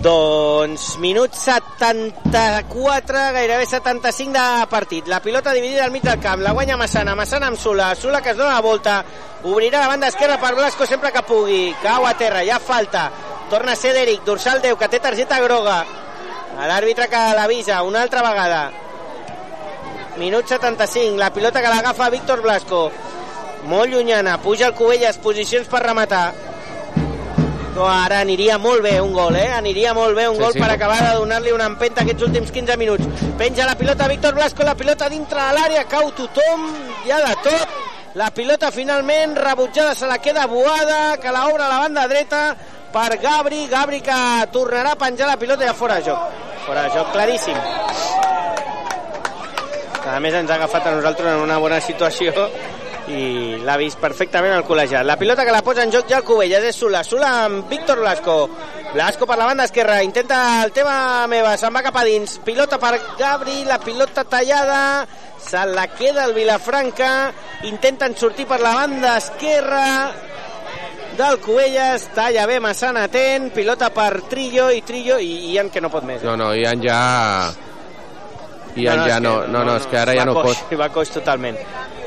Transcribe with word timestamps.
Doncs 0.00 0.96
minut 0.96 1.34
74, 1.36 3.32
gairebé 3.36 3.66
75 3.66 4.32
de 4.32 4.66
partit. 4.66 5.06
La 5.06 5.20
pilota 5.20 5.52
dividida 5.52 5.84
al 5.84 5.90
mig 5.90 6.00
del 6.02 6.18
camp, 6.18 6.40
la 6.40 6.52
guanya 6.56 6.78
Massana, 6.80 7.14
Massana 7.14 7.50
amb 7.52 7.58
Sula, 7.60 7.94
Sula 7.94 8.22
que 8.24 8.30
es 8.30 8.36
dona 8.38 8.54
la 8.54 8.62
volta, 8.64 9.04
obrirà 9.44 9.80
la 9.80 9.88
banda 9.92 10.08
esquerra 10.08 10.40
per 10.40 10.54
Blasco 10.54 10.86
sempre 10.86 11.12
que 11.12 11.20
pugui, 11.28 11.76
cau 11.82 12.06
a 12.08 12.14
terra, 12.16 12.40
ja 12.48 12.58
falta, 12.58 13.10
torna 13.50 13.72
a 13.72 13.76
ser 13.76 13.92
d'Eric, 13.92 14.24
dorsal 14.24 14.62
10, 14.64 14.78
que 14.80 14.88
té 14.88 15.04
targeta 15.04 15.36
groga, 15.44 15.84
l'àrbitre 16.56 17.04
que 17.12 17.20
l'avisa 17.36 17.82
una 17.84 18.00
altra 18.00 18.24
vegada. 18.24 18.70
Minut 20.16 20.48
75, 20.48 21.18
la 21.20 21.28
pilota 21.28 21.60
que 21.60 21.68
l'agafa 21.68 22.08
Víctor 22.08 22.40
Blasco, 22.40 22.86
molt 23.68 23.92
llunyana, 23.92 24.40
puja 24.40 24.72
el 24.72 24.74
Cubelles, 24.80 25.20
posicions 25.20 25.68
per 25.68 25.84
rematar, 25.84 26.30
no, 27.74 27.86
ara 27.88 28.20
aniria 28.20 28.58
molt 28.58 28.82
bé 28.82 28.96
un 29.00 29.12
gol, 29.14 29.36
eh? 29.36 29.48
Aniria 29.54 29.92
molt 29.94 30.16
bé 30.16 30.26
un 30.28 30.36
Sí, 30.36 30.42
gol 30.42 30.52
sí. 30.52 30.58
per 30.60 30.70
acabar 30.72 30.98
de 31.04 31.14
donar-li 31.18 31.52
una 31.52 31.66
empenta 31.70 32.02
aquests 32.02 32.22
últims 32.26 32.50
15 32.50 32.76
minuts. 32.76 33.06
Penja 33.38 33.66
la 33.66 33.76
pilota 33.78 34.08
Víctor 34.08 34.34
Blasco, 34.34 34.62
la 34.66 34.74
pilota 34.74 35.08
dintre 35.08 35.38
de 35.40 35.54
l'àrea, 35.56 35.84
cau 35.88 36.10
tothom, 36.12 36.66
hi 37.06 37.10
ha 37.14 37.20
de 37.28 37.36
tot. 37.46 37.78
La 38.14 38.32
pilota 38.34 38.72
finalment 38.74 39.36
rebutjada 39.38 39.94
se 39.94 40.06
la 40.10 40.18
queda 40.18 40.46
Boada, 40.50 41.16
que 41.22 41.30
la 41.30 41.46
obre 41.46 41.62
a 41.62 41.68
la 41.68 41.78
banda 41.78 42.08
dreta 42.08 42.56
per 42.92 43.20
Gabri, 43.22 43.68
Gabri 43.70 44.00
que 44.02 44.16
tornarà 44.50 44.96
a 44.96 44.98
penjar 44.98 45.28
la 45.28 45.36
pilota 45.38 45.64
ja 45.64 45.74
fora 45.74 46.00
de 46.00 46.08
joc. 46.10 46.18
Fora 46.66 46.82
de 46.82 46.90
joc, 46.90 47.12
claríssim. 47.12 47.54
A 50.10 50.18
més 50.18 50.34
ens 50.34 50.50
ha 50.50 50.56
agafat 50.56 50.86
a 50.88 50.94
nosaltres 50.96 51.28
en 51.36 51.42
una 51.44 51.58
bona 51.62 51.78
situació 51.80 52.32
i 53.10 53.56
l'ha 53.64 53.76
vist 53.80 53.98
perfectament 54.00 54.54
el 54.54 54.64
col·legiat. 54.68 55.04
La 55.06 55.18
pilota 55.18 55.44
que 55.46 55.54
la 55.54 55.64
posa 55.66 55.82
en 55.84 55.92
joc 55.92 56.08
ja 56.10 56.20
el 56.20 56.26
Cubelles 56.26 56.64
és 56.70 56.78
Sula. 56.78 57.02
Sula 57.04 57.30
amb 57.46 57.68
Víctor 57.70 58.00
Blasco. 58.04 58.36
Blasco 58.94 59.26
per 59.26 59.36
la 59.38 59.46
banda 59.46 59.66
esquerra, 59.68 60.00
intenta 60.02 60.64
el 60.64 60.72
tema 60.74 61.26
meva, 61.30 61.54
se'n 61.58 61.74
va 61.74 61.84
cap 61.86 62.00
a 62.00 62.04
dins. 62.06 62.38
Pilota 62.44 62.78
per 62.82 62.96
Gabri, 63.18 63.62
la 63.68 63.78
pilota 63.78 64.24
tallada, 64.24 65.06
se 65.38 65.62
la 65.70 65.86
queda 65.94 66.24
el 66.26 66.34
Vilafranca, 66.34 67.12
intenten 67.70 68.16
sortir 68.18 68.48
per 68.50 68.60
la 68.60 68.74
banda 68.80 69.16
esquerra 69.18 69.86
del 71.16 71.38
Cubelles, 71.38 72.10
talla 72.16 72.46
bé 72.50 72.58
Massana 72.60 73.04
atent, 73.06 73.50
pilota 73.54 73.90
per 73.94 74.22
Trillo 74.30 74.70
i 74.74 74.82
Trillo 74.82 75.18
i 75.20 75.52
Ian 75.54 75.70
que 75.70 75.82
no 75.82 75.90
pot 75.92 76.06
més. 76.06 76.24
No, 76.26 76.36
no, 76.40 76.54
Ian 76.54 76.82
ja... 76.82 77.00
Ja 78.76 78.94
és 78.94 79.20
no, 79.22 79.40
que 79.42 79.48
no, 79.52 79.64
no, 79.64 79.76
és 79.76 79.86
que 79.90 79.98
ara 79.98 80.14
ja 80.14 80.24
no 80.24 80.34
coix, 80.34 80.58
pot. 80.68 80.76
Va 80.78 80.88
coix 80.94 81.10
totalment. 81.10 81.56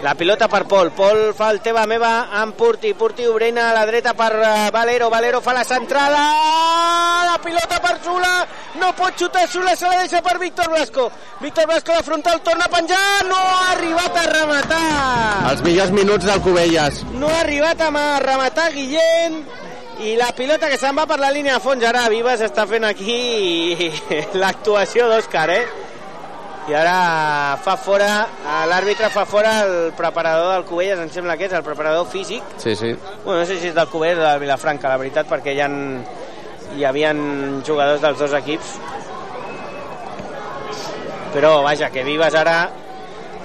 La 0.04 0.14
pilota 0.20 0.50
per 0.52 0.66
Pol. 0.68 0.90
Pol 0.92 1.30
fa 1.36 1.50
el 1.54 1.62
teva 1.64 1.86
meva 1.88 2.28
amb 2.42 2.56
Purti. 2.60 2.92
Purti 2.94 3.26
obrint 3.28 3.58
a 3.58 3.70
la 3.76 3.86
dreta 3.88 4.14
per 4.14 4.32
eh, 4.36 4.70
Valero. 4.72 5.10
Valero 5.10 5.40
fa 5.42 5.54
la 5.56 5.64
centrada. 5.64 6.24
La 7.30 7.38
pilota 7.44 7.80
per 7.80 7.98
Sula. 8.04 8.34
No 8.82 8.92
pot 8.98 9.16
xutar 9.20 9.48
Sula, 9.48 9.76
se 9.80 9.88
la 9.88 10.00
deixa 10.02 10.22
per 10.22 10.38
Víctor 10.40 10.68
Blasco. 10.70 11.10
Víctor 11.40 11.68
Blasco 11.68 11.94
la 11.96 12.04
frontal, 12.04 12.42
torna 12.44 12.66
a 12.66 12.70
penjar. 12.74 13.26
No 13.30 13.36
ha 13.38 13.72
arribat 13.72 14.18
a 14.18 14.26
rematar. 14.32 15.52
Els 15.54 15.64
millors 15.64 15.92
minuts 15.96 16.26
del 16.28 16.42
Cubelles. 16.42 17.04
No 17.14 17.30
ha 17.32 17.40
arribat 17.40 17.82
a 17.82 17.92
ma- 17.92 18.20
rematar 18.20 18.72
Guillem 18.74 19.40
i 20.04 20.16
la 20.18 20.32
pilota 20.36 20.68
que 20.68 20.78
se'n 20.82 20.98
va 20.98 21.06
per 21.08 21.20
la 21.22 21.30
línia 21.32 21.54
de 21.60 21.62
fons 21.64 21.84
ara 21.86 22.08
Vives 22.10 22.42
està 22.42 22.66
fent 22.68 22.84
aquí 22.84 23.92
l'actuació 24.42 25.06
d'Òscar 25.08 25.50
eh? 25.54 25.64
I 26.70 26.74
ara 26.80 27.58
fa 27.60 27.74
fora 27.76 28.10
l'àrbitre 28.70 29.10
fa 29.12 29.26
fora 29.28 29.52
el 29.66 29.92
preparador 29.98 30.54
del 30.54 30.64
Cubelles 30.70 31.00
em 31.04 31.10
sembla 31.12 31.36
que 31.36 31.50
és 31.50 31.56
el 31.58 31.64
preparador 31.66 32.08
físic 32.08 32.44
Sí, 32.58 32.76
sí. 32.76 32.94
bueno, 33.26 33.42
no 33.42 33.46
sé 33.46 33.58
si 33.60 33.68
és 33.68 33.76
del 33.76 33.90
Cubelles 33.92 34.22
o 34.22 34.28
del 34.30 34.40
Vilafranca 34.46 34.88
la 34.92 34.98
veritat 35.02 35.28
perquè 35.28 35.52
hi, 35.58 35.60
ha, 35.60 35.68
hi 36.78 36.86
havien 36.88 37.20
jugadors 37.68 38.00
dels 38.02 38.20
dos 38.20 38.34
equips 38.40 38.78
però 41.34 41.62
vaja 41.66 41.90
que 41.92 42.04
Vives 42.06 42.36
ara 42.38 42.58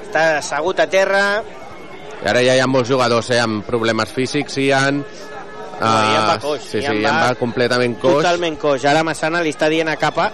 està 0.05 0.25
assegut 0.38 0.78
a 0.80 0.86
terra 0.91 1.25
I 2.22 2.28
ara 2.28 2.42
ja 2.44 2.54
hi 2.59 2.60
ha 2.62 2.66
molts 2.71 2.88
jugadors, 2.91 3.28
eh, 3.31 3.38
amb 3.38 3.62
problemes 3.66 4.10
físics, 4.10 4.56
Ian... 4.59 4.97
No, 5.78 5.87
Ian 5.87 6.25
va 6.26 6.38
coix, 6.42 6.65
Sí, 6.66 6.81
sí, 6.81 6.87
Ian 6.87 7.04
va 7.04 7.28
va 7.28 7.34
completament 7.38 7.92
coix. 8.03 8.16
Totalment 8.25 8.56
coix. 8.59 8.82
Ara 8.91 9.04
Massana 9.06 9.38
li 9.47 9.53
està 9.54 9.69
dient 9.71 9.87
a 9.87 9.94
Capa 9.94 10.25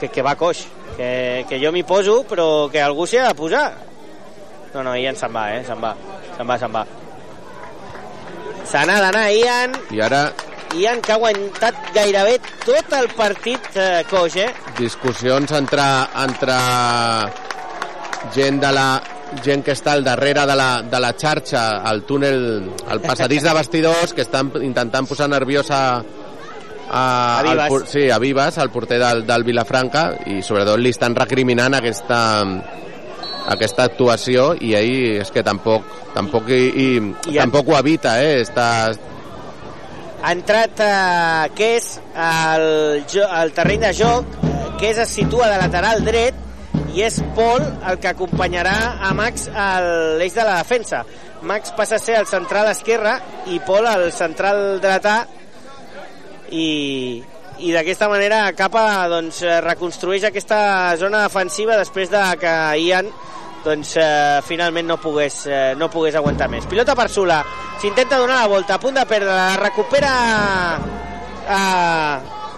que, 0.00 0.08
que 0.08 0.24
va 0.24 0.32
coix, 0.40 0.62
que, 0.96 1.44
que 1.48 1.60
jo 1.62 1.72
m'hi 1.74 1.84
poso, 1.86 2.22
però 2.28 2.68
que 2.72 2.82
algú 2.82 3.06
s'hi 3.06 3.20
ha 3.20 3.28
de 3.28 3.38
posar. 3.38 3.66
No, 4.74 4.82
no, 4.82 4.96
Ian 4.98 5.16
se'n 5.16 5.32
va, 5.34 5.46
eh? 5.54 5.62
Se'n 5.66 5.80
va, 5.82 5.94
se'n 6.36 6.48
va, 6.48 6.58
se'n 6.58 6.74
va. 6.74 6.84
Se 8.64 8.80
n'ha 8.88 8.98
d'anar 9.04 9.28
Ian, 9.30 9.78
I 9.94 10.00
ara 10.02 10.24
Ian 10.74 11.00
que 11.04 11.12
ha 11.12 11.18
aguantat 11.20 11.90
gairebé 11.94 12.38
tot 12.64 12.94
el 12.98 13.10
partit 13.14 13.76
eh, 13.78 14.02
coix, 14.10 14.34
eh? 14.42 14.48
discussions 14.78 15.52
entre, 15.54 15.84
entre 16.24 16.56
gent 18.34 18.58
de 18.64 18.72
la 18.74 18.88
gent 19.44 19.62
que 19.66 19.74
està 19.74 19.94
al 19.94 20.04
darrere 20.06 20.44
de 20.46 20.56
la, 20.58 20.68
de 20.82 21.00
la 21.00 21.12
xarxa, 21.18 21.64
al 21.86 22.02
túnel, 22.08 22.38
al 22.90 23.00
passadís 23.02 23.42
de 23.46 23.54
vestidors, 23.54 24.12
que 24.14 24.22
estan 24.22 24.50
intentant 24.62 25.06
posar 25.10 25.28
nerviosa 25.30 25.78
a, 26.94 27.02
A 27.02 27.38
al 27.40 27.48
Vives. 27.48 27.68
por- 27.68 27.86
sí, 27.90 28.04
a 28.10 28.18
Vives, 28.22 28.58
al 28.62 28.70
porter 28.70 29.00
del, 29.02 29.24
del 29.26 29.44
Vilafranca, 29.44 30.04
i 30.30 30.40
sobretot 30.46 30.78
li 30.78 30.92
estan 30.94 31.16
recriminant 31.18 31.74
aquesta, 31.74 32.20
aquesta 33.50 33.88
actuació 33.90 34.52
i 34.60 34.74
ahir 34.78 35.18
és 35.24 35.32
que 35.34 35.42
tampoc 35.44 35.82
tampoc, 36.14 36.48
i, 36.54 36.62
i, 36.70 36.86
I 37.34 37.36
tampoc 37.40 37.68
ho 37.68 37.76
evita 37.80 38.14
eh? 38.22 38.38
Està, 38.44 38.68
ha 40.24 40.32
entrat 40.32 40.80
eh, 40.80 41.50
que 41.58 41.74
és 41.76 41.90
el, 42.14 43.04
el 43.26 43.52
terreny 43.58 43.82
de 43.84 43.92
joc 43.98 44.38
que 44.80 44.94
es 44.94 45.02
situa 45.10 45.50
de 45.52 45.58
lateral 45.60 46.00
dret 46.06 46.40
i 46.94 47.02
és 47.04 47.18
Pol 47.36 47.60
el 47.90 47.98
que 48.00 48.08
acompanyarà 48.14 48.76
a 49.02 49.12
Max 49.18 49.48
a 49.50 49.68
l'eix 50.18 50.34
de 50.34 50.46
la 50.46 50.56
defensa 50.62 51.02
Max 51.44 51.74
passa 51.76 51.98
a 51.98 52.02
ser 52.02 52.16
el 52.22 52.26
central 52.30 52.70
esquerre 52.70 53.18
i 53.52 53.58
Pol 53.66 53.84
el 53.90 54.08
central 54.16 54.78
dretà 54.80 55.24
i, 56.54 57.22
i 57.58 57.72
d'aquesta 57.74 58.08
manera 58.10 58.46
Capa 58.56 58.86
doncs, 59.10 59.42
eh, 59.42 59.60
reconstrueix 59.64 60.28
aquesta 60.28 60.94
zona 61.00 61.24
defensiva 61.26 61.78
després 61.80 62.12
de 62.12 62.22
que 62.40 62.54
Ian 62.86 63.10
doncs 63.64 63.94
eh, 63.96 64.40
finalment 64.44 64.86
no 64.86 64.98
pogués, 65.00 65.46
eh, 65.48 65.72
no 65.80 65.88
pogués 65.90 66.14
aguantar 66.18 66.50
més. 66.52 66.66
Pilota 66.68 66.94
per 66.96 67.08
Sula, 67.08 67.40
s'intenta 67.80 68.20
donar 68.20 68.42
la 68.42 68.50
volta, 68.50 68.76
a 68.76 68.82
punt 68.82 68.98
de 68.98 69.06
perdre, 69.08 69.32
la 69.32 69.56
recupera 69.56 70.10
a 71.48 71.62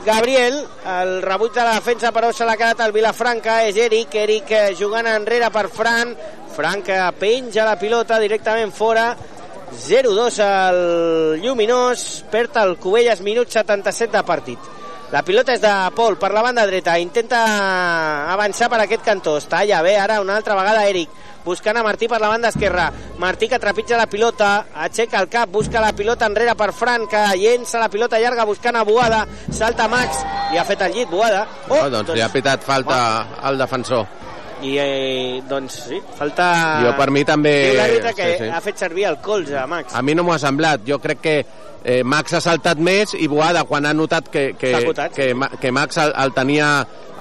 Gabriel, 0.06 0.58
el 0.86 1.22
rebuig 1.22 1.54
de 1.54 1.62
la 1.66 1.76
defensa 1.78 2.12
però 2.14 2.32
se 2.34 2.46
l'ha 2.46 2.58
quedat 2.58 2.82
el 2.84 2.94
Vilafranca, 2.94 3.60
és 3.66 3.78
Eric, 3.86 4.18
Eric 4.26 4.50
eh, 4.54 4.66
jugant 4.78 5.06
enrere 5.10 5.50
per 5.54 5.68
Fran, 5.70 6.12
Fran 6.56 6.82
que 6.82 6.98
penja 7.20 7.66
la 7.66 7.78
pilota 7.78 8.18
directament 8.22 8.74
fora, 8.74 9.10
0-2 9.76 10.38
al 10.40 10.78
Lluminós, 11.42 12.24
perd 12.30 12.56
el 12.62 12.76
Cubelles, 12.80 13.20
minut 13.20 13.52
77 13.52 14.16
de 14.16 14.24
partit. 14.26 14.72
La 15.12 15.22
pilota 15.22 15.54
és 15.54 15.60
de 15.62 15.70
Pol 15.94 16.16
per 16.18 16.32
la 16.34 16.42
banda 16.42 16.64
dreta, 16.66 16.96
intenta 16.98 17.38
avançar 18.32 18.66
per 18.72 18.80
aquest 18.82 19.04
cantó, 19.06 19.36
està 19.38 19.60
allà 19.62 19.78
bé, 19.86 19.94
ara 20.02 20.18
una 20.20 20.34
altra 20.34 20.56
vegada 20.58 20.82
Eric, 20.90 21.12
buscant 21.44 21.78
a 21.78 21.84
Martí 21.86 22.08
per 22.10 22.18
la 22.18 22.32
banda 22.32 22.50
esquerra, 22.50 22.88
Martí 23.22 23.46
que 23.46 23.62
trepitja 23.62 24.00
la 24.00 24.08
pilota, 24.10 24.66
aixeca 24.74 25.22
el 25.22 25.30
cap, 25.30 25.52
busca 25.54 25.80
la 25.84 25.94
pilota 25.94 26.26
enrere 26.26 26.56
per 26.58 26.72
Fran, 26.74 27.06
que 27.06 27.22
llença 27.38 27.78
la 27.78 27.92
pilota 27.92 28.18
llarga 28.18 28.48
buscant 28.50 28.80
a 28.80 28.82
Boada, 28.82 29.22
salta 29.54 29.86
Max, 29.86 30.24
i 30.50 30.58
ha 30.58 30.66
fet 30.66 30.82
el 30.88 30.98
llit 30.98 31.10
Boada. 31.14 31.46
oh, 31.70 31.84
doncs, 31.86 32.16
li 32.16 32.26
ha 32.26 32.32
pitat 32.34 32.66
falta 32.66 32.98
al 33.46 33.62
defensor 33.62 34.25
I 34.64 34.76
eh, 34.80 35.42
doncs 35.48 35.74
sí, 35.90 35.98
falta... 36.16 36.46
jo 36.86 36.92
per 36.96 37.10
mi 37.12 37.26
també 37.28 37.52
Diu 37.66 37.76
l'àrbitre 37.76 38.12
que 38.16 38.28
sí, 38.30 38.36
sí. 38.40 38.50
ha 38.56 38.60
fet 38.64 38.80
servir 38.80 39.04
el 39.10 39.18
colze 39.24 39.58
a 39.60 39.66
Max. 39.68 39.92
A 39.92 40.02
mi 40.02 40.14
no 40.16 40.24
m'ho 40.24 40.32
ha 40.32 40.40
semblat. 40.40 40.86
Jo 40.88 40.96
crec 41.02 41.20
que 41.20 41.34
eh, 41.84 42.02
Max 42.02 42.34
ha 42.34 42.40
saltat 42.40 42.80
més 42.82 43.12
i 43.18 43.28
Boada, 43.30 43.66
quan 43.68 43.86
ha 43.86 43.92
notat 43.96 44.30
que, 44.32 44.46
que, 44.58 44.72
que, 45.14 45.28
que 45.60 45.72
Max 45.72 46.00
el, 46.02 46.14
el, 46.24 46.32
tenia, 46.36 46.70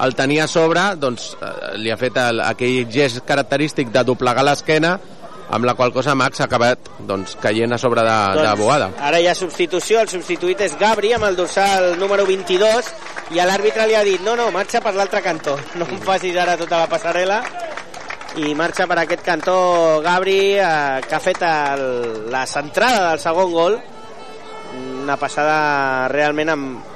el 0.02 0.16
tenia 0.18 0.46
a 0.46 0.50
sobre, 0.50 0.86
doncs 1.00 1.34
eh, 1.36 1.52
li 1.82 1.92
ha 1.92 1.98
fet 2.00 2.16
el, 2.24 2.40
aquell 2.46 2.88
gest 2.92 3.22
característic 3.28 3.92
de 3.94 4.04
doblegar 4.08 4.46
l'esquena, 4.46 4.96
amb 5.50 5.64
la 5.64 5.74
qual 5.74 5.92
cosa 5.92 6.14
Max 6.18 6.40
ha 6.40 6.46
acabat 6.48 6.90
doncs, 7.06 7.36
caient 7.42 7.72
a 7.72 7.78
sobre 7.78 8.02
de, 8.02 8.16
de 8.40 8.54
Boada. 8.58 8.90
Ara 9.08 9.20
hi 9.20 9.28
ha 9.30 9.34
substitució, 9.38 10.00
el 10.02 10.10
substituït 10.10 10.64
és 10.66 10.76
Gabri 10.80 11.12
amb 11.16 11.28
el 11.28 11.38
dorsal 11.38 11.94
número 12.00 12.26
22 12.26 12.90
i 13.36 13.40
a 13.42 13.46
l'àrbitre 13.48 13.86
li 13.86 13.96
ha 13.98 14.04
dit 14.06 14.22
no, 14.26 14.36
no, 14.38 14.50
marxa 14.54 14.82
per 14.82 14.94
l'altre 14.96 15.22
cantó, 15.22 15.56
no 15.78 15.86
em 15.86 16.02
facis 16.02 16.36
ara 16.38 16.58
tota 16.58 16.82
la 16.82 16.90
passarel·la 16.90 17.40
i 18.42 18.52
marxa 18.58 18.88
per 18.90 18.98
aquest 19.00 19.22
cantó 19.24 19.56
Gabri 20.04 20.56
eh, 20.58 20.66
que 21.06 21.16
ha 21.16 21.22
fet 21.22 21.40
el, 21.46 21.86
la 22.32 22.44
centrada 22.50 23.10
del 23.10 23.22
segon 23.22 23.54
gol 23.54 23.78
una 24.76 25.16
passada 25.16 26.08
realment 26.12 26.52
amb, 26.52 26.95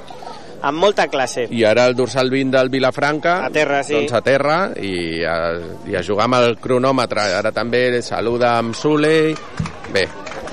amb 0.61 0.77
molta 0.79 1.07
classe. 1.07 1.47
I 1.49 1.63
ara 1.65 1.85
el 1.89 1.95
dorsal 1.95 2.29
20 2.29 2.51
del 2.57 2.69
Vilafranca 2.69 3.39
A 3.45 3.49
terra, 3.49 3.81
sí. 3.83 3.93
doncs 3.97 4.13
a 4.13 4.21
terra 4.21 4.57
i 4.77 5.23
a, 5.25 5.35
i 5.89 5.95
a 5.97 6.03
jugar 6.05 6.25
amb 6.29 6.39
el 6.41 6.57
cronòmetre. 6.61 7.27
Ara 7.41 7.51
també 7.55 8.01
saluda 8.01 8.57
amb 8.59 8.75
Sule. 8.77 9.33
Bé, 9.91 10.05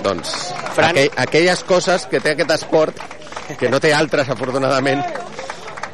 doncs 0.03 0.33
Fran- 0.75 0.91
aquell, 0.97 1.11
aquelles 1.17 1.63
coses 1.65 2.07
que 2.11 2.21
té 2.21 2.33
aquest 2.35 2.51
esport 2.57 2.99
que 3.59 3.69
no 3.71 3.79
té 3.81 3.93
altres 3.95 4.29
afortunadament. 4.33 5.03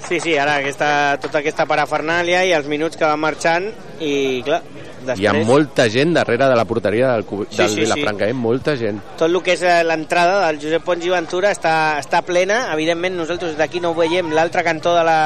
Sí, 0.05 0.19
sí, 0.21 0.35
ara 0.37 0.59
aquesta, 0.61 1.17
tota 1.23 1.39
aquesta 1.41 1.65
parafernàlia 1.65 2.43
i 2.45 2.51
els 2.53 2.67
minuts 2.69 2.99
que 3.01 3.07
van 3.09 3.21
marxant 3.23 3.71
i 4.05 4.43
clar, 4.45 4.59
després... 5.07 5.23
Hi 5.23 5.29
ha 5.31 5.47
molta 5.47 5.89
gent 5.93 6.15
darrere 6.17 6.49
de 6.51 6.57
la 6.59 6.65
porteria 6.69 7.13
del, 7.15 7.25
Sí, 7.25 7.57
del 7.57 7.69
sí, 7.69 7.75
sí. 7.75 7.81
Vilafranca, 7.85 8.29
eh? 8.29 8.33
molta 8.35 8.77
gent. 8.81 9.01
tot 9.17 9.29
el 9.29 9.41
que 9.43 9.55
és 9.57 9.63
eh, 9.63 9.83
l'entrada 9.87 10.41
del 10.47 10.61
Josep 10.63 10.85
Pons 10.87 11.05
i 11.07 11.13
Ventura 11.13 11.51
està, 11.55 11.75
està 12.03 12.23
plena. 12.27 12.73
Evidentment, 12.75 13.17
nosaltres 13.19 13.57
d'aquí 13.59 13.81
no 13.81 13.93
ho 13.93 13.99
veiem 13.99 14.33
l'altre 14.33 14.65
cantó 14.67 14.95
de 14.97 15.05
la... 15.07 15.19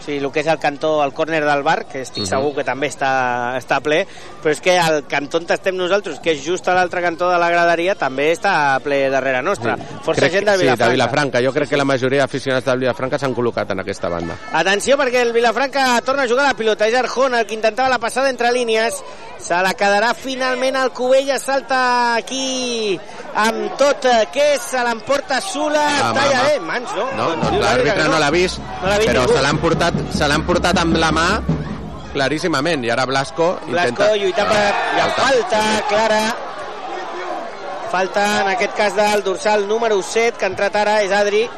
O 0.00 0.02
sigui, 0.02 0.18
el 0.24 0.32
que 0.32 0.40
és 0.40 0.46
el 0.46 0.58
cantó, 0.58 1.04
el 1.04 1.12
córner 1.12 1.44
del 1.44 1.62
bar, 1.62 1.84
que 1.86 2.00
estic 2.00 2.22
Mhm. 2.24 2.28
segur 2.30 2.54
que 2.56 2.64
també 2.64 2.88
està, 2.88 3.56
està 3.58 3.80
ple, 3.82 4.06
però 4.42 4.50
és 4.50 4.60
que 4.60 4.78
el 4.78 5.04
cantó 5.06 5.36
on 5.36 5.44
estem 5.48 5.76
nosaltres, 5.76 6.18
que 6.20 6.32
és 6.32 6.42
just 6.44 6.66
a 6.68 6.74
l'altre 6.74 7.02
cantó 7.02 7.28
de 7.30 7.38
la 7.38 7.50
graderia, 7.50 7.94
també 7.94 8.32
està 8.32 8.80
ple 8.80 9.10
darrere 9.10 9.42
nostra. 9.42 9.76
Força 10.02 10.20
Crec 10.20 10.32
gent 10.32 10.44
que- 10.44 10.50
del 10.52 10.58
sí, 10.60 10.64
Vilafranca. 10.64 10.84
de 10.86 10.90
Vilafranca. 10.92 11.42
Jo 11.42 11.52
crec 11.52 11.68
que 11.68 11.76
la 11.76 11.84
majoria 11.84 12.20
d'aficionats 12.22 12.64
del 12.64 12.78
Vilafranca 12.78 13.18
s'han 13.18 13.34
col·locat 13.34 13.70
en 13.72 13.80
aquesta 13.80 14.08
banda. 14.08 14.36
Atenció 14.52 14.96
perquè 14.96 15.20
el 15.20 15.32
Vilafranca 15.34 16.00
torna 16.00 16.22
a 16.22 16.28
jugar 16.28 16.46
la 16.46 16.54
pilota. 16.54 16.88
És 16.88 16.94
Arjona 16.94 17.40
el 17.40 17.46
que 17.46 17.54
intentava 17.54 17.88
la 17.88 17.98
passada 17.98 18.30
entre 18.30 18.50
línies. 18.52 18.94
Se 19.40 19.56
la 19.64 19.72
quedarà 19.74 20.12
finalment 20.14 20.76
el 20.76 20.90
Cubella. 20.92 21.38
Salta 21.40 22.14
aquí 22.16 22.98
amb 23.34 23.76
tot. 23.80 24.04
eh, 24.04 24.28
és? 24.34 24.60
Se 24.70 24.82
l'emporta 24.84 25.40
Sula. 25.40 25.86
Ah, 25.86 26.12
talla 26.14 26.42
bé. 26.48 26.60
Mans, 26.60 26.92
no? 26.94 27.06
No, 27.16 27.30
no 27.36 27.50
diu 27.50 27.60
l'àrbitre 27.62 27.96
que 27.96 28.08
no 28.12 28.18
l'ha 28.20 28.30
vist, 28.30 28.58
No 28.82 28.92
vist 28.98 29.08
però 29.08 29.24
ningú. 29.24 29.32
se 29.36 29.42
l'han 29.42 29.58
portat, 29.58 29.94
se 30.12 30.28
l'han 30.28 30.44
portat 30.46 30.78
amb 30.78 30.96
la 30.96 31.10
mà 31.10 31.26
claríssimament. 32.12 32.84
I 32.84 32.90
ara 32.90 33.06
Blasco 33.06 33.58
Blasco 33.66 33.88
intenta... 34.04 34.16
lluitant 34.16 34.48
per... 34.48 34.62
Hi 34.96 35.00
ha 35.00 35.08
falta 35.16 35.64
clara. 35.88 36.22
Falta, 37.90 38.24
en 38.42 38.48
aquest 38.52 38.74
cas, 38.76 38.94
del 38.94 39.24
dorsal 39.24 39.66
número 39.66 40.00
7, 40.02 40.38
que 40.38 40.44
ha 40.44 40.48
entrat 40.52 40.76
ara, 40.78 41.00
és 41.02 41.10
Adri. 41.10 41.48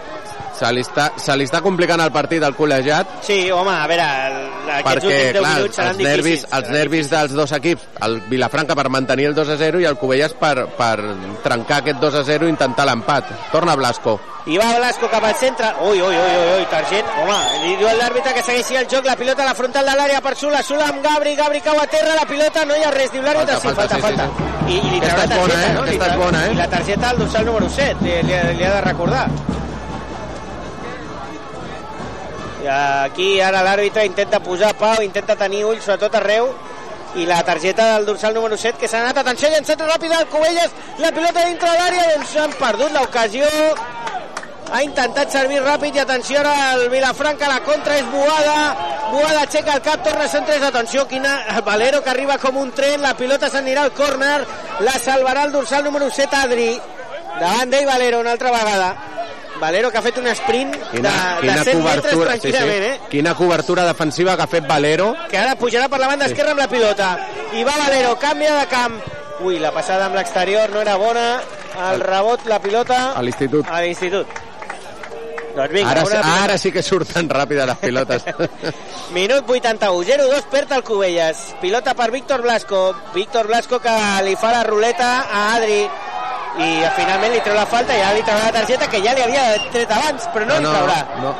Se 0.63 0.69
li, 0.71 0.83
està, 0.85 1.09
se 1.19 1.35
li 1.37 1.43
està 1.49 1.59
complicant 1.65 1.99
el 2.05 2.13
partit 2.15 2.43
al 2.47 2.55
col·legiat 2.55 3.17
Sí, 3.27 3.51
home, 3.51 3.73
a 3.75 3.87
veure, 3.91 4.05
el- 4.29 4.51
aquests 4.77 4.87
perquè, 4.87 5.07
últims 5.11 5.33
10 5.33 5.41
clar, 5.41 5.55
minuts 5.57 5.77
seran 5.77 5.91
els 5.91 5.99
nervis, 6.07 6.25
difícils. 6.43 6.53
els 6.59 6.69
nervis 6.71 7.11
dels 7.11 7.33
dos 7.35 7.53
equips, 7.59 7.87
el 8.07 8.21
Vilafranca 8.31 8.77
per 8.79 8.89
mantenir 8.95 9.27
el 9.27 9.35
2 9.35 9.49
a 9.49 9.57
0 9.59 9.81
i 9.83 9.85
el 9.91 9.97
Cubelles 9.99 10.35
per, 10.39 10.69
per 10.79 10.93
trencar 11.43 11.81
aquest 11.83 11.99
2 11.99 12.15
a 12.15 12.23
0 12.29 12.47
i 12.47 12.53
intentar 12.55 12.87
l'empat. 12.87 13.33
Torna 13.51 13.75
Blasco. 13.75 14.21
I 14.47 14.57
va 14.59 14.69
Blasco 14.79 15.09
cap 15.11 15.25
al 15.25 15.35
centre. 15.35 15.67
Ui, 15.83 16.01
ui, 16.01 16.15
ui, 16.15 16.15
ui, 16.15 16.55
ui 16.61 16.65
target. 16.71 17.05
Home, 17.23 17.37
li 17.65 17.75
diu 17.79 17.91
l'àrbitre 17.99 18.33
que 18.35 18.43
segueixi 18.43 18.75
el 18.79 18.87
joc. 18.91 19.05
La 19.07 19.15
pilota 19.17 19.43
a 19.43 19.47
la 19.47 19.55
frontal 19.55 19.87
de 19.87 19.95
l'àrea 19.99 20.21
per 20.23 20.37
Sula. 20.37 20.63
Sula 20.63 20.89
amb 20.91 21.03
Gabri. 21.05 21.35
Gabri 21.39 21.61
cau 21.61 21.79
a 21.79 21.87
terra. 21.87 22.15
La 22.19 22.27
pilota 22.27 22.65
no 22.65 22.75
hi 22.77 22.83
ha 22.83 22.91
res. 22.91 23.11
Diu 23.13 23.23
l'àrbitre. 23.23 23.55
Sí, 23.61 23.69
Falta, 23.69 23.89
falta, 23.89 23.99
falta, 23.99 24.27
falta. 24.27 24.67
sí, 24.67 24.75
I, 24.75 24.79
I 24.79 24.91
li 24.91 25.01
traurà 25.01 25.23
és 25.23 25.31
bona, 25.31 25.55
targeta, 25.55 25.71
eh? 25.71 25.75
no? 25.75 25.83
Aquesta 25.83 26.07
és 26.11 26.17
bona, 26.25 26.47
eh? 26.47 26.53
I 26.53 26.55
la 26.59 26.69
targeta 26.75 27.11
al 27.11 27.19
dorsal 27.19 27.45
número 27.47 27.69
7. 27.69 27.97
Li, 28.03 28.17
li, 28.23 28.41
li 28.59 28.65
ha 28.65 28.75
de 28.75 28.81
recordar. 28.81 29.27
Aquí 32.69 33.41
ara 33.41 33.63
l'àrbitre 33.65 34.05
intenta 34.07 34.39
posar 34.43 34.73
pau, 34.79 35.03
intenta 35.03 35.35
tenir 35.37 35.65
ulls 35.67 35.83
sobretot 35.85 36.15
arreu. 36.21 36.53
I 37.15 37.27
la 37.29 37.43
targeta 37.45 37.91
del 37.95 38.07
dorsal 38.07 38.33
número 38.33 38.57
7 38.57 38.79
que 38.81 38.89
s'ha 38.89 39.03
anat, 39.03 39.19
atenció, 39.21 39.51
llançat 39.53 39.83
ràpid 39.85 40.15
al 40.17 40.31
Covelles 40.33 40.71
la 41.03 41.11
pilota 41.13 41.45
dintre 41.45 41.75
l'àrea, 41.77 42.07
doncs 42.15 42.37
han 42.41 42.55
perdut 42.57 42.95
l'ocasió. 42.95 43.51
Ha 44.73 44.81
intentat 44.81 45.29
servir 45.35 45.61
ràpid 45.61 45.99
i 45.99 46.01
atenció 46.01 46.41
ara 46.41 46.55
el 46.79 46.87
Vilafranca, 46.89 47.51
la 47.51 47.61
contra 47.67 47.99
és 48.01 48.09
Boada, 48.09 48.57
Boada 49.13 49.43
aixeca 49.43 49.75
el 49.77 49.83
cap, 49.85 50.01
torna 50.07 50.25
a 50.25 50.33
centres, 50.33 50.63
atenció, 50.65 51.05
quina, 51.09 51.35
Valero 51.67 52.01
que 52.03 52.15
arriba 52.15 52.39
com 52.41 52.57
un 52.57 52.73
tren, 52.73 53.03
la 53.03 53.13
pilota 53.19 53.51
s'anirà 53.53 53.85
al 53.85 53.93
córner, 53.93 54.39
la 54.81 54.97
salvarà 54.97 55.45
el 55.45 55.53
dorsal 55.53 55.85
número 55.85 56.09
7 56.09 56.37
Adri, 56.47 56.71
davant 57.39 57.69
d'ell 57.69 57.85
Valero 57.85 58.21
una 58.25 58.33
altra 58.33 58.55
vegada, 58.55 58.95
Valero 59.63 59.91
que 59.95 59.99
ha 59.99 60.03
fet 60.03 60.19
un 60.19 60.27
sprint 60.35 60.75
Quina, 60.91 61.11
de, 61.13 61.41
quina 61.47 61.57
de 61.61 61.65
100 61.71 61.83
metres 61.85 62.03
cobertura, 62.03 62.35
sí, 62.35 62.41
tranquil·lament, 62.51 62.83
sí. 62.83 62.91
eh? 62.91 63.11
Quina 63.15 63.35
cobertura 63.39 63.85
defensiva 63.87 64.37
que 64.37 64.43
ha 64.43 64.51
fet 64.51 64.67
Valero. 64.69 65.13
que 65.31 65.39
ara 65.39 65.55
pujarà 65.61 65.89
per 65.89 66.01
la 66.03 66.09
banda 66.11 66.27
esquerra 66.27 66.51
amb 66.57 66.63
la 66.65 66.69
pilota 66.69 67.13
i 67.55 67.63
va 67.65 67.77
Valero, 67.87 68.17
canvia 68.19 68.57
de 68.59 68.67
camp 68.73 68.99
ui, 69.43 69.59
la 69.63 69.71
passada 69.75 70.07
amb 70.07 70.19
l'exterior 70.19 70.71
no 70.75 70.81
era 70.83 70.97
bona 71.01 71.27
el 71.93 72.01
rebot, 72.03 72.45
la 72.47 72.59
pilota 72.61 73.13
A 73.17 73.23
l'institut. 73.23 73.67
a 73.71 73.81
l'institut 73.83 74.27
doncs 75.53 75.73
vinga, 75.73 75.91
Ara, 75.91 76.21
ara 76.45 76.55
sí 76.57 76.71
que 76.73 76.81
surten 76.83 77.27
ràpides 77.29 77.67
les 77.69 77.77
pilotes. 77.83 78.23
Minut 79.17 79.45
81, 79.45 80.07
0-2 80.09 80.47
perd 80.49 80.73
el 80.79 80.83
Cubelles. 80.83 81.43
Pilota 81.61 81.93
per 81.95 82.11
Víctor 82.11 82.41
Blasco. 82.41 82.95
Víctor 83.13 83.51
Blasco 83.51 83.79
que 83.85 83.93
li 84.25 84.33
fa 84.41 84.51
la 84.55 84.63
ruleta 84.65 85.11
a 85.29 85.43
Adri 85.59 85.83
i 86.61 86.69
finalment 86.99 87.33
li 87.33 87.41
treu 87.45 87.57
la 87.57 87.67
falta 87.67 87.97
i 87.97 88.03
ara 88.05 88.17
li 88.17 88.25
traurà 88.27 88.51
la 88.51 88.57
targeta 88.61 88.89
que 88.93 89.01
ja 89.05 89.15
li 89.17 89.25
havia 89.25 89.45
tret 89.73 89.91
abans, 89.97 90.29
però 90.35 90.49
no, 90.49 90.59
li 90.61 90.69
traurà. 90.69 91.01
no. 91.23 91.35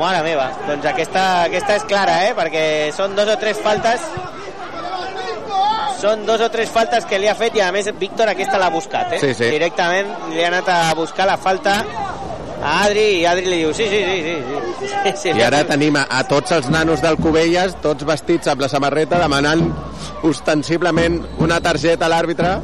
Mare 0.00 0.22
meva, 0.24 0.46
doncs 0.64 0.86
aquesta, 0.88 1.24
aquesta 1.44 1.76
és 1.76 1.82
clara, 1.88 2.14
eh? 2.24 2.32
perquè 2.38 2.62
són 2.96 3.12
dos 3.18 3.28
o 3.28 3.36
tres 3.40 3.58
faltes 3.60 4.06
són 6.00 6.24
dos 6.24 6.40
o 6.40 6.48
tres 6.48 6.70
faltes 6.72 7.04
que 7.04 7.18
li 7.20 7.28
ha 7.28 7.34
fet 7.36 7.58
i 7.58 7.60
a 7.60 7.68
més 7.74 7.90
Víctor 8.00 8.30
aquesta 8.32 8.56
l'ha 8.60 8.70
buscat, 8.72 9.12
eh? 9.12 9.20
Sí, 9.20 9.34
sí. 9.36 9.50
Directament 9.52 10.08
li 10.32 10.40
ha 10.40 10.48
anat 10.48 10.70
a 10.72 10.94
buscar 10.96 11.28
la 11.28 11.36
falta 11.36 11.82
a 12.60 12.72
Adri 12.86 13.04
i 13.20 13.26
Adri 13.28 13.48
li 13.48 13.60
diu 13.62 13.74
sí, 13.76 13.86
sí, 13.88 14.00
sí, 14.08 14.18
sí, 14.24 14.34
sí, 14.80 14.88
sí, 14.88 15.12
sí 15.22 15.34
I 15.36 15.44
ara 15.44 15.62
tenim 15.68 15.96
a, 16.00 16.06
a 16.08 16.24
tots 16.28 16.52
els 16.56 16.68
nanos 16.72 17.04
del 17.04 17.20
Cubelles, 17.20 17.76
tots 17.84 18.08
vestits 18.08 18.48
amb 18.52 18.64
la 18.64 18.68
samarreta, 18.72 19.20
demanant 19.20 19.66
ostensiblement 20.28 21.20
una 21.40 21.60
targeta 21.64 22.08
a 22.08 22.12
l'àrbitre. 22.12 22.56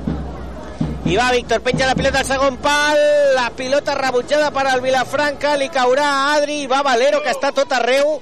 I 1.06 1.14
va 1.14 1.31
Víctor, 1.31 1.61
penja 1.62 1.87
la 1.87 1.94
pilota 1.94 2.19
al 2.19 2.26
segon 2.26 2.56
pal, 2.58 2.99
la 3.37 3.50
pilota 3.55 3.94
rebutjada 3.94 4.50
per 4.50 4.64
al 4.67 4.81
Vilafranca, 4.82 5.53
li 5.55 5.69
caurà 5.70 6.06
a 6.06 6.32
Adri, 6.35 6.64
i 6.64 6.67
va 6.67 6.81
Valero 6.82 7.20
que 7.23 7.31
està 7.31 7.53
tot 7.55 7.70
arreu, 7.76 8.17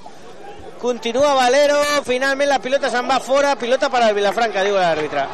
continua 0.82 1.32
Valero, 1.38 1.78
finalment 2.04 2.50
la 2.50 2.60
pilota 2.60 2.92
se'n 2.92 3.08
va 3.08 3.16
fora, 3.24 3.54
pilota 3.56 3.88
per 3.88 4.02
al 4.04 4.12
Vilafranca, 4.12 4.66
diu 4.68 4.76
l'àrbitre. 4.76 5.24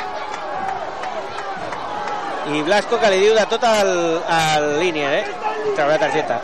I 2.55 2.63
Blasco 2.71 3.03
que 3.03 3.11
li 3.11 3.21
diu 3.27 3.35
de 3.35 3.51
tot 3.51 3.67
al, 3.67 3.93
al 4.39 4.71
línia, 4.79 5.11
eh? 5.19 5.27
Traurà 5.75 5.99
targeta. 5.99 6.39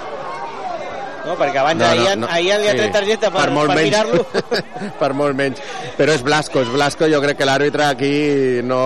No, 1.27 1.35
perquè 1.35 1.59
abans 1.59 1.83
no, 1.83 1.91
ahir, 1.91 2.15
no, 2.23 2.31
ahir 2.31 2.57
li 2.63 2.71
ha 2.71 2.75
tret 2.79 2.93
targeta 2.95 3.33
per, 3.35 3.43
per, 3.43 3.55
molt 3.57 3.73
per 3.73 3.83
mirar-lo. 3.83 4.25
per 5.03 5.13
molt 5.19 5.39
menys. 5.39 5.63
Però 5.99 6.15
és 6.15 6.23
Blasco, 6.27 6.63
és 6.63 6.71
Blasco. 6.71 7.09
Jo 7.11 7.21
crec 7.25 7.41
que 7.41 7.49
l'àrbitre 7.49 7.89
aquí 7.91 8.17
no, 8.63 8.83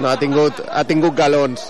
no 0.00 0.08
ha 0.08 0.16
tingut, 0.20 0.64
ha 0.72 0.86
tingut 0.88 1.16
galons 1.18 1.68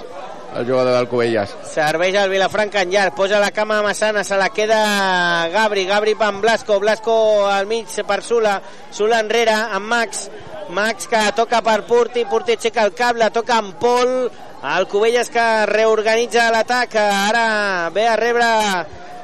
el 0.54 0.66
jugador 0.68 0.94
del 0.94 1.08
Cubelles. 1.08 1.50
Serveix 1.66 2.14
el 2.14 2.30
Vilafranca 2.30 2.84
en 2.84 2.92
llarg, 2.92 3.14
posa 3.18 3.40
la 3.42 3.50
cama 3.50 3.80
a 3.80 3.82
Massana, 3.82 4.22
se 4.24 4.36
la 4.38 4.50
queda 4.54 5.48
Gabri, 5.50 5.84
Gabri 5.86 6.14
per 6.14 6.32
Blasco, 6.40 6.78
Blasco 6.80 7.48
al 7.50 7.66
mig 7.66 7.90
per 8.06 8.22
Sula, 8.22 8.60
Sula 8.90 9.20
enrere 9.20 9.54
amb 9.54 9.90
Max, 9.90 10.28
Max 10.70 11.08
que 11.10 11.20
toca 11.34 11.60
per 11.62 11.82
Purti, 11.88 12.24
Purti 12.30 12.54
aixeca 12.54 12.84
el 12.86 12.94
cap, 12.94 13.18
la 13.18 13.32
toca 13.34 13.58
amb 13.58 13.74
Pol, 13.82 14.30
el 14.76 14.86
Cubelles 14.88 15.30
que 15.30 15.66
reorganitza 15.66 16.50
l'atac, 16.54 16.94
ara 17.02 17.90
ve 17.92 18.06
a 18.08 18.14
rebre 18.16 18.52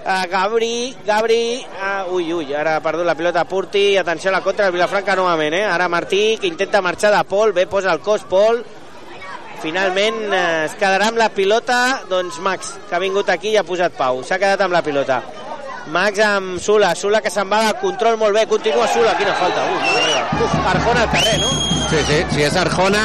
a 0.07 0.27
Gabri, 0.27 0.97
Gabri, 1.07 1.65
uh, 1.65 2.13
ui, 2.15 2.33
ui, 2.33 2.55
ara 2.55 2.77
ha 2.77 2.81
perdut 2.83 3.05
la 3.07 3.15
pilota 3.15 3.45
Purti, 3.45 3.97
atenció 3.97 4.31
a 4.31 4.33
la 4.33 4.41
contra 4.41 4.65
del 4.67 4.73
Vilafranca 4.75 5.15
novament, 5.17 5.55
eh? 5.55 5.65
ara 5.65 5.89
Martí 5.89 6.39
que 6.41 6.47
intenta 6.49 6.81
marxar 6.83 7.13
de 7.17 7.23
Pol, 7.25 7.53
bé, 7.53 7.67
posa 7.67 7.93
el 7.93 8.01
cos 8.01 8.23
Pol, 8.25 8.65
finalment 9.61 10.17
eh, 10.33 10.65
es 10.65 10.75
quedarà 10.81 11.11
amb 11.13 11.19
la 11.21 11.29
pilota. 11.35 12.01
Doncs 12.09 12.39
Max, 12.41 12.75
que 12.89 12.97
ha 12.97 13.03
vingut 13.03 13.29
aquí 13.29 13.53
i 13.53 13.59
ha 13.61 13.65
posat 13.67 13.93
pau. 13.99 14.23
S'ha 14.25 14.39
quedat 14.41 14.61
amb 14.65 14.73
la 14.73 14.81
pilota. 14.83 15.21
Max 15.93 16.19
amb 16.25 16.61
Sula, 16.61 16.95
Sula 16.95 17.21
que 17.21 17.31
se'n 17.33 17.49
va 17.51 17.61
del 17.67 17.77
control. 17.83 18.17
Molt 18.21 18.35
bé, 18.37 18.47
continua 18.49 18.87
Sula, 18.89 19.13
quina 19.19 19.35
falta. 19.35 19.65
Meva. 19.69 20.25
uf 20.45 20.55
Arjona 20.75 21.03
al 21.05 21.11
carrer, 21.13 21.39
no? 21.43 21.51
Sí, 21.91 22.01
sí, 22.07 22.19
si 22.35 22.43
és 22.47 22.57
Arjona... 22.57 23.03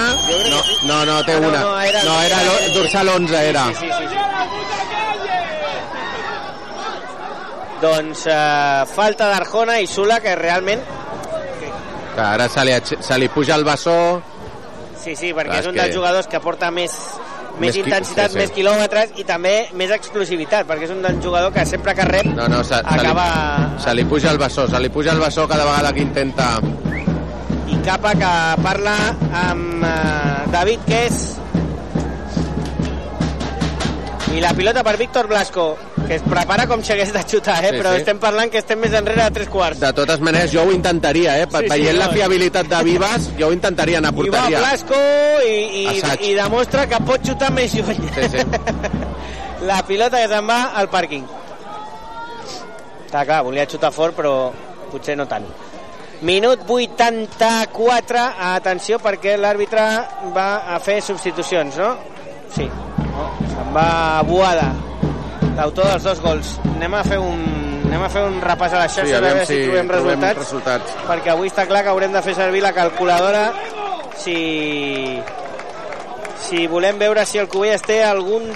No, 0.52 0.60
no, 0.88 1.06
no, 1.12 1.16
té 1.26 1.34
Ah, 1.34 1.40
no, 1.42 1.48
una. 1.50 1.60
no, 1.60 1.80
era- 1.82 2.04
no, 2.04 2.22
era 2.22 2.44
lo- 2.44 2.74
dorsal 2.80 3.10
11, 3.10 3.50
era. 3.50 3.66
Sí, 3.68 3.74
sí, 3.82 3.92
sí, 3.98 4.08
sí. 4.10 4.16
Doncs 7.82 8.26
eh, 8.32 8.86
falta 8.96 9.28
d'Arjona 9.34 9.80
i 9.84 9.88
Sula 9.88 10.20
que 10.24 10.36
realment 10.40 10.82
Que 12.16 12.22
ara 12.24 12.48
se 12.50 12.64
li, 12.64 12.72
se 13.04 13.18
li 13.20 13.28
puja 13.30 13.56
el 13.60 13.66
bessó... 13.68 14.22
sí, 15.06 15.16
sí, 15.16 15.34
perquè 15.36 15.52
Clar, 15.52 15.60
és 15.60 15.66
és 15.66 15.70
un 15.70 15.76
que- 15.76 15.82
dels 15.84 15.96
jugadors 15.96 16.28
que 16.32 16.40
porta 16.42 16.72
més 16.72 16.94
més, 17.56 17.70
Més 17.70 17.76
intensitat, 17.80 18.32
sí, 18.32 18.34
sí. 18.34 18.40
més 18.42 18.50
quilòmetres 18.52 19.12
i 19.22 19.24
també 19.24 19.52
més 19.80 19.92
explosivitat, 19.96 20.66
perquè 20.68 20.88
és 20.90 20.92
un 20.92 21.02
del 21.04 21.22
jugador 21.24 21.54
que 21.56 21.64
sempre 21.66 21.94
que 21.96 22.04
rep 22.08 22.26
No, 22.36 22.48
no, 22.52 22.64
se, 22.64 22.74
se, 22.76 22.82
acaba... 22.84 23.28
li, 23.78 23.84
se 23.84 23.94
li 23.96 24.04
puja 24.12 24.32
el 24.34 24.38
bessó, 24.42 24.66
se 24.68 24.80
li 24.84 24.90
puja 24.90 25.14
el 25.14 25.20
bessó 25.24 25.48
cada 25.48 25.64
vegada 25.68 25.94
que 25.94 26.02
intenta... 26.04 26.50
i 27.72 27.78
Capa 27.86 28.12
que 28.18 28.34
parla 28.64 28.96
amb 29.46 29.84
eh, 29.88 30.52
David 30.52 30.84
Kes 30.90 31.22
i 34.34 34.40
la 34.42 34.54
pilota 34.58 34.82
per 34.84 34.98
Víctor 34.98 35.28
Blasco 35.28 35.78
que 36.08 36.16
es 36.18 36.24
prepara 36.26 36.66
com 36.68 36.82
si 36.84 36.92
hagués 36.94 37.12
de 37.14 37.22
xutar 37.24 37.60
eh? 37.64 37.70
Sí, 37.72 37.78
però 37.80 37.92
sí. 37.94 38.02
estem 38.02 38.18
parlant 38.22 38.52
que 38.52 38.60
estem 38.62 38.80
més 38.82 38.94
enrere 38.98 39.24
de 39.24 39.32
tres 39.38 39.50
quarts 39.54 39.80
De 39.82 39.92
totes 39.94 40.20
maneres, 40.26 40.52
jo 40.54 40.64
ho 40.66 40.72
intentaria, 40.74 41.38
eh? 41.42 41.46
Sí, 41.50 41.62
sí, 41.62 41.70
Veient 41.72 41.98
la 42.00 42.08
no. 42.10 42.16
fiabilitat 42.18 42.68
de 42.72 42.82
Vives, 42.88 43.30
jo 43.40 43.48
ho 43.50 43.54
intentaria 43.56 44.02
anar 44.02 44.12
a 44.12 44.18
i 44.18 44.30
va 44.30 44.42
porteria. 44.42 44.60
Blasco 44.64 45.00
i, 45.46 45.56
i, 45.84 45.86
Assaig. 45.94 46.26
i 46.30 46.34
demostra 46.38 46.88
que 46.90 47.00
pot 47.06 47.26
xutar 47.26 47.52
més 47.56 47.74
lluny 47.78 48.02
Sí, 48.16 48.30
sí. 48.34 48.44
la 49.70 49.80
pilota 49.88 50.22
que 50.24 50.30
se'n 50.34 50.50
va 50.50 50.60
al 50.82 50.90
pàrquing 50.94 51.26
Està 53.06 53.24
clar, 53.30 53.44
volia 53.46 53.64
xutar 53.70 53.94
fort, 53.96 54.16
però 54.18 54.34
potser 54.92 55.16
no 55.16 55.24
tant. 55.30 55.46
Minut 56.26 56.66
84, 56.68 58.24
atenció 58.58 58.98
perquè 59.00 59.38
l'àrbitre 59.40 59.86
va 60.36 60.48
a 60.74 60.80
fer 60.84 60.98
substitucions, 61.06 61.78
no? 61.80 61.94
Sí, 62.56 62.66
no? 62.68 63.30
Se'n 63.56 63.74
va 63.76 63.88
a 64.20 64.24
Boada, 64.28 64.70
l'autor 65.56 65.88
dels 65.94 66.04
dos 66.04 66.22
gols. 66.24 66.56
Anem 66.76 66.94
a 67.00 67.04
fer 67.08 67.20
un, 67.24 67.42
anem 67.88 68.04
a 68.04 68.10
fer 68.12 68.26
un 68.28 68.38
repàs 68.44 68.76
a 68.76 68.84
les 68.84 68.92
xarxes 68.98 69.14
Sí, 69.14 69.16
a 69.16 69.24
veure 69.24 69.46
si, 69.48 69.56
si 69.56 69.70
trobem 69.70 69.88
trobem 69.88 70.12
resultats, 70.20 70.40
resultats. 70.44 70.96
perquè 71.08 71.32
avui 71.34 71.52
està 71.52 71.66
clar 71.70 71.84
que 71.86 71.94
haurem 71.94 72.12
de 72.16 72.22
fer 72.26 72.36
servir 72.36 72.64
la 72.66 72.74
calculadora 72.76 73.46
si 74.20 74.38
si 76.46 76.68
volem 76.68 77.00
veure 77.00 77.24
si 77.26 77.40
el 77.42 77.48
Covelles 77.50 77.82
té 77.86 78.02
algun 78.06 78.52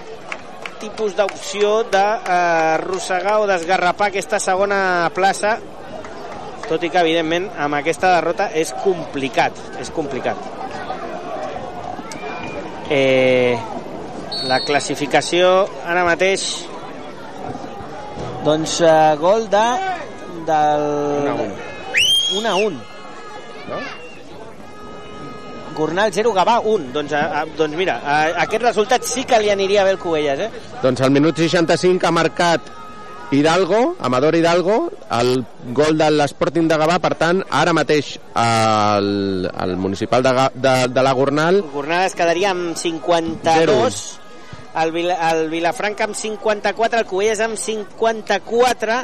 tipus 0.80 1.16
d'opció 1.18 1.84
d'arrossegar 1.92 3.40
o 3.42 3.48
d'esgarrapar 3.50 4.12
aquesta 4.12 4.40
segona 4.44 5.10
plaça 5.16 5.58
tot 6.68 6.84
i 6.86 6.92
que 6.92 7.02
evidentment 7.02 7.50
amb 7.58 7.80
aquesta 7.80 8.14
derrota 8.18 8.52
és 8.56 8.76
complicat 8.84 9.58
és 9.82 9.90
complicat 9.96 10.38
eh, 12.90 13.58
la 14.50 14.60
classificació 14.66 15.68
ara 15.86 16.06
mateix. 16.08 16.46
Doncs 18.46 18.80
eh, 18.82 19.16
gol 19.20 19.50
de 19.52 19.66
del 20.50 20.86
1 22.38 22.48
a 22.48 22.56
1 22.56 22.80
No? 23.70 23.80
Gornal 25.76 26.12
0, 26.12 26.34
Gavà 26.34 26.60
1 26.60 26.92
doncs, 26.92 27.14
a, 27.14 27.42
a, 27.42 27.46
doncs 27.46 27.78
mira, 27.78 28.00
a, 28.04 28.18
a 28.34 28.44
aquest 28.48 28.66
resultat 28.66 29.06
sí 29.08 29.24
que 29.28 29.40
li 29.40 29.52
aniria 29.54 29.86
bé 29.88 29.94
el 29.96 30.02
Covelles 30.02 30.42
eh? 30.48 30.50
Doncs 30.82 31.06
al 31.06 31.14
minut 31.16 31.40
65 31.40 32.08
ha 32.08 32.12
marcat 32.12 32.76
Hidalgo, 33.32 33.96
Amador 34.02 34.34
Hidalgo, 34.36 34.90
el 35.20 35.46
gol 35.78 36.00
de 36.00 36.08
l'Sporting 36.10 36.66
de 36.68 36.80
Gavà, 36.82 36.96
per 36.98 37.12
tant, 37.14 37.44
ara 37.54 37.76
mateix 37.78 38.16
el, 38.34 39.46
el 39.46 39.76
municipal 39.78 40.26
de, 40.26 40.34
de, 40.56 40.74
de 40.90 41.04
la 41.06 41.14
Gornal 41.14 41.62
Gornal 41.70 42.08
es 42.10 42.18
quedaria 42.18 42.50
amb 42.56 42.74
52 42.74 44.19
el, 44.76 44.92
Vila, 44.92 45.18
el 45.32 45.50
Vilafranca 45.50 46.06
amb 46.06 46.16
54 46.16 47.00
el 47.02 47.08
Covelles 47.10 47.42
amb 47.42 47.58
54 47.58 49.00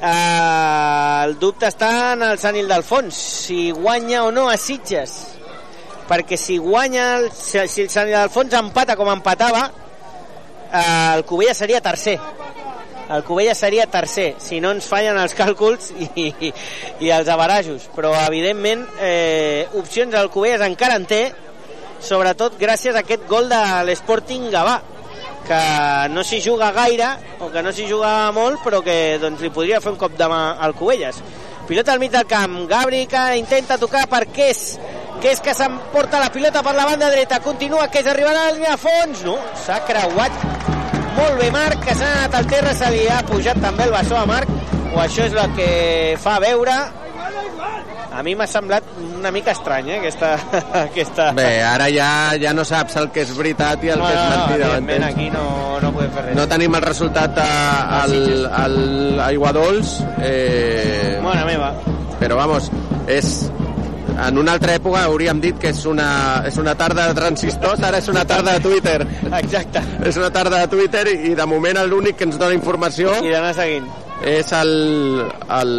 eh, 0.00 1.24
el 1.24 1.36
dubte 1.38 1.68
està 1.68 1.90
en 2.14 2.24
el 2.30 2.40
Sant 2.40 2.56
Ildefons 2.56 3.20
si 3.46 3.70
guanya 3.76 4.24
o 4.24 4.32
no 4.32 4.48
a 4.48 4.56
Sitges. 4.56 5.18
Perquè 6.10 6.36
si 6.40 6.56
guanya 6.58 7.12
el, 7.18 7.30
si, 7.36 7.58
el 7.60 7.92
Sant 7.92 8.08
Ildefons 8.08 8.56
empata 8.58 8.96
com 8.98 9.12
empatava 9.12 9.68
eh, 10.72 11.16
el 11.16 11.24
Covelles 11.28 11.60
seria 11.60 11.80
tercer. 11.84 12.18
El 13.10 13.24
Covelles 13.26 13.58
seria 13.58 13.88
tercer, 13.90 14.36
si 14.38 14.60
no 14.62 14.70
ens 14.70 14.86
fallen 14.86 15.16
els 15.18 15.32
càlculs 15.34 15.88
i, 15.98 16.28
i, 16.30 16.52
i 17.02 17.10
els 17.10 17.28
abarajos. 17.28 17.88
Però, 17.96 18.12
evidentment, 18.22 18.84
eh, 19.02 19.66
opcions 19.80 20.14
el 20.14 20.30
Covelles 20.30 20.62
encara 20.62 20.94
en 21.00 21.08
té, 21.10 21.24
sobretot 22.00 22.56
gràcies 22.60 22.96
a 22.96 23.04
aquest 23.04 23.26
gol 23.28 23.48
de 23.50 23.60
l'Sporting 23.88 24.48
Gavà, 24.52 24.78
que 25.46 25.60
no 26.12 26.22
s'hi 26.24 26.40
juga 26.44 26.70
gaire, 26.72 27.10
o 27.40 27.50
que 27.50 27.62
no 27.62 27.72
s'hi 27.72 27.88
juga 27.88 28.30
molt, 28.36 28.60
però 28.64 28.82
que 28.84 29.18
doncs, 29.22 29.40
li 29.42 29.50
podria 29.50 29.80
fer 29.80 29.92
un 29.94 30.00
cop 30.00 30.16
de 30.18 30.28
mà 30.30 30.40
al 30.60 30.76
Covelles. 30.78 31.20
Pilota 31.68 31.92
al 31.94 32.00
mig 32.02 32.10
del 32.10 32.26
camp, 32.26 32.56
Gabri 32.70 33.04
que 33.06 33.20
intenta 33.38 33.78
tocar 33.78 34.06
per 34.10 34.26
Kes, 34.34 34.78
Kes 35.20 35.42
que 35.44 35.52
s'emporta 35.54 36.18
la 36.18 36.30
pilota 36.32 36.62
per 36.64 36.74
la 36.74 36.86
banda 36.88 37.10
dreta, 37.12 37.40
continua, 37.44 37.88
Kes 37.92 38.08
arribarà 38.08 38.46
a 38.46 38.50
la 38.50 38.56
línia 38.56 38.76
fons, 38.80 39.24
no, 39.26 39.36
s'ha 39.66 39.82
creuat. 39.86 40.46
Molt 41.18 41.36
bé 41.38 41.50
Marc, 41.52 41.82
que 41.84 41.94
s'ha 41.98 42.08
anat 42.22 42.38
al 42.38 42.48
terra, 42.50 42.72
se 42.74 42.88
li 42.94 43.04
ha 43.10 43.20
pujat 43.28 43.60
també 43.60 43.84
el 43.84 43.94
bessó 43.94 44.16
a 44.16 44.24
Marc, 44.26 44.50
o 44.94 45.02
això 45.02 45.26
és 45.28 45.36
el 45.36 45.54
que 45.58 45.70
fa 46.22 46.38
veure. 46.42 46.78
A 48.20 48.22
mi 48.22 48.34
m'ha 48.36 48.44
semblat 48.44 48.84
una 49.00 49.30
mica 49.32 49.54
estrany, 49.56 49.86
eh, 49.94 49.96
aquesta... 49.96 50.34
aquesta... 50.84 51.30
Bé, 51.32 51.62
ara 51.64 51.86
ja 51.88 52.08
ja 52.42 52.50
no 52.52 52.66
saps 52.68 52.98
el 53.00 53.06
que 53.14 53.22
és 53.24 53.30
veritat 53.32 53.86
i 53.86 53.94
el 53.94 54.02
no, 54.02 54.10
que 54.10 54.12
és 54.12 54.20
no, 54.20 54.26
no, 54.26 54.42
mentida. 54.42 54.66
evidentment 54.66 55.06
m'entens? 55.06 55.14
aquí 55.14 55.30
no, 55.32 55.44
no 55.80 55.92
podem 55.94 56.12
fer 56.18 56.24
res. 56.26 56.36
No 56.36 56.44
tenim 56.50 56.76
el 56.76 56.84
resultat 56.84 57.40
a, 57.40 57.48
al, 58.02 58.12
al 58.58 58.76
Aigua 59.30 59.54
Dols, 59.56 59.94
eh, 60.20 61.16
Mare 61.24 61.48
meva. 61.48 61.72
però 62.20 62.36
vamos, 62.42 62.68
és 63.08 63.32
en 64.20 64.44
una 64.44 64.52
altra 64.58 64.76
època 64.76 65.06
hauríem 65.08 65.40
dit 65.40 65.56
que 65.56 65.72
és 65.72 65.80
una, 65.88 66.10
és 66.44 66.60
una 66.60 66.76
tarda 66.76 67.08
de 67.08 67.16
transistors, 67.16 67.80
ara 67.88 68.04
és 68.04 68.12
una 68.12 68.26
tarda 68.28 68.58
de 68.58 68.68
Twitter. 68.68 68.98
Exacte. 69.40 69.80
És 70.04 70.20
una 70.20 70.28
tarda 70.28 70.60
de 70.60 70.68
Twitter 70.76 71.06
i, 71.08 71.20
i 71.32 71.36
de 71.38 71.48
moment 71.48 71.80
l'únic 71.88 72.20
que 72.20 72.28
ens 72.28 72.36
dona 72.36 72.52
informació 72.52 73.16
I 73.24 73.32
d'anar 73.32 73.56
seguint. 73.56 73.88
és 74.28 74.52
el, 74.52 74.74
el, 75.56 75.72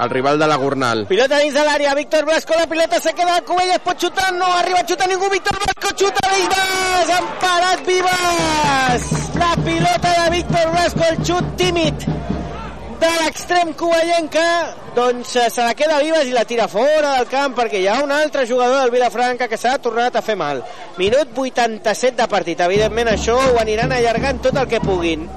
el 0.00 0.10
rival 0.10 0.38
de 0.38 0.46
la 0.46 0.56
Gornal. 0.56 1.06
Pilota 1.06 1.38
dins 1.38 1.54
de 1.54 1.64
l'àrea, 1.64 1.94
Víctor 1.94 2.24
Blasco, 2.24 2.54
la 2.58 2.66
pilota 2.66 3.00
se 3.00 3.14
queda, 3.16 3.40
Covelles 3.46 3.82
pot 3.84 4.00
xutar, 4.00 4.32
no 4.34 4.46
arriba 4.58 4.80
a 4.80 4.86
xutar 4.86 5.08
ningú, 5.08 5.30
Víctor 5.32 5.58
Blasco 5.62 5.94
xuta, 5.96 6.28
Vives, 6.34 7.14
han 7.16 7.32
parat 7.40 7.86
Vives! 7.86 9.10
La 9.36 9.52
pilota 9.64 10.14
de 10.22 10.30
Víctor 10.36 10.70
Blasco, 10.72 11.04
el 11.10 11.24
xut 11.24 11.56
tímid 11.56 12.08
de 13.00 13.08
l'extrem 13.20 13.72
covellenca, 13.76 14.74
doncs 14.96 15.34
eh, 15.36 15.48
se 15.52 15.64
la 15.64 15.74
queda 15.76 15.98
Vives 16.00 16.28
i 16.30 16.34
la 16.34 16.46
tira 16.48 16.66
fora 16.68 17.16
del 17.18 17.28
camp 17.28 17.56
perquè 17.58 17.82
hi 17.82 17.88
ha 17.92 17.98
un 18.04 18.12
altre 18.12 18.46
jugador 18.48 18.80
del 18.80 18.94
Vilafranca 18.94 19.48
que 19.48 19.58
s'ha 19.60 19.76
tornat 19.84 20.16
a 20.16 20.24
fer 20.24 20.36
mal. 20.40 20.62
Minut 20.96 21.36
87 21.36 22.16
de 22.16 22.28
partit. 22.32 22.60
Evidentment 22.64 23.12
això 23.12 23.36
ho 23.36 23.58
aniran 23.60 23.92
allargant 23.92 24.40
tot 24.48 24.56
el 24.56 24.70
que 24.70 24.80
puguin. 24.80 25.28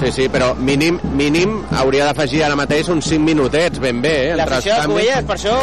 Sí, 0.00 0.10
sí, 0.12 0.28
però 0.28 0.52
mínim, 0.58 0.98
mínim 1.16 1.60
hauria 1.78 2.08
d'afegir 2.10 2.42
ara 2.44 2.58
mateix 2.58 2.90
uns 2.92 3.08
5 3.12 3.24
minutets, 3.24 3.80
ben 3.80 4.02
bé, 4.02 4.14
eh? 4.30 4.36
L'afició 4.36 4.76
del. 4.80 4.92
Covelles 4.92 5.24
per 5.28 5.38
això 5.38 5.54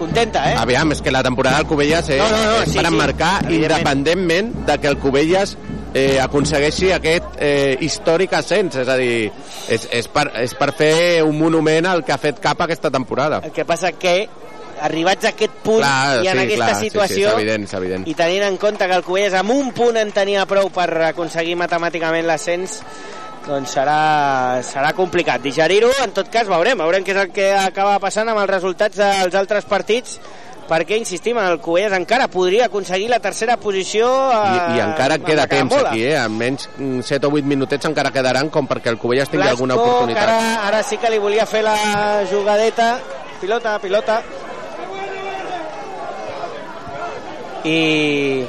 contenta, 0.00 0.46
eh? 0.50 0.54
Aviam, 0.56 0.94
és 0.94 1.02
que 1.04 1.12
la 1.12 1.22
temporada 1.22 1.60
del 1.60 1.68
Covelles 1.68 2.08
eh, 2.08 2.16
No, 2.18 2.30
no, 2.32 2.40
no, 2.46 2.62
és 2.62 2.72
sí, 2.72 2.78
per 2.80 2.88
sí, 2.88 3.58
independentment 3.58 4.54
de 4.66 4.78
que 4.80 4.88
el 4.88 4.96
Covelles 5.02 5.56
eh, 5.94 6.18
aconsegueixi 6.22 6.92
aquest 6.94 7.36
eh, 7.38 7.76
històric 7.84 8.34
ascens, 8.38 8.78
és 8.80 8.88
a 8.88 8.96
dir, 9.00 9.30
és, 9.68 9.88
és, 10.00 10.08
per, 10.12 10.28
és 10.40 10.54
per 10.58 10.70
fer 10.76 10.94
un 11.26 11.36
monument 11.38 11.90
al 11.90 12.04
que 12.06 12.14
ha 12.14 12.20
fet 12.22 12.40
cap 12.42 12.62
aquesta 12.64 12.90
temporada. 12.90 13.42
El 13.44 13.52
que 13.56 13.66
passa 13.68 13.92
que 13.92 14.16
arribats 14.88 15.28
a 15.28 15.32
aquest 15.34 15.60
punt 15.64 15.84
Clar, 15.84 16.24
i 16.24 16.30
en 16.32 16.40
sí, 16.40 16.44
aquesta 16.46 16.64
clar, 16.64 16.74
sí, 16.74 16.82
sí, 16.82 16.90
situació 16.90 17.28
és 17.28 17.38
evident, 17.38 17.68
és 17.68 17.78
evident. 17.78 18.08
i 18.10 18.16
tenint 18.18 18.44
en 18.48 18.58
compte 18.60 18.88
que 18.90 18.98
el 18.98 19.06
Covelles 19.06 19.38
amb 19.38 19.54
un 19.54 19.72
punt 19.76 20.00
en 20.00 20.12
tenia 20.16 20.44
prou 20.50 20.70
per 20.74 20.88
aconseguir 21.12 21.56
matemàticament 21.60 22.28
l'ascens 22.28 22.80
doncs 23.46 23.72
serà, 23.72 24.60
serà 24.66 24.92
complicat 24.96 25.40
digerir-ho, 25.42 25.90
en 26.04 26.12
tot 26.16 26.28
cas 26.32 26.48
veurem 26.50 26.82
veurem 26.82 27.06
què 27.06 27.16
és 27.16 27.22
el 27.24 27.32
que 27.34 27.50
acaba 27.56 27.98
passant 28.02 28.28
amb 28.28 28.42
els 28.42 28.52
resultats 28.52 29.00
dels 29.00 29.38
altres 29.38 29.68
partits 29.68 30.20
perquè, 30.70 30.98
insistim, 31.00 31.38
el 31.42 31.58
Covelles 31.62 31.94
encara 31.96 32.28
podria 32.30 32.68
aconseguir 32.68 33.08
la 33.10 33.18
tercera 33.22 33.56
posició 33.60 34.06
I, 34.06 34.58
eh, 34.60 34.76
I 34.76 34.84
encara 34.84 35.16
amb 35.18 35.26
queda 35.26 35.48
temps 35.50 35.74
aquí, 35.80 36.04
eh? 36.06 36.14
almenys 36.18 36.68
mm, 36.76 37.06
7 37.08 37.26
o 37.26 37.32
8 37.40 37.50
minutets 37.50 37.90
encara 37.90 38.12
quedaran 38.14 38.52
com 38.54 38.68
perquè 38.70 38.92
el 38.92 39.00
Covelles 39.02 39.30
tingui 39.30 39.48
Blasco, 39.48 39.58
alguna 39.58 39.80
oportunitat. 39.80 40.28
Ara, 40.28 40.68
ara 40.68 40.84
sí 40.86 41.00
que 41.02 41.10
li 41.10 41.18
volia 41.22 41.48
fer 41.50 41.64
la 41.66 41.74
jugadeta. 42.30 42.92
Pilota, 43.40 43.78
pilota. 43.82 44.20
I 47.64 48.46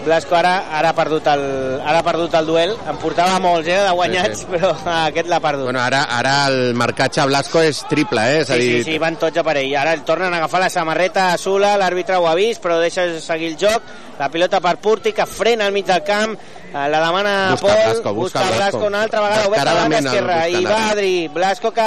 Blasco 0.00 0.32
ara, 0.34 0.64
ara, 0.72 0.88
ha 0.88 0.96
perdut 0.96 1.26
el, 1.28 1.42
ara 1.84 1.98
ha 1.98 2.02
perdut 2.02 2.32
el 2.38 2.46
duel. 2.48 2.70
En 2.88 2.96
portava 2.96 3.34
molts, 3.38 3.68
eh, 3.68 3.74
de 3.84 3.90
guanyats, 3.92 4.38
Sí, 4.38 4.46
sí. 4.46 4.52
però 4.54 4.70
aquest 5.10 5.28
l'ha 5.28 5.40
perdut. 5.44 5.66
Bueno, 5.68 5.82
ara, 5.84 6.06
ara 6.16 6.46
el 6.48 6.72
marcatge 6.74 7.20
a 7.20 7.26
Blasco 7.28 7.60
és 7.60 7.82
triple, 7.90 8.22
eh? 8.24 8.38
És 8.40 8.48
a 8.48 8.54
Sí, 8.56 8.60
dir, 8.64 8.78
sí, 8.84 8.92
sí, 8.94 8.98
van 9.02 9.18
tots 9.20 9.36
a 9.36 9.44
parell. 9.44 9.74
Ara 9.76 9.92
el 9.92 10.00
tornen 10.08 10.32
a 10.32 10.38
agafar 10.38 10.62
la 10.64 10.70
samarreta 10.72 11.34
a 11.34 11.36
Sula, 11.38 11.74
l'àrbitre 11.76 12.16
ho 12.16 12.26
ha 12.30 12.34
vist, 12.38 12.62
però 12.64 12.78
deixa 12.80 13.04
seguir 13.20 13.52
el 13.52 13.58
joc. 13.60 13.82
La 14.18 14.30
pilota 14.32 14.58
per 14.60 14.78
Purti, 14.80 15.12
que 15.12 15.26
frena 15.28 15.66
al 15.68 15.72
mig 15.76 15.84
del 15.84 16.00
camp, 16.02 16.32
eh, 16.72 16.88
la 16.88 17.00
demana 17.04 17.50
Busca 17.52 17.66
Pol, 17.68 17.76
Blasco, 17.84 18.14
busca 18.14 18.40
Blasco. 18.40 18.56
Blasco. 18.56 18.86
una 18.86 19.02
altra 19.02 19.20
vegada, 19.20 19.46
obert 19.48 19.60
a 19.60 19.64
la 19.64 19.74
banda 19.82 19.96
Descaradament 20.00 20.06
el 20.06 20.14
esquerra, 20.14 20.48
i 20.48 20.56
busca 20.64 20.74
va 20.74 20.90
Adri, 20.90 21.28
Blasco 21.28 21.70
que 21.76 21.86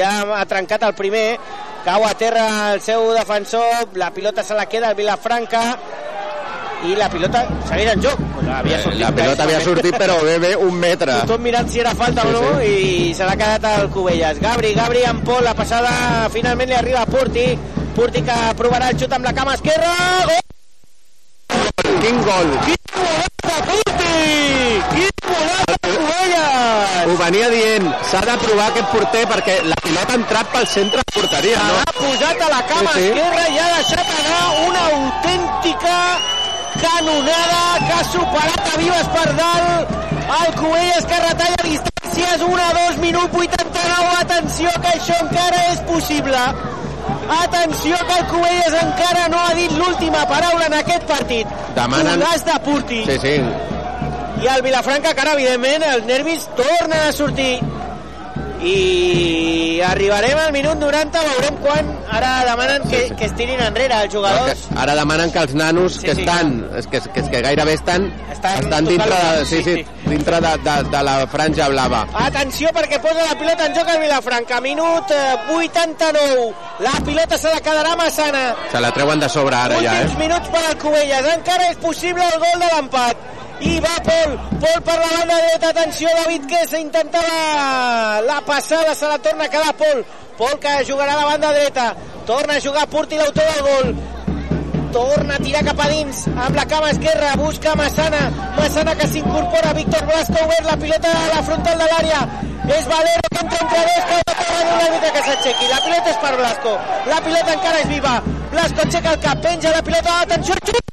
ja 0.00 0.10
ha 0.40 0.44
trencat 0.48 0.82
el 0.88 0.94
primer, 0.94 1.38
cau 1.88 2.04
a 2.04 2.12
terra 2.20 2.74
el 2.74 2.82
seu 2.84 3.06
defensor, 3.16 3.94
la 3.96 4.10
pilota 4.12 4.42
se 4.44 4.54
la 4.54 4.66
queda 4.68 4.90
al 4.90 4.94
Vilafranca, 4.94 5.62
i 6.84 6.92
la 6.98 7.08
pilota 7.08 7.46
segueix 7.66 7.94
en 7.94 8.02
joc. 8.04 8.20
Pues 8.34 8.50
havia 8.52 8.76
eh, 8.76 8.82
sortit 8.82 9.00
la 9.00 9.10
pilota 9.16 9.46
havia 9.46 9.60
sortit, 9.64 9.96
però 10.02 10.18
bé, 10.28 10.36
bé, 10.42 10.50
un 10.68 10.76
metre. 10.82 11.16
Tothom 11.24 11.46
mirant 11.48 11.70
si 11.72 11.80
era 11.80 11.94
falta 11.96 12.26
Sí, 12.26 12.28
o 12.28 12.34
no 12.36 12.60
sí. 12.60 12.74
i 13.08 13.14
se 13.16 13.24
l'ha 13.24 13.38
quedat 13.40 13.64
al 13.72 13.88
Cubelles. 13.94 14.40
Gabri, 14.44 14.74
Gabri 14.76 15.06
amb 15.08 15.24
Pol, 15.24 15.40
la 15.48 15.56
passada 15.56 16.28
finalment 16.34 16.68
li 16.68 16.76
arriba 16.76 17.06
a 17.06 17.08
Purti. 17.08 17.48
Purti 17.96 18.22
que 18.26 18.36
provarà 18.60 18.92
el 18.92 19.00
xut 19.00 19.16
amb 19.16 19.24
la 19.24 19.32
cama 19.40 19.56
esquerra. 19.56 19.94
Gol 21.48 21.96
Quin 22.04 22.20
gol! 22.28 22.52
de 22.68 23.56
Purti! 23.70 24.12
Quin 24.92 25.08
golaç 25.24 25.32
de 25.32 25.40
Cubelles! 25.40 25.57
Ho 27.08 27.16
venia 27.16 27.48
dient, 27.48 27.86
s'ha 28.10 28.20
de 28.20 28.34
provar 28.42 28.66
aquest 28.70 28.88
porter 28.92 29.22
perquè 29.30 29.54
la 29.64 29.76
pilota 29.82 30.12
ha 30.12 30.16
entrat 30.20 30.50
pel 30.52 30.66
centre 30.68 31.00
de 31.06 31.12
porteria, 31.20 31.60
no? 31.68 31.78
Ha 31.80 31.92
posat 31.96 32.42
a 32.44 32.48
la 32.52 32.62
cama 32.68 32.92
Sí, 32.94 33.00
sí. 33.00 33.06
esquerra 33.08 33.44
i 33.48 33.58
ha 33.58 33.68
deixat 33.76 34.10
anar 34.18 34.42
una 34.68 34.82
autèntica 34.96 35.94
canonada 36.82 37.62
que 37.86 37.92
ha 37.98 38.04
superat 38.12 38.68
a 38.72 38.76
Vives 38.82 39.08
per 39.14 39.28
dalt 39.38 39.96
el 40.38 40.54
Cubelles 40.60 41.06
que 41.12 41.22
retalla 41.28 41.62
distància 41.64 41.86
Gràcies, 42.18 42.40
1 42.42 42.58
a 42.58 42.72
2, 42.74 42.96
minut 42.98 43.34
89. 43.36 44.14
Atenció 44.20 44.70
que 44.82 44.88
això 44.96 45.14
encara 45.22 45.58
és 45.72 45.78
possible. 45.86 46.38
Atenció 47.44 47.96
que 48.08 48.16
el 48.18 48.26
Covelles 48.26 48.74
encara 48.82 49.28
no 49.28 49.38
ha 49.38 49.52
dit 49.54 49.70
l'última 49.76 50.24
paraula 50.26 50.66
en 50.66 50.74
aquest 50.80 51.04
partit. 51.06 51.46
Demanen- 51.76 52.18
Golaç 52.18 52.44
de 52.48 52.58
Purti. 52.64 53.04
Sí, 53.06 53.18
sí. 53.22 53.36
I 54.42 54.46
el 54.46 54.62
Vilafranca, 54.62 55.14
que 55.14 55.20
ara, 55.24 55.32
evidentment, 55.34 55.82
els 55.82 56.06
nervis 56.06 56.46
tornen 56.58 57.00
a 57.08 57.12
sortir. 57.12 57.58
I 58.58 59.80
arribarem 59.86 60.38
al 60.42 60.50
minut 60.52 60.80
90, 60.82 61.20
veurem 61.28 61.58
quan 61.62 61.90
ara 62.10 62.30
demanen 62.48 62.82
que, 62.90 63.04
sí. 63.06 63.14
que 63.14 63.28
es 63.28 63.34
tirin 63.38 63.60
enrere 63.62 63.94
els 64.02 64.10
jugadors. 64.14 64.64
Que 64.66 64.78
ara 64.82 64.96
demanen 64.98 65.30
que 65.30 65.38
els 65.44 65.54
nanos 65.54 66.00
Sí, 66.00 66.08
que 66.08 66.16
sí. 66.18 66.24
estan, 66.24 66.50
és 66.80 66.88
que, 66.90 66.98
és 66.98 67.30
que 67.30 67.42
gairebé 67.44 67.76
estan, 67.78 68.08
Estan 68.34 68.58
estan 68.64 68.88
dintre, 68.90 69.14
de, 69.14 69.46
sí, 69.46 69.62
sí, 69.62 69.76
sí, 69.78 69.86
dintre 70.10 70.40
de, 70.42 70.52
de, 70.66 70.76
de 70.90 71.02
la 71.06 71.14
franja 71.30 71.68
blava. 71.70 72.02
Atenció 72.26 72.74
perquè 72.74 72.98
posa 73.02 73.28
la 73.30 73.38
pilota 73.38 73.70
en 73.70 73.78
joc 73.78 73.94
el 73.94 74.02
Vilafranca. 74.02 74.60
Minut 74.66 75.14
eh, 75.14 75.38
89. 75.54 76.52
La 76.82 76.98
pilota 77.06 77.38
se 77.38 77.54
la 77.54 77.62
quedarà 77.62 77.94
Massana. 77.96 78.44
Se 78.74 78.82
la 78.82 78.90
treuen 78.94 79.22
de 79.22 79.30
sobre 79.30 79.54
ara 79.54 79.78
ja, 79.82 80.00
Últims 80.02 80.18
eh? 80.18 80.22
minuts 80.26 80.50
per 80.54 80.66
al 80.66 80.78
Covelles. 80.82 81.30
Encara 81.38 81.70
és 81.70 81.78
possible 81.82 82.26
el 82.26 82.40
gol 82.42 82.58
de 82.66 82.74
l'empat. 82.74 83.26
I 83.60 83.80
va 83.80 83.94
Pol, 84.06 84.34
Pol 84.62 84.82
per 84.86 84.98
la 84.98 85.08
banda 85.18 85.38
dreta, 85.42 85.70
atenció 85.70 86.08
David 86.14 86.46
que 86.46 86.60
s'intentava 86.70 88.20
la 88.26 88.40
passada, 88.46 88.94
se 88.94 89.08
la 89.08 89.18
torna 89.18 89.44
a 89.44 89.48
quedar 89.50 89.74
Pol, 89.74 90.04
Pol 90.38 90.58
que 90.62 90.74
jugarà 90.86 91.14
a 91.16 91.22
la 91.22 91.24
banda 91.32 91.52
dreta, 91.52 91.88
torna 92.26 92.54
a 92.54 92.60
jugar 92.60 92.86
Purti 92.88 93.18
l'autor 93.18 93.48
del 93.50 93.62
gol, 93.66 93.96
torna 94.92 95.34
a 95.34 95.42
tirar 95.42 95.64
cap 95.66 95.82
a 95.82 95.88
dins 95.90 96.22
amb 96.28 96.54
la 96.54 96.66
cama 96.70 96.92
esquerra, 96.94 97.34
busca 97.36 97.74
Massana 97.76 98.28
Massana 98.56 98.94
que 98.94 99.08
s'incorpora, 99.10 99.74
Víctor 99.74 100.06
Blasco 100.06 100.38
obert 100.44 100.70
la 100.70 100.76
pilota 100.76 101.10
a 101.10 101.26
la 101.34 101.42
frontal 101.42 101.82
de 101.82 101.90
l'àrea. 101.90 102.22
És 102.68 102.84
Valero 102.84 103.28
que 103.32 103.40
entra 103.40 103.58
entre 103.64 103.82
dos 103.88 104.08
que 104.08 104.16
ha 104.20 104.48
de 104.48 104.72
un 104.72 104.80
àrbitre 104.86 105.12
que 105.14 105.22
s'aixequi, 105.24 105.68
la 105.72 105.80
pilota 105.84 106.10
és 106.14 106.18
per 106.24 106.34
Blasco 106.36 106.74
la 107.08 107.20
pilota 107.24 107.54
encara 107.58 107.80
és 107.84 107.88
viva. 107.88 108.18
Blasco 108.52 108.84
aixeca 108.84 109.14
el 109.16 109.22
cap, 109.24 109.42
penja 109.42 109.72
la 109.74 109.82
pilota, 109.82 110.20
atenció 110.26 110.58
xut! 110.64 110.84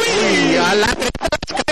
I 0.00 0.56
a 0.62 0.74
l'altre 0.80 1.10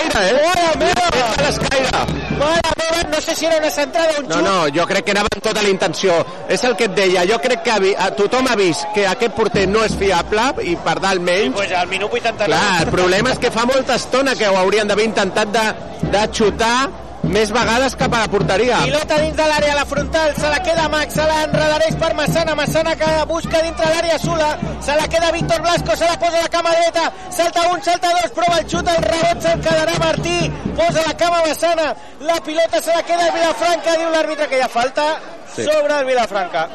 l'escaire, 0.09 0.29
eh? 0.29 0.43
Mare 0.43 0.77
meva! 0.77 1.07
A 1.25 1.41
l'escaire. 1.43 2.03
Mare 2.39 2.71
meva, 2.79 3.01
no 3.09 3.21
sé 3.21 3.35
si 3.35 3.45
era 3.45 3.57
una 3.57 3.69
centrada 3.69 4.13
o 4.17 4.21
un 4.21 4.27
No, 4.29 4.35
xut 4.35 4.45
no, 4.45 4.57
jo 4.75 4.85
crec 4.89 5.05
que 5.05 5.11
anava 5.15 5.27
amb 5.33 5.43
tota 5.43 5.61
la 5.61 5.69
intenció. 5.69 6.15
És 6.49 6.63
el 6.63 6.75
que 6.75 6.85
et 6.89 6.95
deia, 6.97 7.25
jo 7.29 7.39
crec 7.43 7.63
que 7.63 7.75
a, 7.95 8.09
tothom 8.17 8.47
ha 8.49 8.55
vist 8.59 8.87
que 8.95 9.05
aquest 9.07 9.35
porter 9.37 9.67
no 9.69 9.83
és 9.85 9.95
fiable 9.99 10.49
i 10.63 10.75
per 10.85 10.99
dalt 10.99 11.21
menys. 11.21 11.53
pues 11.55 11.71
al 11.71 11.87
minut 11.87 12.11
89 12.13 12.45
Clar, 12.49 12.81
el 12.85 12.91
problema 12.93 13.31
és 13.31 13.39
que 13.39 13.51
fa 13.51 13.65
molta 13.65 13.95
estona 13.95 14.35
que 14.35 14.47
ho 14.47 14.57
haurien 14.57 14.87
d'haver 14.87 15.05
intentat 15.05 15.47
de, 15.53 15.67
de 16.11 16.27
xutar 16.33 16.89
més 17.23 17.51
vegades 17.51 17.95
cap 17.99 18.13
a 18.15 18.19
la 18.23 18.27
porteria. 18.31 18.77
Pilota 18.85 19.17
dins 19.21 19.35
de 19.37 19.45
l'àrea, 19.49 19.75
la 19.75 19.85
frontal, 19.85 20.33
se 20.37 20.49
la 20.49 20.59
queda 20.63 20.87
Max, 20.89 21.13
se 21.13 21.25
la 21.27 21.43
enredareix 21.43 21.95
per 21.99 22.13
Massana, 22.15 22.55
Massana 22.55 22.95
que 22.95 23.09
busca 23.27 23.61
dintre 23.61 23.89
l'àrea 23.91 24.17
Sula, 24.19 24.49
se 24.81 24.95
la 24.95 25.07
queda 25.07 25.31
Víctor 25.35 25.61
Blasco, 25.61 25.95
se 25.95 26.05
la 26.05 26.17
posa 26.19 26.39
a 26.39 26.41
la 26.47 26.49
cama 26.49 26.71
dreta, 26.71 27.11
salta 27.29 27.67
un, 27.73 27.81
salta 27.83 28.13
dos, 28.21 28.31
prova 28.31 28.59
el 28.59 28.67
xut, 28.69 28.87
el 28.87 29.03
rebot 29.03 29.41
se'l 29.43 29.59
quedarà 29.65 29.97
Martí, 29.99 30.37
posa 30.75 31.03
la 31.05 31.17
cama 31.17 31.41
Massana, 31.45 31.89
la 32.21 32.39
pilota 32.45 32.81
se 32.81 32.95
la 32.95 33.03
queda 33.03 33.27
el 33.27 33.33
Vilafranca, 33.33 33.97
diu 33.99 34.09
l'àrbitre 34.15 34.47
que 34.47 34.57
hi 34.57 34.61
ha 34.61 34.69
falta 34.69 35.09
Sí. 35.49 35.63
sobre 35.65 35.97
el 35.99 36.05
Vilafranca. 36.05 36.67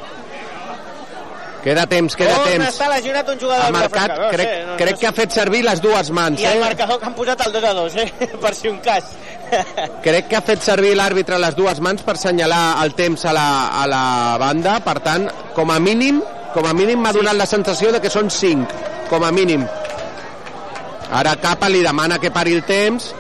Queda 1.64 1.87
temps, 1.88 2.14
queda 2.14 2.35
a 2.37 2.44
temps. 2.44 2.66
estar 2.68 2.90
lesionat 2.92 3.28
un 3.33 3.38
jugador 3.40 3.62
Ha 3.62 3.68
del 3.71 3.73
marcat, 3.73 4.11
Vilafranca. 4.11 4.37
Crec, 4.37 4.49
sé, 4.50 4.64
no, 4.66 4.76
crec 4.76 4.90
no 4.92 5.00
que 5.00 5.06
ha 5.09 5.12
fet 5.16 5.33
servir 5.33 5.62
les 5.64 5.80
dues 5.80 6.11
mans, 6.12 6.42
I 6.42 6.49
el 6.50 6.59
eh? 6.59 6.61
marcador 6.61 6.99
que 7.00 7.06
han 7.09 7.14
posat 7.16 7.47
el 7.47 7.54
2 7.54 7.64
a 7.64 7.73
2, 7.78 7.97
eh? 8.02 8.09
per 8.42 8.52
si 8.54 8.68
un 8.68 8.76
cas. 8.85 9.14
Crec 10.04 10.28
que 10.28 10.37
ha 10.37 10.42
fet 10.44 10.61
servir 10.66 10.92
l'àrbitre 10.99 11.38
les 11.40 11.56
dues 11.56 11.80
mans 11.80 12.04
per 12.04 12.18
senyalar 12.21 12.83
el 12.85 12.92
temps 12.99 13.25
a 13.25 13.33
la, 13.33 13.47
a 13.80 13.87
la 13.88 14.04
banda, 14.42 14.76
per 14.85 14.99
tant, 15.06 15.25
com 15.56 15.73
a 15.73 15.80
mínim, 15.80 16.21
com 16.52 16.68
a 16.68 16.76
mínim 16.76 17.00
m'ha 17.00 17.14
donat 17.16 17.40
la 17.40 17.48
sensació 17.48 17.94
de 17.96 18.03
que 18.05 18.12
són 18.12 18.29
5, 18.29 18.85
com 19.09 19.24
a 19.24 19.33
mínim. 19.33 19.64
Ara 21.16 21.33
Capa 21.40 21.72
li 21.72 21.81
demana 21.81 22.20
que 22.20 22.33
pari 22.35 22.53
el 22.59 22.64
temps. 22.68 23.14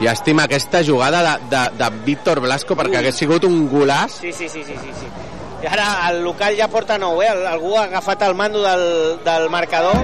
I 0.00 0.06
estima 0.12 0.44
aquesta 0.44 0.82
jugada 0.84 1.22
de, 1.22 1.56
de, 1.56 1.62
de 1.78 1.90
Víctor 2.04 2.40
Blasco 2.44 2.76
perquè 2.76 2.98
Ui. 2.98 3.00
hagués 3.00 3.16
sigut 3.16 3.44
un 3.48 3.62
golàs. 3.70 4.18
Sí, 4.20 4.32
sí, 4.32 4.48
sí, 4.48 4.62
sí, 4.64 4.74
sí, 4.76 4.92
sí. 5.00 5.06
I 5.64 5.66
ara 5.72 5.86
el 6.10 6.20
local 6.22 6.54
ja 6.58 6.68
porta 6.68 6.98
9, 7.00 7.24
eh? 7.24 7.46
Algú 7.48 7.78
ha 7.78 7.84
agafat 7.88 8.22
el 8.28 8.34
mando 8.36 8.60
del, 8.62 9.18
del 9.24 9.48
marcador 9.50 10.02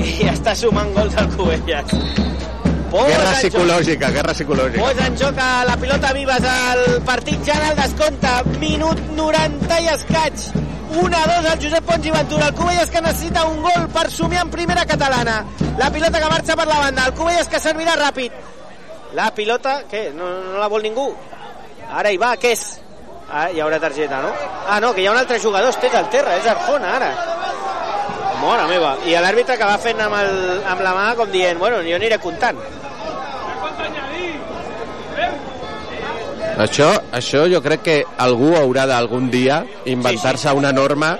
i 0.00 0.24
està 0.32 0.54
sumant 0.56 0.88
gols 0.96 1.14
al 1.20 1.28
Covelles. 1.36 1.92
Posa 2.92 3.06
Guerra 3.08 3.28
en 3.28 3.34
joc- 3.34 3.42
psicològica, 3.42 4.08
guerra 4.12 4.34
psicològica. 4.36 4.80
Posa 4.82 5.06
en 5.08 5.14
joc 5.20 5.38
a 5.40 5.50
la 5.68 5.76
pilota 5.80 6.12
Vives 6.16 6.48
el 6.52 6.82
partit 7.08 7.44
ja 7.46 7.54
en 7.60 7.68
el 7.70 7.76
descompte 7.78 8.32
minut 8.60 8.98
90 9.16 9.78
i 9.80 9.88
escaig 9.94 10.48
1 10.92 11.16
a 11.16 11.22
2 11.40 11.46
el 11.52 11.62
Josep 11.62 11.84
Pons 11.88 12.06
i 12.08 12.10
Ventura 12.12 12.48
el 12.50 12.54
Covelles 12.54 12.90
que 12.92 13.00
necessita 13.04 13.44
un 13.48 13.62
gol 13.64 13.86
per 13.94 14.10
somiar 14.12 14.42
en 14.44 14.50
primera 14.52 14.84
catalana 14.84 15.38
la 15.78 15.88
pilota 15.92 16.20
que 16.20 16.28
marxa 16.34 16.56
per 16.56 16.66
la 16.68 16.80
banda 16.82 17.06
el 17.08 17.14
Covelles 17.16 17.48
que 17.48 17.60
servirà 17.64 17.94
ràpid 17.96 18.32
la 19.16 19.30
pilota, 19.34 19.82
què? 19.90 20.08
No, 20.16 20.28
no 20.52 20.58
la 20.60 20.70
vol 20.72 20.82
ningú 20.84 21.10
ara 21.92 22.12
hi 22.12 22.18
va, 22.20 22.32
què 22.40 22.54
és? 22.56 22.64
Ah, 23.32 23.48
hi 23.52 23.60
haurà 23.64 23.78
targeta, 23.80 24.20
no? 24.24 24.32
Ah, 24.68 24.78
no, 24.80 24.92
que 24.92 25.02
hi 25.02 25.06
ha 25.08 25.12
un 25.14 25.20
altre 25.20 25.38
jugador 25.40 25.72
estès 25.72 25.94
al 25.96 26.08
terra, 26.12 26.36
és 26.40 26.48
Arjona 26.48 26.96
ara 26.98 27.12
Mora 28.42 28.64
meva. 28.66 28.96
I 29.06 29.12
l'àrbitre 29.22 29.54
que 29.54 29.66
va 29.68 29.76
fent 29.78 30.00
amb, 30.02 30.16
el, 30.18 30.32
amb 30.66 30.80
la 30.82 30.92
mà 30.96 31.04
com 31.14 31.28
dient, 31.30 31.60
bueno, 31.60 31.78
jo 31.86 31.94
aniré 31.94 32.18
comptant. 32.18 32.58
Això, 36.62 36.88
això 37.14 37.44
jo 37.48 37.62
crec 37.62 37.84
que 37.86 37.94
algú 38.24 38.50
haurà 38.58 38.88
d'algun 38.90 39.30
dia 39.30 39.62
inventar-se 39.88 40.52
una 40.58 40.72
norma 40.74 41.14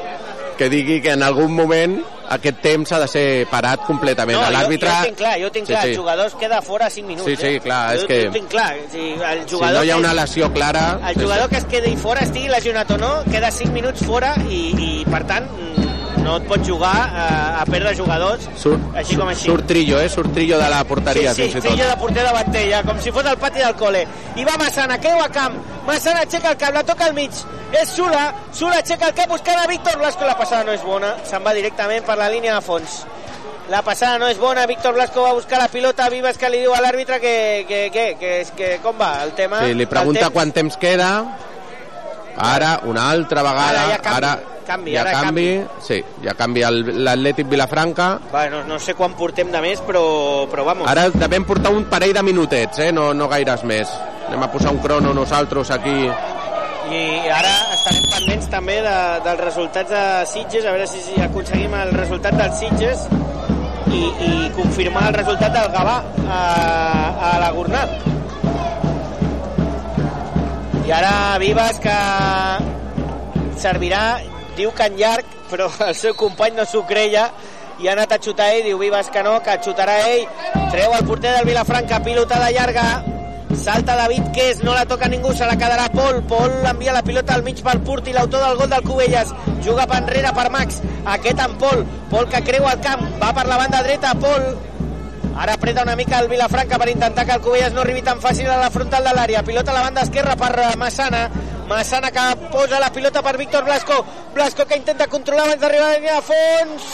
que 0.59 0.69
digui 0.69 0.99
que 1.01 1.15
en 1.15 1.23
algun 1.23 1.55
moment 1.55 1.95
aquest 2.37 2.61
temps 2.65 2.93
ha 2.93 2.99
de 3.03 3.09
ser 3.09 3.25
parat 3.51 3.85
completament. 3.87 4.39
No, 4.41 4.51
L'àrbitre... 4.55 4.89
jo, 4.89 4.99
jo 4.99 5.05
tinc 5.11 5.19
clar, 5.23 5.35
jo 5.43 5.51
tinc 5.55 5.67
Sí, 5.67 5.73
clar, 5.73 5.83
sí. 5.83 5.89
els 5.93 5.99
jugadors 5.99 6.35
queda 6.41 6.61
fora 6.63 6.91
5 6.91 7.07
minuts. 7.09 7.29
Sí, 7.29 7.37
sí, 7.37 7.55
eh? 7.57 7.61
clar, 7.61 7.83
és 7.97 8.03
jo, 8.03 8.09
que- 8.09 8.21
Jo 8.27 8.33
tinc 8.39 8.49
clar, 8.51 8.71
si 8.91 9.07
el 9.15 9.43
Si 9.49 9.55
jugador, 9.55 9.79
no 9.79 9.85
hi 9.85 9.91
ha 9.91 9.97
una 9.97 10.15
lesió 10.15 10.53
clara... 10.53 10.85
el 11.09 11.23
jugador 11.23 11.49
que 11.51 11.57
es 11.59 11.65
quedi 11.67 11.97
fora, 11.97 12.21
estigui 12.27 12.49
lesionat 12.49 12.91
o 12.91 12.99
no, 12.99 13.13
queda 13.31 13.51
5 13.51 13.73
minuts 13.73 14.05
fora 14.07 14.35
i, 14.49 14.63
i 14.79 15.05
per 15.11 15.25
tant, 15.27 15.49
no 16.23 16.37
et 16.39 16.47
pots 16.49 16.67
jugar 16.69 16.93
a, 16.95 17.27
a 17.61 17.65
perdre 17.69 17.95
jugadors 17.99 18.47
Surt, 18.59 18.83
així 18.99 19.17
com 19.19 19.29
així. 19.33 19.49
surt 19.51 19.67
trillo, 19.69 20.01
eh? 20.01 20.09
Surt 20.13 20.33
trillo 20.35 20.59
de 20.61 20.69
la 20.71 20.83
porteria, 20.89 21.35
sí, 21.35 21.47
sí, 21.49 21.57
fins 21.57 21.67
trillo 21.67 21.89
de 21.89 21.97
porter 22.01 22.25
davanter, 22.27 22.65
ja, 22.71 22.83
com 22.87 22.99
si 23.03 23.13
fos 23.15 23.27
el 23.27 23.39
pati 23.43 23.63
del 23.63 23.75
col·le. 23.79 24.05
I 24.39 24.45
va 24.49 24.57
Massana, 24.61 24.99
creu 25.03 25.21
a 25.23 25.29
camp. 25.33 25.57
Massana 25.87 26.23
aixeca 26.27 26.53
el 26.55 26.59
cap, 26.61 26.75
la 26.75 26.85
toca 26.87 27.07
al 27.09 27.15
mig. 27.17 27.35
És 27.73 27.95
Sula, 27.97 28.27
Sula 28.53 28.79
aixeca 28.83 29.09
el 29.09 29.15
cap 29.17 29.31
buscant 29.33 29.59
a 29.63 29.67
Víctor 29.71 29.99
Blasco. 29.99 30.27
La 30.29 30.37
passada 30.39 30.65
no 30.69 30.73
és 30.77 30.85
bona, 30.85 31.17
se'n 31.29 31.43
va 31.45 31.55
directament 31.57 32.05
per 32.07 32.17
la 32.21 32.29
línia 32.33 32.55
de 32.59 32.65
fons. 32.65 33.03
La 33.71 33.81
passada 33.87 34.19
no 34.19 34.29
és 34.29 34.39
bona, 34.43 34.67
Víctor 34.67 34.93
Blasco 34.95 35.23
va 35.23 35.31
a 35.31 35.39
buscar 35.39 35.59
la 35.63 35.69
pilota, 35.73 36.09
Vives 36.13 36.37
que 36.39 36.51
li 36.51 36.61
diu 36.61 36.75
a 36.75 36.81
l'àrbitre 36.85 37.19
que, 37.23 37.35
que, 37.69 37.83
que, 37.95 38.07
que, 38.21 38.21
que, 38.21 38.53
que 38.59 38.71
com 38.85 38.99
va 39.01 39.23
el 39.25 39.33
tema. 39.39 39.63
Sí, 39.65 39.75
li 39.79 39.87
pregunta 39.87 40.27
temps. 40.27 40.35
quant 40.35 40.53
temps 40.53 40.77
queda. 40.83 41.13
Ara, 42.37 42.81
una 42.89 43.11
altra 43.11 43.43
vegada. 43.45 43.83
Ara 43.85 43.89
ja 43.93 43.99
canvi, 44.03 44.17
ara, 44.17 44.52
canvi, 44.67 44.97
ara 44.97 45.13
canvi. 45.13 45.47
Sí, 45.85 45.99
ja 46.25 46.35
canvi 46.39 46.63
el- 46.67 47.05
l'Atlètic 47.05 47.49
Vilafranca. 47.49 48.19
Va, 48.33 48.47
no, 48.51 48.79
sé 48.79 48.95
quan 48.95 49.15
portem 49.19 49.51
de 49.53 49.61
més, 49.61 49.81
però, 49.87 50.47
però 50.51 50.65
vamos. 50.65 50.89
Ara 50.91 51.09
devem 51.11 51.45
portar 51.45 51.71
un 51.73 51.85
parell 51.91 52.13
de 52.15 52.23
minutets, 52.23 52.79
eh? 52.79 52.93
No, 52.93 53.13
no 53.15 53.29
gaires 53.29 53.65
més. 53.65 53.89
Anem 54.29 54.43
a 54.43 54.51
posar 54.53 54.73
un 54.73 54.79
crono 54.79 55.13
nosaltres 55.15 55.71
aquí. 55.71 56.09
I 56.93 57.03
ara 57.31 57.53
estarem 57.75 58.03
pendents 58.13 58.49
també 58.51 58.81
de, 58.83 58.97
dels 59.25 59.41
resultats 59.41 59.91
de 59.91 60.03
Sitges, 60.27 60.65
a 60.67 60.73
veure 60.75 60.87
si, 60.91 61.01
si 61.01 61.21
aconseguim 61.23 61.73
el 61.79 61.93
resultat 61.95 62.35
dels 62.37 62.59
Sitges 62.59 63.07
i, 63.93 64.03
i 64.27 64.51
confirmar 64.57 65.07
el 65.09 65.15
resultat 65.15 65.53
del 65.55 65.71
Gavà 65.73 65.99
a, 66.27 66.41
a 67.31 67.39
la 67.41 67.51
Gornal. 67.55 67.95
I 70.87 70.91
ara 70.93 71.39
Vives 71.39 71.79
que 71.81 71.97
servirà, 73.63 74.19
diu 74.57 74.73
que 74.77 74.87
en 74.89 74.97
llarg, 75.01 75.27
però 75.51 75.71
el 75.89 75.95
seu 75.99 76.15
company 76.19 76.57
no 76.59 76.67
s'ho 76.69 76.85
creia 76.89 77.31
i 77.83 77.89
ha 77.89 77.95
anat 77.97 78.13
a 78.15 78.21
xutar 78.23 78.51
ell, 78.55 78.67
diu 78.69 78.79
Vives 78.79 79.09
que 79.11 79.23
no, 79.27 79.39
que 79.43 79.57
xutarà 79.65 79.97
ell, 80.11 80.27
treu 80.71 80.95
el 80.95 81.07
porter 81.09 81.33
del 81.37 81.49
Vilafranca, 81.49 82.03
pilotada 82.05 82.51
llarga, 82.55 82.87
salta 83.59 83.97
David 83.97 84.31
Ques, 84.35 84.63
no 84.63 84.75
la 84.75 84.85
toca 84.87 85.09
ningú, 85.09 85.33
se 85.35 85.47
la 85.49 85.57
quedarà 85.59 85.89
Pol, 85.93 86.23
Pol 86.29 86.53
envia 86.69 86.95
la 86.95 87.03
pilota 87.03 87.35
al 87.35 87.43
mig 87.43 87.63
pel 87.65 87.81
Purt 87.83 88.09
i 88.09 88.15
l'autor 88.15 88.45
del 88.45 88.59
gol 88.61 88.71
del 88.71 88.85
Cubelles, 88.87 89.33
juga 89.65 89.87
per 89.87 90.03
enrere 90.03 90.35
per 90.37 90.51
Max, 90.51 90.83
aquest 91.17 91.41
en 91.43 91.57
Pol, 91.59 91.87
Pol 92.11 92.29
que 92.31 92.45
creua 92.45 92.77
el 92.77 92.85
camp, 92.85 93.03
va 93.23 93.33
per 93.35 93.49
la 93.49 93.59
banda 93.65 93.83
dreta, 93.83 94.15
Pol, 94.21 94.53
Ara 95.33 95.55
apreta 95.55 95.83
una 95.83 95.97
mica 95.97 96.19
el 96.21 96.29
Vilafranca 96.29 96.79
per 96.79 96.91
intentar 96.91 97.25
que 97.25 97.33
el 97.33 97.41
Cubelles 97.41 97.73
no 97.73 97.81
arribi 97.81 98.03
tan 98.05 98.21
fàcil 98.21 98.51
a 98.53 98.59
la 98.61 98.69
frontal 98.71 99.07
de 99.09 99.15
l'àrea. 99.17 99.41
Pilota 99.43 99.73
a 99.73 99.75
la 99.79 99.85
banda 99.87 100.03
esquerra 100.05 100.37
per 100.37 100.77
Massana. 100.77 101.23
Massana 101.73 102.11
que 102.11 102.21
posa 102.53 102.79
la 102.79 102.91
pilota 102.93 103.23
per 103.23 103.39
Víctor 103.39 103.65
Blasco. 103.65 104.05
Blasco 104.35 104.67
que 104.67 104.77
intenta 104.77 105.07
controlar 105.09 105.47
abans 105.47 105.63
d'arribar 105.63 105.87
a 105.87 105.93
la 105.93 105.97
línia 105.97 106.19
de 106.19 106.25
fons. 106.27 106.91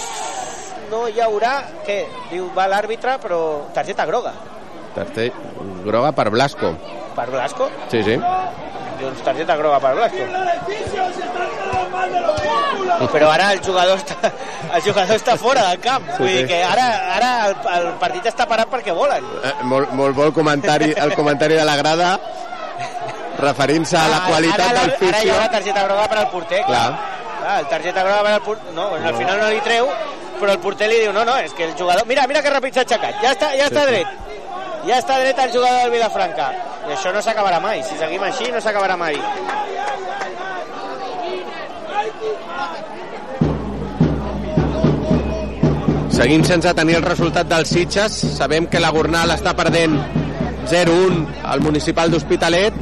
No 0.92 1.00
hi 1.10 1.18
haurà... 1.20 1.56
Què? 1.86 1.98
Diu, 2.30 2.46
va 2.54 2.68
l'àrbitre, 2.70 3.16
però 3.18 3.40
targeta 3.74 4.06
groga. 4.06 4.32
Targeta 4.94 5.34
groga 5.84 6.12
per 6.14 6.28
Blasco. 6.30 6.72
Per 7.18 7.26
Blasco? 7.34 7.68
Sí, 7.90 8.04
sí. 8.06 8.16
Doncs 9.02 9.26
targeta 9.26 9.58
groga 9.58 9.82
per 9.82 9.94
Blasco. 9.98 10.24
Però 13.12 13.28
ara 13.34 13.52
el 13.52 13.60
jugador 13.62 13.98
està, 13.98 14.32
el 14.74 14.82
jugador 14.82 15.16
està 15.18 15.36
fora 15.38 15.68
del 15.72 15.82
camp. 15.82 16.06
Sí, 16.14 16.22
Vull 16.22 16.36
dir 16.38 16.46
que 16.54 16.62
ara, 16.64 16.86
ara 17.18 17.32
el, 17.48 17.56
el 17.76 17.88
partit 17.98 18.30
està 18.30 18.46
parat 18.46 18.70
perquè 18.70 18.94
volen. 18.94 19.26
Eh, 19.42 19.56
molt, 19.66 19.90
molt 19.98 20.16
bo 20.16 20.30
el 20.30 20.34
comentari, 20.34 20.94
el 20.94 21.14
comentari 21.18 21.58
de 21.58 21.66
la 21.66 21.76
grada 21.82 22.18
referint-se 23.38 23.96
a 23.96 24.06
la 24.10 24.20
qualitat 24.26 24.66
ara, 24.66 24.84
del 24.84 25.08
Ara 25.08 25.22
hi 25.22 25.30
ha 25.30 25.40
la 25.40 25.50
targeta 25.50 25.84
groga 25.86 26.06
per 26.10 26.18
al 26.18 26.30
porter, 26.30 26.62
clar. 26.66 26.86
Clar. 26.88 27.26
clar 27.40 27.58
el 27.62 27.68
targeta 27.72 28.02
groga 28.06 28.22
per 28.22 28.32
al 28.32 28.42
porter... 28.42 28.72
No, 28.74 28.88
al 28.94 29.14
final 29.14 29.38
no 29.40 29.50
li 29.50 29.60
treu, 29.66 29.90
però 30.40 30.54
el 30.54 30.62
porter 30.62 30.88
li 30.90 30.98
diu, 31.04 31.12
no, 31.14 31.24
no, 31.24 31.36
és 31.38 31.54
que 31.54 31.68
el 31.68 31.76
jugador... 31.78 32.06
Mira, 32.10 32.26
mira 32.30 32.42
que 32.42 32.52
ràpid 32.54 32.74
s'ha 32.78 32.86
aixecat. 32.86 33.22
Ja 33.22 33.34
està, 33.36 33.52
ja 33.58 33.70
està 33.70 33.84
sí. 33.84 33.92
dret. 33.92 34.34
Ja 34.88 34.98
està 35.02 35.18
dret 35.22 35.38
el 35.44 35.54
jugador 35.54 35.82
del 35.84 35.94
Vilafranca. 35.94 36.50
I 36.88 36.94
això 36.96 37.12
no 37.14 37.22
s'acabarà 37.22 37.60
mai. 37.62 37.82
Si 37.86 37.98
seguim 38.00 38.22
així, 38.26 38.50
no 38.54 38.62
s'acabarà 38.62 38.96
mai. 38.98 39.18
Seguim 46.18 46.42
sense 46.42 46.70
tenir 46.74 46.96
el 46.98 47.04
resultat 47.04 47.46
dels 47.46 47.70
Sitges. 47.70 48.14
Sabem 48.38 48.66
que 48.66 48.80
la 48.82 48.90
Gornal 48.94 49.30
està 49.36 49.52
perdent 49.58 49.98
0-1 50.66 51.20
al 51.46 51.62
municipal 51.62 52.10
d'Hospitalet, 52.10 52.74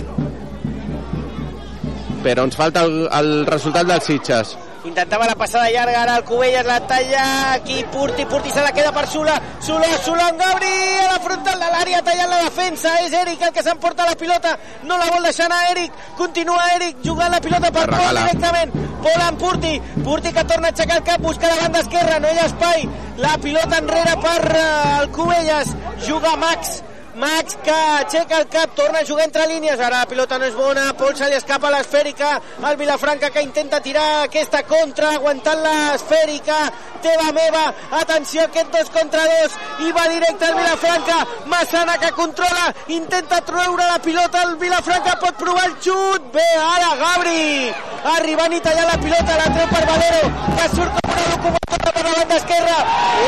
però 2.22 2.46
ens 2.46 2.56
falta 2.56 2.86
el, 2.86 3.06
el 3.12 3.46
resultat 3.48 3.86
dels 3.88 4.08
Sitges. 4.08 4.56
Intentava 4.86 5.26
la 5.26 5.34
passada 5.34 5.70
llarga, 5.70 6.02
ara 6.04 6.16
el 6.20 6.24
Cubelles 6.24 6.64
la 6.66 6.78
talla, 6.86 7.54
aquí 7.54 7.80
Purti, 7.90 8.24
Purti 8.30 8.52
se 8.54 8.62
la 8.62 8.70
queda 8.72 8.92
per 8.94 9.06
Sula, 9.10 9.34
Sula, 9.58 9.88
Sula, 10.04 10.28
en 10.30 10.38
Gabri, 10.38 10.74
a 11.00 11.08
la 11.10 11.18
frontal 11.24 11.58
de 11.58 11.70
l'àrea, 11.72 12.02
tallant 12.06 12.30
la 12.30 12.42
defensa, 12.44 12.94
és 13.02 13.16
Eric 13.18 13.42
el 13.48 13.52
que 13.56 13.64
s'emporta 13.66 14.06
la 14.06 14.14
pilota, 14.20 14.54
no 14.86 14.98
la 15.00 15.10
vol 15.10 15.26
deixar 15.26 15.48
anar 15.50 15.72
Eric, 15.72 15.98
continua 16.16 16.70
Eric 16.76 17.02
jugant 17.02 17.34
la 17.34 17.42
pilota 17.42 17.72
per 17.74 17.86
Pol 17.90 18.20
directament, 18.22 18.74
Pol 19.02 19.26
amb 19.26 19.42
Purti, 19.42 19.74
Purti 20.04 20.34
que 20.36 20.46
torna 20.46 20.70
a 20.70 20.76
aixecar 20.76 21.00
el 21.00 21.06
cap, 21.10 21.24
busca 21.24 21.50
la 21.50 21.62
banda 21.64 21.82
esquerra, 21.82 22.20
no 22.22 22.30
hi 22.30 22.42
ha 22.42 22.50
espai, 22.52 22.90
la 23.26 23.38
pilota 23.42 23.82
enrere 23.82 24.18
per 24.22 24.42
eh, 24.52 24.66
el 25.00 25.10
Cubelles, 25.18 25.74
juga 26.06 26.36
Max, 26.38 26.78
Max 27.16 27.56
que 27.64 27.72
aixeca 27.72 28.42
el 28.42 28.48
cap, 28.52 28.74
torna 28.76 29.00
a 29.00 29.06
jugar 29.08 29.24
entre 29.24 29.46
línies, 29.48 29.80
ara 29.80 30.02
la 30.02 30.08
pilota 30.08 30.36
no 30.36 30.44
és 30.44 30.56
bona, 30.56 30.90
Pol 31.00 31.14
se 31.16 31.30
li 31.30 31.36
escapa 31.38 31.70
l'esfèrica, 31.72 32.34
el 32.68 32.76
Vilafranca 32.76 33.30
que 33.32 33.44
intenta 33.44 33.80
tirar 33.80 34.04
aquesta 34.26 34.60
contra, 34.68 35.14
aguantant 35.16 35.62
l'esfèrica, 35.64 36.58
teva 37.06 37.30
meva, 37.32 37.62
atenció 38.02 38.44
aquest 38.44 38.68
dos 38.74 38.92
contra 38.92 39.24
dos, 39.30 39.56
i 39.86 39.94
va 39.96 40.04
directe 40.12 40.44
al 40.44 40.58
Vilafranca, 40.60 41.16
Massana 41.48 41.96
que 42.04 42.12
controla, 42.18 42.68
intenta 42.98 43.40
treure 43.48 43.88
la 43.88 43.98
pilota, 44.04 44.44
el 44.50 44.56
Vilafranca 44.60 45.16
pot 45.24 45.40
provar 45.40 45.70
el 45.70 45.76
xut, 45.80 46.28
bé, 46.36 46.48
ara 46.66 46.92
Gabri, 47.00 47.72
arribant 48.18 48.58
i 48.58 48.60
tallant 48.60 48.92
la 48.92 49.00
pilota, 49.06 49.40
la 49.40 49.48
treu 49.56 49.72
per 49.72 49.84
Valero, 49.88 50.34
que 50.52 50.68
surt 50.76 51.00
com 51.00 51.16
una 51.16 51.30
locomotora 51.32 51.96
per 51.96 52.04
la 52.10 52.16
banda 52.20 52.42
esquerra, 52.42 52.78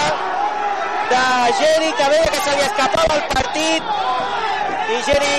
de 1.09 1.53
Geri, 1.59 1.91
que 1.97 2.09
veia 2.13 2.29
que 2.29 2.41
se 2.45 2.55
li 2.55 2.65
escapava 2.67 3.15
el 3.15 3.23
partit. 3.33 3.83
I 4.89 4.99
Geri, 5.07 5.35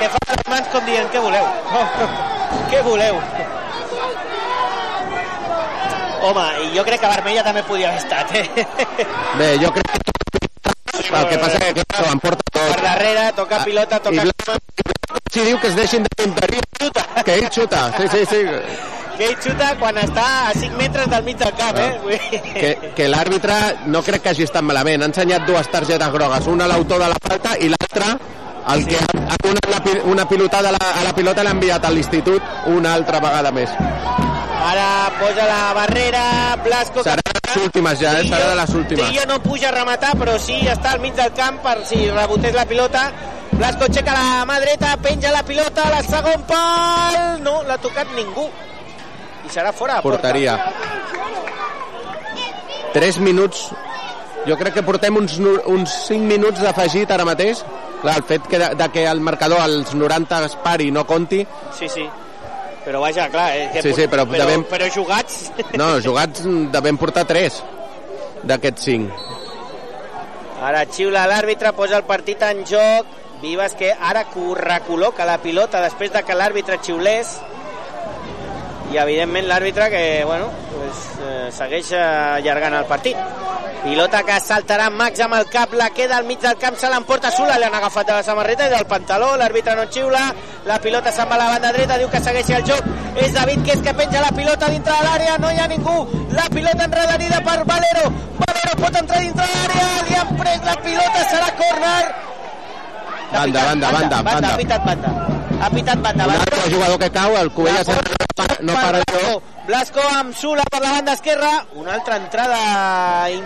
que 0.00 0.10
fa 0.14 0.22
les 0.30 0.48
mans 0.52 0.70
com 0.72 0.84
dient, 0.88 1.08
què 1.14 1.22
voleu? 1.24 1.48
què 2.72 2.82
voleu? 2.84 3.20
Home, 6.24 6.44
i 6.64 6.70
jo 6.76 6.84
crec 6.88 7.02
que 7.02 7.12
Vermella 7.16 7.44
també 7.44 7.62
podia 7.68 7.90
haver 7.90 8.00
estat, 8.00 8.32
eh? 8.36 8.66
Bé, 9.40 9.50
jo 9.60 9.72
crec 9.76 9.90
que 9.94 11.18
el 11.18 11.28
que 11.28 11.38
passa 11.38 11.58
és 11.58 11.74
que 11.76 11.84
s'ho 11.98 12.06
emporta 12.12 12.44
Per 12.54 12.68
tot. 12.70 12.82
darrere, 12.84 13.26
toca 13.36 13.64
pilota, 13.64 14.00
I 14.00 14.04
toca... 14.08 14.24
Blas 14.24 14.44
si 15.34 15.42
diu 15.42 15.58
que 15.58 15.66
es 15.66 15.74
deixin 15.76 16.04
de 16.06 16.10
tonteria, 16.14 16.62
que 17.26 17.34
ell 17.34 17.48
xuta. 17.50 17.88
Sí, 17.98 18.08
sí, 18.12 18.26
sí. 18.30 18.42
Que 19.16 19.28
ell 19.30 19.36
xuta 19.38 19.74
quan 19.78 19.96
està 20.02 20.24
a 20.48 20.52
5 20.58 20.76
metres 20.76 21.06
del 21.10 21.22
mig 21.24 21.36
del 21.38 21.52
camp, 21.54 21.76
eh? 21.78 21.90
Dir- 22.08 22.40
Que, 22.54 22.70
que 22.96 23.08
l'àrbitre 23.08 23.54
no 23.86 24.02
crec 24.02 24.22
que 24.22 24.32
hagi 24.32 24.42
estat 24.48 24.62
malament. 24.66 25.02
Ha 25.02 25.10
ensenyat 25.12 25.46
dues 25.46 25.68
targetes 25.70 26.10
grogues, 26.12 26.46
una 26.50 26.64
a 26.64 26.68
l'autor 26.72 26.98
de 27.04 27.08
la 27.12 27.18
falta 27.28 27.56
i 27.60 27.68
l'altra 27.70 28.16
el 28.74 28.86
que 28.88 28.96
ha, 28.96 29.06
ha 29.28 29.36
donat 29.44 29.66
la, 29.70 29.80
una 30.10 30.24
pilotada 30.26 30.70
a 30.70 30.72
la, 30.72 30.78
a 31.00 31.04
la 31.04 31.12
pilota 31.14 31.42
l'ha 31.44 31.52
enviat 31.52 31.84
a 31.84 31.90
l'institut 31.92 32.42
una 32.72 32.94
altra 32.94 33.20
vegada 33.20 33.52
més. 33.52 33.70
Ara 34.64 35.12
posa 35.20 35.44
la 35.46 35.72
barrera, 35.76 36.56
Blasco... 36.64 37.02
Serà 37.04 37.20
de 37.20 37.40
les 37.44 37.56
últimes 37.66 37.98
ja, 38.00 38.14
eh? 38.20 38.24
Serà 38.28 38.48
de 38.48 38.56
les 38.56 38.74
últimes. 38.74 39.04
Trillo 39.06 39.26
no 39.28 39.38
puja 39.44 39.68
a 39.68 39.72
rematar, 39.76 40.14
però 40.18 40.38
sí 40.40 40.56
està 40.66 40.94
al 40.96 41.00
mig 41.04 41.14
del 41.14 41.32
camp 41.36 41.60
per 41.62 41.76
si 41.86 42.08
rebotés 42.10 42.54
la 42.56 42.64
pilota. 42.66 43.10
Blasco 43.54 43.84
aixeca 43.86 44.14
la 44.16 44.44
mà 44.48 44.56
dreta, 44.64 44.96
penja 45.04 45.30
la 45.30 45.42
pilota, 45.46 45.84
la 45.92 46.00
segon 46.02 46.42
pal... 46.48 47.18
No, 47.44 47.60
l'ha 47.68 47.76
tocat 47.78 48.08
ningú. 48.16 48.48
I 49.44 49.50
serà 49.52 49.72
fora 49.72 49.96
de 49.98 50.02
porta. 50.02 50.20
Porteria. 50.22 50.58
3 52.92 53.18
minuts. 53.20 53.68
Jo 54.46 54.56
crec 54.60 54.74
que 54.76 54.82
portem 54.84 55.16
uns, 55.16 55.38
uns 55.40 55.92
5 56.06 56.26
minuts 56.28 56.60
d'afegit 56.60 57.10
ara 57.10 57.24
mateix. 57.24 57.62
Clar, 58.02 58.18
el 58.20 58.26
fet 58.28 58.46
que 58.50 58.58
de, 58.60 58.68
de 58.76 58.88
que 58.92 59.06
el 59.08 59.20
marcador 59.24 59.60
als 59.64 59.94
90 59.96 60.42
es 60.44 60.56
pari 60.60 60.90
i 60.90 60.92
no 60.92 61.06
compti, 61.08 61.40
Sí, 61.78 61.88
sí. 61.88 62.04
Però 62.84 63.00
vaja, 63.00 63.30
clar... 63.32 63.46
Eh, 63.56 63.70
que 63.72 63.80
Sí, 63.80 63.94
sí, 63.96 64.04
però 64.12 64.26
però, 64.28 64.42
devem- 64.44 64.66
però 64.68 64.84
jugats... 64.92 65.46
no, 65.80 65.86
jugats 66.04 66.42
devem 66.70 66.98
portar 67.00 67.24
3 67.24 67.62
d'aquests 68.44 68.84
5. 68.84 69.22
Ara 70.68 70.82
xiula 70.92 71.22
l'àrbitre, 71.28 71.72
posa 71.72 71.96
el 71.96 72.04
partit 72.04 72.42
en 72.44 72.60
joc. 72.68 73.08
Vives 73.40 73.72
que 73.80 73.88
ara 73.92 74.26
co- 74.28 74.52
recol·loca 74.56 75.24
la 75.24 75.38
pilota 75.40 75.80
després 75.80 76.12
de 76.12 76.22
que 76.28 76.36
l'àrbitre 76.36 76.76
xiulés. 76.84 77.38
I 78.94 78.98
evidentment 79.02 79.48
l'àrbitre 79.50 79.88
que, 79.90 80.02
bueno, 80.24 80.50
pues, 80.70 80.98
eh, 81.26 81.48
segueix 81.50 81.88
allargant 81.98 82.76
el 82.78 82.84
partit. 82.86 83.16
Pilota 83.84 84.22
que 84.24 84.36
saltarà 84.40 84.86
Max 84.88 85.20
amb 85.20 85.34
el 85.34 85.48
cap, 85.50 85.74
la 85.76 85.90
queda 85.90 86.16
al 86.16 86.24
mig 86.24 86.38
del 86.40 86.54
camp, 86.56 86.76
se 86.80 86.88
l'emporta 86.88 87.30
Sula, 87.34 87.58
li 87.58 87.66
han 87.66 87.74
agafat 87.74 88.06
de 88.06 88.14
la 88.14 88.22
samarreta 88.22 88.68
i 88.68 88.70
del 88.70 88.86
pantaló, 88.88 89.34
l'àrbitre 89.36 89.74
no 89.76 89.84
xiula, 89.90 90.22
la 90.64 90.78
pilota 90.80 91.12
se'n 91.12 91.28
va 91.28 91.34
a 91.34 91.38
la 91.42 91.50
banda 91.56 91.72
dreta, 91.74 91.98
diu 92.00 92.08
que 92.08 92.20
segueixi 92.22 92.54
el 92.56 92.64
joc, 92.64 92.86
és 93.16 93.34
David 93.34 93.64
que 93.66 93.72
és 93.76 93.82
que 93.84 93.92
penja 93.98 94.22
la 94.22 94.30
pilota 94.32 94.70
dintre 94.72 94.94
de 94.94 95.04
l'àrea, 95.08 95.36
no 95.42 95.50
hi 95.52 95.58
ha 95.58 95.66
ningú, 95.68 95.98
la 96.32 96.46
pilota 96.54 96.84
enredarida 96.88 97.42
per 97.44 97.58
Valero, 97.66 98.08
Valero 98.46 98.78
pot 98.80 98.96
entrar 99.02 99.20
dintre 99.20 99.44
de 99.44 99.58
l'àrea, 99.58 100.02
li 100.08 100.14
han 100.22 100.36
pres 100.38 100.64
la 100.64 100.76
pilota, 100.86 101.26
serà 101.34 101.50
córner, 101.60 102.04
Ha 103.34 103.38
Banda, 103.40 103.60
pitat, 103.60 103.66
banda, 103.68 103.90
banda, 103.90 104.16
banda, 104.22 104.30
banda. 104.32 104.48
ha 104.48 104.56
pitat 104.56 104.84
banda, 104.86 105.08
ha 105.60 105.70
pitat 105.70 106.02
banda, 106.02 106.24
Un 106.24 106.32
Valero, 106.32 106.56
altre 106.56 106.74
jugador 106.74 106.98
que 106.98 107.10
cau, 107.10 107.36
el 107.36 107.50
Covelles 107.52 107.88
La 107.88 107.94
no 107.94 108.02
para, 108.36 108.56
no 108.60 108.72
para 108.74 109.02
Blasco. 109.66 110.00
amb 110.18 110.34
Sula 110.34 110.64
per 110.70 110.80
la 110.82 110.92
banda 110.92 111.12
esquerra, 111.12 111.64
una 111.74 111.94
altra 111.94 112.16
entrada 112.16 113.30
in... 113.30 113.44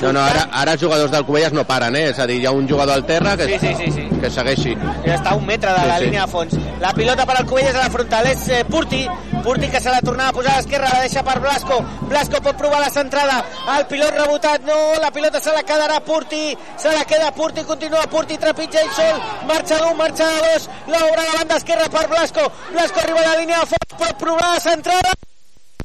No, 0.00 0.12
no, 0.14 0.20
ara, 0.24 0.46
ara 0.52 0.72
els 0.72 0.80
jugadors 0.82 1.10
del 1.12 1.26
Covelles 1.28 1.52
no 1.52 1.64
paren, 1.68 1.94
eh? 1.96 2.06
És 2.14 2.18
a 2.18 2.26
dir, 2.26 2.38
hi 2.40 2.46
ha 2.48 2.52
un 2.56 2.66
jugador 2.68 2.94
al 2.94 3.04
terra 3.04 3.36
que, 3.36 3.46
Sí, 3.50 3.58
sí, 3.60 3.74
sí, 3.76 3.90
sí. 3.92 4.20
que 4.20 4.30
segueixi. 4.30 4.72
Està 5.04 5.32
a 5.32 5.34
un 5.36 5.44
metre 5.44 5.70
de 5.76 5.86
la 5.86 5.96
Sí, 5.96 6.00
sí. 6.00 6.04
línia 6.06 6.22
de 6.24 6.32
fons. 6.32 6.54
La 6.80 6.92
pilota 6.96 7.26
per 7.26 7.36
al 7.36 7.44
Cubelles 7.46 7.74
a 7.74 7.82
la 7.84 7.90
frontal 7.90 8.26
és 8.26 8.48
eh, 8.48 8.64
Purti. 8.64 9.02
Purti 9.44 9.68
que 9.68 9.80
se 9.80 9.90
la 9.90 10.00
tornava 10.00 10.30
a 10.30 10.32
posar 10.32 10.52
a 10.54 10.56
l'esquerra, 10.56 10.88
la 10.94 11.00
deixa 11.04 11.22
per 11.22 11.38
Blasco. 11.40 11.78
Blasco 12.08 12.40
pot 12.40 12.56
provar 12.56 12.80
la 12.80 12.88
centrada. 12.90 13.44
El 13.76 13.86
pilot 13.92 14.10
rebotat, 14.16 14.62
no, 14.64 14.78
la 15.00 15.10
pilota 15.10 15.40
se 15.40 15.52
la 15.52 15.62
quedarà 15.62 16.00
Purti. 16.00 16.56
Se 16.78 16.92
la 16.92 17.04
queda 17.04 17.30
Purti, 17.32 17.64
continua 17.64 18.06
Purti, 18.08 18.38
trepitja 18.38 18.80
ell 18.80 18.90
sol. 18.96 19.20
Marxa 19.48 19.78
d'un, 19.84 19.96
marxa 19.98 20.24
de 20.32 20.40
dos. 20.48 20.68
L'obre 20.88 21.20
a 21.20 21.28
la 21.28 21.36
banda 21.42 21.56
esquerra 21.56 21.88
per 21.92 22.06
Blasco. 22.08 22.50
Blasco 22.72 23.00
arriba 23.00 23.20
a 23.20 23.28
la 23.34 23.36
línia 23.40 23.60
de 23.60 23.66
fons, 23.66 23.98
pot 23.98 24.16
provar 24.18 24.54
la 24.54 24.60
centrada. 24.60 25.12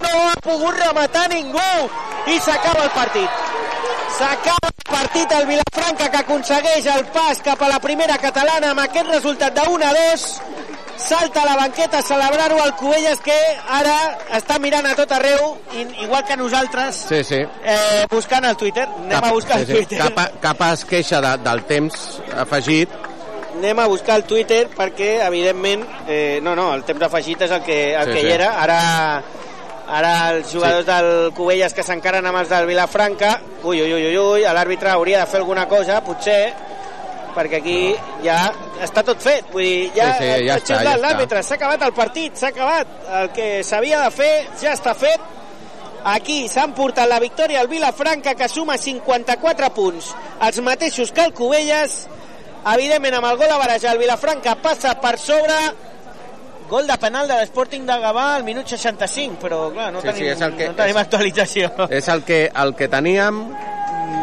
No 0.01 0.09
ha 0.29 0.33
pogut 0.43 0.75
rematar 0.79 1.27
ningú. 1.31 1.67
I 2.27 2.39
s'acaba 2.39 2.83
el 2.83 2.89
partit. 2.91 3.29
S'acaba 4.17 4.69
el 4.69 4.83
partit 4.91 5.31
el 5.35 5.45
Vilafranca 5.49 6.09
que 6.11 6.17
aconsegueix 6.21 6.85
el 6.87 7.03
pas 7.11 7.41
cap 7.43 7.61
a 7.65 7.67
la 7.67 7.79
primera 7.83 8.15
catalana 8.21 8.69
amb 8.71 8.79
aquest 8.85 9.09
resultat 9.11 9.55
de 9.57 9.65
1 9.71 9.85
a 9.85 9.93
2 9.95 10.25
salta 11.05 11.41
a 11.41 11.45
la 11.49 11.55
banqueta 11.59 11.99
a 11.99 12.01
celebrar-ho 12.05 12.61
al 12.63 12.71
Cubelles 12.79 13.19
que 13.25 13.35
ara 13.79 13.95
està 14.37 14.55
mirant 14.63 14.87
a 14.87 14.93
tot 14.95 15.11
arreu 15.11 15.57
igual 16.05 16.23
que 16.23 16.37
nosaltres 16.39 17.01
Sí, 17.09 17.23
sí. 17.27 17.41
eh, 17.43 18.05
buscant 18.09 18.45
el 18.47 18.55
Twitter 18.55 18.87
anem 18.87 19.19
a 19.27 19.31
buscar 19.35 19.59
el 19.59 19.65
sí, 19.67 19.73
sí. 19.73 19.77
Twitter 19.81 19.99
Cap, 20.15 20.39
cap 20.41 20.63
es 20.71 20.85
queixa 20.85 21.19
de, 21.21 21.33
del 21.49 21.65
temps 21.67 22.21
afegit. 22.45 22.89
anem 23.57 23.79
a 23.79 23.87
buscar 23.91 24.15
el 24.21 24.23
Twitter 24.23 24.69
perquè 24.77 25.17
evidentment 25.27 25.83
eh, 26.07 26.39
no, 26.41 26.55
no, 26.55 26.71
el 26.73 26.83
temps 26.87 27.03
afegit 27.09 27.41
és 27.41 27.51
el 27.51 27.61
que, 27.67 27.81
el 27.95 28.05
Sí, 28.07 28.13
que 28.13 28.21
sí. 28.21 28.27
hi 28.27 28.31
era 28.39 28.53
ara 28.63 28.79
ara 29.87 30.31
els 30.35 30.51
jugadors 30.51 30.85
Sí. 30.85 30.91
del 30.91 31.33
Cubelles 31.33 31.73
que 31.73 31.83
s'encaren 31.83 32.25
amb 32.25 32.37
els 32.39 32.49
del 32.49 32.65
Vilafranca. 32.65 33.39
Ui, 33.63 33.81
ui, 33.81 33.93
ui, 33.93 34.05
ui, 34.07 34.17
ui 34.17 34.41
l'àrbitre 34.41 34.89
hauria 34.91 35.19
de 35.19 35.25
fer 35.27 35.39
alguna 35.41 35.67
cosa 35.67 36.01
potser 36.03 36.53
perquè 37.35 37.57
aquí 37.59 37.95
ja 38.23 38.51
està 38.81 39.03
tot 39.03 39.19
fet. 39.19 39.51
Vull 39.51 39.63
dir, 39.63 39.91
ja, 39.95 40.13
Sí, 40.17 40.23
sí, 40.23 40.45
ja 40.47 40.53
ha 40.53 40.57
està, 40.57 40.83
ja 40.83 40.97
l'àrbitre, 40.97 41.43
s'ha 41.43 41.55
acabat 41.55 41.81
el 41.83 41.93
partit 41.93 42.35
s'ha 42.37 42.47
acabat. 42.47 42.87
El 43.21 43.29
que 43.35 43.63
s'havia 43.63 43.99
de 44.05 44.11
fer 44.11 44.47
ja 44.61 44.71
està 44.73 44.95
fet. 44.95 45.19
Aquí 46.05 46.47
s'han 46.47 46.73
portat 46.77 47.09
la 47.09 47.19
victòria 47.19 47.59
al 47.59 47.67
Vilafranca, 47.67 48.35
que 48.35 48.47
suma 48.47 48.77
54 48.77 49.71
punts, 49.73 50.13
els 50.39 50.59
mateixos 50.61 51.11
que 51.11 51.23
el 51.25 51.33
Cubelles. 51.33 52.07
Evidentment, 52.73 53.15
amb 53.15 53.25
el 53.31 53.37
gol 53.37 53.51
a 53.51 53.57
barajar, 53.57 53.93
el 53.93 53.99
Vilafranca 53.99 54.55
passa 54.55 54.93
per 55.01 55.17
sobre 55.19 55.55
gol 56.69 56.87
de 56.87 56.97
penal 56.97 57.27
de 57.27 57.35
l'Sporting 57.41 57.85
de 57.85 57.93
Gavà 58.01 58.35
al 58.35 58.43
minut 58.43 58.67
65, 58.67 59.37
però 59.41 59.71
clar, 59.71 59.91
no 59.93 60.01
Sí, 60.01 60.07
tenim, 60.07 60.23
sí, 60.23 60.27
és 60.29 60.41
el 60.41 60.55
que- 60.55 60.67
no 60.69 60.75
tenim 60.75 60.95
és- 60.97 61.01
actualització. 61.03 61.71
És 61.89 62.07
el 62.07 62.23
que, 62.23 62.51
el 62.53 62.75
que 62.75 62.87
teníem, 62.87 63.55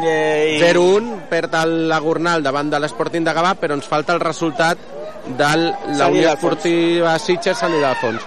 Eh, 0.05 0.57
i- 0.57 0.61
0-1, 0.61 1.29
perd 1.31 1.55
la 1.65 1.99
Gornal 2.01 2.43
davant 2.43 2.69
de 2.71 2.81
l'Sporting 2.81 3.23
de 3.25 3.33
Gavà, 3.33 3.55
però 3.55 3.75
ens 3.75 3.87
falta 3.87 4.13
el 4.13 4.19
resultat 4.21 4.77
de 5.27 5.57
la 5.97 6.09
Unió. 6.09 6.33
Esportiva 6.33 7.17
Sitges 7.21 7.57
Sant 7.59 7.73
Ildefons. 7.73 8.21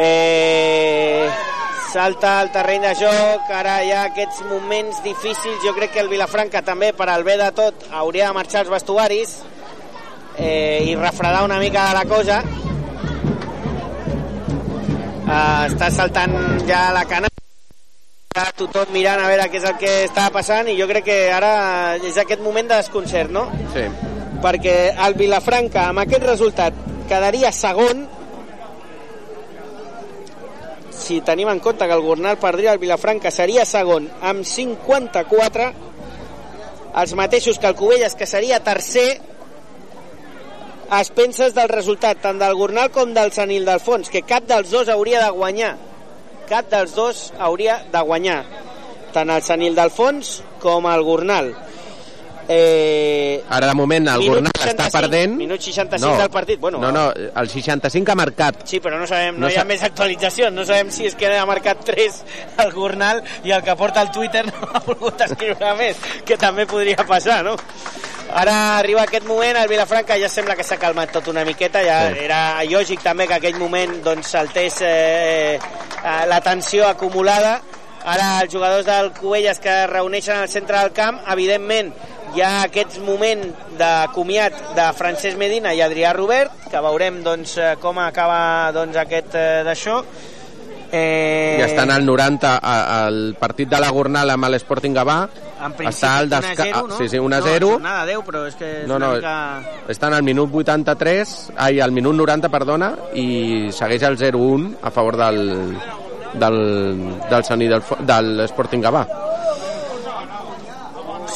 Eh, 0.00 1.28
salta 1.92 2.40
al 2.40 2.50
terreny 2.52 2.82
de 2.82 2.94
joc, 2.94 3.50
ara 3.50 3.82
hi 3.84 3.90
ha 3.92 4.04
aquests 4.10 4.42
moments 4.46 5.02
difícils, 5.02 5.58
jo 5.64 5.74
crec 5.74 5.92
que 5.92 6.00
el 6.00 6.08
Vilafranca 6.08 6.62
també, 6.62 6.92
per 6.92 7.08
al 7.10 7.24
bé 7.24 7.36
de 7.40 7.50
tot, 7.52 7.74
hauria 7.92 8.28
de 8.28 8.32
marxar 8.36 8.60
als 8.60 8.70
vestuaris 8.70 9.38
eh, 10.38 10.84
i 10.86 10.94
refredar 10.96 11.44
una 11.44 11.58
mica 11.58 11.92
la 11.94 12.04
cosa. 12.08 12.42
Eh, 15.28 15.64
està 15.68 15.90
saltant 15.92 16.38
ja 16.68 16.88
la 16.96 17.04
cana 17.04 17.28
Està 18.28 18.52
tothom 18.54 18.92
mirant 18.94 19.18
a 19.18 19.26
veure 19.26 19.48
què 19.50 19.58
és 19.58 19.64
el 19.66 19.78
que 19.80 19.92
està 20.06 20.28
passant 20.30 20.68
i 20.70 20.76
jo 20.78 20.86
crec 20.86 21.08
que 21.08 21.16
ara 21.34 21.96
és 21.96 22.16
aquest 22.20 22.40
moment 22.44 22.68
de 22.68 22.76
desconcert, 22.76 23.32
no? 23.34 23.48
Sí. 23.74 23.88
perquè 24.38 24.94
el 25.06 25.16
Vilafranca 25.18 25.88
amb 25.88 26.04
aquest 26.04 26.22
resultat 26.22 26.76
quedaria 27.10 27.50
segon 27.50 28.04
si 30.94 31.20
tenim 31.26 31.50
en 31.50 31.58
compte 31.64 31.86
que 31.88 31.96
el 31.96 32.04
Gornal 32.04 32.38
perdria 32.38 32.74
el 32.76 32.78
Vilafranca 32.82 33.32
seria 33.34 33.64
segon 33.66 34.06
amb 34.22 34.46
54 34.46 35.68
els 37.02 37.14
mateixos 37.18 37.58
que 37.58 37.66
el 37.66 37.76
Cubelles 37.78 38.14
que 38.14 38.30
seria 38.30 38.62
tercer 38.62 39.08
a 40.88 41.00
expenses 41.04 41.54
del 41.56 41.68
resultat 41.68 42.22
tant 42.24 42.38
del 42.40 42.56
Gornal 42.56 42.88
com 42.94 43.12
del 43.16 43.32
Sant 43.36 43.52
Ildefons 43.52 44.08
que 44.12 44.24
cap 44.24 44.46
dels 44.48 44.70
dos 44.72 44.88
hauria 44.88 45.20
de 45.24 45.30
guanyar. 45.36 45.74
Cap 46.48 46.70
dels 46.72 46.94
dos 46.96 47.26
hauria 47.38 47.82
de 47.92 48.00
guanyar. 48.08 48.38
Tant 49.12 49.30
el 49.32 49.44
Sant 49.44 49.64
Ildefons 49.64 50.38
com 50.62 50.88
el 50.88 51.04
Gornal 51.04 51.52
eh, 52.48 53.44
Ara, 53.48 53.66
de 53.68 53.74
moment, 53.74 54.08
el 54.08 54.24
Gornal 54.26 54.52
està 54.56 54.88
65, 54.88 54.92
perdent. 54.98 55.36
minut 55.36 55.60
65 55.60 56.16
del 56.18 56.30
partit. 56.30 56.60
Bueno, 56.60 56.78
no, 56.78 56.90
no, 56.92 57.12
el 57.12 57.48
65 57.48 58.12
ha 58.12 58.14
marcat. 58.14 58.62
Sí, 58.64 58.80
però 58.80 58.98
no 58.98 59.06
sabem, 59.06 59.34
no, 59.36 59.46
No 59.46 59.50
hi 59.52 59.56
ha 59.60 59.64
més 59.68 59.82
actualitzacions, 59.82 60.52
no 60.54 60.64
sabem 60.64 60.90
si 60.90 61.06
és 61.06 61.14
que 61.14 61.30
ha 61.36 61.46
marcat 61.46 61.84
3 61.84 62.22
el 62.64 62.72
Gornal 62.72 63.22
i 63.44 63.52
el 63.52 63.62
que 63.62 63.76
porta 63.76 64.02
el 64.02 64.10
Twitter 64.10 64.46
no 64.46 64.68
ha 64.72 64.80
volgut 64.86 65.20
escriure 65.28 65.74
més, 65.78 65.96
que 66.24 66.36
també 66.40 66.66
podria 66.66 67.04
passar, 67.06 67.42
no? 67.44 67.56
Ara 68.28 68.76
arriba 68.78 69.02
aquest 69.06 69.24
moment, 69.24 69.56
el 69.56 69.68
Vilafranca 69.70 70.18
ja 70.20 70.28
sembla 70.28 70.54
que 70.56 70.64
s'ha 70.64 70.76
calmat 70.76 71.12
tot 71.12 71.28
una 71.32 71.44
miqueta, 71.48 71.80
ja 71.84 72.10
Sí. 72.12 72.18
era 72.26 72.62
lògic 72.64 73.00
també 73.02 73.26
que 73.26 73.34
aquell 73.38 73.56
moment 73.58 74.02
doncs, 74.04 74.28
saltés 74.34 74.80
eh, 74.82 75.58
eh, 75.58 76.26
la 76.28 76.40
tensió 76.40 76.86
acumulada. 76.88 77.60
Ara 78.04 78.40
els 78.42 78.52
jugadors 78.52 78.86
del 78.86 79.10
Cubelles 79.12 79.58
que 79.60 79.68
es 79.84 79.88
reuneixen 79.90 80.36
al 80.36 80.48
centre 80.48 80.78
del 80.78 80.92
camp, 80.92 81.18
evidentment 81.28 81.90
hi 82.34 82.42
ha 82.44 82.62
aquest 82.62 82.98
moment 83.04 83.42
de 83.78 83.92
comiat 84.14 84.52
de 84.76 84.86
Francesc 84.98 85.38
Medina 85.40 85.72
i 85.74 85.80
Adrià 85.84 86.12
Robert, 86.16 86.52
que 86.70 86.80
veurem 86.84 87.22
doncs, 87.24 87.56
eh, 87.58 87.74
com 87.80 87.98
acaba 87.98 88.70
doncs, 88.72 88.96
aquest 88.96 89.34
eh, 89.34 89.62
d'això. 89.66 90.02
Eh, 90.90 91.56
Ja 91.60 91.66
estan 91.66 91.90
al 91.90 92.04
90 92.06 92.54
a- 92.62 93.04
al 93.04 93.34
partit 93.38 93.68
de 93.68 93.78
la 93.80 93.90
Gornal 93.90 94.30
amb 94.30 94.46
l'Sporting 94.48 94.94
Gavà. 94.96 95.28
en 95.60 95.72
principi, 95.72 95.88
Està 96.06 96.18
al 96.18 96.26
1 96.28 96.34
a 96.36 96.40
desca... 96.40 96.64
0, 96.64 96.86
no? 96.88 96.96
Sí, 96.98 97.08
sí, 97.08 97.18
1 97.18 97.34
a 97.36 97.40
No, 97.40 97.44
0. 97.46 97.68
jornada 97.72 98.06
10, 98.06 98.18
però 98.24 98.46
és 98.46 98.54
que 98.54 98.82
és 98.82 98.86
No, 98.88 98.94
una 98.96 99.06
no, 99.08 99.14
mica... 99.16 99.60
estan 99.88 100.14
al 100.14 100.22
minut 100.22 100.50
83, 100.54 101.50
ai, 101.56 101.80
al 101.80 101.90
minut 101.90 102.14
90, 102.14 102.48
perdona, 102.48 102.92
i 103.14 103.68
segueix 103.72 104.02
el 104.06 104.16
0-1 104.16 104.76
a 104.80 104.90
favor 104.90 105.16
del, 105.16 105.76
del, 106.34 106.58
del 107.28 107.44
Sant 107.44 107.58
del, 107.58 107.82
de 108.06 108.22
l'Sporting 108.22 108.80
Gavà. 108.82 109.02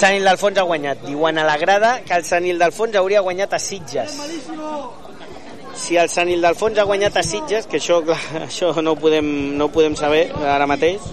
Sant 0.02 0.16
Ildefons 0.18 0.58
ha 0.58 0.64
guanyat. 0.66 1.04
Diuen 1.06 1.38
a 1.38 1.44
la 1.46 1.56
grada 1.60 1.92
que 2.06 2.14
el 2.18 2.24
Sant 2.26 2.46
Ildefons 2.48 2.96
hauria 2.98 3.20
guanyat 3.22 3.52
a 3.54 3.60
Sitges. 3.62 4.16
Si 5.78 5.96
el 5.96 6.08
Sant 6.10 6.28
Ildefons 6.30 6.78
ha 6.82 6.84
guanyat 6.88 7.16
a 7.20 7.22
Sitges, 7.26 7.68
que 7.70 7.78
això, 7.78 8.00
clar, 8.06 8.18
això 8.48 8.72
no, 8.82 8.96
ho 8.96 8.98
podem, 8.98 9.28
no 9.58 9.68
ho 9.68 9.72
podem 9.74 9.94
saber 9.98 10.24
ara 10.42 10.66
mateix, 10.70 11.04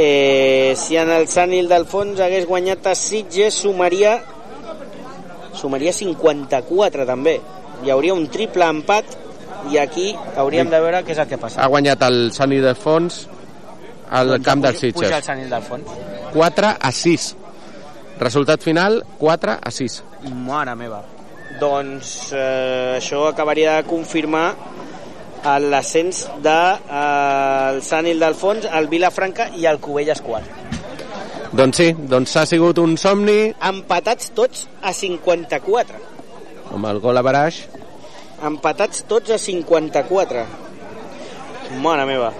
eh, 0.00 0.72
si 0.80 0.96
en 0.96 1.10
el 1.12 1.28
Sant 1.28 1.52
Ildefons 1.54 2.20
hagués 2.24 2.46
guanyat 2.48 2.88
a 2.92 2.94
Sitges, 2.98 3.60
sumaria 3.66 4.16
sumaria 5.60 5.92
54 5.92 7.04
també. 7.08 7.36
Hi 7.84 7.90
hauria 7.92 8.14
un 8.16 8.26
triple 8.32 8.64
empat 8.70 9.12
i 9.72 9.76
aquí 9.80 10.14
hauríem 10.40 10.70
de 10.72 10.80
veure 10.80 11.02
què 11.04 11.12
és 11.12 11.20
el 11.20 11.28
que 11.28 11.38
passa. 11.40 11.60
Ha 11.60 11.68
guanyat 11.68 12.02
el 12.08 12.30
Sant 12.32 12.52
Ildefons 12.56 13.20
al 14.10 14.32
Doncs 14.36 14.46
camp 14.46 14.64
del 14.64 14.74
puja- 14.74 14.92
Puja 14.96 15.06
el 15.06 15.12
Sitges. 15.20 15.26
Sant 15.26 15.44
Ildefons. 15.44 15.86
4 16.32 16.72
a 16.80 16.92
6. 16.92 17.28
Resultat 18.20 18.60
final, 18.60 19.00
4 19.18 19.56
a 19.64 19.70
6. 19.72 20.02
Mare 20.44 20.74
meva. 20.76 21.00
Doncs 21.60 22.34
eh, 22.36 22.98
això 22.98 23.24
acabaria 23.30 23.78
de 23.78 23.86
confirmar 23.88 24.50
l'ascens 25.64 26.26
de 26.44 26.58
eh, 26.76 27.70
el 27.70 27.80
Sant 27.82 28.06
Ildefons, 28.10 28.68
el 28.76 28.90
Vilafranca 28.92 29.48
i 29.56 29.64
el 29.70 29.80
Cubelles 29.80 30.20
4. 30.20 30.76
Doncs 31.56 31.80
sí, 31.80 31.88
doncs 32.12 32.36
ha 32.36 32.44
sigut 32.46 32.78
un 32.78 32.94
somni 33.00 33.54
Empatats 33.70 34.30
tots 34.36 34.68
a 34.84 34.92
54. 34.92 35.98
amb 36.76 36.86
el 36.92 37.00
gol 37.00 37.16
a 37.16 37.24
Baraix. 37.24 37.64
Empatats 38.46 39.06
tots 39.08 39.32
a 39.32 39.38
54. 39.40 40.44
Mare 41.80 42.04
meva. 42.04 42.32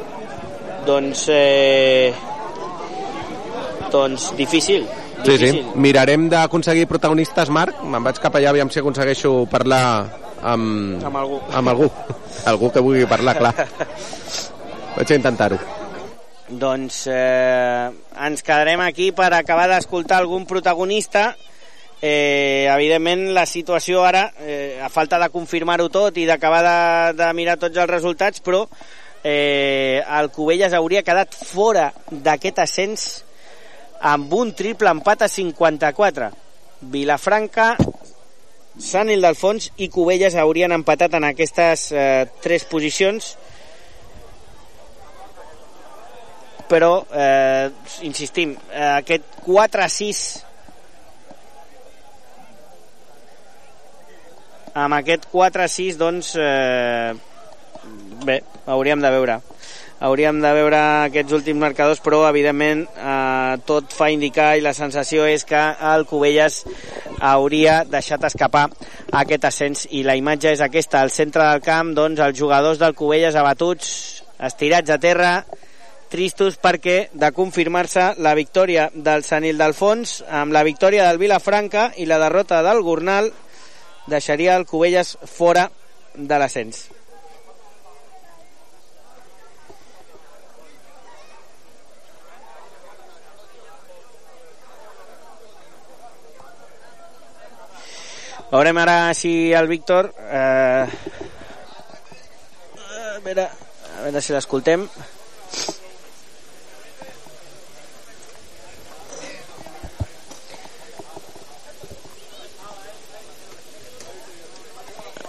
Doncs... 0.87 1.27
Eh, 1.33 2.13
doncs 3.91 4.31
difícil. 4.39 4.87
Sí, 5.25 5.37
sí. 5.39 5.51
Mirarem 5.75 6.29
d'aconseguir 6.33 6.87
protagonistes, 6.91 7.51
Marc. 7.53 7.83
Me'n 7.85 8.05
vaig 8.05 8.21
cap 8.23 8.37
allà, 8.39 8.53
aviam 8.55 8.71
si 8.73 8.81
aconsegueixo 8.81 9.45
parlar 9.51 9.83
amb... 10.43 11.05
Amb 11.05 11.21
algú. 11.21 11.41
Amb 11.53 11.73
algú. 11.73 11.91
algú 12.51 12.71
que 12.73 12.83
vulgui 12.85 13.07
parlar, 13.11 13.37
clar. 13.39 13.53
Vaig 14.97 15.15
intentar-ho. 15.17 15.61
Doncs 16.51 17.05
eh, 17.13 17.91
ens 18.27 18.43
quedarem 18.43 18.81
aquí 18.83 19.13
per 19.15 19.31
acabar 19.37 19.69
d'escoltar 19.71 20.19
algun 20.19 20.49
protagonista. 20.51 21.31
Eh, 22.01 22.67
evidentment, 22.73 23.29
la 23.37 23.45
situació 23.47 24.03
ara, 24.09 24.31
eh, 24.41 24.81
a 24.83 24.89
falta 24.89 25.21
de 25.21 25.29
confirmar-ho 25.31 25.91
tot 25.93 26.17
i 26.17 26.25
d'acabar 26.27 26.63
de, 26.65 26.79
de 27.21 27.33
mirar 27.37 27.59
tots 27.61 27.77
els 27.77 27.91
resultats, 27.91 28.41
però 28.41 28.65
eh, 29.23 30.01
el 30.01 30.31
Cubelles 30.33 30.73
hauria 30.75 31.05
quedat 31.05 31.37
fora 31.37 31.91
d'aquest 32.11 32.65
ascens 32.65 33.11
amb 34.01 34.33
un 34.33 34.55
triple 34.57 34.91
empat 34.91 35.27
a 35.27 35.29
54. 35.29 36.31
Vilafranca, 36.93 37.75
Sant 38.81 39.11
Ildefons 39.13 39.67
i 39.85 39.91
Cubelles 39.93 40.37
haurien 40.41 40.73
empatat 40.73 41.19
en 41.19 41.27
aquestes 41.29 41.91
eh, 41.93 42.25
tres 42.41 42.65
posicions 42.71 43.35
però 46.71 47.05
eh, 47.11 47.67
insistim, 48.07 48.55
eh, 48.71 48.93
aquest 49.03 49.43
4 49.43 49.83
a 49.83 49.89
6 49.91 50.21
amb 54.85 54.95
aquest 55.01 55.27
4 55.33 55.67
a 55.67 55.69
6 55.75 55.99
doncs 55.99 56.37
eh, 56.39 57.11
bé, 58.23 58.39
hauríem 58.71 59.03
de 59.03 59.11
veure 59.17 59.41
hauríem 60.01 60.41
de 60.41 60.51
veure 60.57 60.81
aquests 61.07 61.35
últims 61.37 61.61
marcadors 61.61 62.01
però 62.01 62.23
evidentment 62.29 62.87
eh, 62.89 63.57
tot 63.69 63.93
fa 63.93 64.09
indicar 64.13 64.55
i 64.57 64.65
la 64.65 64.73
sensació 64.77 65.27
és 65.29 65.45
que 65.49 65.61
el 65.93 66.07
Cubelles 66.09 66.63
hauria 67.21 67.83
deixat 67.85 68.25
escapar 68.31 68.67
aquest 69.23 69.45
ascens 69.45 69.87
i 69.91 70.03
la 70.07 70.17
imatge 70.17 70.55
és 70.55 70.65
aquesta 70.65 71.03
al 71.05 71.13
centre 71.13 71.45
del 71.45 71.65
camp 71.65 71.93
doncs 71.97 72.23
els 72.25 72.39
jugadors 72.39 72.81
del 72.81 72.97
Cubelles 72.97 73.37
abatuts 73.37 73.91
estirats 74.41 74.91
a 74.91 74.99
terra 74.99 75.35
tristos 76.11 76.57
perquè 76.59 77.11
de 77.13 77.31
confirmar-se 77.37 78.15
la 78.25 78.35
victòria 78.35 78.89
del 78.95 79.23
Sant 79.25 79.47
Ildefons 79.47 80.21
amb 80.27 80.57
la 80.57 80.65
victòria 80.67 81.07
del 81.07 81.21
Vilafranca 81.23 81.91
i 81.97 82.09
la 82.09 82.19
derrota 82.19 82.65
del 82.67 82.83
Gornal 82.83 83.31
deixaria 84.11 84.57
el 84.57 84.67
Cubelles 84.67 85.17
fora 85.25 85.69
de 86.17 86.41
l'ascens. 86.41 86.89
Veurem 98.51 98.79
ara 98.83 99.15
si 99.15 99.53
el 99.55 99.69
Víctor... 99.71 100.11
Eh, 100.27 100.87
a, 103.15 103.19
veure, 103.23 103.45
a 103.47 104.03
veure 104.03 104.23
si 104.27 104.35
l'escoltem. 104.35 104.89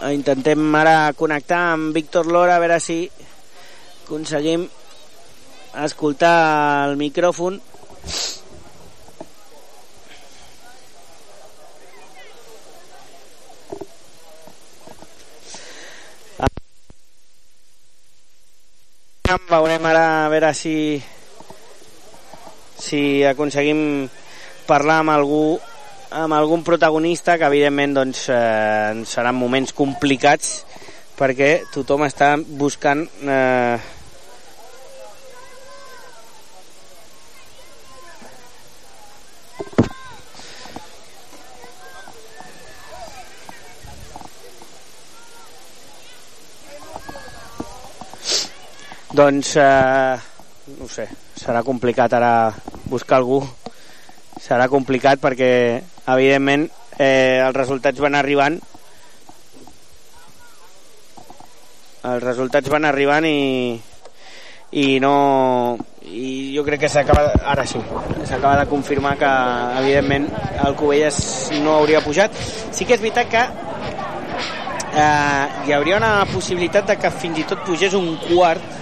Intentem 0.09 0.75
ara 0.81 1.13
connectar 1.13 1.59
amb 1.75 1.93
Víctor 1.93 2.25
Lora 2.25 2.57
a 2.57 2.63
veure 2.63 2.79
si 2.81 3.03
aconseguim 4.01 4.65
escoltar 5.85 6.89
el 6.89 6.97
micròfon 6.97 7.61
veure 20.31 20.53
si 20.57 21.01
si 22.81 23.21
aconseguim 23.27 24.07
parlar 24.67 25.01
amb 25.03 25.13
algú 25.13 25.59
amb 26.11 26.35
algun 26.35 26.63
protagonista 26.67 27.37
que 27.39 27.47
evidentment 27.47 27.95
doncs, 27.95 28.25
eh, 28.29 29.03
seran 29.07 29.37
moments 29.39 29.71
complicats 29.71 30.65
perquè 31.15 31.61
tothom 31.71 32.03
està 32.07 32.33
buscant 32.39 33.05
eh, 33.23 33.77
doncs 49.21 49.55
eh, 49.61 50.17
no 50.79 50.87
sé, 50.89 51.05
serà 51.37 51.61
complicat 51.61 52.13
ara 52.17 52.33
buscar 52.89 53.19
algú. 53.19 53.41
Serà 54.41 54.65
complicat 54.71 55.21
perquè 55.21 55.51
evidentment 56.09 56.65
eh, 56.97 57.37
els 57.43 57.55
resultats 57.55 58.01
van 58.01 58.17
arribant. 58.17 58.57
Els 62.01 62.23
resultats 62.25 62.71
van 62.73 62.89
arribant 62.89 63.29
i 63.29 63.77
i 64.71 65.01
no 65.03 65.77
i 66.07 66.55
jo 66.55 66.63
crec 66.63 66.85
que 66.85 66.89
s'acaba 66.89 67.33
ara 67.51 67.65
sí, 67.67 67.79
s'acaba 68.23 68.55
de 68.61 68.69
confirmar 68.71 69.17
que 69.19 69.31
evidentment 69.81 70.29
el 70.65 70.77
Covelles 70.79 71.51
no 71.61 71.75
hauria 71.77 72.01
pujat. 72.01 72.33
Sí 72.71 72.87
que 72.87 72.97
és 72.97 73.03
veritat 73.03 73.29
que 73.29 73.45
eh, 74.97 75.45
hi 75.67 75.75
hauria 75.77 75.99
una 76.01 76.13
possibilitat 76.31 76.89
de 76.89 76.97
que 76.97 77.11
fins 77.21 77.43
i 77.43 77.49
tot 77.51 77.67
pugés 77.67 77.93
un 77.93 78.15
quart 78.25 78.80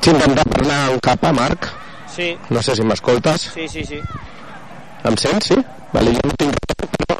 Vaig 0.00 0.14
intentar 0.16 0.46
parlar 0.48 0.76
amb 0.88 1.00
capa, 1.04 1.30
Marc. 1.36 1.66
Sí. 2.08 2.30
No 2.48 2.62
sé 2.64 2.72
si 2.72 2.84
m'escoltes. 2.88 3.42
Sí, 3.52 3.66
sí, 3.68 3.82
sí. 3.84 3.98
Em 5.04 5.16
sents, 5.20 5.50
sí? 5.50 5.56
Vale, 5.92 6.14
jo 6.16 6.22
no 6.24 6.36
tinc... 6.40 6.54
Però... 6.94 7.18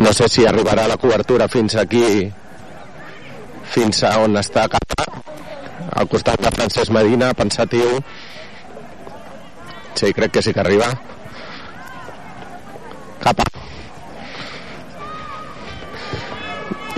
No 0.00 0.14
sé 0.16 0.28
si 0.32 0.46
arribarà 0.48 0.86
la 0.88 0.96
cobertura 1.02 1.48
fins 1.52 1.76
aquí, 1.82 2.30
fins 3.74 4.00
a 4.08 4.14
on 4.22 4.40
està 4.40 4.64
Capa, 4.72 5.04
al 6.00 6.08
costat 6.08 6.40
de 6.48 6.54
Francesc 6.56 6.96
Medina, 6.96 7.34
pensatiu. 7.36 8.00
Sí, 9.92 10.14
crec 10.16 10.32
que 10.38 10.44
sí 10.48 10.56
que 10.56 10.64
arriba. 10.64 10.88
Capa. 13.22 13.46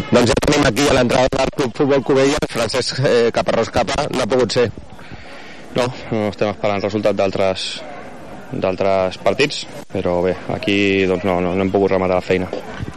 Doncs 0.09 0.31
ja 0.31 0.39
tenim 0.47 0.65
aquí 0.65 0.89
a 0.89 0.97
l'entrada 0.97 1.29
del 1.37 1.53
Club 1.57 1.77
Futbol 1.77 2.03
Covella, 2.03 2.41
Francesc 2.49 3.03
eh, 3.05 3.29
Caparrós 3.35 3.69
Capa, 3.71 4.07
no 4.15 4.25
ha 4.25 4.31
pogut 4.31 4.57
ser. 4.57 4.71
No, 5.77 5.85
no 6.11 6.29
estem 6.31 6.49
esperant 6.55 6.83
resultat 6.83 7.17
d'altres 7.19 7.69
d'altres 8.49 9.19
partits, 9.21 9.67
però 9.93 10.23
bé, 10.25 10.33
aquí 10.55 11.05
doncs 11.09 11.25
no, 11.29 11.37
no, 11.45 11.53
no 11.53 11.65
hem 11.65 11.73
pogut 11.73 11.93
rematar 11.93 12.17
la 12.17 12.25
feina. 12.25 12.49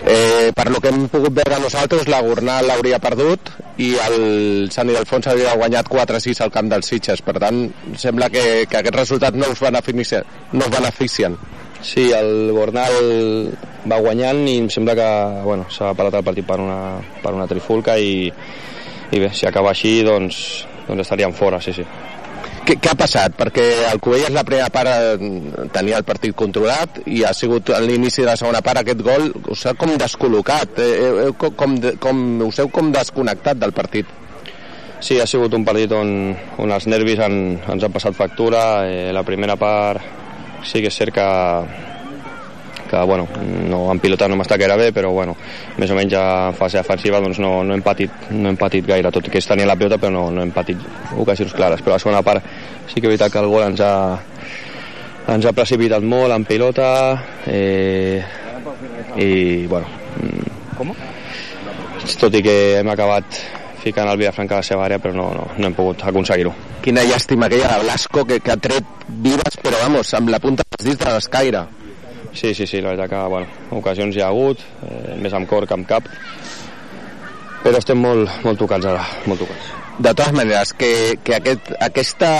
Eh, 0.07 0.51
per 0.55 0.69
lo 0.71 0.79
que 0.79 0.89
hem 0.89 1.07
pogut 1.11 1.35
veure 1.35 1.59
nosaltres, 1.59 2.07
la 2.07 2.21
Gornal 2.23 2.69
l'hauria 2.69 3.01
perdut 3.03 3.51
i 3.83 3.91
el 4.05 4.69
Sant 4.71 4.89
Ildefonso 4.89 5.33
havia 5.33 5.57
guanyat 5.59 5.91
4-6 5.91 6.41
al 6.45 6.53
camp 6.55 6.71
dels 6.71 6.87
Sitges. 6.93 7.23
Per 7.25 7.35
tant, 7.43 7.65
sembla 7.99 8.31
que, 8.31 8.45
que 8.69 8.79
aquest 8.79 8.95
resultat 8.95 9.35
no 9.35 9.51
us 9.51 9.61
beneficien. 9.63 10.23
No 10.53 10.65
us 10.65 10.73
beneficien. 10.77 11.35
Sí, 11.81 12.11
el 12.13 12.51
Gornal 12.53 13.51
va 13.89 13.97
guanyant 13.99 14.43
i 14.45 14.59
em 14.61 14.69
sembla 14.69 14.93
que 14.97 15.09
bueno, 15.43 15.65
s'ha 15.73 15.95
parat 15.97 16.19
el 16.19 16.25
partit 16.27 16.45
per 16.45 16.59
una, 16.61 17.01
per 17.23 17.33
una 17.33 17.47
trifulca 17.49 17.97
i, 17.97 18.29
i 18.29 19.21
bé, 19.21 19.31
si 19.33 19.47
acaba 19.49 19.73
així 19.73 20.01
doncs, 20.05 20.41
doncs 20.87 21.07
estaríem 21.07 21.33
fora, 21.33 21.61
sí, 21.61 21.73
sí. 21.73 21.85
Què, 22.61 22.75
què 22.77 22.91
ha 22.91 22.97
passat? 22.97 23.33
Perquè 23.39 23.65
el 23.89 23.99
Covelles 24.03 24.33
la 24.35 24.45
primera 24.45 24.69
part 24.69 24.91
eh, 24.93 25.31
tenia 25.73 25.97
el 25.97 26.05
partit 26.05 26.35
controlat 26.37 27.01
i 27.09 27.23
ha 27.25 27.33
sigut 27.33 27.73
a 27.73 27.81
l'inici 27.81 28.21
de 28.21 28.29
la 28.29 28.37
segona 28.37 28.61
part 28.61 28.83
aquest 28.83 29.01
gol 29.01 29.31
us 29.49 29.65
ha 29.65 29.73
com 29.73 29.95
descol·locat, 29.97 30.77
eh, 30.77 30.91
eh, 31.09 31.27
com, 31.41 31.57
com, 31.57 31.77
com, 32.03 32.23
us 32.45 32.61
heu 32.61 32.69
com 32.69 32.93
desconnectat 32.93 33.57
del 33.57 33.73
partit. 33.73 34.17
Sí, 35.01 35.17
ha 35.17 35.25
sigut 35.25 35.57
un 35.57 35.65
partit 35.65 35.97
on, 35.97 36.35
on 36.61 36.77
els 36.77 36.85
nervis 36.85 37.25
han, 37.25 37.37
ens 37.73 37.89
han 37.89 37.93
passat 37.97 38.13
factura. 38.13 38.85
Eh, 38.85 39.09
la 39.09 39.25
primera 39.25 39.57
part 39.57 40.20
sí 40.63 40.81
que 40.81 40.91
és 40.91 40.97
cert 40.97 41.13
que, 41.15 41.27
que 42.89 43.03
bueno, 43.07 43.27
no, 43.69 43.85
en 43.91 43.99
pilota 44.03 44.27
no 44.27 44.35
m'està 44.39 44.57
gaire 44.59 44.75
bé, 44.79 44.89
però 44.95 45.11
bueno, 45.15 45.35
més 45.79 45.91
o 45.91 45.97
menys 45.97 46.17
en 46.19 46.57
fase 46.59 46.81
defensiva 46.81 47.21
doncs 47.23 47.39
no, 47.39 47.53
no, 47.63 47.77
hem 47.77 47.85
patit, 47.85 48.29
no 48.31 48.51
hem 48.51 48.59
patit 48.59 48.87
gaire, 48.87 49.11
tot 49.11 49.27
i 49.27 49.33
que 49.33 49.39
es 49.39 49.47
tenia 49.47 49.69
la 49.69 49.77
pilota 49.79 49.99
però 50.01 50.11
no, 50.17 50.25
no 50.33 50.43
hem 50.43 50.51
patit 50.55 50.81
ocasions 51.17 51.55
clares, 51.55 51.81
però 51.81 51.95
la 51.95 52.03
segona 52.03 52.23
part 52.25 52.43
sí 52.87 52.99
que 52.99 53.07
és 53.07 53.13
veritat 53.13 53.31
que 53.31 53.39
el 53.43 53.49
gol 53.51 53.67
ens 53.69 53.83
ha, 53.85 53.93
ens 55.35 55.47
ha 55.47 55.55
precipitat 55.55 56.03
molt 56.03 56.35
en 56.35 56.45
pilota 56.49 56.91
eh, 57.47 58.19
i 59.15 59.67
bueno 59.71 59.99
Com? 60.77 60.93
tot 62.19 62.33
i 62.33 62.41
que 62.43 62.55
hem 62.79 62.89
acabat 62.89 63.60
ficant 63.81 64.09
el 64.09 64.19
Vilafranca 64.21 64.59
a 64.59 64.61
la 64.61 64.67
seva 64.67 64.85
àrea 64.87 65.01
però 65.01 65.17
no, 65.17 65.31
no, 65.35 65.47
no 65.57 65.67
hem 65.67 65.77
pogut 65.77 66.05
aconseguir-ho 66.07 66.53
Quina 66.81 67.03
llàstima 67.05 67.45
aquella 67.45 67.75
de 67.75 67.83
Blasco 67.83 68.23
que, 68.25 68.39
que 68.41 68.51
ha 68.53 68.57
tret 68.57 68.87
vives, 69.21 69.57
però 69.61 69.83
vamos, 69.83 70.13
amb 70.17 70.31
la 70.33 70.39
punta 70.41 70.65
dels 70.65 70.87
dits 70.87 71.03
de 71.03 71.11
l'escaire. 71.13 71.61
Sí, 72.33 72.55
sí, 72.57 72.65
sí, 72.65 72.81
la 72.81 72.95
veritat 72.95 73.11
que, 73.11 73.19
bueno, 73.29 73.77
ocasions 73.77 74.17
hi 74.17 74.23
ha 74.23 74.31
hagut, 74.31 74.63
eh, 74.87 75.13
més 75.21 75.35
amb 75.37 75.45
cor 75.49 75.67
que 75.69 75.77
amb 75.77 75.85
cap, 75.85 76.09
però 77.61 77.77
estem 77.77 78.01
molt, 78.01 78.31
molt 78.47 78.57
tocats 78.57 78.89
ara, 78.89 79.03
molt 79.29 79.43
tocats. 79.43 79.69
De 80.01 80.09
totes 80.09 80.33
maneres, 80.33 80.73
que, 80.73 80.91
que 81.21 81.35
aquest, 81.37 81.69
aquesta, 81.85 82.31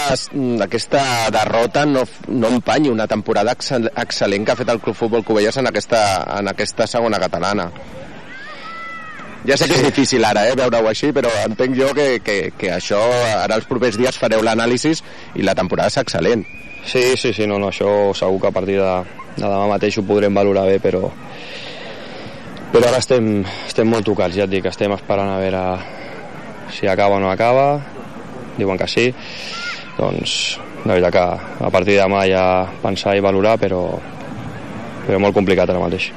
aquesta 0.65 1.03
derrota 1.35 1.85
no, 1.85 2.07
no 2.33 2.49
empanyi 2.55 2.89
una 2.89 3.05
temporada 3.11 3.53
excel, 3.53 3.91
excel·lent 3.93 4.47
que 4.47 4.55
ha 4.55 4.61
fet 4.63 4.73
el 4.73 4.81
Club 4.81 4.97
Futbol 4.97 5.27
Covelles 5.27 5.61
en 5.61 5.69
aquesta, 5.69 6.01
en 6.39 6.49
aquesta 6.49 6.89
segona 6.89 7.21
catalana. 7.21 7.69
Ja 9.47 9.57
sé 9.57 9.65
que 9.65 9.73
és 9.73 9.81
difícil 9.81 10.25
ara, 10.25 10.43
eh, 10.47 10.55
veure-ho 10.57 10.85
així, 10.91 11.09
però 11.15 11.29
entenc 11.47 11.73
jo 11.77 11.87
que, 11.97 12.19
que, 12.21 12.35
que 12.57 12.69
això, 12.75 12.99
ara 13.41 13.57
els 13.57 13.65
propers 13.65 13.97
dies 13.97 14.19
fareu 14.21 14.43
l'anàlisi 14.45 14.93
i 15.33 15.45
la 15.47 15.55
temporada 15.57 15.89
és 15.89 15.97
excel·lent. 15.97 16.45
Sí, 16.85 17.01
sí, 17.17 17.33
sí, 17.33 17.47
no, 17.49 17.57
no, 17.61 17.71
això 17.73 18.13
segur 18.17 18.39
que 18.41 18.51
a 18.51 18.53
partir 18.53 18.77
de, 18.77 18.91
de 19.37 19.43
demà 19.43 19.65
mateix 19.73 19.97
ho 19.97 20.05
podrem 20.05 20.37
valorar 20.37 20.67
bé, 20.69 20.77
però 20.83 21.09
però 22.71 22.87
ara 22.87 23.01
estem, 23.01 23.41
estem 23.67 23.89
molt 23.89 24.05
tocats, 24.07 24.37
ja 24.37 24.45
et 24.45 24.53
dic, 24.53 24.69
estem 24.69 24.93
esperant 24.95 25.33
a 25.33 25.39
veure 25.41 25.63
si 26.71 26.87
acaba 26.87 27.17
o 27.17 27.19
no 27.19 27.31
acaba, 27.31 27.81
diuen 28.57 28.79
que 28.79 28.87
sí, 28.87 29.09
doncs 29.97 30.59
la 30.85 30.95
veritat 30.95 31.13
que 31.17 31.65
a 31.65 31.69
partir 31.73 31.97
de 31.97 32.03
demà 32.05 32.23
ja 32.29 32.45
pensar 32.81 33.17
i 33.17 33.25
valorar, 33.25 33.57
però, 33.61 33.83
però 35.07 35.19
molt 35.19 35.35
complicat 35.35 35.69
ara 35.69 35.81
mateix. 35.81 36.11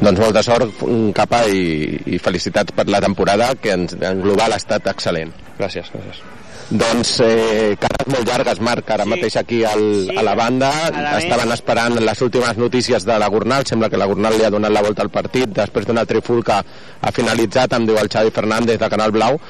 Doncs 0.00 0.20
molta 0.20 0.42
sort, 0.42 0.80
capa, 1.14 1.42
i, 1.52 1.98
i 2.14 2.18
felicitats 2.18 2.72
per 2.72 2.86
la 2.88 3.00
temporada, 3.04 3.52
que 3.60 3.74
en, 3.76 3.88
en 4.00 4.22
global 4.24 4.54
ha 4.54 4.60
estat 4.60 4.86
excel·lent. 4.88 5.32
Gràcies, 5.58 5.90
gràcies. 5.92 6.22
Doncs 6.70 7.16
eh, 7.26 7.74
cares 7.82 8.06
molt 8.12 8.28
llargues, 8.28 8.60
Marc, 8.62 8.90
ara 8.94 9.02
Sí. 9.04 9.10
mateix 9.10 9.36
aquí 9.36 9.64
al, 9.66 9.82
Sí. 10.06 10.16
a 10.16 10.22
la 10.22 10.36
banda. 10.38 10.70
A 10.86 10.90
la 11.02 11.18
Estaven 11.18 11.50
esperant 11.52 11.98
les 11.98 12.22
últimes 12.22 12.56
notícies 12.56 13.04
de 13.04 13.18
la 13.18 13.28
Gornal. 13.28 13.66
Sembla 13.66 13.90
que 13.90 13.98
la 13.98 14.06
Gornal 14.06 14.38
li 14.38 14.44
ha 14.46 14.50
donat 14.54 14.70
la 14.70 14.82
volta 14.86 15.02
al 15.02 15.10
partit. 15.10 15.50
Després 15.50 15.84
d'una 15.86 16.06
trifulca 16.06 16.60
ha 17.00 17.12
finalitzat, 17.12 17.72
em 17.74 17.86
diu 17.86 17.98
el 17.98 18.08
Xavi 18.08 18.30
Fernández 18.30 18.78
de 18.78 18.88
Canal 18.88 19.10
Blau. 19.10 19.40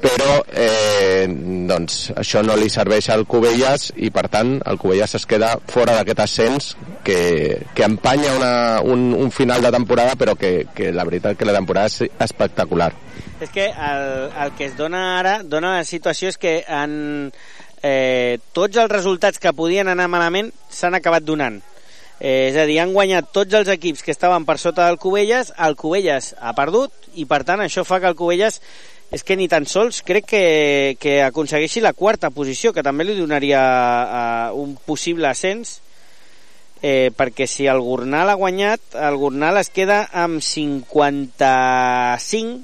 Però 0.00 0.38
eh, 0.56 1.26
doncs, 1.68 2.10
això 2.16 2.40
no 2.46 2.56
li 2.56 2.70
serveix 2.72 3.10
al 3.12 3.26
Cubelles 3.28 3.90
i 4.00 4.08
per 4.14 4.28
tant 4.32 4.54
el 4.64 4.78
Cubelles 4.80 5.14
es 5.18 5.26
queda 5.28 5.52
fora 5.68 5.96
d'aquest 5.98 6.22
ascens 6.24 6.70
que, 7.04 7.60
que 7.74 7.84
empanya 7.84 8.32
una, 8.38 8.52
un, 8.80 9.10
un 9.12 9.30
final 9.34 9.60
de 9.60 9.72
temporada 9.74 10.16
però 10.16 10.36
que, 10.40 10.66
que 10.74 10.92
la 10.92 11.04
veritat 11.04 11.36
que 11.36 11.48
la 11.48 11.56
temporada 11.56 11.92
és 11.92 12.08
espectacular. 12.08 12.92
És 13.40 13.52
que 13.52 13.68
el, 13.68 14.04
el 14.30 14.54
que 14.56 14.68
es 14.70 14.76
dona 14.76 15.18
ara, 15.18 15.40
dona 15.44 15.76
la 15.78 15.88
situació 15.88 16.32
és 16.32 16.40
que 16.40 16.60
en, 16.64 17.32
eh, 17.82 18.38
tots 18.52 18.76
els 18.76 18.92
resultats 18.92 19.40
que 19.40 19.52
podien 19.56 19.88
anar 19.88 20.08
malament 20.12 20.52
s'han 20.68 20.96
acabat 20.96 21.24
donant. 21.24 21.60
Eh, 22.20 22.50
és 22.50 22.56
a 22.60 22.66
dir, 22.68 22.76
han 22.82 22.92
guanyat 22.92 23.30
tots 23.32 23.56
els 23.56 23.68
equips 23.72 24.04
que 24.04 24.12
estaven 24.12 24.44
per 24.44 24.58
sota 24.60 24.86
del 24.86 24.98
Cubelles, 25.00 25.54
el 25.56 25.76
Cubelles 25.80 26.34
ha 26.36 26.52
perdut 26.52 26.92
i 27.16 27.24
per 27.24 27.40
tant 27.48 27.62
això 27.64 27.84
fa 27.88 27.96
que 28.00 28.10
el 28.10 28.16
Cubelles 28.18 28.60
és 29.10 29.26
que 29.26 29.34
ni 29.36 29.48
tan 29.50 29.66
sols 29.66 30.02
crec 30.06 30.26
que, 30.30 30.96
que 31.02 31.22
aconsegueixi 31.26 31.82
la 31.82 31.92
quarta 31.98 32.30
posició, 32.30 32.72
que 32.72 32.86
també 32.86 33.04
li 33.04 33.18
donaria 33.18 33.60
uh, 33.60 34.58
un 34.58 34.76
possible 34.86 35.28
ascens, 35.28 35.80
eh, 36.82 37.10
perquè 37.16 37.46
si 37.50 37.66
el 37.66 37.80
Gornal 37.84 38.30
ha 38.30 38.34
guanyat, 38.38 38.80
el 38.94 39.16
Gornal 39.20 39.58
es 39.60 39.70
queda 39.74 40.08
amb 40.12 40.42
55 40.42 42.60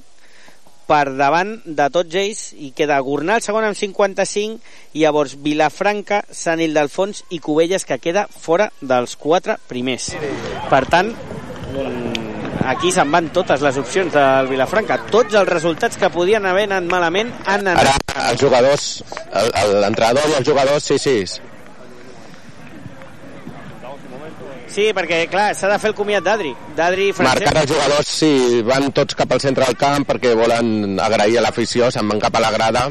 per 0.87 1.11
davant 1.19 1.57
de 1.67 1.91
tots 1.91 2.15
ells 2.15 2.55
i 2.63 2.71
queda 2.77 3.01
Gornal 3.03 3.43
segon 3.43 3.65
amb 3.67 3.77
55 3.77 4.61
i 4.95 5.01
llavors 5.03 5.35
Vilafranca, 5.43 6.23
Sant 6.31 6.61
Ildefons 6.63 7.25
i 7.35 7.41
Cubelles 7.43 7.85
que 7.85 7.99
queda 7.99 8.29
fora 8.31 8.71
dels 8.81 9.17
quatre 9.19 9.59
primers. 9.67 10.15
Per 10.71 10.85
tant, 10.87 11.11
aquí 12.67 12.93
se'n 12.95 13.11
van 13.13 13.31
totes 13.35 13.63
les 13.65 13.79
opcions 13.81 14.13
del 14.15 14.51
Vilafranca. 14.51 14.99
Tots 15.11 15.35
els 15.39 15.49
resultats 15.49 15.99
que 16.01 16.11
podien 16.13 16.47
haver 16.47 16.67
anat 16.71 16.89
malament 16.91 17.33
han 17.45 17.67
anat... 17.67 17.83
Ara, 17.83 18.31
els 18.31 18.41
jugadors, 18.43 18.87
l'entrenador 19.83 20.33
i 20.33 20.41
els 20.41 20.49
jugadors, 20.49 20.89
sí, 20.91 20.99
sí. 20.99 21.19
Sí, 24.77 24.91
perquè, 24.93 25.23
clar, 25.33 25.55
s'ha 25.57 25.71
de 25.71 25.79
fer 25.81 25.89
el 25.89 25.95
comiat 25.97 26.25
d'Adri. 26.27 26.51
D'Adri 26.77 27.07
Marcar 27.25 27.55
els 27.63 27.71
jugadors, 27.71 28.11
sí, 28.19 28.61
van 28.67 28.91
tots 28.93 29.17
cap 29.17 29.31
al 29.33 29.41
centre 29.41 29.65
del 29.65 29.79
camp 29.81 30.05
perquè 30.05 30.35
volen 30.37 30.99
agrair 31.01 31.39
a 31.41 31.47
l'afició, 31.47 31.89
se'n 31.95 32.11
van 32.11 32.21
cap 32.21 32.37
a 32.37 32.43
la 32.45 32.51
grada, 32.53 32.83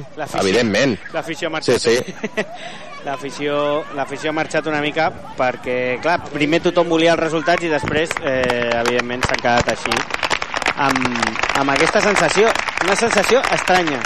evidentment. 0.42 0.96
L'afició 1.14 1.52
ha 1.52 1.58
marxat. 1.60 1.86
Sí, 1.86 2.00
sí. 2.00 2.46
L'afició 3.06 3.90
ha 3.94 4.34
marxat 4.34 4.66
una 4.66 4.82
mica 4.82 5.12
perquè, 5.38 6.00
clar, 6.02 6.18
primer 6.34 6.64
tothom 6.66 6.90
volia 6.90 7.14
els 7.14 7.22
resultats 7.22 7.64
i 7.64 7.70
després, 7.70 8.10
eh, 8.26 8.72
evidentment, 8.82 9.24
s'han 9.28 9.44
quedat 9.44 9.74
així 9.76 9.94
amb, 10.76 11.06
amb 11.62 11.72
aquesta 11.76 12.02
sensació, 12.02 12.50
una 12.84 12.96
sensació 12.98 13.42
estranya 13.54 14.02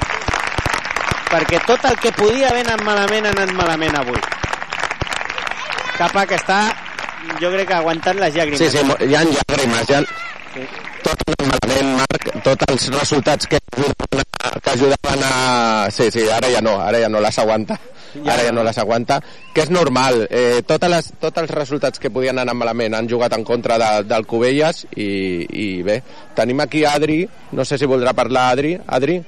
perquè 1.30 1.62
tot 1.66 1.86
el 1.86 1.98
que 2.02 2.12
podia 2.18 2.50
haver 2.50 2.66
anat 2.66 2.84
malament 2.86 3.30
ha 3.30 3.34
anat 3.36 3.54
malament 3.58 3.98
avui. 4.02 4.20
Capa 6.00 6.26
que 6.26 6.38
està 6.40 6.60
jo 7.42 7.52
crec 7.54 7.68
que 7.70 7.78
aguantant 7.78 8.20
les 8.20 8.34
llàgrimes. 8.36 8.62
Sí, 8.62 8.70
sí, 8.74 8.84
hi 9.06 9.16
ha 9.16 9.24
llàgrimes, 9.28 9.90
hi 9.90 9.98
ha... 9.98 10.02
Sí. 10.56 10.66
Tot 11.06 11.22
malament, 11.46 11.94
Marc, 12.00 12.26
tots 12.44 12.74
els 12.74 12.90
resultats 12.96 13.48
que, 13.48 13.60
que 13.78 14.74
ajudaven 14.74 15.24
a... 15.24 15.34
Sí, 15.94 16.10
sí, 16.12 16.26
ara 16.34 16.50
ja 16.52 16.64
no, 16.66 16.80
ara 16.84 17.00
ja 17.04 17.12
no 17.12 17.22
les 17.24 17.40
aguanta. 17.40 17.78
Ja. 18.16 18.34
Ara 18.34 18.48
ja 18.50 18.54
no 18.56 18.64
les 18.66 18.78
aguanta, 18.82 19.20
que 19.54 19.64
és 19.66 19.72
normal. 19.74 20.26
Eh, 20.30 20.62
totes 20.68 20.92
les, 20.92 21.12
tots 21.22 21.44
els 21.44 21.52
resultats 21.54 22.02
que 22.02 22.12
podien 22.14 22.40
anar 22.42 22.56
malament 22.58 22.98
han 22.98 23.10
jugat 23.10 23.36
en 23.38 23.46
contra 23.48 23.78
de, 23.82 23.92
del 24.10 24.26
Cubelles 24.30 24.86
i, 24.96 25.10
i 25.50 25.68
bé, 25.86 26.02
tenim 26.38 26.66
aquí 26.66 26.86
Adri, 26.88 27.22
no 27.54 27.66
sé 27.66 27.78
si 27.78 27.90
voldrà 27.90 28.16
parlar 28.18 28.50
Adri. 28.54 28.78
Adri? 28.88 29.22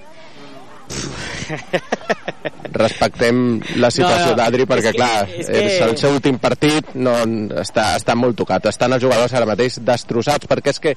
respectem 2.72 3.60
la 3.82 3.92
situació 3.92 4.32
no, 4.32 4.34
no, 4.34 4.38
d'Adri 4.40 4.66
perquè, 4.70 4.92
és 4.92 4.96
que, 4.96 4.98
clar, 4.98 5.28
és, 5.28 5.48
que... 5.48 5.62
és 5.68 5.84
el 5.86 5.96
seu 6.00 6.16
últim 6.16 6.40
partit 6.42 6.94
no, 6.96 7.16
està, 7.62 7.92
està 8.00 8.16
molt 8.18 8.38
tocat. 8.40 8.70
Estan 8.72 8.96
els 8.96 9.04
jugadors 9.04 9.36
ara 9.38 9.50
mateix 9.50 9.80
destrossats 9.86 10.50
perquè 10.52 10.76
és 10.76 10.82
que 10.84 10.96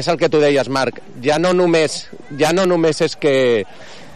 és 0.00 0.10
el 0.10 0.20
que 0.20 0.30
tu 0.32 0.40
deies, 0.42 0.70
Marc. 0.72 1.00
Ja 1.24 1.40
no 1.42 1.54
només, 1.56 2.04
ja 2.40 2.52
no 2.56 2.66
només 2.68 3.00
és 3.04 3.16
que 3.20 3.34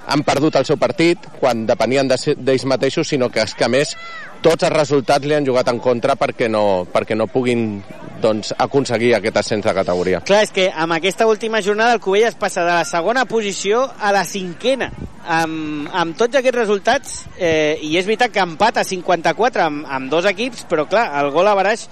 han 0.09 0.25
perdut 0.25 0.57
el 0.57 0.67
seu 0.67 0.79
partit 0.81 1.29
quan 1.39 1.67
depenien 1.69 2.09
d'ells 2.09 2.65
mateixos, 2.69 3.09
sinó 3.09 3.29
que 3.31 3.45
és 3.45 3.55
que 3.55 3.67
a 3.67 3.71
més 3.73 3.95
tots 4.43 4.65
els 4.65 4.75
resultats 4.75 5.27
li 5.27 5.35
han 5.37 5.47
jugat 5.47 5.69
en 5.73 5.81
contra 5.83 6.17
perquè 6.19 6.49
no, 6.51 6.87
perquè 6.93 7.17
no 7.19 7.29
puguin 7.31 7.83
doncs, 8.23 8.53
aconseguir 8.59 9.13
aquest 9.15 9.37
ascens 9.43 9.67
de 9.67 9.75
categoria. 9.75 10.23
Clar, 10.27 10.43
és 10.47 10.55
que 10.55 10.69
amb 10.71 10.97
aquesta 10.97 11.27
última 11.31 11.63
jornada 11.63 11.95
el 11.97 12.03
Covelles 12.03 12.39
passa 12.39 12.65
de 12.65 12.73
la 12.73 12.87
segona 12.89 13.27
posició 13.31 13.85
a 14.01 14.13
la 14.15 14.25
cinquena. 14.27 14.91
Amb, 15.29 15.91
amb 15.93 16.17
tots 16.17 16.39
aquests 16.39 16.57
resultats, 16.57 17.17
eh, 17.37 17.79
i 17.85 17.99
és 18.01 18.07
veritat 18.09 18.33
que 18.33 18.41
empat 18.43 18.81
a 18.81 18.87
54 18.89 19.67
amb, 19.67 19.85
amb 19.85 20.11
dos 20.11 20.25
equips, 20.31 20.65
però 20.71 20.89
clar, 20.89 21.11
el 21.21 21.31
gol 21.35 21.51
a 21.51 21.57
Baraix 21.59 21.85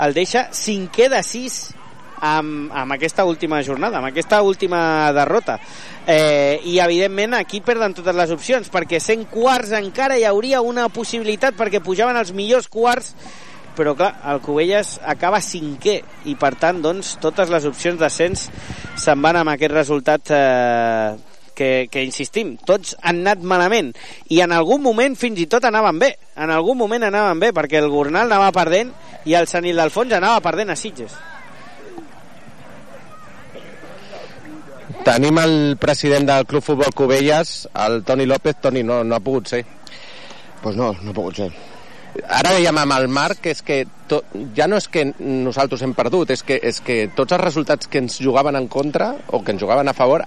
el 0.00 0.16
deixa 0.16 0.48
cinquè 0.56 1.10
de 1.12 1.22
6 1.22 1.60
amb, 2.20 2.70
amb 2.72 2.96
aquesta 2.96 3.24
última 3.24 3.62
jornada, 3.66 3.98
amb 3.98 4.10
aquesta 4.10 4.42
última 4.42 5.12
derrota. 5.16 5.58
Eh, 6.06 6.60
I, 6.64 6.78
evidentment, 6.80 7.34
aquí 7.34 7.60
perden 7.64 7.94
totes 7.96 8.16
les 8.16 8.32
opcions, 8.34 8.70
perquè 8.72 9.00
sent 9.00 9.26
quarts 9.30 9.72
encara 9.76 10.18
hi 10.18 10.26
hauria 10.28 10.60
una 10.60 10.88
possibilitat, 10.92 11.56
perquè 11.56 11.82
pujaven 11.84 12.18
els 12.20 12.34
millors 12.36 12.68
quarts, 12.68 13.14
però 13.76 13.94
clar, 13.96 14.12
el 14.28 14.42
Cubelles 14.44 14.98
acaba 15.08 15.40
cinquè 15.40 16.00
i 16.28 16.34
per 16.36 16.52
tant 16.60 16.82
doncs 16.84 17.14
totes 17.22 17.48
les 17.52 17.64
opcions 17.68 18.00
d'ascens 18.00 18.48
se'n 18.98 19.22
van 19.22 19.38
amb 19.40 19.54
aquest 19.54 19.72
resultat 19.72 20.32
eh, 20.34 21.14
que, 21.54 21.86
que 21.92 22.02
insistim, 22.04 22.56
tots 22.66 22.96
han 23.00 23.22
anat 23.22 23.46
malament 23.46 23.92
i 24.32 24.42
en 24.44 24.52
algun 24.56 24.82
moment 24.84 25.16
fins 25.16 25.40
i 25.40 25.48
tot 25.48 25.64
anaven 25.68 26.02
bé 26.02 26.14
en 26.36 26.52
algun 26.52 26.78
moment 26.82 27.06
anaven 27.08 27.40
bé 27.40 27.54
perquè 27.56 27.80
el 27.80 27.90
Gornal 27.92 28.28
anava 28.28 28.52
perdent 28.56 28.92
i 29.28 29.38
el 29.38 29.48
Sant 29.48 29.68
Ildefons 29.68 30.18
anava 30.18 30.42
perdent 30.44 30.74
a 30.74 30.78
Sitges 30.80 31.16
Tenim 35.04 35.38
el 35.40 35.76
president 35.80 36.26
del 36.28 36.44
Club 36.46 36.62
Futbol 36.62 36.92
Cubelles, 36.94 37.68
el 37.86 38.02
Toni 38.04 38.26
López. 38.26 38.56
Toni, 38.60 38.82
no, 38.82 39.02
no 39.04 39.16
ha 39.16 39.20
pogut 39.24 39.48
ser. 39.48 39.64
Doncs 39.64 40.62
pues 40.62 40.76
no, 40.76 40.92
no 41.00 41.10
ha 41.10 41.16
pogut 41.16 41.40
ser. 41.40 41.50
Ara 42.26 42.52
dèiem 42.52 42.76
amb 42.82 42.96
el 42.98 43.08
Marc 43.08 43.40
que 43.46 43.54
és 43.54 43.62
que 43.64 43.78
to, 44.10 44.20
ja 44.56 44.66
no 44.68 44.76
és 44.76 44.88
que 44.92 45.06
nosaltres 45.18 45.80
hem 45.86 45.94
perdut, 45.96 46.34
és 46.34 46.42
que, 46.44 46.58
és 46.60 46.82
que 46.84 47.04
tots 47.16 47.32
els 47.32 47.42
resultats 47.42 47.88
que 47.88 48.02
ens 48.02 48.18
jugaven 48.20 48.58
en 48.58 48.68
contra 48.68 49.14
o 49.28 49.40
que 49.44 49.54
ens 49.54 49.62
jugaven 49.62 49.88
a 49.88 49.96
favor 49.96 50.26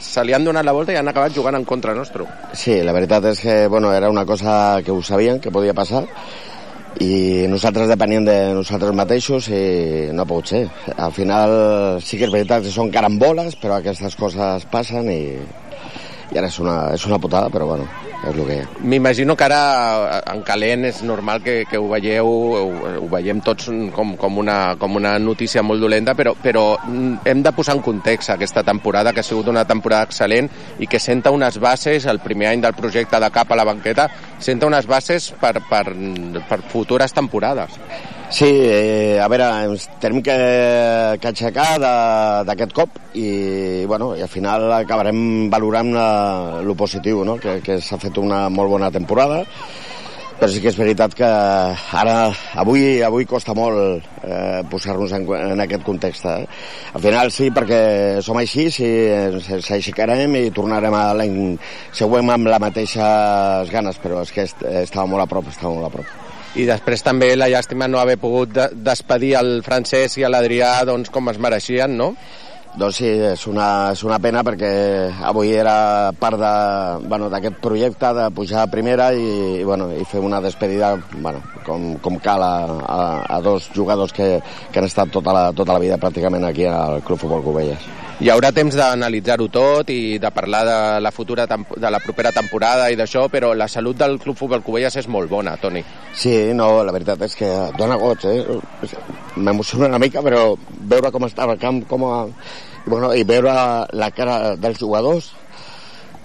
se 0.00 0.22
li 0.24 0.32
han 0.32 0.46
donat 0.46 0.64
la 0.64 0.72
volta 0.72 0.94
i 0.94 0.96
han 0.96 1.10
acabat 1.10 1.34
jugant 1.34 1.58
en 1.58 1.66
contra 1.68 1.94
nostre. 1.94 2.24
Sí, 2.54 2.78
la 2.86 2.94
veritat 2.96 3.26
és 3.34 3.42
que 3.44 3.56
bueno, 3.66 3.92
era 3.92 4.08
una 4.08 4.24
cosa 4.24 4.80
que 4.84 4.94
ho 4.94 5.02
sabien 5.02 5.40
que 5.40 5.52
podia 5.52 5.74
passar 5.74 6.06
i 7.00 7.46
nosaltres 7.52 7.90
depeníem 7.90 8.24
de 8.26 8.36
nosaltres 8.56 8.96
mateixos 8.96 9.48
i 9.52 10.08
no 10.14 10.24
ha 10.24 10.28
pogut 10.28 10.52
ser. 10.54 10.64
Al 10.96 11.12
final 11.14 11.54
sí 12.02 12.18
que 12.18 12.26
és 12.26 12.34
veritat 12.34 12.64
que 12.64 12.74
són 12.74 12.92
caramboles, 12.94 13.56
però 13.60 13.78
aquestes 13.78 14.16
coses 14.18 14.66
passen 14.72 15.10
i, 15.12 15.22
i 16.32 16.38
ara 16.38 16.48
és 16.50 16.58
una, 16.60 16.76
és 16.92 17.04
una 17.08 17.18
putada, 17.20 17.48
però 17.52 17.66
bueno, 17.70 17.86
és 18.18 18.34
el 18.34 18.44
que. 18.46 18.58
M'imagino 18.84 19.36
que 19.38 19.46
ara 19.46 20.20
en 20.32 20.42
calent 20.46 20.84
és 20.88 21.00
normal 21.06 21.40
que, 21.44 21.62
que 21.70 21.80
ho 21.80 21.88
veieu, 21.88 22.28
ho, 22.28 22.92
ho 23.00 23.08
veiem 23.12 23.40
tots 23.44 23.70
com, 23.94 24.14
com, 24.20 24.40
una, 24.42 24.58
com 24.80 24.98
una 25.00 25.16
notícia 25.22 25.62
molt 25.64 25.80
dolenta, 25.84 26.16
però, 26.18 26.34
però 26.42 26.66
hem 27.24 27.42
de 27.44 27.54
posar 27.56 27.78
en 27.78 27.84
context 27.86 28.34
aquesta 28.34 28.64
temporada, 28.66 29.14
que 29.14 29.24
ha 29.24 29.26
sigut 29.26 29.48
una 29.48 29.64
temporada 29.68 30.10
excel·lent 30.10 30.50
i 30.78 30.90
que 30.90 31.00
senta 31.00 31.32
unes 31.34 31.60
bases, 31.62 32.06
el 32.10 32.20
primer 32.24 32.52
any 32.52 32.64
del 32.64 32.76
projecte 32.76 33.20
de 33.20 33.32
cap 33.32 33.52
a 33.52 33.58
la 33.58 33.66
banqueta, 33.68 34.08
senta 34.38 34.68
unes 34.68 34.86
bases 34.86 35.32
per, 35.40 35.56
per, 35.70 35.86
per 36.48 36.62
futures 36.68 37.16
temporades. 37.16 37.80
Sí, 38.30 38.44
eh, 38.44 39.18
a 39.22 39.26
veure, 39.32 39.46
ens 39.64 39.86
tenim 40.02 40.20
que, 40.20 40.34
que 41.16 41.30
aixecar 41.30 41.78
d'aquest 42.44 42.74
cop 42.76 42.98
i, 43.16 43.86
bueno, 43.88 44.10
i 44.18 44.20
al 44.20 44.28
final 44.28 44.68
acabarem 44.76 45.48
valorant 45.48 45.94
el 45.96 46.74
positiu, 46.76 47.22
no? 47.24 47.38
que, 47.40 47.62
que 47.64 47.78
s'ha 47.80 47.96
fet 48.02 48.20
una 48.20 48.46
molt 48.52 48.76
bona 48.76 48.92
temporada 48.92 49.46
però 50.38 50.46
sí 50.52 50.60
que 50.62 50.70
és 50.70 50.76
veritat 50.78 51.16
que 51.18 51.28
ara, 51.98 52.28
avui, 52.62 53.00
avui 53.02 53.26
costa 53.26 53.56
molt 53.58 54.04
eh, 54.22 54.60
posar-nos 54.70 55.10
en, 55.16 55.24
en 55.34 55.64
aquest 55.64 55.82
context. 55.82 56.28
Eh? 56.30 56.46
Al 56.94 57.02
final 57.02 57.32
sí, 57.34 57.48
perquè 57.50 57.80
som 58.22 58.38
així, 58.38 58.68
sí, 58.70 58.86
ens 58.86 59.50
aixecarem 59.80 60.38
i 60.38 60.54
tornarem 60.54 60.94
a 60.94 61.04
l'any 61.18 61.58
següent 61.90 62.30
amb 62.36 62.52
les 62.52 62.64
mateixes 62.68 63.74
ganes, 63.74 63.98
però 64.04 64.22
és 64.22 64.30
que 64.36 64.46
estava 64.46 65.10
molt 65.10 65.26
a 65.26 65.30
prop, 65.34 65.50
estava 65.50 65.74
molt 65.74 65.90
a 65.90 65.94
prop 65.98 66.27
i 66.58 66.66
després 66.66 67.04
també 67.06 67.30
la 67.36 67.48
llàstima 67.50 67.86
no 67.88 68.00
haver 68.00 68.18
pogut 68.18 68.50
de 68.54 68.68
despedir 68.74 69.36
el 69.38 69.60
francès 69.66 70.18
i 70.18 70.26
l'Adrià 70.26 70.72
doncs, 70.88 71.12
com 71.14 71.30
es 71.30 71.38
mereixien, 71.38 71.94
no? 71.96 72.12
Doncs 72.78 72.98
sí, 73.00 73.08
és 73.08 73.46
una, 73.50 73.90
és 73.94 74.02
una 74.06 74.18
pena 74.22 74.42
perquè 74.46 74.70
avui 75.30 75.54
era 75.56 76.12
part 76.18 76.38
d'aquest 76.38 77.08
bueno, 77.08 77.30
projecte 77.62 78.12
de 78.14 78.26
pujar 78.34 78.66
a 78.66 78.70
primera 78.70 79.12
i, 79.14 79.28
i, 79.60 79.64
bueno, 79.64 79.88
i 79.94 80.04
fer 80.04 80.20
una 80.20 80.40
despedida 80.44 80.92
bueno, 81.16 81.42
com, 81.66 81.94
com 82.04 82.18
cal 82.22 82.44
a, 82.44 82.54
a, 82.86 83.00
a 83.38 83.40
dos 83.40 83.70
jugadors 83.74 84.12
que, 84.12 84.36
que 84.70 84.78
han 84.78 84.90
estat 84.90 85.10
tota 85.10 85.34
la, 85.34 85.48
tota 85.52 85.74
la 85.74 85.82
vida 85.82 85.98
pràcticament 85.98 86.46
aquí 86.46 86.68
al 86.68 87.02
Club 87.02 87.24
Futbol 87.24 87.42
Covelles 87.46 87.88
hi 88.18 88.32
haurà 88.32 88.48
temps 88.50 88.74
d'analitzar-ho 88.74 89.44
tot 89.54 89.90
i 89.94 90.18
de 90.18 90.30
parlar 90.34 90.64
de 90.66 90.78
la 91.04 91.12
futura 91.14 91.44
de 91.46 91.90
la 91.94 92.00
propera 92.02 92.32
temporada 92.34 92.88
i 92.90 92.96
d'això, 92.98 93.28
però 93.30 93.52
la 93.54 93.68
salut 93.70 93.94
del 94.00 94.18
Club 94.18 94.34
Futbol 94.40 94.64
Covelles 94.66 94.96
és 94.98 95.06
molt 95.06 95.30
bona, 95.30 95.54
Toni. 95.62 95.84
Sí, 96.18 96.32
no, 96.50 96.82
la 96.82 96.94
veritat 96.96 97.22
és 97.28 97.36
que 97.38 97.50
dona 97.78 97.94
goig, 98.00 98.26
eh? 98.26 98.58
M'emociona 99.36 99.86
una 99.92 100.02
mica, 100.02 100.24
però 100.26 100.56
veure 100.90 101.12
com 101.14 101.28
està 101.28 101.46
el 101.46 101.62
camp, 101.62 101.84
com 101.86 102.08
a... 102.08 102.16
bueno, 102.88 103.14
i 103.14 103.24
veure 103.24 103.52
la 103.92 104.10
cara 104.16 104.56
dels 104.56 104.78
jugadors, 104.80 105.32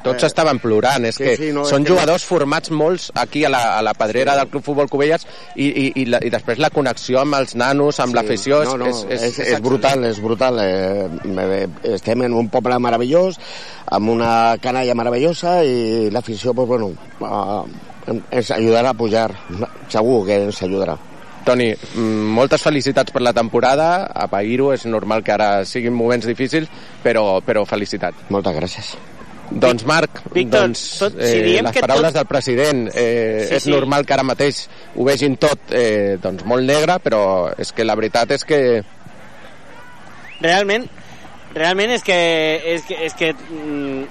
tots 0.04 0.24
Eh, 0.24 0.28
estaven 0.28 0.60
plorant. 0.60 1.06
És 1.08 1.16
sí, 1.16 1.24
que 1.24 1.36
sí, 1.38 1.52
no, 1.56 1.62
és 1.64 1.70
són 1.72 1.86
que- 1.86 1.94
jugadors 1.94 2.26
formats 2.28 2.72
molts 2.76 3.06
aquí 3.16 3.46
a 3.46 3.50
la, 3.50 3.78
a 3.78 3.82
la 3.82 3.94
pedrera 3.94 4.36
del 4.36 4.50
Club 4.52 4.66
Futbol 4.66 4.90
Cubelles 4.92 5.24
i, 5.56 5.68
i, 5.70 5.86
i, 6.02 6.06
la, 6.12 6.20
i 6.20 6.30
després 6.30 6.60
la 6.60 6.70
connexió 6.76 7.22
amb 7.22 7.38
els 7.40 7.56
nanos, 7.56 8.02
amb 8.04 8.14
l'afició, 8.18 8.62
és, 8.66 8.68
no, 8.68 8.76
no, 8.82 8.90
és, 8.92 9.06
és, 9.08 9.24
és, 9.30 9.40
és 9.56 9.62
brutal, 9.64 10.04
és 10.10 10.20
brutal. 10.20 10.60
Eh, 10.60 11.08
eh, 11.38 11.70
estem 11.94 12.22
en 12.28 12.36
un 12.36 12.50
poble 12.52 12.76
meravellós, 12.84 13.40
amb 13.96 14.10
una 14.10 14.58
canalla 14.60 14.94
meravellosa 14.94 15.64
i 15.64 16.10
l'afició, 16.12 16.54
pues, 16.54 16.68
bueno, 16.68 16.92
eh, 17.22 18.20
ens 18.42 18.52
ajudarà 18.52 18.92
a 18.92 19.00
pujar. 19.00 19.32
Segur 19.88 20.26
que 20.28 20.42
ens 20.50 20.62
ajudarà. 20.68 20.98
Toni, 21.44 21.74
mm, 21.74 22.30
moltes 22.38 22.62
felicitats 22.64 23.12
per 23.12 23.22
la 23.22 23.34
temporada. 23.34 24.06
A 24.14 24.28
pair-ho, 24.32 24.72
és 24.74 24.86
normal 24.86 25.24
que 25.24 25.34
ara 25.36 25.66
siguin 25.66 25.94
moments 25.94 26.26
difícils, 26.26 26.70
però, 27.04 27.42
però 27.44 27.66
felicitats. 27.68 28.30
Moltes 28.30 28.56
gràcies. 28.56 28.94
Doncs 29.52 29.84
Marc, 29.86 30.22
Víctor, 30.34 30.62
doncs, 30.62 30.82
tot- 31.00 31.18
si 31.20 31.36
eh, 31.38 31.62
les 31.62 31.72
que 31.76 31.82
paraules 31.84 32.14
tot- 32.14 32.22
del 32.22 32.26
president, 32.28 32.88
eh, 32.96 33.46
Sí, 33.50 33.56
és 33.56 33.64
sí. 33.64 33.72
normal 33.72 34.06
que 34.06 34.14
ara 34.16 34.24
mateix 34.24 34.68
ho 34.96 35.04
vegin 35.04 35.36
tot 35.38 35.60
eh, 35.70 36.18
doncs 36.22 36.46
molt 36.46 36.64
negre, 36.66 36.96
però 37.04 37.52
és 37.60 37.72
que 37.76 37.84
la 37.84 37.94
veritat 38.00 38.32
és 38.32 38.46
que 38.46 38.62
realment 40.42 40.88
realment 41.54 41.92
és 41.94 42.02
que, 42.04 42.18
és 42.74 42.82
que, 42.88 42.98
és 43.06 43.14
que 43.14 43.34
mm, 43.34 44.04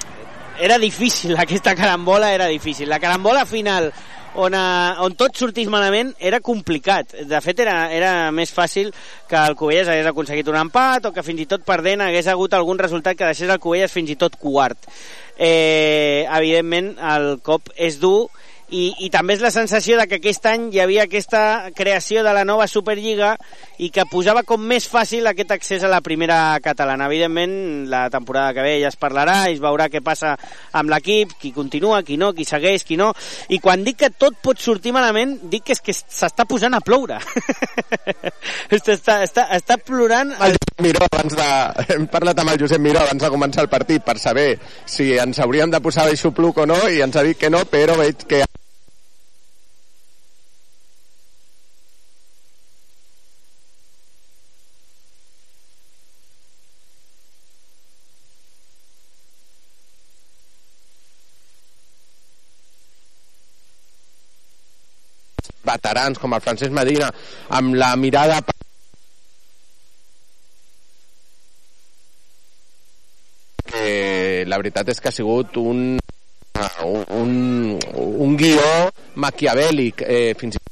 era 0.62 0.78
difícil 0.78 1.36
aquesta 1.42 1.74
carambola 1.74 2.32
era 2.34 2.46
difícil 2.46 2.88
la 2.88 3.00
carambola 3.00 3.44
final 3.46 3.90
on, 4.34 4.54
a, 4.54 4.96
on 5.04 5.14
tot 5.18 5.36
sortís 5.36 5.68
malament 5.72 6.12
era 6.20 6.40
complicat. 6.44 7.14
De 7.28 7.40
fet 7.44 7.62
era, 7.64 7.76
era 7.92 8.12
més 8.34 8.52
fàcil 8.54 8.92
que 9.28 9.38
el 9.38 9.56
Covelles 9.58 9.90
hagués 9.90 10.08
aconseguit 10.08 10.48
un 10.52 10.60
empat 10.62 11.08
o 11.08 11.14
que 11.14 11.24
fins 11.26 11.44
i 11.44 11.48
tot 11.50 11.66
perdent 11.66 12.04
hagués 12.04 12.30
hagut 12.32 12.54
algun 12.56 12.80
resultat 12.80 13.18
que 13.18 13.28
deixés 13.28 13.50
el 13.52 13.60
Covelles 13.62 13.92
fins 13.92 14.12
i 14.12 14.18
tot 14.20 14.38
quart. 14.40 14.88
Eh, 15.36 16.24
evidentment 16.28 16.94
el 17.12 17.36
cop 17.44 17.72
és 17.76 17.98
dur 18.00 18.28
i, 18.72 18.82
i 19.04 19.10
també 19.12 19.36
és 19.36 19.42
la 19.44 19.52
sensació 19.52 19.98
de 20.00 20.06
que 20.08 20.16
aquest 20.18 20.46
any 20.48 20.70
hi 20.72 20.80
havia 20.80 21.04
aquesta 21.04 21.70
creació 21.76 22.22
de 22.24 22.32
la 22.32 22.44
nova 22.48 22.66
Superliga 22.70 23.34
i 23.84 23.90
que 23.92 24.06
posava 24.08 24.42
com 24.48 24.62
més 24.64 24.86
fàcil 24.88 25.28
aquest 25.28 25.52
accés 25.52 25.84
a 25.84 25.90
la 25.92 26.00
primera 26.00 26.56
catalana. 26.64 27.06
Evidentment, 27.10 27.52
la 27.92 28.06
temporada 28.10 28.54
que 28.56 28.64
ve 28.64 28.78
ja 28.80 28.88
es 28.88 28.96
parlarà 28.96 29.36
i 29.50 29.56
es 29.58 29.62
veurà 29.62 29.90
què 29.92 30.00
passa 30.04 30.34
amb 30.72 30.92
l'equip, 30.92 31.36
qui 31.40 31.52
continua, 31.52 32.02
qui 32.06 32.16
no, 32.16 32.32
qui 32.32 32.46
segueix, 32.48 32.86
qui 32.88 32.96
no. 32.96 33.10
I 33.52 33.60
quan 33.60 33.84
dic 33.84 34.00
que 34.02 34.12
tot 34.16 34.40
pot 34.42 34.60
sortir 34.60 34.94
malament, 34.96 35.36
dic 35.52 35.68
que 35.68 35.76
és 35.76 35.84
que 35.84 35.92
s'està 35.92 36.46
posant 36.48 36.72
a 36.72 36.80
ploure. 36.84 37.20
està, 38.72 39.20
està, 39.26 39.46
està, 39.52 39.78
plorant... 39.84 40.32
el 40.40 40.56
Miró 40.82 41.04
abans 41.10 41.36
de... 41.36 41.50
Hem 41.92 42.08
parlat 42.10 42.40
amb 42.40 42.54
el 42.54 42.62
Josep 42.64 42.80
Miró 42.80 43.02
abans 43.02 43.20
de 43.20 43.30
començar 43.30 43.66
el 43.66 43.70
partit 43.72 44.02
per 44.06 44.16
saber 44.18 44.56
si 44.88 45.12
ens 45.20 45.42
hauríem 45.44 45.70
de 45.70 45.82
posar 45.84 46.08
d'aixopluc 46.08 46.64
o 46.64 46.66
no 46.66 46.80
i 46.88 47.04
ens 47.04 47.20
ha 47.20 47.26
dit 47.26 47.38
que 47.38 47.52
no, 47.52 47.62
però 47.68 47.98
veig 48.00 48.24
que 48.26 48.40
veterans 65.82 66.18
com 66.18 66.34
el 66.34 66.40
Francesc 66.40 66.72
Medina 66.72 67.10
amb 67.50 67.74
la 67.74 67.94
mirada 67.96 68.40
que 73.66 74.44
la 74.46 74.58
veritat 74.58 74.88
és 74.92 75.00
que 75.00 75.10
ha 75.10 75.16
sigut 75.16 75.56
un 75.58 75.98
un, 76.84 77.32
un 78.26 78.36
guió 78.38 78.90
maquiavèlic 79.24 80.04
eh, 80.06 80.34
fins 80.38 80.54
i 80.54 80.60
tot 80.60 80.71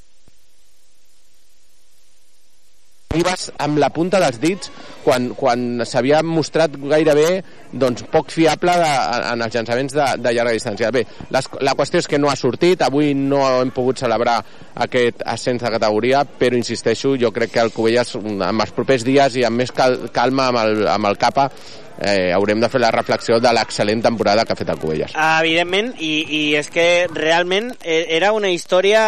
arribes 3.11 3.49
amb 3.59 3.81
la 3.83 3.89
punta 3.91 4.21
dels 4.23 4.37
dits 4.39 4.69
quan, 5.03 5.25
quan 5.35 5.81
s'havia 5.83 6.21
mostrat 6.23 6.77
gairebé 6.79 7.41
doncs, 7.83 8.05
poc 8.13 8.31
fiable 8.31 8.77
de, 8.79 8.91
en 9.33 9.43
els 9.43 9.57
llançaments 9.57 9.97
de, 9.97 10.07
de 10.23 10.35
llarga 10.37 10.53
distància. 10.55 10.93
Bé, 10.95 11.03
les, 11.35 11.49
la 11.67 11.75
qüestió 11.75 11.99
és 11.99 12.07
que 12.07 12.21
no 12.23 12.31
ha 12.31 12.37
sortit, 12.39 12.85
avui 12.87 13.11
no 13.19 13.43
hem 13.65 13.75
pogut 13.75 13.99
celebrar 13.99 14.37
aquest 14.87 15.27
ascens 15.27 15.67
de 15.67 15.75
categoria, 15.75 16.23
però 16.23 16.55
insisteixo, 16.55 17.17
jo 17.19 17.35
crec 17.35 17.57
que 17.57 17.65
el 17.67 17.75
Covelles 17.75 18.15
amb 18.15 18.63
els 18.63 18.79
propers 18.79 19.03
dies 19.03 19.43
i 19.43 19.47
amb 19.49 19.59
més 19.59 19.75
cal, 19.75 20.05
calma 20.15 20.47
amb 20.53 20.63
el, 20.63 20.85
amb 20.95 21.11
el 21.11 21.19
capa 21.19 21.51
eh, 22.01 22.33
haurem 22.33 22.61
de 22.61 22.69
fer 22.73 22.81
la 22.81 22.91
reflexió 22.95 23.39
de 23.41 23.53
l'excel·lent 23.55 24.03
temporada 24.03 24.45
que 24.45 24.55
ha 24.55 24.59
fet 24.59 24.73
el 24.73 24.81
Covelles. 24.81 25.15
Evidentment, 25.15 25.93
i, 26.01 26.13
i 26.25 26.43
és 26.59 26.73
que 26.73 26.89
realment 27.13 27.71
eh, 27.83 28.07
era 28.17 28.33
una 28.37 28.51
història 28.51 29.05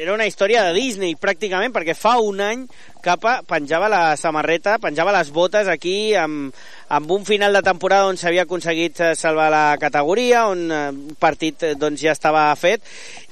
era 0.00 0.14
una 0.14 0.26
història 0.30 0.64
de 0.68 0.74
Disney 0.78 1.18
pràcticament, 1.20 1.74
perquè 1.74 1.96
fa 1.98 2.18
un 2.22 2.42
any 2.44 2.66
Capa 3.04 3.42
penjava 3.44 3.90
la 3.92 4.14
samarreta, 4.16 4.78
penjava 4.80 5.12
les 5.12 5.28
botes 5.28 5.68
aquí 5.68 6.14
amb, 6.16 6.54
amb 6.88 7.10
un 7.12 7.26
final 7.28 7.52
de 7.52 7.60
temporada 7.66 8.08
on 8.08 8.16
s'havia 8.16 8.46
aconseguit 8.48 9.02
eh, 9.04 9.10
salvar 9.18 9.50
la 9.52 9.76
categoria, 9.80 10.46
on 10.48 10.64
eh, 10.72 10.86
un 10.88 11.18
partit 11.20 11.66
doncs, 11.76 12.00
ja 12.00 12.14
estava 12.16 12.46
fet, 12.56 12.80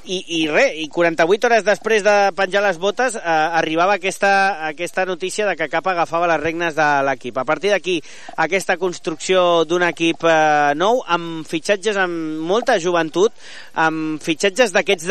i, 0.04 0.18
i 0.38 0.40
res, 0.50 0.74
i 0.82 0.88
48 0.90 1.46
hores 1.46 1.64
després 1.66 2.02
de 2.02 2.14
penjar 2.36 2.62
les 2.64 2.78
botes 2.82 3.14
eh, 3.16 3.22
arribava 3.22 3.96
aquesta, 3.98 4.32
aquesta 4.68 5.04
notícia 5.06 5.46
de 5.46 5.54
que 5.56 5.68
Capa 5.70 5.92
agafava 5.92 6.28
les 6.30 6.40
regnes 6.42 6.74
de 6.74 6.88
l'equip. 7.06 7.38
A 7.38 7.44
partir 7.46 7.70
d'aquí, 7.70 8.00
aquesta 8.36 8.76
construcció 8.80 9.64
d'un 9.68 9.84
equip 9.86 10.26
eh, 10.26 10.72
nou, 10.78 11.02
amb 11.06 11.46
fitxatges 11.48 11.98
amb 12.02 12.42
molta 12.48 12.78
joventut, 12.82 13.34
amb 13.78 14.22
fitxatges 14.22 14.74
d'aquests 14.74 15.10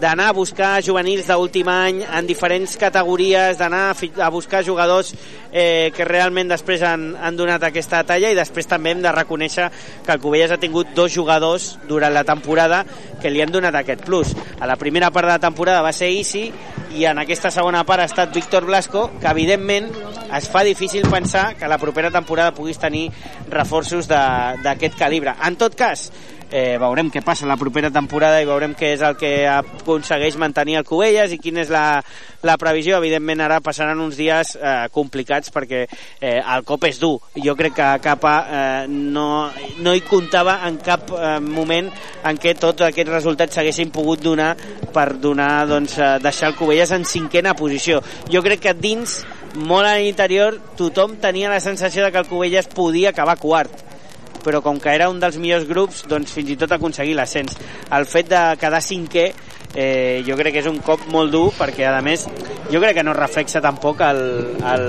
d'anar 0.00 0.30
a 0.30 0.36
buscar 0.36 0.74
juvenils 0.84 1.28
d'últim 1.28 1.68
any 1.72 2.02
en 2.04 2.26
diferents 2.28 2.76
categories, 2.80 3.58
d'anar 3.58 3.90
a, 3.92 3.96
a 4.24 4.30
buscar 4.32 4.64
jugadors 4.64 5.12
eh, 5.52 5.92
que 5.96 6.04
realment 6.04 6.50
després 6.52 6.82
han, 6.84 7.14
han 7.16 7.36
donat 7.36 7.64
aquesta 7.64 8.02
talla 8.08 8.32
i 8.32 8.36
després 8.36 8.68
també 8.68 8.92
hem 8.92 9.02
de 9.04 9.12
reconèixer 9.12 9.70
que 10.04 10.12
el 10.12 10.20
Covelles 10.20 10.52
ha 10.52 10.60
tingut 10.60 10.92
dos 10.96 11.12
jugadors 11.12 11.74
durant 11.88 12.12
la 12.12 12.24
temporada 12.28 12.84
que 13.22 13.32
li 13.32 13.40
han 13.42 13.52
donat 13.52 13.74
aquest 13.80 14.05
plus. 14.06 14.32
A 14.60 14.66
la 14.70 14.78
primera 14.80 15.10
part 15.10 15.26
de 15.26 15.34
la 15.34 15.42
temporada 15.42 15.82
va 15.84 15.92
ser 15.92 16.12
Isi 16.14 16.46
i 16.96 17.04
en 17.10 17.18
aquesta 17.20 17.50
segona 17.52 17.82
part 17.84 18.04
ha 18.04 18.08
estat 18.08 18.32
Víctor 18.34 18.64
Blasco, 18.64 19.10
que 19.20 19.28
evidentment 19.28 19.90
es 20.36 20.48
fa 20.48 20.62
difícil 20.64 21.04
pensar 21.10 21.56
que 21.58 21.68
la 21.68 21.78
propera 21.82 22.10
temporada 22.14 22.54
puguis 22.54 22.80
tenir 22.80 23.10
reforços 23.50 24.08
d'aquest 24.08 24.96
calibre. 24.96 25.36
En 25.44 25.58
tot 25.60 25.76
cas, 25.76 26.08
eh, 26.50 26.76
veurem 26.80 27.10
què 27.12 27.22
passa 27.24 27.48
la 27.48 27.56
propera 27.58 27.90
temporada 27.94 28.40
i 28.42 28.48
veurem 28.48 28.74
què 28.76 28.92
és 28.94 29.02
el 29.06 29.16
que 29.18 29.30
aconsegueix 29.50 30.36
mantenir 30.40 30.78
el 30.80 30.86
Covelles 30.86 31.32
i 31.34 31.38
quina 31.42 31.62
és 31.64 31.72
la, 31.72 32.00
la 32.46 32.56
previsió. 32.60 33.00
Evidentment 33.00 33.42
ara 33.44 33.60
passaran 33.64 34.00
uns 34.02 34.18
dies 34.18 34.54
eh, 34.56 34.86
complicats 34.94 35.52
perquè 35.54 35.84
eh, 35.86 36.38
el 36.38 36.66
cop 36.68 36.86
és 36.88 37.00
dur. 37.02 37.16
Jo 37.42 37.56
crec 37.58 37.76
que 37.78 37.88
Capa 38.04 38.34
eh, 38.46 38.84
no, 38.90 39.28
no 39.82 39.94
hi 39.94 40.04
comptava 40.06 40.60
en 40.68 40.78
cap 40.84 41.10
eh, 41.16 41.36
moment 41.42 41.90
en 42.26 42.40
què 42.42 42.56
tots 42.60 42.86
aquests 42.88 43.12
resultats 43.12 43.58
s'haguessin 43.58 43.92
pogut 43.94 44.22
donar 44.22 44.54
per 44.94 45.10
donar, 45.20 45.66
doncs, 45.68 45.98
eh, 45.98 46.16
deixar 46.22 46.52
el 46.52 46.58
Covelles 46.58 46.94
en 46.96 47.04
cinquena 47.08 47.56
posició. 47.58 48.02
Jo 48.32 48.44
crec 48.44 48.68
que 48.68 48.76
dins 48.76 49.20
molt 49.56 49.88
a 49.88 49.96
l'interior 49.96 50.58
tothom 50.76 51.16
tenia 51.20 51.50
la 51.50 51.62
sensació 51.64 52.04
de 52.04 52.12
que 52.12 52.20
el 52.20 52.30
Covelles 52.30 52.68
podia 52.68 53.10
acabar 53.10 53.38
quart 53.40 53.95
però 54.46 54.62
com 54.62 54.78
que 54.78 54.94
era 54.94 55.10
un 55.10 55.18
dels 55.20 55.36
millors 55.42 55.66
grups, 55.66 56.04
doncs 56.06 56.30
fins 56.32 56.54
i 56.54 56.56
tot 56.60 56.70
aconseguir 56.76 57.16
l'ascens. 57.18 57.56
El 57.90 58.06
fet 58.06 58.30
de 58.30 58.42
quedar 58.62 58.80
cinquè 58.84 59.26
eh, 59.74 60.22
jo 60.26 60.36
crec 60.38 60.54
que 60.54 60.62
és 60.62 60.70
un 60.70 60.78
cop 60.86 61.02
molt 61.12 61.34
dur 61.34 61.48
perquè 61.58 61.88
a 61.90 61.98
més 62.06 62.28
jo 62.70 62.78
crec 62.80 63.00
que 63.00 63.04
no 63.06 63.12
reflexa 63.16 63.60
tampoc 63.60 64.00
el, 64.06 64.22
el 64.62 64.86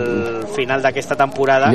final 0.55 0.85
d'aquesta 0.85 1.17
temporada 1.19 1.73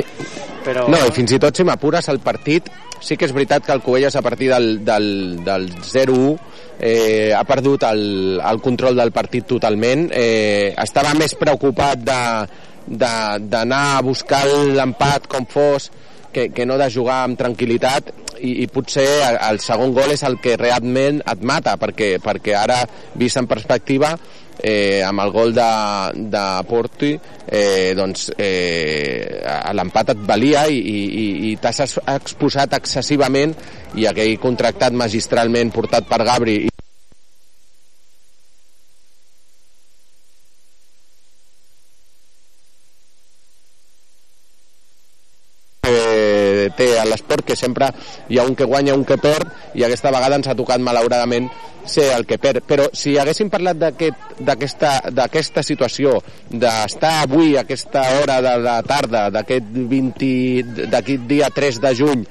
però 0.63 0.87
No, 0.87 0.97
i 1.03 1.11
fins 1.11 1.33
i 1.35 1.39
tot 1.43 1.59
si 1.59 1.65
m'apures 1.67 2.07
el 2.07 2.21
partit, 2.23 2.69
sí 3.03 3.17
que 3.19 3.27
és 3.27 3.33
veritat 3.35 3.65
que 3.67 3.73
el 3.75 3.81
Covelles 3.83 4.15
a 4.15 4.21
partir 4.23 4.47
del, 4.53 4.77
del, 4.87 5.07
del 5.43 5.65
0-1 5.83 6.37
eh, 6.79 7.33
ha 7.35 7.43
perdut 7.43 7.83
el, 7.89 8.39
el 8.39 8.61
control 8.63 8.95
del 8.95 9.11
partit 9.11 9.45
totalment. 9.49 10.07
Eh, 10.15 10.71
estava 10.79 11.11
més 11.19 11.35
preocupat 11.35 11.99
de- 12.07 12.61
d'anar 12.87 13.83
a 13.97 14.01
buscar 14.03 14.45
l'empat 14.47 15.27
com 15.31 15.45
fos 15.47 15.89
que, 16.33 16.49
que 16.51 16.65
no 16.65 16.77
de 16.81 16.89
jugar 16.91 17.21
amb 17.27 17.37
tranquil·litat 17.39 18.09
i, 18.41 18.63
i 18.63 18.67
potser 18.73 19.07
el 19.37 19.59
segon 19.63 19.93
gol 19.95 20.11
és 20.15 20.23
el 20.27 20.39
que 20.43 20.57
realment 20.59 21.21
et 21.29 21.43
mata 21.45 21.77
perquè, 21.79 22.15
perquè 22.23 22.55
ara 22.59 22.81
vist 23.19 23.37
en 23.39 23.47
perspectiva 23.47 24.15
eh, 24.59 25.01
amb 25.05 25.23
el 25.23 25.31
gol 25.33 25.53
de, 25.55 25.69
de 26.33 26.43
Porti 26.69 27.13
eh, 27.47 27.93
doncs 27.97 28.27
eh, 28.37 29.39
l'empat 29.77 30.13
et 30.15 30.25
valia 30.29 30.65
i, 30.69 30.77
i, 30.81 31.29
i- 31.51 31.55
t'has 31.61 31.83
exposat 32.17 32.75
excessivament 32.81 33.55
i 33.95 34.07
aquell 34.09 34.35
contractat 34.41 34.93
magistralment 34.97 35.71
portat 35.73 36.09
per 36.09 36.23
Gabri 36.27 36.59
i 36.67 36.71
eh, 45.83 46.69
té 46.77 46.87
a 46.99 47.02
l'esport 47.13 47.45
que 47.47 47.57
sempre 47.59 47.91
hi 48.29 48.39
ha 48.39 48.47
un 48.49 48.57
que 48.57 48.67
guanya, 48.67 48.97
un 48.97 49.05
que 49.05 49.19
perd, 49.21 49.53
i 49.77 49.85
aquesta 49.85 50.11
vegada 50.13 50.41
ens 50.41 50.49
ha 50.49 50.57
tocat 50.57 50.81
malauradament 50.83 51.49
ser 51.85 52.09
el 52.15 52.25
que 52.25 52.39
perd. 52.41 52.63
Però 52.67 52.87
si 52.95 53.17
haguéssim 53.19 53.51
parlat 53.53 53.79
d'aquesta 53.79 54.95
aquest, 55.25 55.61
situació, 55.67 56.17
d'estar 56.49 57.13
avui 57.23 57.55
a 57.55 57.63
aquesta 57.63 58.03
hora 58.19 58.41
de 58.43 58.57
la 58.63 58.81
tarda, 58.87 59.29
d'aquest 59.33 59.71
20 59.93 60.89
d'aquest 60.91 61.29
dia 61.29 61.49
3 61.53 61.81
de 61.83 61.95
juny, 61.95 62.27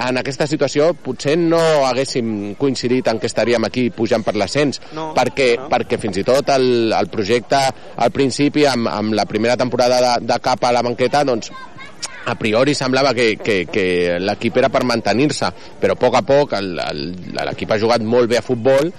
en 0.00 0.16
aquesta 0.16 0.46
situació 0.48 0.90
potser 1.04 1.34
no 1.38 1.60
haguéssim 1.84 2.54
coincidit 2.60 3.10
en 3.12 3.18
que 3.20 3.28
estaríem 3.28 3.66
aquí 3.68 3.88
pujant 3.92 4.24
per 4.24 4.32
l'ascens, 4.38 4.80
no, 4.96 5.10
perquè, 5.16 5.50
no. 5.60 5.68
perquè 5.72 5.98
fins 6.00 6.22
i 6.22 6.24
tot 6.24 6.48
el, 6.54 6.94
el 6.96 7.10
projecte 7.12 7.60
al 8.00 8.14
principi, 8.14 8.64
amb, 8.68 8.88
amb 8.88 9.16
la 9.16 9.26
primera 9.28 9.58
temporada 9.60 10.00
de, 10.06 10.14
de 10.32 10.40
cap 10.40 10.64
a 10.64 10.72
la 10.72 10.84
banqueta, 10.86 11.24
doncs 11.28 11.52
a 12.26 12.34
priori 12.36 12.74
semblava 12.74 13.14
que, 13.14 13.36
que, 13.36 13.64
que 13.70 14.18
l'equip 14.20 14.60
era 14.60 14.70
per 14.72 14.84
mantenir-se, 14.84 15.50
però 15.80 15.96
a 15.96 16.00
poc 16.00 16.18
a 16.18 16.24
poc 16.26 16.56
l'equip 16.60 17.72
ha 17.72 17.80
jugat 17.80 18.04
molt 18.04 18.30
bé 18.30 18.40
a 18.40 18.44
futbol 18.44 18.92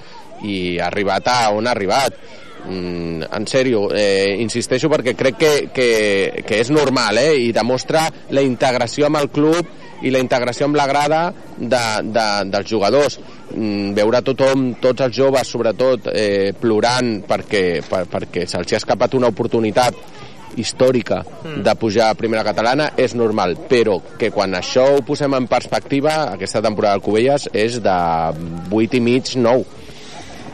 i 0.47 0.79
ha 0.79 0.87
arribat 0.89 1.27
a 1.29 1.41
on 1.53 1.67
ha 1.67 1.75
arribat. 1.75 2.17
Mm, 2.61 3.25
en 3.25 3.45
sèrio, 3.49 3.87
eh, 3.89 4.37
insisteixo 4.37 4.89
perquè 4.89 5.15
crec 5.17 5.37
que, 5.37 5.53
que, 5.73 6.43
que 6.45 6.59
és 6.61 6.69
normal 6.69 7.17
eh, 7.17 7.33
i 7.47 7.51
demostra 7.55 8.03
la 8.37 8.43
integració 8.45 9.07
amb 9.07 9.17
el 9.17 9.31
club 9.33 10.05
i 10.05 10.11
la 10.13 10.21
integració 10.21 10.67
amb 10.67 10.77
la 10.77 10.85
grada 10.89 11.21
de, 11.57 11.85
de, 12.05 12.27
dels 12.53 12.69
jugadors. 12.69 13.17
Mm, 13.55 13.95
veure 13.97 14.21
tothom, 14.25 14.75
tots 14.81 15.07
els 15.07 15.17
joves 15.17 15.49
sobretot, 15.49 16.11
eh, 16.13 16.53
plorant 16.57 17.23
perquè, 17.27 17.81
per, 17.87 18.05
perquè 18.11 18.45
se'ls 18.45 18.75
ha 18.77 18.81
escapat 18.81 19.17
una 19.17 19.33
oportunitat 19.33 19.97
històrica 20.59 21.21
mm. 21.23 21.61
de 21.65 21.75
pujar 21.79 22.09
a 22.11 22.17
primera 22.17 22.45
catalana 22.47 22.91
és 22.99 23.15
normal, 23.15 23.55
però 23.69 23.99
que 24.19 24.31
quan 24.33 24.55
això 24.57 24.87
ho 24.95 25.03
posem 25.05 25.35
en 25.37 25.47
perspectiva, 25.51 26.33
aquesta 26.35 26.63
temporada 26.63 26.97
del 26.97 27.05
Cubelles 27.05 27.47
és 27.53 27.79
de 27.83 27.99
8 28.71 28.99
i 28.99 29.03
mig, 29.03 29.35
9 29.37 29.80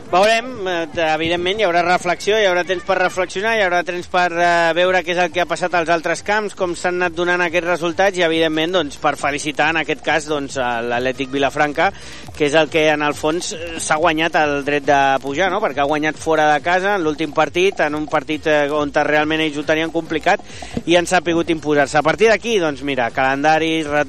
Veurem, 0.08 0.46
eh, 0.64 0.86
evidentment 1.04 1.58
hi 1.60 1.64
haurà 1.66 1.82
reflexió, 1.84 2.38
hi 2.40 2.46
haurà 2.48 2.62
temps 2.64 2.84
per 2.88 2.94
reflexionar, 2.96 3.50
hi 3.58 3.64
haurà 3.66 3.82
temps 3.84 4.06
per 4.08 4.30
uh, 4.32 4.44
veure 4.72 5.02
què 5.04 5.12
és 5.12 5.18
el 5.20 5.34
que 5.34 5.42
ha 5.42 5.48
passat 5.48 5.74
als 5.76 5.90
altres 5.92 6.22
camps, 6.24 6.54
com 6.56 6.72
s'han 6.72 6.96
anat 6.96 7.12
donant 7.12 7.42
aquests 7.44 7.68
resultats 7.68 8.16
i 8.16 8.24
evidentment 8.24 8.72
doncs, 8.72 8.96
per 9.02 9.18
felicitar 9.20 9.66
en 9.74 9.82
aquest 9.82 10.00
cas 10.06 10.24
doncs, 10.30 10.56
l'Atlètic 10.56 11.28
Vilafranca, 11.34 11.90
que 12.38 12.46
és 12.46 12.56
el 12.56 12.70
que 12.72 12.86
en 12.88 13.04
el 13.04 13.12
fons 13.18 13.50
s'ha 13.84 13.98
guanyat 14.00 14.38
el 14.40 14.54
dret 14.64 14.86
de 14.88 15.00
pujar, 15.20 15.50
no? 15.52 15.60
perquè 15.60 15.84
ha 15.84 15.90
guanyat 15.90 16.16
fora 16.16 16.48
de 16.54 16.64
casa 16.64 16.96
en 16.96 17.04
l'últim 17.04 17.36
partit, 17.36 17.84
en 17.84 18.00
un 18.00 18.08
partit 18.08 18.48
eh, 18.48 18.62
on 18.72 18.94
realment 19.10 19.44
ells 19.44 19.60
ho 19.60 19.66
tenien 19.68 19.92
complicat 19.92 20.40
i 20.88 20.96
han 20.96 21.10
sapigut 21.10 21.52
imposar-se. 21.52 22.00
A 22.00 22.06
partir 22.06 22.32
d'aquí, 22.32 22.56
doncs 22.64 22.80
mira, 22.80 23.10
calendaris, 23.12 23.84
re 23.84 24.06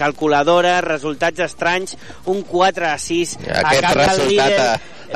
calculadora, 0.00 0.78
resultats 0.80 1.44
estranys, 1.44 1.98
un 2.32 2.40
4 2.48 2.88
a 2.88 2.96
6 2.96 3.36
Aquest 3.42 3.68
a 3.68 3.86
cap 3.90 4.00
del 4.00 4.28
líder 4.32 4.66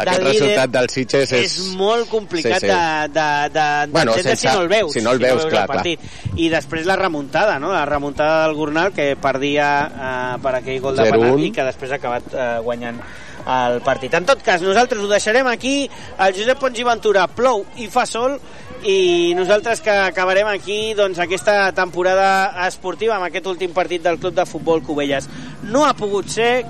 aquest 0.04 0.24
resultat 0.24 0.72
del 0.74 0.88
Sitges 0.92 1.34
és... 1.36 1.58
És 1.58 1.76
molt 1.78 2.08
complicat 2.10 2.60
sí, 2.60 2.68
sí. 2.68 2.72
de, 2.72 3.12
de, 3.16 3.28
de, 3.56 3.66
bueno, 3.92 4.16
sense, 4.18 4.36
si 4.42 4.48
no 4.50 4.64
el 4.64 4.72
veus. 4.72 4.92
Si 4.96 5.04
no 5.04 5.14
el 5.16 5.22
veus, 5.22 5.42
si 5.42 5.48
no 5.48 5.52
veus 5.52 5.52
clar, 5.52 5.66
clar. 5.70 6.36
I 6.36 6.50
després 6.52 6.88
la 6.88 6.98
remuntada, 7.00 7.58
no? 7.62 7.72
La 7.74 7.84
remuntada 7.88 8.42
del 8.46 8.56
Gornal, 8.58 8.92
que 8.96 9.12
perdia 9.20 9.70
eh, 9.86 10.34
per 10.42 10.56
aquell 10.60 10.82
gol 10.84 10.98
de 10.98 11.08
penal 11.10 11.46
i 11.46 11.52
que 11.54 11.70
després 11.70 11.94
ha 11.94 12.00
acabat 12.00 12.34
eh, 12.34 12.50
guanyant 12.66 13.00
el 13.46 13.80
partit. 13.86 14.14
En 14.18 14.26
tot 14.26 14.42
cas, 14.42 14.62
nosaltres 14.62 15.02
ho 15.02 15.08
deixarem 15.10 15.46
aquí. 15.46 15.76
El 16.18 16.34
Josep 16.34 16.58
Pons 16.60 16.80
i 16.82 16.86
Ventura 16.86 17.26
plou 17.30 17.62
i 17.78 17.86
fa 17.92 18.06
sol 18.08 18.40
i 18.86 19.34
nosaltres 19.38 19.80
que 19.82 19.90
acabarem 19.90 20.48
aquí 20.50 20.94
doncs, 20.98 21.20
aquesta 21.22 21.70
temporada 21.74 22.28
esportiva 22.66 23.16
amb 23.16 23.28
aquest 23.28 23.46
últim 23.50 23.72
partit 23.74 24.02
del 24.04 24.18
Club 24.18 24.34
de 24.36 24.46
Futbol 24.46 24.82
Cubelles. 24.82 25.30
No 25.70 25.86
ha 25.86 25.94
pogut 25.96 26.28
ser, 26.30 26.66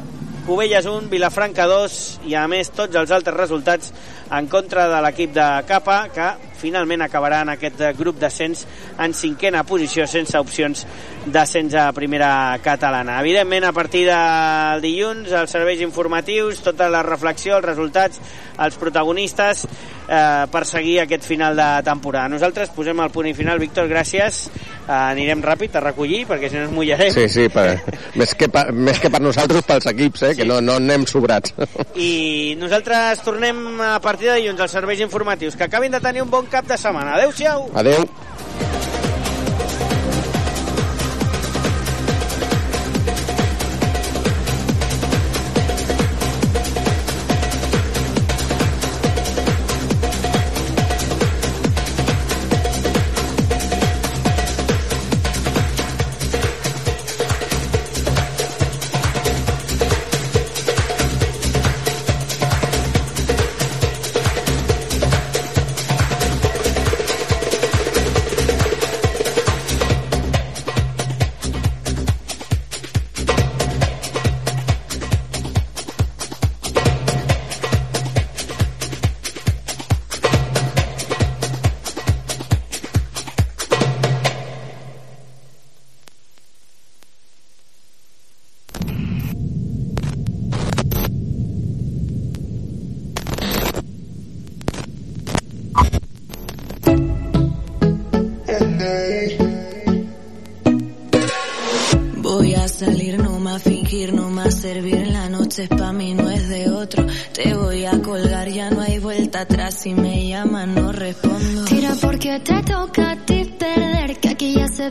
Cubelles 0.47 0.87
1, 0.87 1.09
Vilafranca 1.11 1.65
2 1.67 1.95
i 2.31 2.37
a 2.39 2.45
més 2.47 2.69
tots 2.71 2.95
els 2.95 3.11
altres 3.11 3.35
resultats 3.35 3.89
en 4.31 4.49
contra 4.51 4.89
de 4.91 5.01
l'equip 5.05 5.33
de 5.37 5.47
Capa 5.69 6.07
que 6.15 6.31
finalment 6.57 7.05
acabarà 7.05 7.43
en 7.45 7.53
aquest 7.53 7.83
grup 7.99 8.19
d'ascens 8.21 8.65
en 9.03 9.15
cinquena 9.15 9.63
posició 9.69 10.07
sense 10.09 10.39
opcions 10.41 10.87
d'ascens 11.27 11.75
a 11.75 11.91
primera 11.93 12.31
catalana. 12.65 13.21
Evidentment, 13.21 13.67
a 13.69 13.75
partir 13.77 14.07
del 14.09 14.83
dilluns, 14.83 15.33
els 15.35 15.53
serveis 15.53 15.83
informatius, 15.85 16.63
tota 16.65 16.89
la 16.93 17.03
reflexió, 17.07 17.59
els 17.59 17.67
resultats, 17.67 18.23
els 18.63 18.79
protagonistes 18.81 19.67
eh, 19.67 20.47
per 20.51 20.65
seguir 20.65 21.01
aquest 21.03 21.27
final 21.27 21.57
de 21.59 21.69
temporada. 21.85 22.31
Nosaltres 22.33 22.73
posem 22.75 23.03
el 23.03 23.13
punt 23.13 23.29
i 23.29 23.35
final. 23.37 23.61
Víctor, 23.61 23.89
gràcies. 23.91 24.47
Eh, 24.87 24.93
anirem 24.95 25.43
ràpid 25.43 25.77
a 25.77 25.83
recollir 25.83 26.23
perquè 26.29 26.51
si 26.51 26.59
no 26.59 26.67
ens 26.69 26.75
mullarem. 26.75 27.13
Sí, 27.15 27.27
sí, 27.33 27.49
per, 27.53 27.81
més, 28.15 28.35
que 28.39 28.49
per, 28.53 28.69
més 28.73 29.01
que 29.03 29.11
per 29.13 29.21
nosaltres, 29.25 29.67
pels 29.67 29.91
equips, 29.93 30.23
eh, 30.23 30.33
sí. 30.33 30.41
que 30.41 30.49
no, 30.49 30.61
no 30.65 30.79
anem 30.81 31.07
sobrats. 31.11 31.55
I 31.99 32.55
nosaltres 32.61 33.25
tornem 33.27 33.83
a 33.83 33.97
partir 34.01 34.16
de 34.25 34.39
dilluns 34.41 34.61
als 34.61 34.73
serveis 34.73 35.01
informatius. 35.01 35.57
Que 35.57 35.65
acabin 35.65 35.93
de 35.93 36.01
tenir 36.01 36.23
un 36.23 36.31
bon 36.31 36.47
cap 36.47 36.67
de 36.67 36.79
setmana. 36.79 37.15
Adéu-siau. 37.17 37.71
Adéu. 37.75 38.09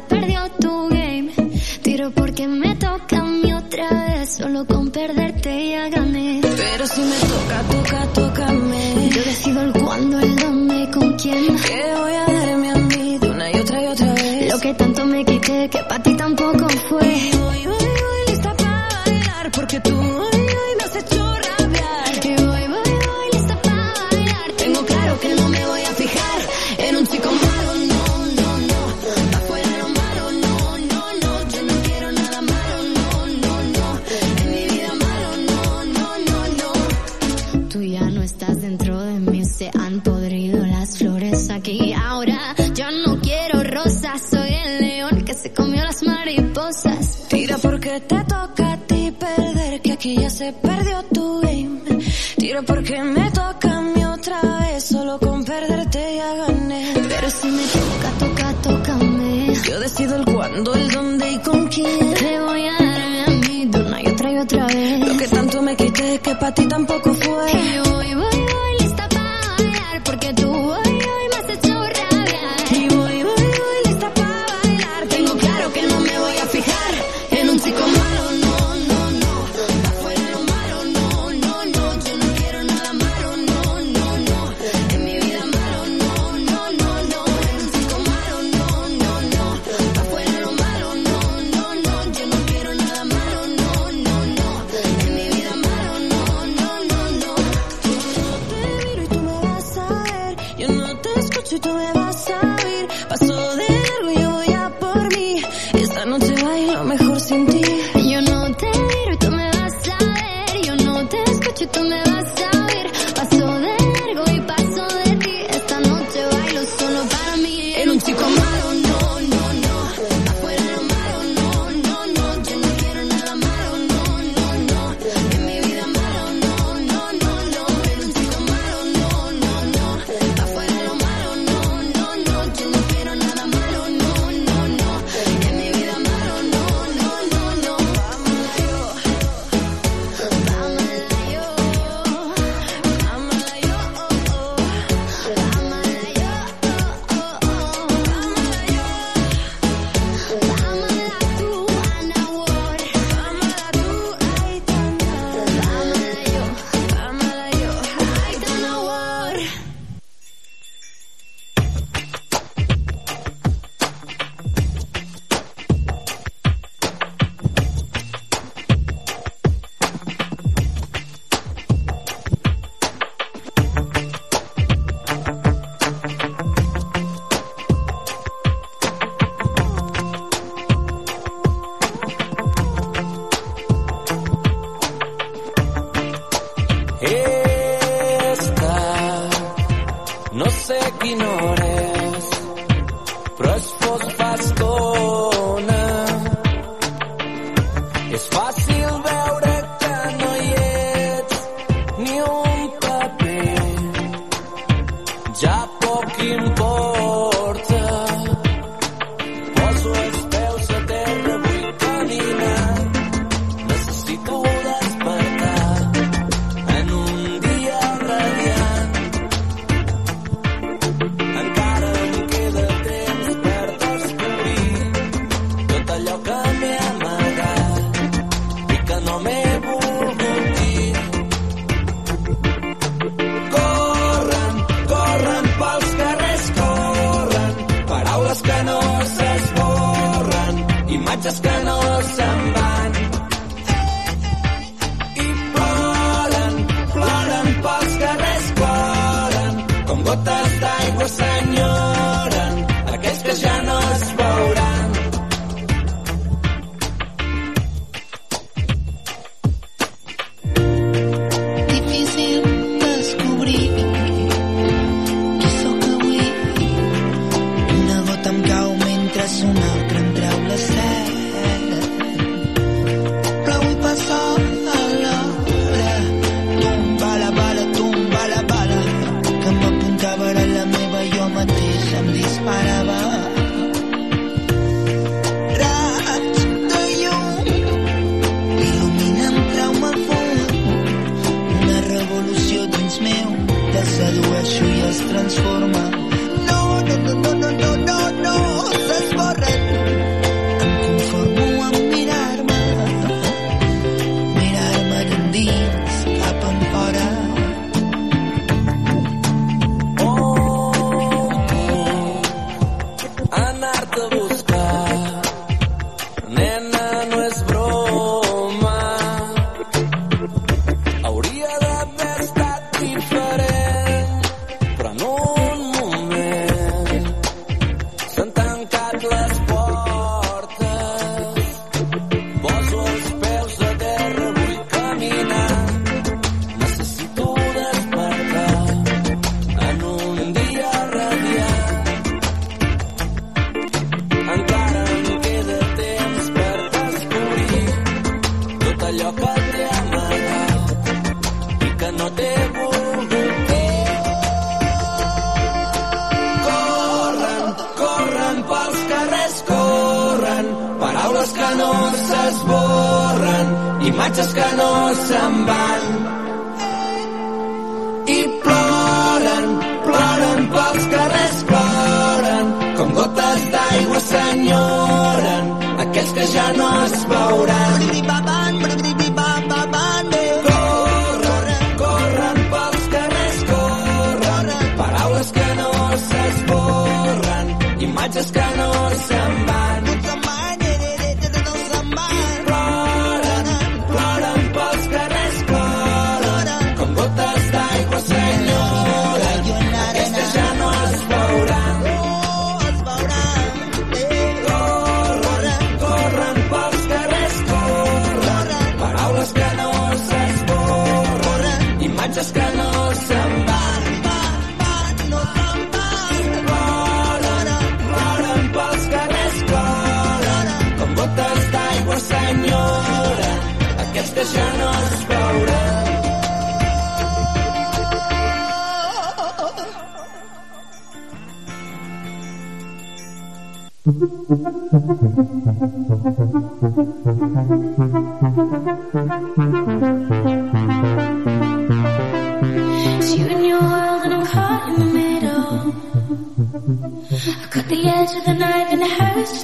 perdió 0.02 0.40
tu 0.60 0.88
game. 0.90 1.32
Tiro 1.82 2.12
porque 2.12 2.48
me 2.48 2.76
toca 2.76 3.20
a 3.20 3.24
mí 3.24 3.54
otra 3.54 3.90
vez. 3.90 4.36
Solo 4.38 4.66
con 4.66 4.90
perderte 4.92 5.70
ya 5.70 5.90
gané. 5.90 6.42
Pero 6.42 6.88
si 6.88 7.02
me 7.02 7.20
toca, 7.34 7.62
toca, 7.72 8.14
tócame. 8.14 9.10
Yo 9.10 9.24
decido 9.24 9.62
el 9.62 9.74
cuándo, 9.74 10.20
el 10.20 10.36
dónde, 10.36 10.92
con 10.92 11.14
quién. 11.14 11.46
Que 11.58 11.84
voy 11.98 12.14
a 12.14 12.26
darme 12.26 12.72
a 12.72 12.76
mí 12.76 13.18
de 13.20 13.30
una 13.30 13.52
y 13.52 13.56
otra 13.56 13.84
y 13.84 13.88
otra 13.88 14.14
vez. 14.14 14.54
Lo 14.54 14.60
que 14.60 14.74
tanto 14.74 15.06
me 15.06 15.26
quité, 15.26 15.70
que 15.70 15.80
para 15.80 16.04
ti 16.04 16.16
tampoco 16.16 16.68
fue. 16.90 17.55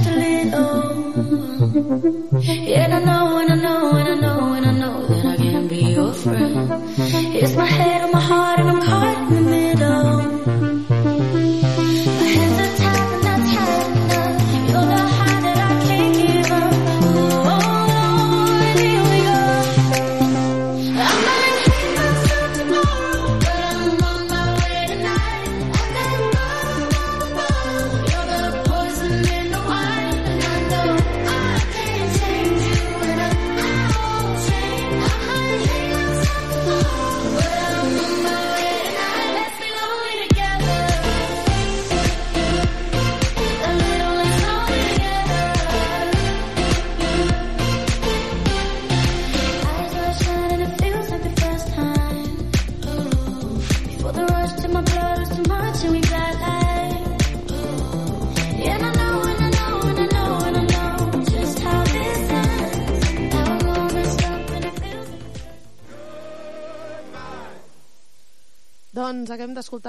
Just 0.04 0.16
a 0.16 0.20
little. 0.20 0.92
Yeah, 2.42 2.86
and 2.86 2.94
I 2.94 3.00
know, 3.04 3.38
and 3.38 3.52
I 3.52 3.56
know, 3.56 3.92
and 3.92 4.08
I 4.10 4.16
know, 4.16 4.54
and 4.54 4.66
I 4.66 4.72
know 4.72 5.08
that 5.08 5.26
I 5.26 5.36
can 5.38 5.68
be 5.68 5.94
your 5.94 6.14
friend. 6.14 6.72
It's 6.98 7.56
my 7.56 7.66
head 7.66 8.11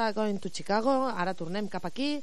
d'escoltar 0.02 0.14
Going 0.14 0.38
to 0.40 0.50
Chicago, 0.50 1.06
ara 1.06 1.34
tornem 1.34 1.68
cap 1.68 1.84
aquí 1.86 2.22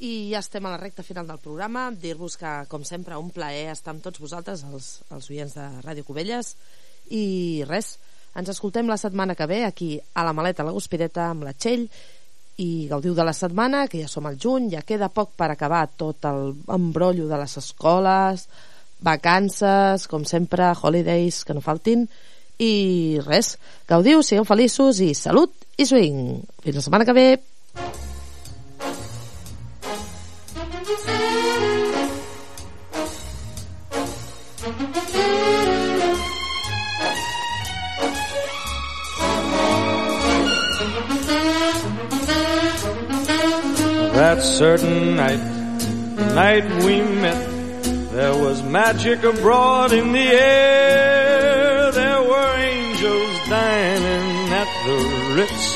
i 0.00 0.30
ja 0.30 0.38
estem 0.38 0.64
a 0.64 0.70
la 0.70 0.80
recta 0.80 1.02
final 1.02 1.26
del 1.26 1.38
programa. 1.38 1.90
Dir-vos 1.90 2.36
que, 2.38 2.64
com 2.68 2.84
sempre, 2.84 3.18
un 3.18 3.30
plaer 3.30 3.72
estar 3.72 3.92
amb 3.92 4.02
tots 4.02 4.20
vosaltres, 4.20 4.64
els, 4.64 5.02
els 5.10 5.28
oients 5.30 5.54
de 5.54 5.66
Ràdio 5.84 6.04
Cubelles. 6.06 6.54
I 7.10 7.64
res, 7.68 7.98
ens 8.34 8.48
escoltem 8.48 8.88
la 8.88 8.96
setmana 8.96 9.34
que 9.34 9.46
ve 9.46 9.64
aquí 9.64 9.98
a 10.14 10.24
la 10.24 10.32
Maleta, 10.32 10.62
a 10.62 10.68
la 10.68 10.72
Guspireta, 10.72 11.28
amb 11.32 11.44
la 11.44 11.52
Txell, 11.52 11.88
i 12.58 12.88
gaudiu 12.88 13.14
de 13.14 13.26
la 13.26 13.34
setmana, 13.34 13.86
que 13.88 14.00
ja 14.00 14.08
som 14.08 14.26
al 14.26 14.38
juny, 14.38 14.70
ja 14.72 14.82
queda 14.86 15.10
poc 15.10 15.34
per 15.36 15.50
acabar 15.50 15.84
tot 15.96 16.24
el 16.26 16.54
embrollo 16.74 17.28
de 17.28 17.38
les 17.38 17.58
escoles, 17.58 18.48
vacances, 19.00 20.08
com 20.08 20.24
sempre, 20.24 20.72
holidays, 20.80 21.44
que 21.44 21.54
no 21.54 21.62
faltin, 21.62 22.08
i 22.58 23.20
res, 23.26 23.56
gaudiu, 23.88 24.22
sigueu 24.22 24.44
feliços 24.44 25.00
i 25.00 25.14
salut 25.14 25.54
i 25.78 25.86
swing. 25.86 26.42
Fins 26.64 26.80
la 26.80 26.82
setmana 26.82 27.06
que 27.06 27.14
ve. 27.14 27.28
That 44.18 44.42
certain 44.42 45.14
night, 45.14 45.38
the 46.16 46.34
night 46.34 46.64
we 46.84 47.00
met, 47.02 47.40
there 48.10 48.36
was 48.36 48.64
magic 48.64 49.22
abroad 49.22 49.92
in 49.92 50.10
the 50.10 50.18
air. 50.18 51.47
At 54.60 54.70
the 54.86 54.98
Ritz, 55.36 55.66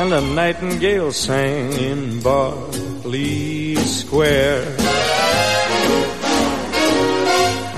and 0.00 0.12
a 0.12 0.20
nightingale 0.20 1.12
sang 1.12 1.72
in 1.74 2.20
Berkeley 2.20 3.76
Square. 3.76 4.66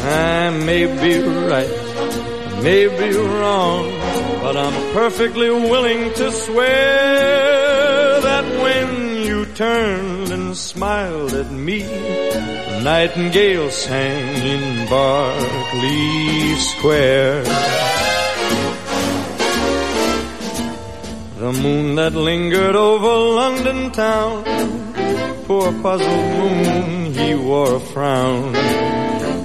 I 0.01 0.49
may 0.65 0.85
be 1.03 1.15
right, 1.53 1.77
may 2.63 2.85
be 3.01 3.11
wrong, 3.15 3.93
but 4.41 4.57
I'm 4.57 4.79
perfectly 4.95 5.51
willing 5.51 6.15
to 6.15 6.33
swear 6.33 8.21
that 8.29 8.47
when 8.65 8.89
you 9.27 9.45
turned 9.53 10.31
and 10.33 10.57
smiled 10.57 11.35
at 11.35 11.51
me, 11.53 11.83
the 11.83 12.81
nightingale 12.83 13.71
sang 13.71 14.29
in 14.55 14.89
Berkeley 14.89 16.55
Square. 16.73 18.08
The 21.39 21.53
moon 21.53 21.95
that 21.95 22.14
lingered 22.14 22.74
over 22.74 23.36
London 23.36 23.93
town, 23.93 24.43
poor 25.45 25.70
puzzled 25.80 26.26
moon, 26.36 27.14
he 27.14 27.36
wore 27.36 27.76
a 27.76 27.78
frown. 27.78 28.55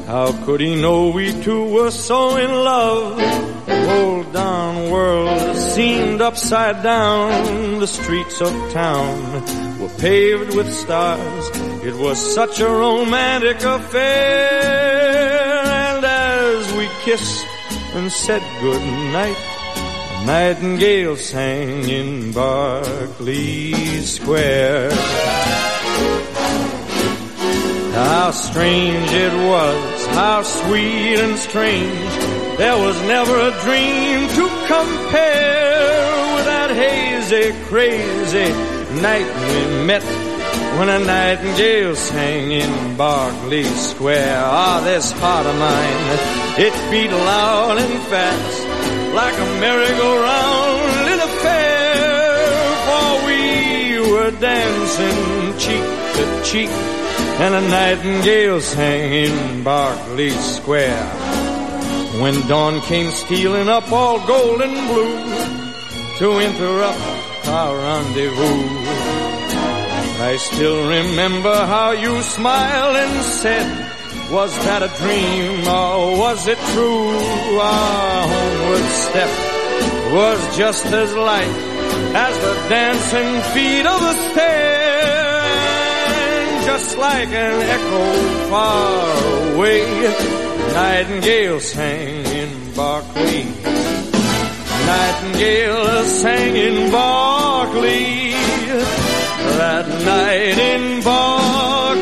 How 0.08 0.32
could 0.44 0.60
he 0.60 0.74
know 0.76 1.10
we 1.10 1.40
two 1.44 1.66
were 1.72 1.92
so 1.92 2.36
in 2.38 2.50
love? 2.50 3.18
The 3.68 3.86
whole 3.88 4.24
darn 4.24 4.90
world 4.90 5.56
seemed 5.56 6.20
upside 6.20 6.82
down. 6.82 7.80
The 7.80 7.86
streets 7.86 8.42
of 8.42 8.52
town 8.72 9.80
were 9.80 9.94
paved 10.00 10.56
with 10.56 10.74
stars. 10.74 11.52
It 11.86 11.94
was 11.94 12.18
such 12.18 12.60
a 12.60 12.70
romantic 12.70 13.62
affair. 13.64 14.64
And 15.64 16.04
as 16.04 16.74
we 16.74 16.90
kissed 17.04 17.46
and 17.94 18.12
said 18.12 18.42
good 18.62 18.82
night, 19.14 19.53
Nightingale 20.26 21.18
sang 21.18 21.90
in 21.90 22.32
Berkeley 22.32 23.74
Square. 24.04 24.92
How 27.92 28.32
strange 28.32 29.12
it 29.12 29.34
was, 29.34 30.06
how 30.16 30.44
sweet 30.44 31.20
and 31.20 31.38
strange. 31.38 32.14
There 32.58 32.78
was 32.78 33.00
never 33.02 33.36
a 33.38 33.52
dream 33.64 34.30
to 34.38 34.48
compare 34.66 36.36
with 36.36 36.46
that 36.46 36.72
hazy, 36.72 37.52
crazy 37.66 38.50
night 39.02 39.28
we 39.28 39.86
met 39.86 40.04
when 40.80 40.88
a 40.88 41.00
nightingale 41.00 41.96
sang 41.98 42.52
in 42.52 42.96
Berkeley 42.96 43.66
Square. 43.66 44.42
Ah, 44.42 44.82
this 44.86 45.12
heart 45.12 45.46
of 45.46 45.56
mine, 45.60 46.66
it 46.66 46.74
beat 46.90 47.12
loud 47.12 47.78
and 47.78 48.02
fast 48.04 49.03
like 49.14 49.38
a 49.38 49.50
merry-go-round 49.62 51.10
in 51.14 51.20
a 51.20 51.32
fair. 51.44 52.34
For 52.86 53.10
we 53.28 53.44
were 54.12 54.32
dancing 54.40 55.58
cheek 55.60 55.88
to 56.16 56.24
cheek, 56.44 56.70
and 57.40 57.54
a 57.56 57.62
nightingale 57.62 58.62
sang 58.62 59.14
in 59.14 59.64
Berkeley 59.64 60.32
Square. 60.32 61.06
When 62.22 62.36
dawn 62.48 62.82
came 62.82 63.10
stealing 63.12 63.70
up 63.70 63.92
all 63.92 64.20
gold 64.26 64.62
and 64.62 64.88
blue 64.90 65.18
to 66.20 66.40
interrupt 66.40 67.48
our 67.48 67.76
rendezvous. 67.76 68.64
I 70.22 70.38
still 70.38 70.88
remember 70.88 71.54
how 71.66 71.92
you 71.92 72.22
smiled 72.22 72.96
and 72.96 73.24
said, 73.24 73.93
was 74.32 74.58
that 74.66 74.82
a 74.82 74.92
dream 75.02 75.68
or 75.68 76.18
was 76.18 76.48
it 76.48 76.58
true? 76.74 77.10
Our 77.60 78.28
homeward 78.34 78.90
step 79.06 79.30
was 80.14 80.58
just 80.58 80.86
as 80.86 81.14
light 81.14 81.56
as 82.16 82.38
the 82.40 82.54
dancing 82.70 83.32
feet 83.54 83.86
of 83.86 84.02
a 84.02 84.14
stair. 84.32 85.44
And 86.24 86.66
just 86.66 86.98
like 86.98 87.30
an 87.30 87.62
echo 87.78 88.06
far 88.50 89.54
away, 89.54 89.86
Nightingale 90.74 91.60
sang 91.60 92.26
in 92.26 92.74
Barclay. 92.76 93.46
Nightingale 94.88 96.04
sang 96.06 96.56
in 96.56 96.92
Barclay. 96.92 98.32
That 99.60 99.88
night 100.06 100.58
in 100.58 101.04
Barclay. 101.04 101.93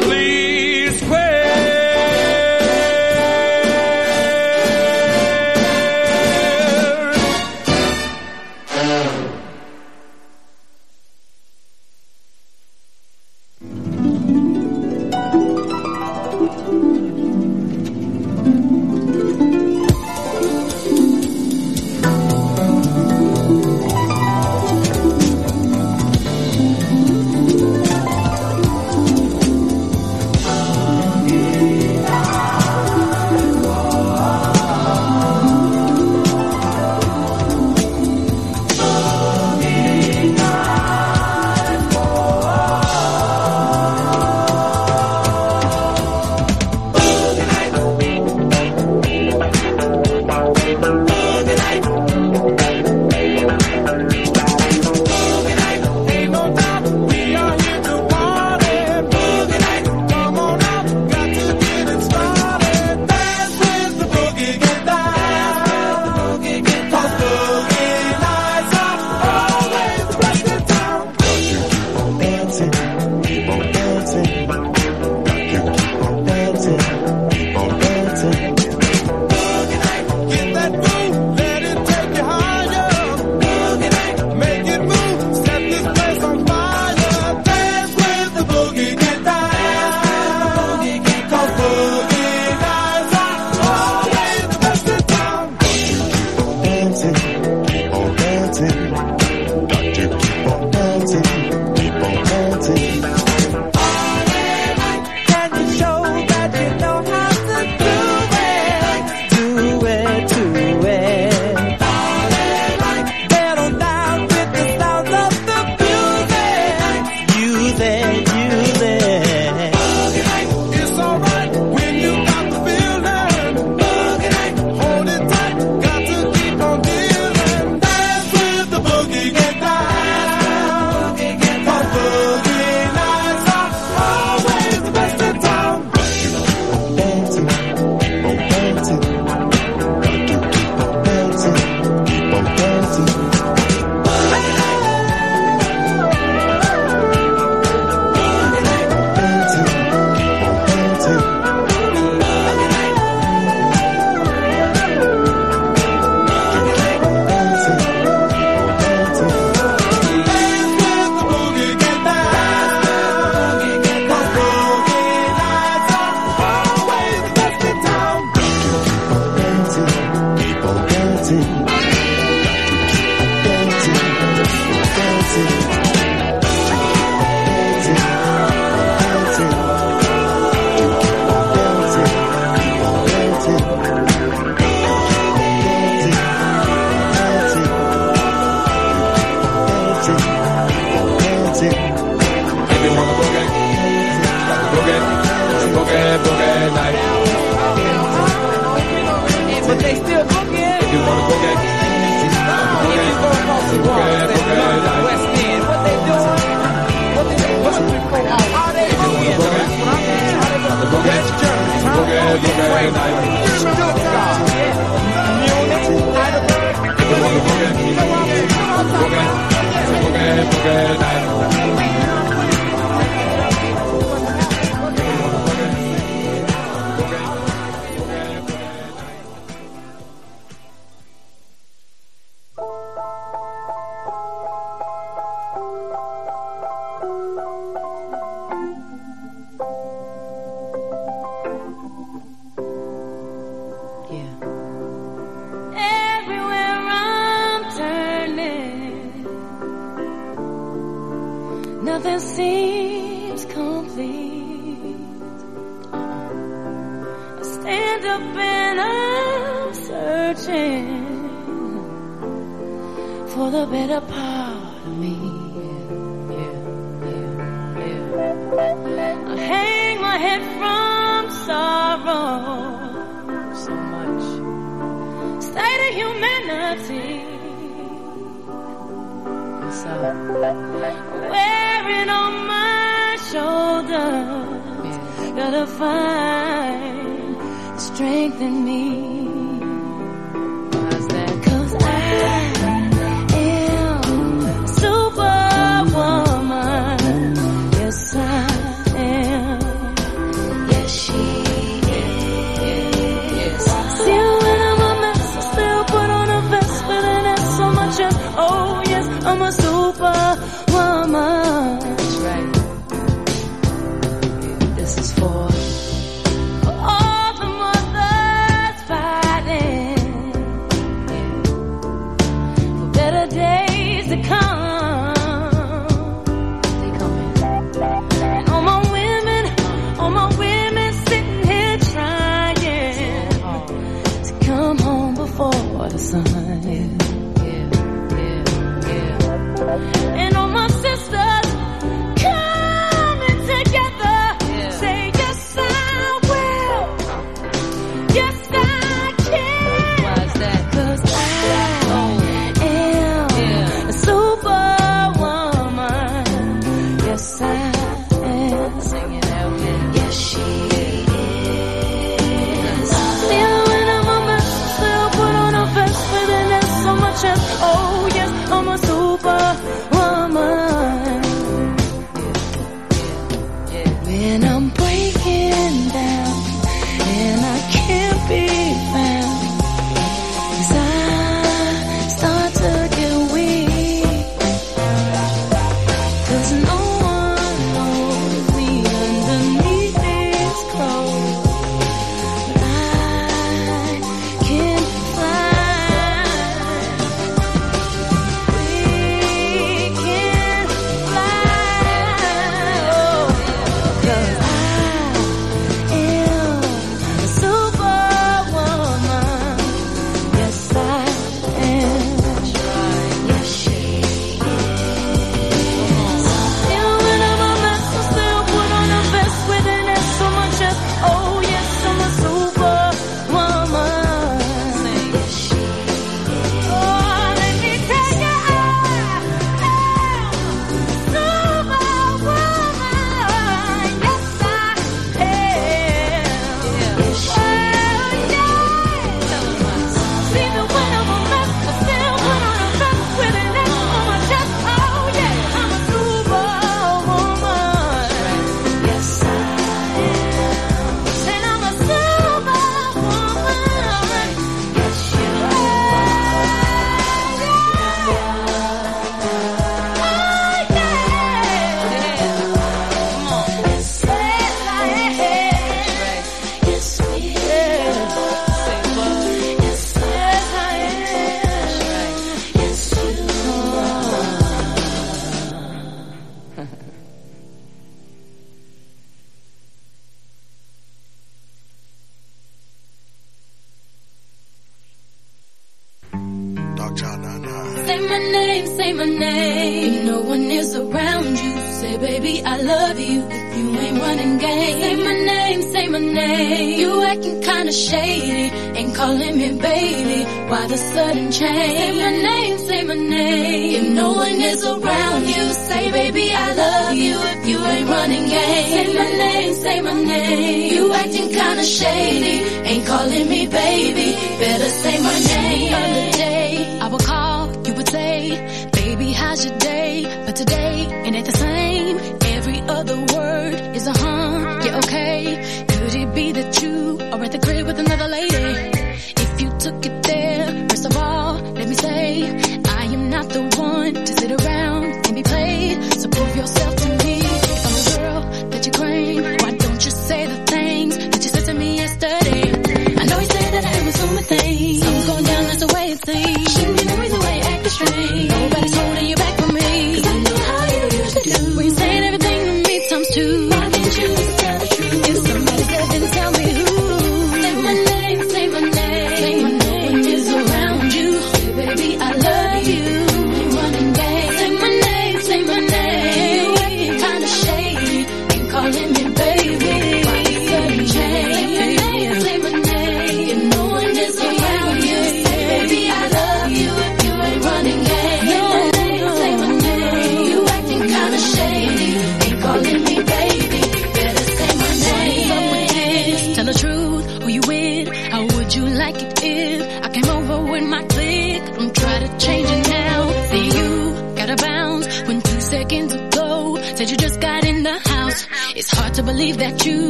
change. 501.42 501.78
Say 501.78 501.92
my 502.02 502.12
name, 502.30 502.58
say 502.68 502.84
my 502.84 502.96
name. 502.96 503.76
If 503.80 503.88
no 504.02 504.08
one 504.14 504.40
is 504.52 504.62
around 504.66 505.24
you, 505.34 505.44
say 505.68 505.84
baby 505.92 506.26
I 506.46 506.48
love 506.64 506.96
you. 507.06 507.16
If 507.34 507.42
you 507.50 507.58
ain't 507.74 507.88
running 507.90 508.26
games, 508.36 508.70
say 508.76 508.88
my 509.00 509.10
name, 509.24 509.54
say 509.64 509.78
my 509.82 509.94
name. 509.94 510.74
You 510.74 510.94
acting 510.94 511.30
kinda 511.40 511.64
shady, 511.64 512.36
ain't 512.70 512.86
calling 512.86 513.28
me 513.34 513.42
baby. 513.48 514.10
Better 514.44 514.71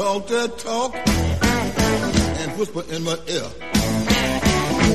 talk 0.00 0.26
that 0.28 0.56
talk 0.56 0.94
and 2.40 2.58
whisper 2.58 2.82
in 2.88 3.04
my 3.04 3.18
ear. 3.28 3.48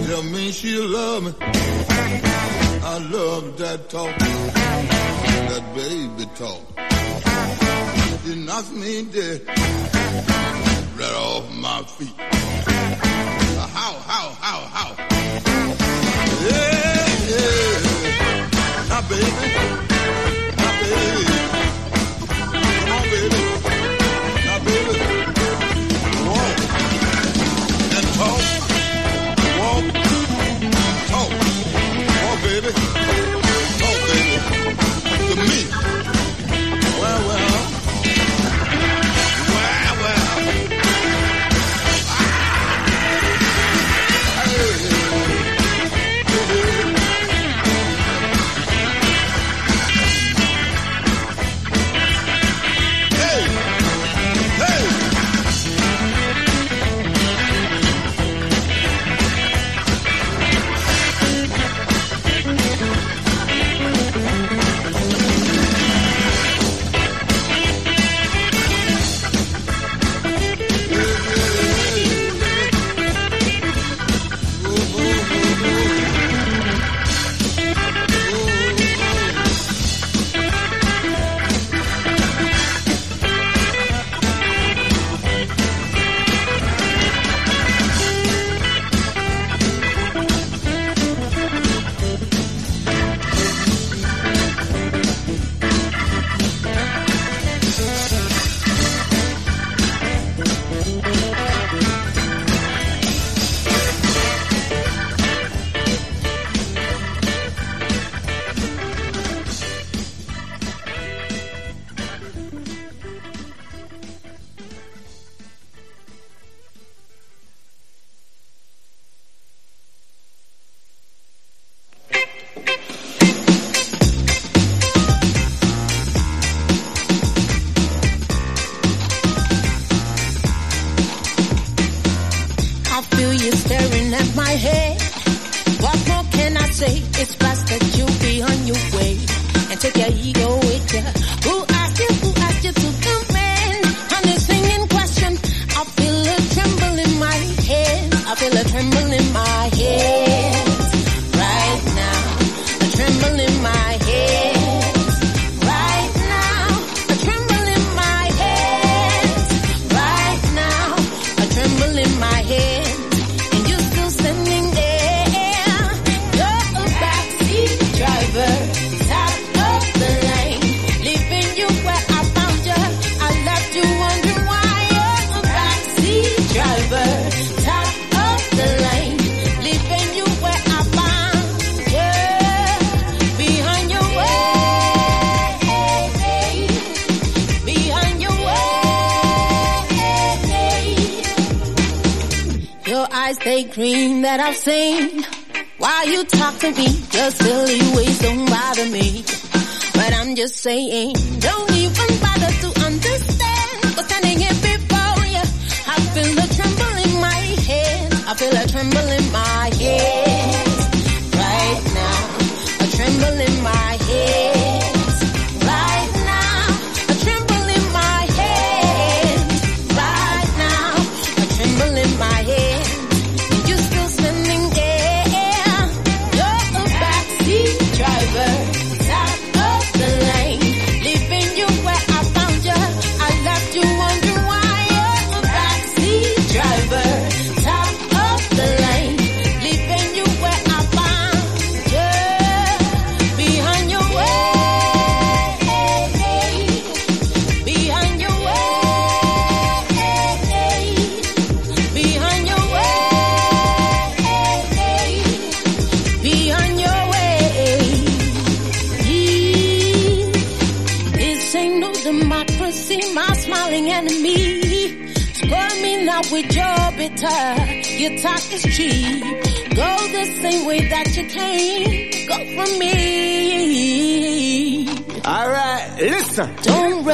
Tell 0.07 0.23
me 0.23 0.51
she 0.51 0.79
love 0.79 1.23
me. 1.25 1.31
I 1.41 2.97
love 3.11 3.55
that 3.59 3.87
talk, 3.87 4.17
that 4.17 5.63
baby 5.75 6.25
talk. 6.33 6.63
It 8.25 8.37
knocks 8.47 8.71
me 8.71 9.03
dead, 9.03 9.47
right 10.97 11.15
off 11.27 11.53
my 11.53 11.83
feet. 11.83 12.15
How, 13.77 13.93
how, 14.09 14.27
how, 14.45 14.59
how? 14.75 14.89
Yeah, 16.47 17.05
yeah. 17.29 17.77
My 18.89 19.01
baby, 19.09 19.31
my 20.57 20.71
baby. 20.81 21.74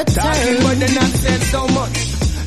return. 0.02 0.24
Talking 0.24 0.58
but 0.64 0.78
they 0.80 0.94
not 0.94 1.12
so 1.54 1.62
much. 1.68 1.98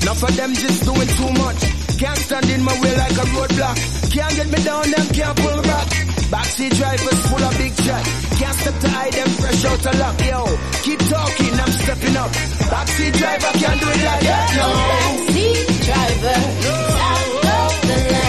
Now 0.04 0.14
for 0.14 0.32
them 0.32 0.52
just 0.54 0.84
doing 0.84 1.10
too 1.18 1.32
much. 1.38 1.60
Can't 1.98 2.18
stand 2.18 2.50
in 2.50 2.62
my 2.64 2.74
way 2.80 2.94
like 2.96 3.16
a 3.16 3.26
roadblock. 3.34 3.76
Can't 4.12 4.34
get 4.36 4.48
me 4.50 4.60
down, 4.64 4.90
them 4.90 5.06
can't 5.14 5.36
pull 5.38 5.62
back. 5.62 5.86
Backseat 6.34 6.72
drivers 6.74 7.20
full 7.28 7.44
of 7.44 7.54
big 7.58 7.74
chat. 7.76 8.04
Can't 8.38 8.56
step 8.58 8.76
to 8.80 8.88
hide 8.88 9.12
them 9.12 9.28
fresh 9.38 9.64
out 9.64 9.86
of 9.86 9.98
luck. 10.00 10.16
Yo, 10.24 10.42
keep 10.82 11.00
talking, 11.08 11.54
I'm 11.54 11.72
stepping 11.72 12.16
up. 12.16 12.30
Backseat 12.72 13.12
driver 13.18 13.52
can't 13.58 13.80
do 13.80 13.88
it 13.88 14.02
like 14.04 14.24
that. 14.28 14.46
No, 14.58 14.66
backseat 14.90 15.58
driver, 15.86 16.38
no. 16.64 16.74
of 17.54 17.72
the 17.86 18.12
line. 18.12 18.23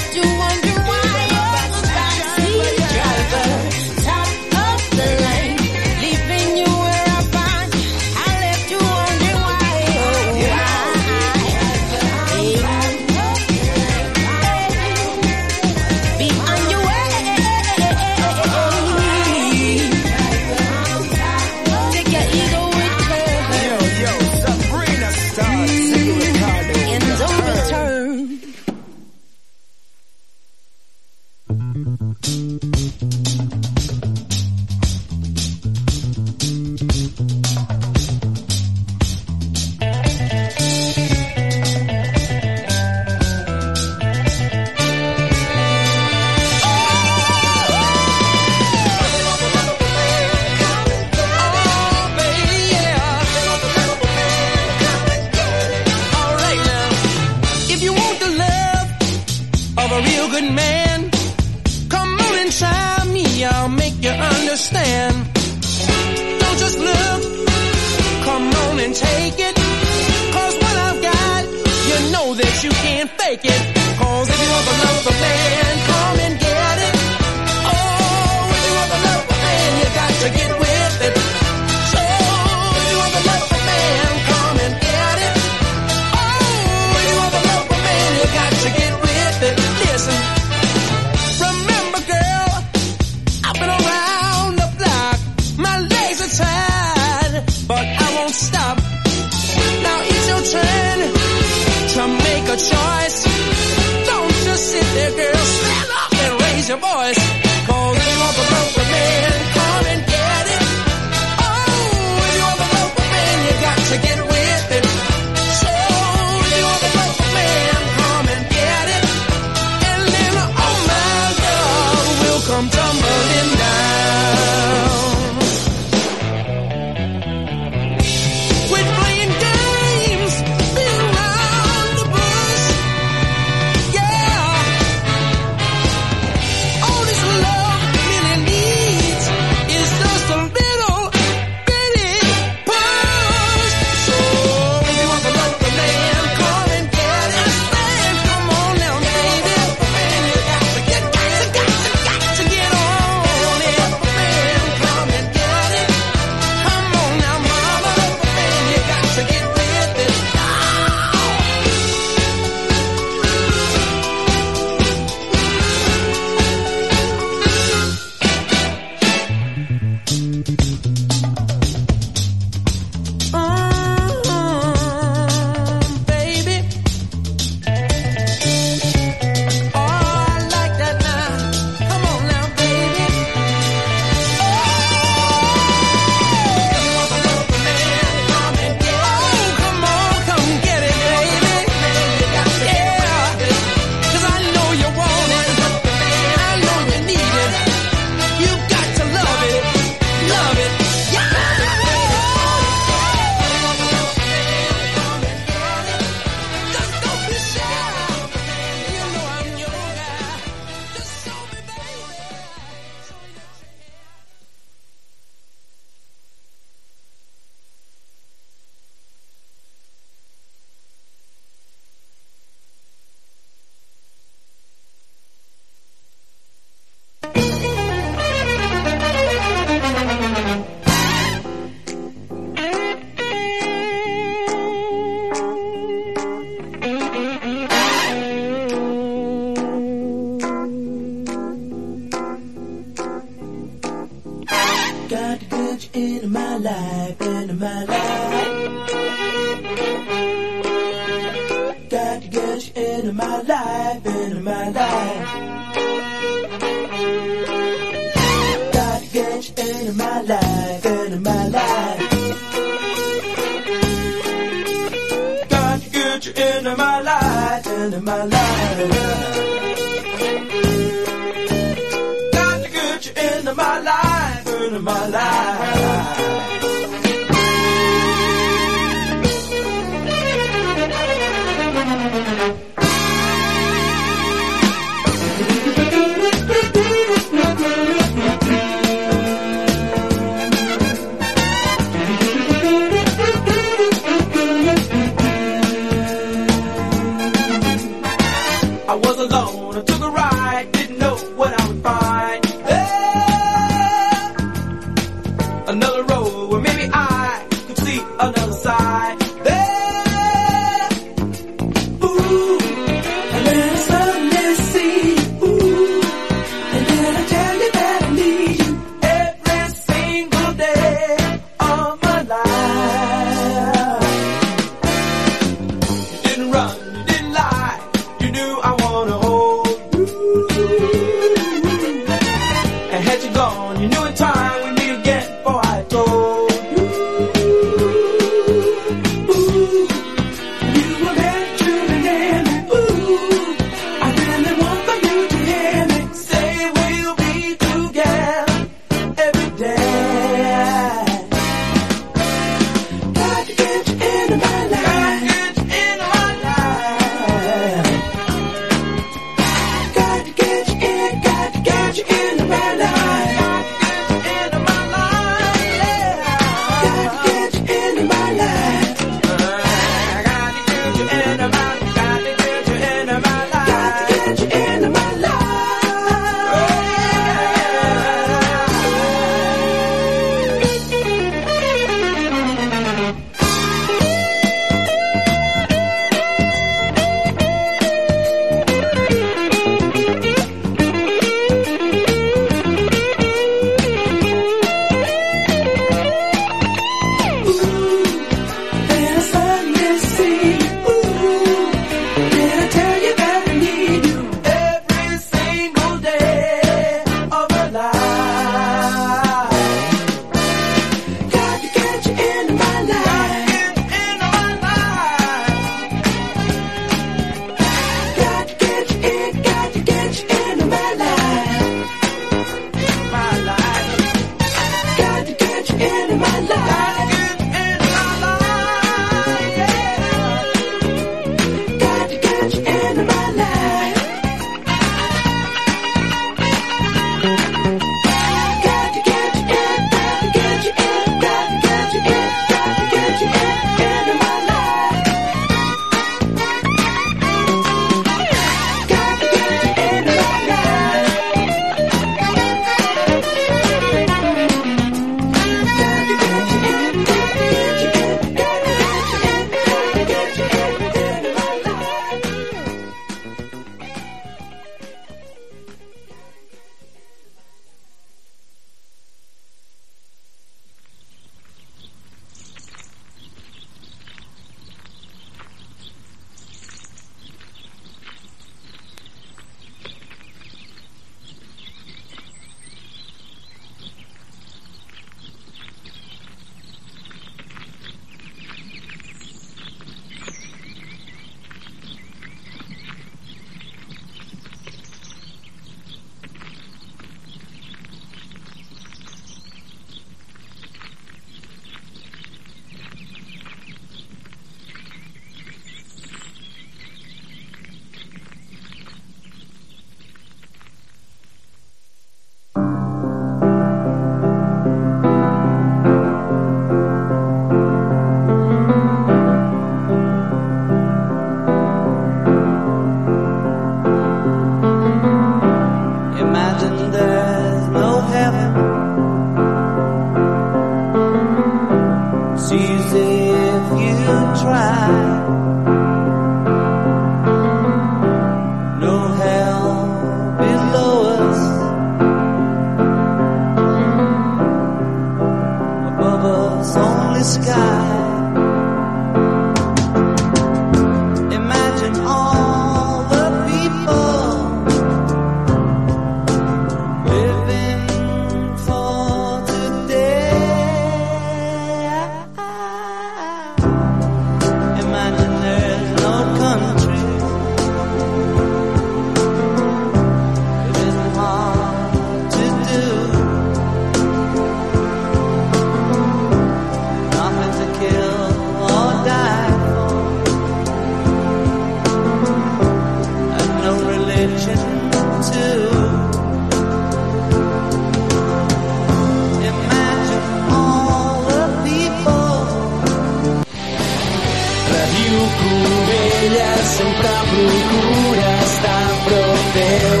sempre 596.76 597.08
procura 597.30 598.30
estar 598.44 598.82
a 598.84 598.96
prop 599.04 599.40
teu. 599.56 600.00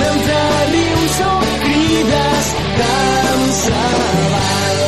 Mentre 0.00 0.38
rius 0.72 1.16
o 1.28 1.34
crides, 1.64 2.46
tant 2.80 3.44
se 3.60 3.82
val. 4.34 4.82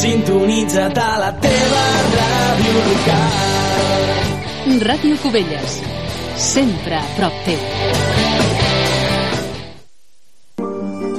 Sintonitza't 0.00 0.98
a 0.98 1.12
la 1.24 1.32
teva 1.46 1.86
ràdio 2.16 2.76
local. 2.90 4.10
Ràdio 4.86 5.18
Cubelles, 5.24 5.80
sempre 6.36 7.02
a 7.02 7.06
prop 7.18 7.44
teu. 7.48 7.89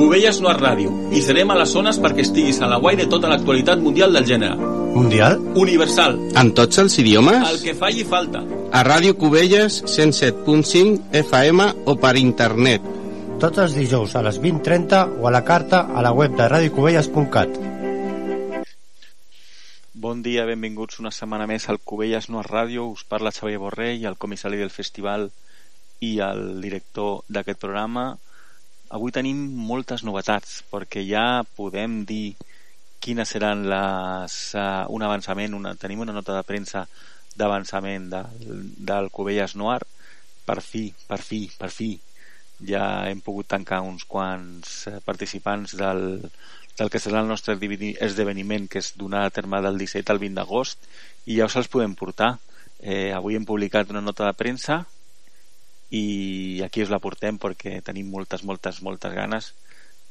Cubelles 0.01 0.39
no 0.41 0.49
és 0.49 0.57
ràdio 0.57 0.91
i 1.13 1.19
serem 1.21 1.51
a 1.53 1.55
les 1.59 1.69
zones 1.75 1.99
perquè 2.01 2.23
estiguis 2.25 2.57
a 2.57 2.67
la 2.69 2.79
guai 2.81 2.95
de 2.97 3.03
tota 3.09 3.29
l'actualitat 3.29 3.77
mundial 3.85 4.15
del 4.17 4.23
gènere. 4.25 4.55
Mundial? 4.95 5.35
Universal. 5.61 6.15
En 6.41 6.49
tots 6.57 6.79
els 6.81 6.95
idiomes? 7.03 7.43
El 7.45 7.59
que 7.61 7.75
falli 7.77 8.01
falta. 8.09 8.41
A 8.73 8.81
Ràdio 8.87 9.13
Cubelles 9.21 9.75
107.5 9.85 11.13
FM 11.19 11.67
o 11.85 11.95
per 12.01 12.15
internet. 12.17 12.87
Tots 13.43 13.61
els 13.61 13.75
dijous 13.77 14.15
a 14.17 14.23
les 14.25 14.41
20.30 14.41 15.03
o 15.21 15.29
a 15.29 15.33
la 15.35 15.43
carta 15.45 15.83
a 15.93 16.01
la 16.01 16.15
web 16.17 16.33
de 16.39 16.49
radiocubelles.cat. 16.49 17.61
Bon 19.93 20.25
dia, 20.25 20.47
benvinguts 20.49 20.97
una 21.05 21.13
setmana 21.13 21.45
més 21.45 21.69
al 21.69 21.77
Cubelles 21.77 22.31
No 22.33 22.41
és 22.41 22.49
Ràdio. 22.49 22.89
Us 22.89 23.05
parla 23.05 23.35
Xavier 23.37 23.61
Borrell, 23.61 24.09
el 24.09 24.17
comissari 24.17 24.57
del 24.57 24.73
festival 24.73 25.29
i 26.01 26.15
el 26.25 26.57
director 26.65 27.21
d'aquest 27.29 27.61
programa. 27.61 28.09
Avui 28.91 29.13
tenim 29.15 29.39
moltes 29.69 30.03
novetats 30.03 30.61
perquè 30.71 31.03
ja 31.07 31.43
podem 31.57 32.01
dir 32.07 32.35
quines 33.01 33.31
seran 33.33 33.63
les, 33.71 34.35
uh, 34.53 34.85
un 34.93 35.05
avançament, 35.07 35.55
una, 35.57 35.73
tenim 35.79 36.03
una 36.03 36.13
nota 36.13 36.35
de 36.35 36.43
premsa 36.45 36.85
d'avançament 37.39 38.09
del, 38.11 38.63
del 38.91 39.09
Cubelles 39.09 39.55
Noir. 39.55 39.81
Per 40.45 40.59
fi, 40.61 40.89
per 41.07 41.21
fi, 41.23 41.45
per 41.57 41.69
fi, 41.71 41.93
ja 42.67 42.83
hem 43.09 43.21
pogut 43.25 43.49
tancar 43.49 43.81
uns 43.85 44.05
quants 44.05 44.87
eh, 44.89 44.99
participants 45.05 45.73
del, 45.77 46.03
del 46.77 46.89
que 46.93 47.01
serà 47.01 47.21
el 47.23 47.29
nostre 47.29 47.55
esdeveniment 47.57 48.67
que 48.69 48.81
és 48.81 48.93
donar 48.97 49.25
a 49.25 49.33
terme 49.33 49.61
del 49.65 49.79
17 49.81 50.13
al 50.13 50.21
20 50.21 50.37
d'agost 50.37 50.85
i 51.25 51.39
ja 51.39 51.47
us 51.49 51.57
els 51.57 51.69
podem 51.71 51.95
portar 51.97 52.35
eh, 52.81 53.11
avui 53.15 53.37
hem 53.37 53.45
publicat 53.45 53.89
una 53.89 54.03
nota 54.05 54.27
de 54.27 54.37
premsa 54.37 54.83
i 55.91 56.61
aquí 56.65 56.83
us 56.85 56.91
la 56.93 57.01
portem 57.03 57.37
perquè 57.41 57.81
tenim 57.83 58.07
moltes, 58.11 58.45
moltes, 58.47 58.79
moltes 58.81 59.13
ganes 59.13 59.51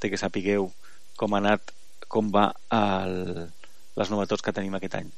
de 0.01 0.11
que 0.12 0.20
sapigueu 0.20 0.69
com 1.16 1.35
ha 1.35 1.40
anat 1.40 1.73
com 2.12 2.28
va 2.35 2.51
el, 2.77 3.48
les 3.97 4.12
novetats 4.12 4.44
que 4.44 4.55
tenim 4.57 4.77
aquest 4.77 4.98
any 5.01 5.11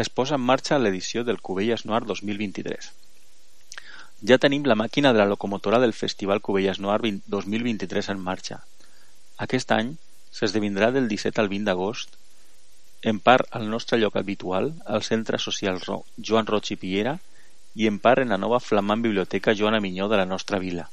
es 0.00 0.08
posa 0.08 0.38
en 0.38 0.46
marxa 0.46 0.78
l'edició 0.78 1.26
del 1.26 1.42
Cubelles 1.42 1.86
Noir 1.88 2.04
2023 2.06 2.92
ja 4.28 4.38
tenim 4.38 4.66
la 4.68 4.76
màquina 4.76 5.12
de 5.12 5.18
la 5.22 5.28
locomotora 5.32 5.80
del 5.80 5.96
Festival 5.96 6.42
Cubelles 6.44 6.78
Noir 6.78 7.00
20 7.02 7.30
2023 7.32 8.10
en 8.14 8.18
marxa. 8.20 8.58
Aquest 9.40 9.72
any 9.72 9.94
s'esdevindrà 10.30 10.90
del 10.92 11.08
17 11.08 11.40
al 11.40 11.48
20 11.48 11.70
d'agost, 11.70 12.19
en 13.02 13.18
part 13.20 13.48
al 13.56 13.68
nostre 13.70 13.98
lloc 13.98 14.16
habitual, 14.16 14.74
al 14.84 15.02
Centre 15.02 15.38
Social 15.38 15.80
Joan 16.16 16.46
Roig 16.46 16.72
i 16.74 16.76
Piera, 16.76 17.18
i 17.74 17.86
en 17.86 17.98
part 17.98 18.22
en 18.22 18.34
la 18.34 18.38
nova 18.38 18.60
flamant 18.60 19.02
biblioteca 19.02 19.54
Joana 19.54 19.80
Minyó 19.80 20.08
de 20.08 20.18
la 20.20 20.26
nostra 20.26 20.58
vila. 20.58 20.88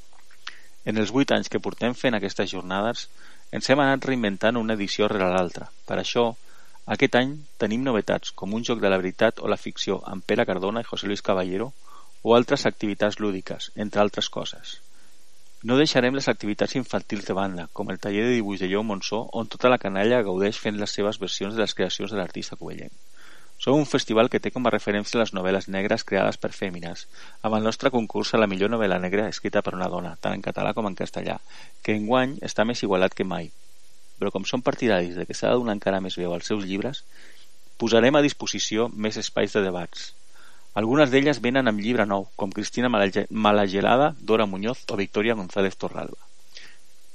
En 0.84 0.96
els 0.96 1.12
vuit 1.12 1.30
anys 1.36 1.50
que 1.52 1.60
portem 1.60 1.94
fent 1.94 2.16
aquestes 2.16 2.50
jornades, 2.50 3.08
ens 3.52 3.68
hem 3.68 3.80
anat 3.84 4.06
reinventant 4.08 4.56
una 4.56 4.76
edició 4.78 5.08
rere 5.08 5.28
l'altra. 5.34 5.68
Per 5.84 5.98
això, 6.00 6.30
aquest 6.86 7.18
any 7.20 7.34
tenim 7.60 7.84
novetats 7.84 8.32
com 8.32 8.54
un 8.56 8.64
joc 8.64 8.80
de 8.80 8.88
la 8.88 9.00
veritat 9.02 9.42
o 9.44 9.48
la 9.52 9.60
ficció 9.60 10.00
amb 10.12 10.24
Pere 10.24 10.46
Cardona 10.48 10.80
i 10.80 10.88
José 10.88 11.10
Luis 11.10 11.24
Caballero, 11.24 11.72
o 12.22 12.34
altres 12.34 12.64
activitats 12.66 13.20
lúdiques, 13.20 13.70
entre 13.76 14.00
altres 14.00 14.28
coses. 14.28 14.78
No 15.66 15.74
deixarem 15.74 16.14
les 16.14 16.28
activitats 16.30 16.76
infantils 16.78 17.24
de 17.26 17.34
banda, 17.34 17.64
com 17.74 17.88
el 17.90 17.96
taller 17.98 18.22
de 18.28 18.34
dibuix 18.36 18.60
de 18.62 18.68
Lleó 18.70 18.84
Monsó, 18.86 19.24
on 19.40 19.48
tota 19.50 19.70
la 19.72 19.78
canalla 19.82 20.20
gaudeix 20.22 20.60
fent 20.62 20.76
les 20.78 20.92
seves 20.94 21.16
versions 21.18 21.56
de 21.56 21.64
les 21.64 21.74
creacions 21.74 22.12
de 22.14 22.18
l'artista 22.20 22.54
covellenc. 22.60 22.92
Som 23.58 23.74
un 23.74 23.88
festival 23.90 24.30
que 24.30 24.38
té 24.38 24.52
com 24.54 24.68
a 24.68 24.70
referència 24.70 25.18
les 25.18 25.32
novel·les 25.34 25.66
negres 25.74 26.06
creades 26.06 26.38
per 26.38 26.52
fèmines, 26.54 27.08
amb 27.42 27.58
el 27.58 27.66
nostre 27.66 27.90
concurs 27.90 28.30
a 28.30 28.38
la 28.38 28.46
millor 28.46 28.70
novel·la 28.70 29.00
negra 29.02 29.26
escrita 29.32 29.64
per 29.66 29.74
una 29.74 29.90
dona, 29.90 30.14
tant 30.22 30.38
en 30.38 30.46
català 30.46 30.76
com 30.78 30.86
en 30.86 30.98
castellà, 31.02 31.40
que 31.82 31.98
enguany 31.98 32.38
està 32.50 32.62
més 32.62 32.84
igualat 32.86 33.18
que 33.18 33.26
mai. 33.26 33.50
Però 34.22 34.30
com 34.30 34.46
som 34.46 34.62
partidaris 34.62 35.18
de 35.18 35.26
que 35.26 35.34
s'ha 35.34 35.50
de 35.50 35.58
donar 35.58 35.74
encara 35.74 35.98
més 35.98 36.20
veu 36.22 36.38
als 36.38 36.46
seus 36.46 36.62
llibres, 36.70 37.02
posarem 37.82 38.14
a 38.14 38.22
disposició 38.22 38.86
més 38.94 39.18
espais 39.18 39.58
de 39.58 39.66
debats, 39.66 40.12
algunes 40.78 41.10
d'elles 41.10 41.40
venen 41.42 41.66
amb 41.66 41.80
llibre 41.82 42.04
nou, 42.06 42.28
com 42.38 42.52
Cristina 42.54 42.88
Malagelada, 42.88 44.12
Dora 44.20 44.46
Muñoz 44.46 44.84
o 44.88 44.96
Victoria 44.96 45.34
González 45.34 45.76
Torralba. 45.76 46.20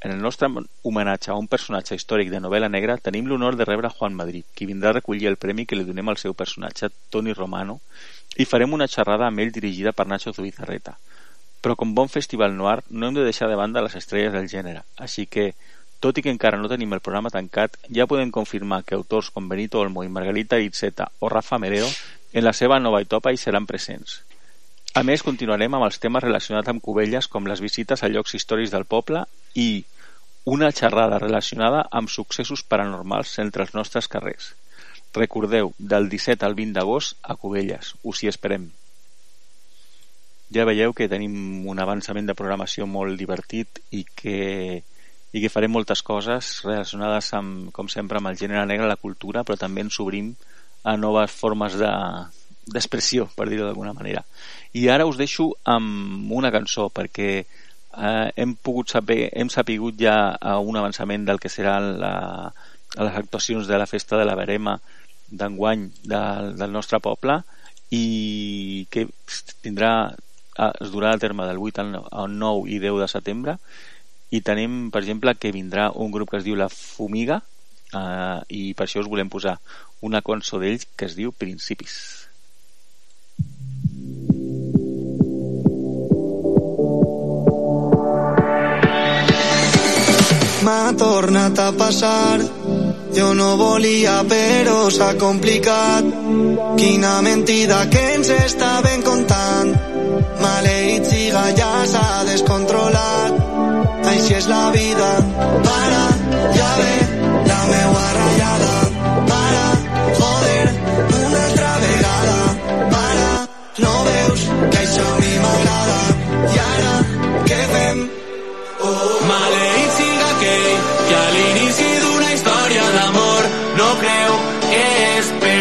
En 0.01 0.11
el 0.11 0.19
nostre 0.21 0.49
homenatge 0.81 1.31
a 1.31 1.37
un 1.39 1.47
personatge 1.47 1.95
històric 1.95 2.27
de 2.27 2.41
novel·la 2.43 2.67
negra 2.67 2.97
tenim 2.99 3.29
l'honor 3.29 3.55
de 3.55 3.63
rebre 3.63 3.87
Juan 3.87 4.17
Madrid, 4.19 4.43
qui 4.53 4.67
vindrà 4.67 4.89
a 4.91 4.97
recollir 4.97 5.29
el 5.29 5.39
premi 5.39 5.63
que 5.65 5.77
li 5.79 5.85
donem 5.87 6.11
al 6.11 6.19
seu 6.19 6.35
personatge, 6.35 6.89
Toni 7.09 7.31
Romano, 7.31 7.77
i 8.35 8.43
farem 8.43 8.75
una 8.75 8.89
xerrada 8.91 9.29
amb 9.29 9.39
ell 9.39 9.53
dirigida 9.55 9.93
per 9.95 10.09
Nacho 10.11 10.33
Zubizarreta. 10.35 10.97
Però 11.63 11.77
com 11.79 11.93
bon 11.95 12.11
festival 12.11 12.57
noir 12.57 12.81
no 12.89 13.07
hem 13.07 13.15
de 13.15 13.23
deixar 13.23 13.47
de 13.47 13.55
banda 13.55 13.85
les 13.85 13.95
estrelles 13.95 14.35
del 14.35 14.49
gènere, 14.51 14.81
així 14.97 15.23
que, 15.23 15.53
tot 16.03 16.19
i 16.19 16.25
que 16.25 16.35
encara 16.35 16.59
no 16.59 16.67
tenim 16.67 16.91
el 16.91 17.05
programa 17.05 17.31
tancat, 17.31 17.79
ja 17.87 18.09
podem 18.11 18.35
confirmar 18.41 18.83
que 18.83 18.99
autors 18.99 19.31
com 19.31 19.47
Benito 19.47 19.79
Olmo 19.79 20.03
i 20.03 20.11
Margarita 20.11 20.59
Itzeta 20.59 21.07
o 21.23 21.31
Rafa 21.31 21.61
Merero 21.63 21.87
en 22.33 22.43
la 22.43 22.53
seva 22.57 22.79
nova 22.81 23.01
etapa 23.05 23.31
hi 23.31 23.37
seran 23.37 23.67
presents. 23.69 24.21
A 24.97 25.01
més, 25.05 25.23
continuarem 25.25 25.73
amb 25.73 25.85
els 25.87 25.99
temes 26.01 26.23
relacionats 26.25 26.69
amb 26.69 26.81
Cubelles 26.81 27.29
com 27.29 27.47
les 27.49 27.61
visites 27.61 28.03
a 28.03 28.09
llocs 28.09 28.35
històrics 28.37 28.73
del 28.73 28.85
poble 28.85 29.23
i 29.57 29.85
una 30.45 30.71
xerrada 30.75 31.17
relacionada 31.21 31.85
amb 31.89 32.11
successos 32.11 32.65
paranormals 32.67 33.37
entre 33.39 33.63
els 33.63 33.73
nostres 33.77 34.09
carrers. 34.11 34.53
Recordeu, 35.13 35.71
del 35.77 36.09
17 36.09 36.45
al 36.45 36.57
20 36.57 36.73
d'agost 36.77 37.17
a 37.21 37.37
Cubelles. 37.37 37.93
Us 38.03 38.23
hi 38.23 38.29
esperem. 38.29 38.71
Ja 40.53 40.65
veieu 40.69 40.93
que 40.93 41.09
tenim 41.09 41.65
un 41.69 41.79
avançament 41.81 42.29
de 42.29 42.37
programació 42.37 42.85
molt 42.89 43.17
divertit 43.17 43.79
i 43.89 44.03
que, 44.05 44.81
i 45.33 45.41
que 45.41 45.53
farem 45.53 45.73
moltes 45.73 46.01
coses 46.05 46.59
relacionades 46.65 47.31
amb, 47.37 47.69
com 47.73 47.89
sempre, 47.89 48.19
amb 48.19 48.29
el 48.29 48.37
gènere 48.41 48.65
negre, 48.69 48.89
la 48.89 49.01
cultura, 49.01 49.45
però 49.45 49.57
també 49.57 49.85
ens 49.85 50.01
obrim 50.01 50.33
a 50.83 50.95
noves 50.97 51.31
formes 51.31 51.75
d'expressió, 51.79 53.27
de, 53.27 53.35
per 53.37 53.47
dir-ho 53.49 53.67
d'alguna 53.67 53.95
manera. 53.95 54.23
I 54.73 54.87
ara 54.89 55.07
us 55.07 55.19
deixo 55.19 55.51
amb 55.69 56.31
una 56.31 56.51
cançó, 56.51 56.89
perquè 56.93 57.29
eh, 57.39 58.27
hem 58.35 58.55
pogut 58.55 58.91
saber, 58.95 59.29
hem 59.31 59.49
sapigut 59.53 59.97
ja 59.99 60.35
un 60.59 60.77
avançament 60.77 61.25
del 61.27 61.39
que 61.39 61.51
seran 61.51 61.95
la, 62.01 62.13
les 62.97 63.15
actuacions 63.23 63.67
de 63.67 63.79
la 63.79 63.87
festa 63.89 64.17
de 64.17 64.25
la 64.25 64.35
Verema 64.35 64.79
d'enguany 65.33 65.87
del, 66.03 66.53
del 66.59 66.71
nostre 66.71 66.99
poble 67.01 67.39
i 67.93 68.85
que 68.93 69.07
tindrà 69.63 70.13
es 70.53 70.91
durà 70.93 71.13
a 71.13 71.17
terme 71.17 71.47
del 71.49 71.57
8 71.57 71.85
al 72.11 72.37
9 72.37 72.69
i 72.69 72.77
10 72.81 72.99
de 73.01 73.07
setembre 73.09 73.57
i 74.33 74.41
tenim, 74.41 74.89
per 74.93 75.01
exemple, 75.01 75.33
que 75.37 75.53
vindrà 75.53 75.91
un 75.93 76.11
grup 76.13 76.31
que 76.31 76.39
es 76.39 76.45
diu 76.45 76.57
La 76.57 76.69
Fumiga 76.69 77.41
eh, 77.95 78.39
i 78.49 78.63
per 78.73 78.87
això 78.87 79.03
us 79.03 79.09
volem 79.11 79.29
posar 79.29 79.57
una 80.03 80.21
cançó 80.21 80.59
d'ells 80.59 80.87
que 80.97 81.07
es 81.09 81.15
diu 81.19 81.31
Principis. 81.31 81.95
M'ha 90.63 90.93
tornat 90.97 91.59
a 91.59 91.71
passar. 91.75 92.39
Jo 93.13 93.33
no 93.37 93.49
volia 93.59 94.23
però 94.29 94.77
s'ha 94.89 95.11
complicat. 95.19 96.07
Quina 96.79 97.21
mentida 97.21 97.83
que 97.91 98.03
ens 98.15 98.31
estaven 98.37 99.03
contant. 99.09 99.73
Maleït 100.41 101.05
siga 101.11 101.45
ja 101.59 101.71
s'ha 101.93 102.07
descontrolat. 102.31 103.39
Així 104.13 104.39
és 104.39 104.47
la 104.47 104.65
vida. 104.71 105.09
Para 105.67 106.03
ja 106.57 106.75
ve 106.79 107.02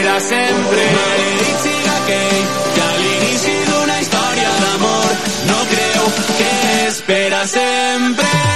a 0.08 0.20
sempre. 0.20 0.84
Siga 1.62 1.92
aquell 2.02 2.46
que 2.74 2.80
a 2.80 2.92
l'inici 3.02 3.56
d'una 3.68 4.00
història 4.00 4.54
d'amor 4.62 5.12
no 5.50 5.60
creu 5.74 6.08
que 6.38 6.50
és. 6.86 7.02
Per 7.06 7.28
a 7.34 7.46
sempre. 7.46 8.51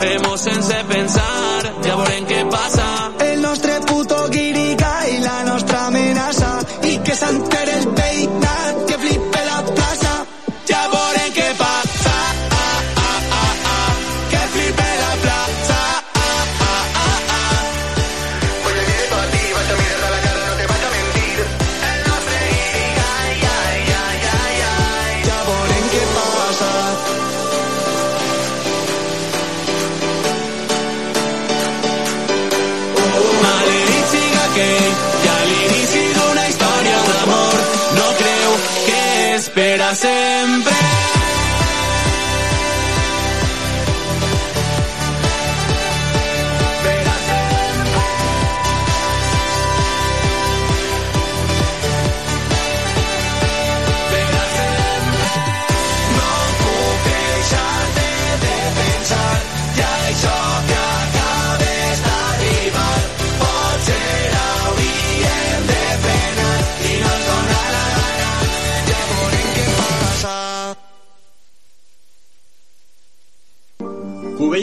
Hemos 0.00 0.46
en 0.46 0.62
se 0.62 0.84
pensar. 0.84 1.27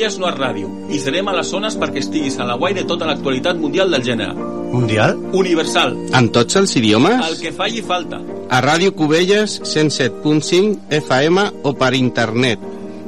Cubelles 0.05 0.19
no 0.21 0.27
és 0.29 0.35
ràdio 0.37 0.67
i 0.93 0.99
serem 1.01 1.29
a 1.31 1.33
les 1.33 1.47
zones 1.49 1.75
perquè 1.81 1.97
estiguis 2.03 2.35
a 2.37 2.45
la 2.45 2.59
guai 2.61 2.75
de 2.77 2.83
tota 2.85 3.07
l'actualitat 3.09 3.57
mundial 3.57 3.89
del 3.89 4.03
gènere. 4.05 4.35
Mundial? 4.69 5.15
Universal. 5.33 5.95
En 6.13 6.27
tots 6.29 6.59
els 6.59 6.75
idiomes? 6.77 7.23
El 7.25 7.39
que 7.41 7.51
falli 7.55 7.81
falta. 7.81 8.19
A 8.53 8.59
Ràdio 8.61 8.93
Cubelles 8.93 9.55
107.5 9.63 10.93
FM 10.93 11.47
o 11.65 11.73
per 11.73 11.95
internet. 11.97 12.61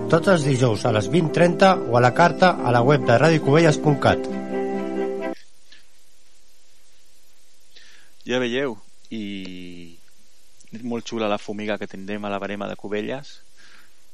Tots 0.09 0.33
els 0.33 0.47
dijous 0.47 0.87
a 0.89 0.95
les 0.95 1.11
20.30 1.13 1.91
o 1.91 1.99
a 1.99 2.01
la 2.01 2.13
carta 2.17 2.55
a 2.65 2.73
la 2.73 2.81
web 2.81 3.05
de 3.05 3.19
radiocubelles.cat. 3.21 4.25
Ja 8.25 8.41
veieu, 8.41 8.73
i 9.13 9.23
és 10.73 10.81
molt 10.81 11.05
xula 11.05 11.29
la 11.29 11.37
fumiga 11.37 11.77
que 11.77 11.87
tindrem 11.87 12.25
a 12.25 12.33
la 12.33 12.41
barema 12.41 12.65
de 12.65 12.75
Cubelles, 12.75 13.37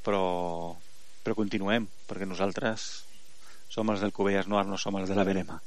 però, 0.04 0.76
però 1.24 1.40
continuem, 1.40 1.88
perquè 2.08 2.28
nosaltres 2.28 3.04
som 3.74 3.90
els 3.90 4.02
del 4.04 4.12
Cubelles 4.14 4.46
Noir, 4.50 4.66
no 4.68 4.78
som 4.78 4.96
els 5.00 5.10
de 5.10 5.16
la 5.18 5.24
Verema. 5.26 5.58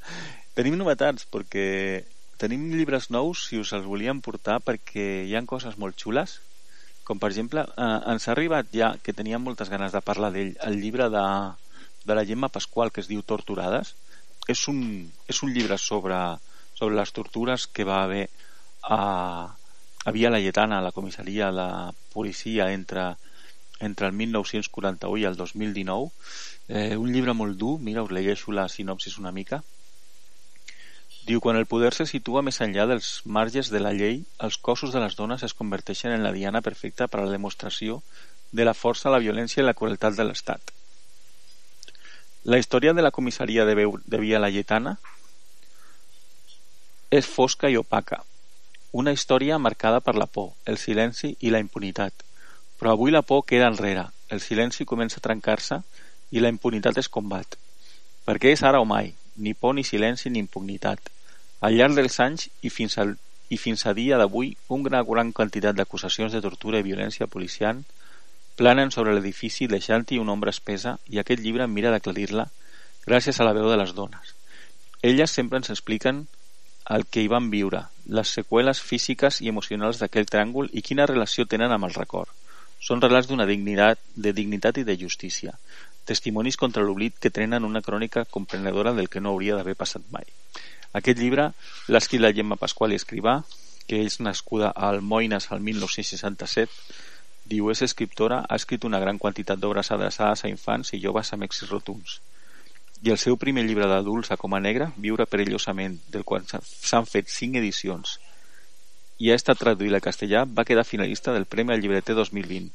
Tenim 0.55 0.77
novetats, 0.79 1.25
perquè 1.27 2.05
tenim 2.39 2.69
llibres 2.71 3.09
nous, 3.11 3.47
si 3.49 3.59
us 3.59 3.73
els 3.75 3.87
volíem 3.89 4.21
portar, 4.23 4.59
perquè 4.63 5.07
hi 5.27 5.35
han 5.35 5.49
coses 5.49 5.75
molt 5.81 5.97
xules, 5.99 6.37
com 7.07 7.19
per 7.19 7.31
exemple, 7.31 7.63
eh, 7.63 7.99
ens 8.13 8.27
ha 8.27 8.33
arribat 8.33 8.71
ja, 8.75 8.93
que 9.03 9.15
teníem 9.15 9.43
moltes 9.43 9.71
ganes 9.73 9.93
de 9.95 10.03
parlar 10.03 10.31
d'ell, 10.35 10.55
el 10.67 10.79
llibre 10.81 11.09
de, 11.11 11.27
de 12.07 12.17
la 12.17 12.25
Gemma 12.27 12.51
Pasqual, 12.51 12.91
que 12.91 13.03
es 13.03 13.07
diu 13.11 13.23
Torturades. 13.23 13.93
És 14.47 14.63
un, 14.71 14.81
és 15.27 15.39
un 15.43 15.53
llibre 15.55 15.77
sobre, 15.79 16.17
sobre 16.75 16.99
les 16.99 17.11
tortures 17.15 17.67
que 17.67 17.87
va 17.87 18.01
haver 18.03 18.27
a, 18.83 18.99
a 20.03 20.13
Via 20.15 20.31
Laietana, 20.31 20.79
a 20.79 20.85
la 20.85 20.93
comissaria 20.95 21.51
de 21.55 21.67
policia 22.13 22.71
entre, 22.75 23.09
entre 23.79 24.07
el 24.07 24.13
1941 24.13 25.17
i 25.21 25.25
el 25.29 25.35
2019. 25.35 26.11
Eh, 26.67 26.97
un 26.97 27.11
llibre 27.13 27.33
molt 27.33 27.57
dur, 27.57 27.77
mira, 27.79 28.03
us 28.03 28.11
llegeixo 28.11 28.51
la 28.51 28.67
sinopsis 28.69 29.17
una 29.17 29.31
mica. 29.31 29.63
Diu, 31.27 31.41
quan 31.43 31.57
el 31.59 31.67
poder 31.67 31.91
se 31.93 32.05
situa 32.07 32.41
més 32.41 32.61
enllà 32.63 32.85
dels 32.87 33.21
marges 33.25 33.67
de 33.73 33.81
la 33.83 33.91
llei, 33.91 34.21
els 34.39 34.57
cossos 34.57 34.93
de 34.93 35.01
les 35.03 35.17
dones 35.19 35.43
es 35.43 35.53
converteixen 35.53 36.13
en 36.15 36.23
la 36.23 36.31
diana 36.31 36.61
perfecta 36.63 37.09
per 37.11 37.19
a 37.19 37.25
la 37.25 37.33
demostració 37.33 38.01
de 38.51 38.63
la 38.63 38.73
força, 38.73 39.11
la 39.11 39.19
violència 39.19 39.61
i 39.61 39.65
la 39.65 39.75
crueltat 39.75 40.15
de 40.15 40.23
l'Estat. 40.23 40.71
La 42.47 42.59
història 42.61 42.93
de 42.95 43.03
la 43.03 43.11
comissaria 43.11 43.65
de, 43.67 43.75
Veu, 43.75 43.97
de 44.05 44.21
Via 44.23 44.39
Laietana 44.39 44.95
és 47.11 47.27
fosca 47.27 47.67
i 47.67 47.75
opaca. 47.75 48.21
Una 48.95 49.11
història 49.11 49.59
marcada 49.59 49.99
per 49.99 50.15
la 50.15 50.29
por, 50.31 50.53
el 50.65 50.79
silenci 50.79 51.35
i 51.41 51.51
la 51.51 51.59
impunitat. 51.59 52.23
Però 52.77 52.93
avui 52.93 53.11
la 53.11 53.23
por 53.25 53.45
queda 53.45 53.69
enrere, 53.71 54.07
el 54.29 54.41
silenci 54.41 54.85
comença 54.85 55.19
a 55.19 55.25
trencar-se 55.25 55.81
i 56.31 56.43
la 56.43 56.51
impunitat 56.53 56.97
es 57.01 57.09
combat. 57.09 57.57
Perquè 58.27 58.51
és 58.53 58.63
ara 58.63 58.81
o 58.83 58.85
mai, 58.85 59.13
ni 59.37 59.53
por 59.53 59.75
ni 59.75 59.83
silenci 59.83 60.29
ni 60.29 60.39
impunitat. 60.43 60.99
Al 61.61 61.77
llarg 61.77 61.95
dels 61.97 62.19
anys 62.21 62.49
i 62.61 62.69
fins, 62.69 62.97
al, 63.01 63.15
i 63.49 63.57
fins 63.57 63.85
a 63.85 63.93
dia 63.97 64.17
d'avui, 64.19 64.55
un 64.69 64.83
gran, 64.83 65.05
gran 65.07 65.31
quantitat 65.31 65.77
d'acusacions 65.77 66.33
de 66.33 66.41
tortura 66.43 66.81
i 66.81 66.85
violència 66.85 67.29
policial 67.31 67.83
planen 68.57 68.91
sobre 68.91 69.13
l'edifici 69.13 69.67
deixant-hi 69.69 70.17
una 70.17 70.33
ombra 70.33 70.53
espesa 70.53 70.97
i 71.13 71.21
aquest 71.21 71.43
llibre 71.45 71.67
mira 71.69 71.91
d'aclarir-la 71.93 72.47
gràcies 73.05 73.39
a 73.39 73.45
la 73.45 73.53
veu 73.53 73.69
de 73.69 73.77
les 73.77 73.93
dones. 73.95 74.33
Elles 75.01 75.31
sempre 75.31 75.61
ens 75.61 75.69
expliquen 75.69 76.25
el 76.95 77.05
que 77.05 77.21
hi 77.21 77.29
van 77.31 77.51
viure, 77.53 77.83
les 78.05 78.33
seqüeles 78.37 78.81
físiques 78.81 79.41
i 79.45 79.51
emocionals 79.53 80.01
d'aquell 80.01 80.27
tràngol 80.27 80.69
i 80.73 80.81
quina 80.81 81.05
relació 81.05 81.45
tenen 81.45 81.73
amb 81.75 81.87
el 81.87 81.95
record. 81.95 82.33
Són 82.87 83.01
relats 83.03 83.27
d'una 83.27 83.45
dignitat, 83.49 83.99
de 84.15 84.31
dignitat 84.31 84.77
i 84.79 84.85
de 84.87 84.95
justícia, 84.99 85.57
testimonis 86.07 86.55
contra 86.61 86.83
l'oblit 86.87 87.17
que 87.19 87.33
trenen 87.37 87.65
una 87.67 87.81
crònica 87.87 88.23
comprenedora 88.35 88.93
del 88.95 89.09
que 89.11 89.19
no 89.23 89.33
hauria 89.33 89.57
d'haver 89.57 89.75
passat 89.75 90.05
mai. 90.15 90.23
Aquest 90.99 91.19
llibre 91.19 91.49
l'ha 91.91 92.01
escrit 92.03 92.23
la 92.23 92.31
Gemma 92.37 92.55
Pasqual 92.61 92.95
i 92.95 92.99
Escrivà, 93.01 93.41
que 93.87 93.99
és 94.05 94.21
nascuda 94.23 94.69
a 94.71 94.91
Almoines 94.93 95.49
al 95.51 95.59
1967, 95.65 96.71
diu 97.51 97.67
és 97.71 97.83
escriptora, 97.83 98.39
ha 98.47 98.55
escrit 98.61 98.87
una 98.87 99.03
gran 99.03 99.19
quantitat 99.19 99.59
d'obres 99.59 99.91
adreçades 99.95 100.45
a 100.45 100.51
infants 100.51 100.93
i 100.95 101.01
joves 101.03 101.33
amb 101.33 101.47
èxits 101.47 101.71
rotunds. 101.71 102.21
I 103.03 103.11
el 103.13 103.19
seu 103.21 103.35
primer 103.37 103.65
llibre 103.67 103.87
d'adults 103.91 104.31
a 104.31 104.39
Coma 104.39 104.59
Negra, 104.63 104.93
Viure 104.95 105.27
perillosament, 105.27 105.99
del 106.11 106.23
qual 106.23 106.47
s'ha- 106.47 106.63
s'han 106.63 107.05
fet 107.05 107.27
cinc 107.29 107.59
edicions 107.59 108.17
i 109.17 109.31
ha 109.31 109.37
estat 109.37 109.59
traduït 109.59 109.93
al 109.93 110.03
castellà, 110.03 110.43
va 110.45 110.65
quedar 110.65 110.85
finalista 110.85 111.33
del 111.33 111.47
Premi 111.49 111.73
al 111.73 111.81
Llibreter 111.81 112.15
2020. 112.15 112.69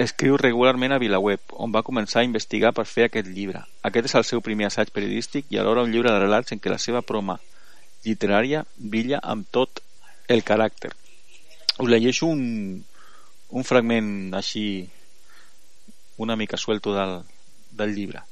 Escriu 0.00 0.38
regularment 0.40 0.94
a 0.94 0.98
VilaWeb, 1.02 1.42
on 1.64 1.74
va 1.74 1.84
començar 1.84 2.22
a 2.22 2.28
investigar 2.28 2.72
per 2.72 2.86
fer 2.88 3.08
aquest 3.08 3.28
llibre. 3.28 3.64
Aquest 3.84 4.08
és 4.08 4.16
el 4.20 4.24
seu 4.24 4.40
primer 4.40 4.70
assaig 4.70 4.92
periodístic 4.94 5.50
i 5.50 5.58
alhora 5.60 5.84
un 5.84 5.92
llibre 5.92 6.14
de 6.14 6.22
relats 6.22 6.54
en 6.54 6.62
què 6.62 6.72
la 6.72 6.80
seva 6.80 7.02
proma 7.02 7.36
literària 8.06 8.64
brilla 8.78 9.20
amb 9.34 9.50
tot 9.50 9.82
el 10.28 10.44
caràcter. 10.46 10.94
Us 11.80 11.90
llegeixo 11.90 12.30
un, 12.30 12.80
un 13.50 13.66
fragment 13.66 14.32
així 14.38 14.64
una 16.16 16.36
mica 16.36 16.56
suelto 16.56 16.94
del, 16.94 17.20
del 17.72 17.94
llibre. 17.96 18.24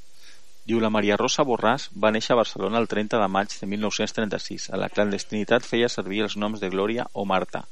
Diu, 0.68 0.82
la 0.84 0.90
Maria 0.92 1.16
Rosa 1.16 1.46
Borràs 1.48 1.86
va 2.04 2.10
néixer 2.12 2.34
a 2.34 2.36
Barcelona 2.42 2.80
el 2.82 2.86
30 2.92 3.16
de 3.16 3.26
maig 3.32 3.54
de 3.56 3.66
1936. 3.72 4.66
A 4.68 4.76
la 4.76 4.90
clandestinitat 4.92 5.64
feia 5.64 5.88
servir 5.88 6.18
els 6.26 6.34
noms 6.42 6.60
de 6.60 6.68
Glòria 6.74 7.06
o 7.14 7.24
Marta. 7.30 7.62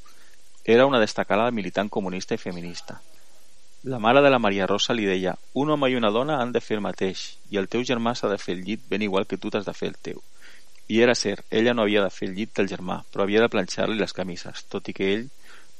Era 0.74 0.86
una 0.89 1.01
destacada 1.02 1.51
militant 1.59 1.90
comunista 1.93 2.32
i 2.32 2.40
feminista. 2.40 2.97
La 3.93 3.98
mare 3.98 4.23
de 4.24 4.31
la 4.32 4.39
Maria 4.39 4.70
Rosa 4.70 4.97
li 4.97 5.05
deia 5.05 5.35
un 5.52 5.74
home 5.74 5.90
i 5.93 5.98
una 5.98 6.12
dona 6.14 6.39
han 6.40 6.56
de 6.56 6.64
fer 6.64 6.78
el 6.78 6.85
mateix 6.86 7.27
i 7.52 7.60
el 7.60 7.68
teu 7.68 7.85
germà 7.85 8.16
s'ha 8.16 8.32
de 8.32 8.40
fer 8.47 8.56
el 8.56 8.64
llit 8.64 8.89
ben 8.89 9.05
igual 9.05 9.28
que 9.28 9.36
tu 9.36 9.52
t'has 9.52 9.68
de 9.68 9.77
fer 9.77 9.93
el 9.93 10.01
teu. 10.09 10.24
I 10.89 11.05
era 11.05 11.18
cert, 11.27 11.44
ella 11.51 11.77
no 11.77 11.85
havia 11.85 12.06
de 12.06 12.16
fer 12.16 12.31
el 12.31 12.35
llit 12.40 12.56
del 12.56 12.73
germà, 12.73 13.02
però 13.12 13.28
havia 13.28 13.44
de 13.44 13.52
planxar-li 13.52 14.01
les 14.01 14.16
camises, 14.16 14.64
tot 14.73 14.89
i 14.89 14.97
que 14.97 15.12
ell 15.12 15.28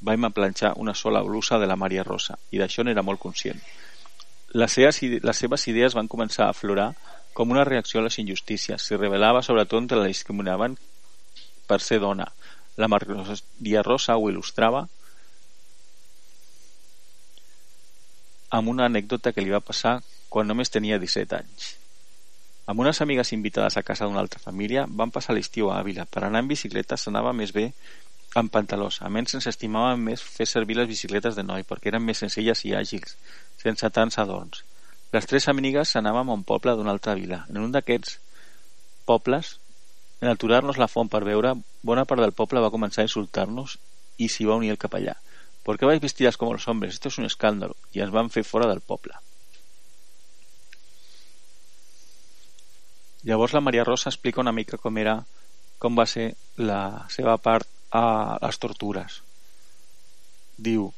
va 0.05 0.21
planxar 0.29 0.77
una 0.77 0.93
sola 0.93 1.25
blusa 1.25 1.57
de 1.59 1.67
la 1.67 1.81
Maria 1.81 2.05
Rosa, 2.05 2.37
i 2.53 2.61
d'això 2.61 2.85
n'era 2.85 3.09
molt 3.09 3.25
conscient. 3.25 3.65
Les 4.57 4.73
seves, 4.73 5.03
les 5.03 5.41
seves 5.43 5.67
idees 5.69 5.95
van 5.97 6.09
començar 6.09 6.47
a 6.47 6.55
aflorar 6.55 6.91
com 7.37 7.51
una 7.53 7.65
reacció 7.69 8.01
a 8.01 8.07
les 8.07 8.17
injustícies. 8.23 8.81
S'hi 8.81 8.97
revelava 8.97 9.43
sobretot 9.45 9.83
entre 9.83 9.99
la 10.01 10.09
discriminaven 10.09 10.79
per 11.69 11.81
ser 11.85 11.99
dona. 12.01 12.31
La 12.81 12.89
Maria 12.89 13.83
Rosa 13.85 14.17
ho 14.17 14.31
il·lustrava 14.31 14.87
amb 18.57 18.73
una 18.73 18.87
anècdota 18.89 19.33
que 19.37 19.45
li 19.45 19.53
va 19.53 19.61
passar 19.61 19.99
quan 20.33 20.49
només 20.49 20.73
tenia 20.73 21.01
17 21.03 21.37
anys. 21.37 21.75
Amb 22.67 22.81
unes 22.83 23.01
amigues 23.05 23.33
invitades 23.37 23.77
a 23.77 23.85
casa 23.87 24.09
d'una 24.09 24.23
altra 24.25 24.41
família 24.43 24.87
van 24.89 25.13
passar 25.13 25.37
l'estiu 25.37 25.69
a 25.71 25.77
Àvila. 25.83 26.09
Per 26.09 26.25
anar 26.25 26.43
en 26.43 26.49
bicicleta 26.51 26.97
s'anava 26.97 27.37
més 27.37 27.53
bé 27.53 27.69
amb 28.37 28.53
pantalós. 28.53 29.01
A 29.01 29.09
menys 29.09 29.35
ens 29.39 29.49
estimàvem 29.49 30.03
més 30.11 30.23
fer 30.23 30.47
servir 30.49 30.77
les 30.77 30.89
bicicletes 30.91 31.37
de 31.39 31.45
noi 31.47 31.65
perquè 31.65 31.89
eren 31.93 32.05
més 32.05 32.21
senzilles 32.21 32.65
i 32.69 32.75
àgils, 32.77 33.17
sense 33.63 33.91
tants 33.99 34.19
adorns. 34.21 34.63
Les 35.15 35.29
tres 35.29 35.49
amigues 35.49 35.95
anàvem 35.97 36.29
a 36.29 36.37
un 36.37 36.43
poble 36.45 36.75
d'una 36.77 36.93
altra 36.93 37.15
vila. 37.17 37.45
En 37.49 37.63
un 37.63 37.73
d'aquests 37.73 38.19
pobles, 39.09 39.55
en 40.21 40.29
aturar-nos 40.29 40.81
la 40.83 40.91
font 40.93 41.09
per 41.09 41.23
veure, 41.25 41.55
bona 41.83 42.05
part 42.05 42.21
del 42.21 42.35
poble 42.37 42.61
va 42.61 42.73
començar 42.75 43.03
a 43.05 43.09
insultar-nos 43.09 43.79
i 44.19 44.29
s'hi 44.29 44.49
va 44.49 44.59
unir 44.61 44.75
el 44.75 44.83
capellà. 44.83 45.17
¿Por 45.65 45.79
qué 45.79 45.87
vais 45.87 46.03
vestidas 46.03 46.37
como 46.37 46.53
los 46.53 46.69
hombres? 46.69 46.95
Esto 46.95 47.09
es 47.09 47.19
un 47.19 47.25
escándalo. 47.25 47.77
I 47.93 48.05
ens 48.05 48.13
van 48.13 48.29
fer 48.31 48.45
fora 48.45 48.69
del 48.69 48.81
poble. 48.81 49.17
Llavors 53.27 53.57
la 53.57 53.65
Maria 53.65 53.85
Rosa 53.85 54.11
explica 54.13 54.41
una 54.41 54.53
mica 54.53 54.79
com 54.79 55.01
era 55.03 55.17
com 55.83 55.97
va 55.99 56.07
ser 56.07 56.29
la 56.57 57.07
seva 57.11 57.35
part 57.43 57.67
a 57.93 58.39
les 58.43 58.59
tortures. 58.63 59.23
Diu 60.57 60.91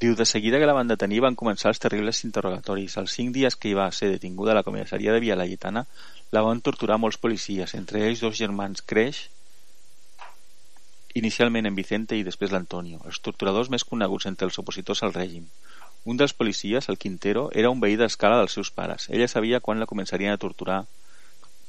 Diu, 0.00 0.14
de 0.16 0.24
seguida 0.24 0.58
que 0.58 0.68
la 0.68 0.72
van 0.72 0.88
detenir 0.88 1.18
van 1.20 1.34
començar 1.36 1.68
els 1.68 1.80
terribles 1.82 2.22
interrogatoris. 2.24 2.94
Els 2.96 3.12
cinc 3.18 3.34
dies 3.34 3.56
que 3.56 3.68
hi 3.68 3.74
va 3.76 3.90
ser 3.92 4.08
detinguda 4.08 4.54
a 4.54 4.56
la 4.56 4.62
comissaria 4.64 5.12
de 5.12 5.20
Via 5.20 5.36
Laietana 5.36 5.82
la 6.32 6.42
van 6.46 6.62
torturar 6.64 6.96
molts 7.02 7.18
policies, 7.18 7.74
entre 7.74 8.06
ells 8.06 8.22
dos 8.24 8.38
germans 8.38 8.80
Creix, 8.92 9.26
inicialment 11.20 11.66
en 11.66 11.74
Vicente 11.74 12.16
i 12.16 12.24
després 12.24 12.54
l'Antonio, 12.54 13.02
els 13.04 13.20
torturadors 13.20 13.68
més 13.74 13.84
coneguts 13.84 14.30
entre 14.30 14.48
els 14.48 14.58
opositors 14.62 15.02
al 15.02 15.12
règim. 15.12 15.50
Un 16.06 16.16
dels 16.16 16.32
policies, 16.32 16.88
el 16.88 16.96
Quintero, 16.96 17.50
era 17.52 17.74
un 17.74 17.82
veí 17.82 17.98
d'escala 18.00 18.38
dels 18.40 18.54
seus 18.56 18.70
pares. 18.70 19.10
Ella 19.10 19.28
sabia 19.28 19.60
quan 19.60 19.82
la 19.82 19.90
començarien 19.90 20.32
a 20.32 20.40
torturar 20.40 20.84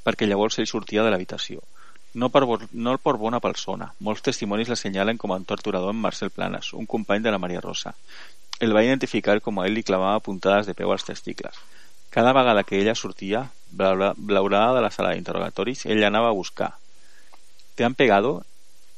perquè 0.04 0.26
llavors 0.26 0.58
ell 0.58 0.66
sortia 0.66 1.02
de 1.04 1.10
l'habitació. 1.10 1.62
No 2.14 2.28
per, 2.28 2.42
no 2.72 2.96
per 2.98 3.14
bona 3.16 3.40
persona. 3.40 3.92
Molts 4.00 4.20
testimonis 4.22 4.68
l'assenyalen 4.68 5.16
com 5.18 5.32
a 5.32 5.38
un 5.40 5.46
torturador 5.48 5.94
en 5.94 6.00
Marcel 6.02 6.30
Planas, 6.30 6.72
un 6.76 6.86
company 6.86 7.22
de 7.22 7.30
la 7.32 7.38
Maria 7.40 7.60
Rosa. 7.64 7.94
El 8.60 8.76
va 8.76 8.84
identificar 8.84 9.40
com 9.40 9.58
a 9.58 9.66
ell 9.66 9.74
li 9.74 9.82
clavava 9.82 10.20
puntades 10.20 10.66
de 10.68 10.74
peu 10.74 10.92
als 10.92 11.04
testicles. 11.08 11.56
Cada 12.10 12.34
vegada 12.36 12.64
que 12.64 12.78
ella 12.78 12.94
sortia, 12.94 13.46
blaura- 13.70 14.12
blaurada 14.16 14.74
de 14.76 14.82
la 14.84 14.90
sala 14.90 15.14
d'interrogatoris, 15.14 15.86
ell 15.86 16.04
anava 16.04 16.28
a 16.28 16.36
buscar. 16.36 16.74
¿Te 17.74 17.84
han 17.84 17.94
pegado? 17.94 18.44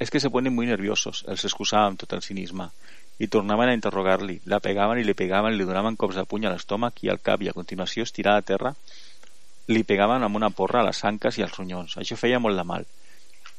Es 0.01 0.11
que 0.11 0.19
se 0.19 0.29
ponen 0.31 0.53
muy 0.55 0.67
nerviosos, 0.67 1.25
els 1.29 1.45
excusava 1.45 1.87
amb 1.87 2.01
tot 2.01 2.13
el 2.13 2.23
cinisme. 2.23 2.67
I 3.23 3.29
tornaven 3.31 3.69
a 3.71 3.75
interrogar-li, 3.79 4.41
la 4.45 4.59
pegaven 4.59 4.99
i 4.99 5.05
li 5.07 5.15
pegaven, 5.15 5.55
li 5.55 5.63
donaven 5.65 5.95
cops 5.95 6.17
de 6.19 6.25
puny 6.27 6.49
a 6.49 6.51
l'estómac 6.51 6.99
i 7.07 7.09
al 7.13 7.21
cap 7.23 7.41
i 7.47 7.49
a 7.49 7.55
continuació, 7.55 8.03
estirada 8.03 8.43
a 8.43 8.47
terra, 8.49 8.75
li 9.69 9.85
pegaven 9.85 10.23
amb 10.23 10.37
una 10.37 10.51
porra 10.51 10.83
a 10.83 10.87
les 10.89 11.01
anques 11.09 11.39
i 11.39 11.45
als 11.45 11.57
ronyons. 11.57 11.97
Això 12.01 12.17
feia 12.21 12.41
molt 12.41 12.59
de 12.59 12.65
mal. 12.69 12.87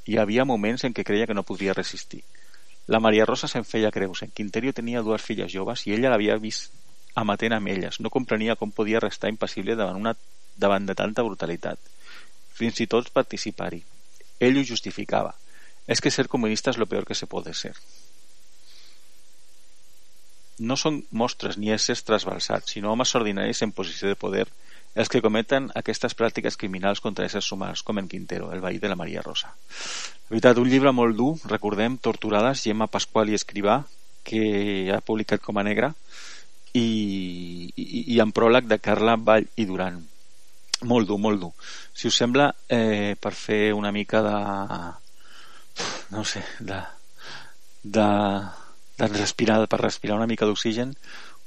Hi 0.06 0.20
havia 0.22 0.46
moments 0.46 0.86
en 0.86 0.94
què 0.94 1.04
creia 1.04 1.26
que 1.26 1.34
no 1.34 1.44
podia 1.44 1.74
resistir. 1.74 2.22
La 2.88 3.00
Maria 3.02 3.26
Rosa 3.26 3.48
se'n 3.50 3.66
feia 3.66 3.92
creus. 3.92 4.22
En 4.22 4.30
Quinterio 4.30 4.74
tenia 4.74 5.02
dues 5.02 5.24
filles 5.26 5.52
joves 5.52 5.88
i 5.88 5.96
ella 5.96 6.12
l'havia 6.14 6.38
vist 6.38 6.74
amatent 7.16 7.56
amb 7.58 7.72
elles. 7.74 8.00
No 8.00 8.14
comprenia 8.14 8.56
com 8.60 8.72
podia 8.72 9.02
restar 9.02 9.32
impassible 9.34 9.76
davant, 9.76 9.98
una, 9.98 10.14
davant 10.56 10.86
de 10.86 10.96
tanta 10.96 11.24
brutalitat. 11.26 11.80
Fins 12.54 12.80
i 12.84 12.88
tot 12.88 13.10
participar-hi. 13.16 13.82
Ell 14.40 14.60
ho 14.60 14.64
justificava. 14.68 15.34
Es 15.88 16.02
que 16.02 16.12
ser 16.12 16.28
comunista 16.28 16.70
es 16.70 16.78
lo 16.78 16.86
peor 16.86 17.06
que 17.06 17.16
se 17.16 17.26
puede 17.26 17.54
ser. 17.54 17.74
No 20.60 20.78
són 20.80 21.02
mostres 21.12 21.58
ni 21.58 21.74
éssers 21.74 22.06
trasbalsats, 22.08 22.72
sinó 22.78 22.94
homes 22.94 23.12
ordinaris 23.16 23.62
en 23.66 23.74
posició 23.76 24.08
de 24.08 24.16
poder 24.16 24.46
els 24.96 25.12
que 25.12 25.22
cometen 25.22 25.68
aquestes 25.76 26.16
pràctiques 26.16 26.56
criminals 26.58 27.02
contra 27.04 27.28
éssers 27.28 27.52
humans, 27.52 27.84
com 27.84 28.00
en 28.00 28.08
Quintero, 28.08 28.52
el 28.56 28.64
veí 28.64 28.80
de 28.80 28.90
la 28.92 28.96
Maria 28.96 29.24
Rosa. 29.26 29.52
La 29.52 30.32
veritat, 30.34 30.58
un 30.58 30.70
llibre 30.72 30.94
molt 30.96 31.18
dur, 31.20 31.34
recordem, 31.52 32.00
Torturades, 32.00 32.64
Gemma 32.64 32.88
Pasqual 32.88 33.30
i 33.30 33.38
Escrivà, 33.38 33.82
que 34.26 34.90
ha 34.96 35.02
publicat 35.06 35.44
com 35.44 35.60
a 35.60 35.66
negra, 35.68 35.92
i, 36.74 36.88
i, 37.76 38.02
i 38.16 38.20
en 38.24 38.32
pròleg 38.36 38.72
de 38.72 38.80
Carla 38.84 39.18
Vall 39.20 39.48
i 39.56 39.68
Duran. 39.68 40.00
Molt 40.88 41.08
dur, 41.08 41.20
molt 41.22 41.40
dur. 41.44 41.52
Si 41.96 42.10
us 42.10 42.18
sembla, 42.20 42.50
eh, 42.68 43.16
per 43.20 43.32
fer 43.36 43.74
una 43.76 43.94
mica 43.96 44.24
de... 44.26 44.36
no 46.16 46.24
sé, 46.24 46.44
de... 46.60 46.82
de, 47.84 48.10
de 48.98 49.08
respirar, 49.12 49.60
per 49.68 49.80
respirar 49.82 50.18
una 50.18 50.28
mica 50.28 50.48
d'oxigen, 50.48 50.96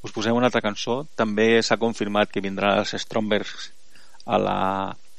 us 0.02 0.14
posem 0.14 0.36
una 0.36 0.50
altra 0.50 0.62
cançó. 0.64 1.00
També 1.18 1.62
s'ha 1.62 1.80
confirmat 1.80 2.30
que 2.32 2.44
vindran 2.44 2.78
els 2.82 2.94
Strombergs 3.04 3.70
a 4.26 4.38
la, 4.38 4.58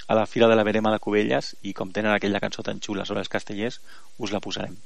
a 0.08 0.20
la 0.20 0.28
Fira 0.30 0.48
de 0.48 0.56
la 0.60 0.68
Verema 0.68 0.94
de 0.94 1.02
Cubelles 1.04 1.56
i 1.62 1.74
com 1.74 1.92
tenen 1.96 2.14
aquella 2.14 2.42
cançó 2.44 2.64
tan 2.64 2.80
xula 2.86 3.06
sobre 3.06 3.26
els 3.26 3.32
castellers, 3.34 3.82
us 4.18 4.36
la 4.36 4.44
posarem. 4.44 4.78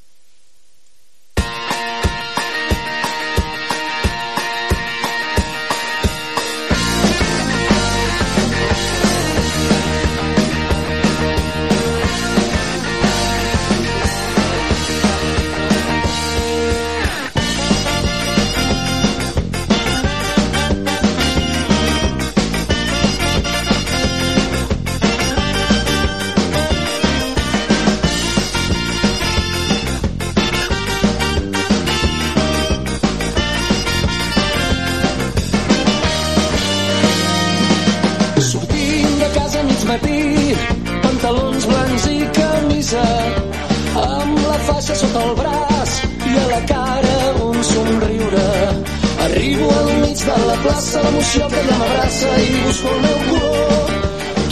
Plaça, 50.74 51.02
l'emoció 51.06 51.48
que 51.48 51.62
ja 51.68 51.78
m'abraça 51.78 52.30
i 52.42 52.62
busco 52.66 52.90
el 52.90 53.02
meu 53.06 53.20
color. 53.30 53.92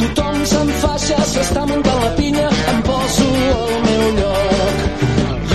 Tothom 0.02 0.38
se'n 0.52 0.69
faixa, 0.81 1.18
s'està 1.34 1.64
muntant 1.69 2.02
la 2.03 2.11
pinya, 2.18 2.48
em 2.72 2.81
poso 2.89 3.27
al 3.57 3.73
meu 3.88 4.03
lloc. 4.19 4.84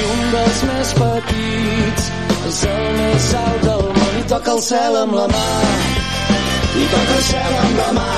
I 0.01 0.05
un 0.15 0.25
dels 0.35 0.63
més 0.71 0.93
petits 1.01 2.11
és 2.51 2.61
el 2.73 2.85
més 2.99 3.29
alt 3.43 3.69
del 3.69 3.87
món 3.99 4.19
i 4.23 4.25
toca 4.35 4.57
el 4.57 4.63
cel 4.71 4.99
amb 5.05 5.19
la 5.21 5.29
mà 5.35 5.47
i 6.83 6.85
toca 6.95 7.15
el 7.21 7.25
cel 7.31 7.57
amb 7.63 7.81
la 7.83 7.89
mà. 8.01 8.11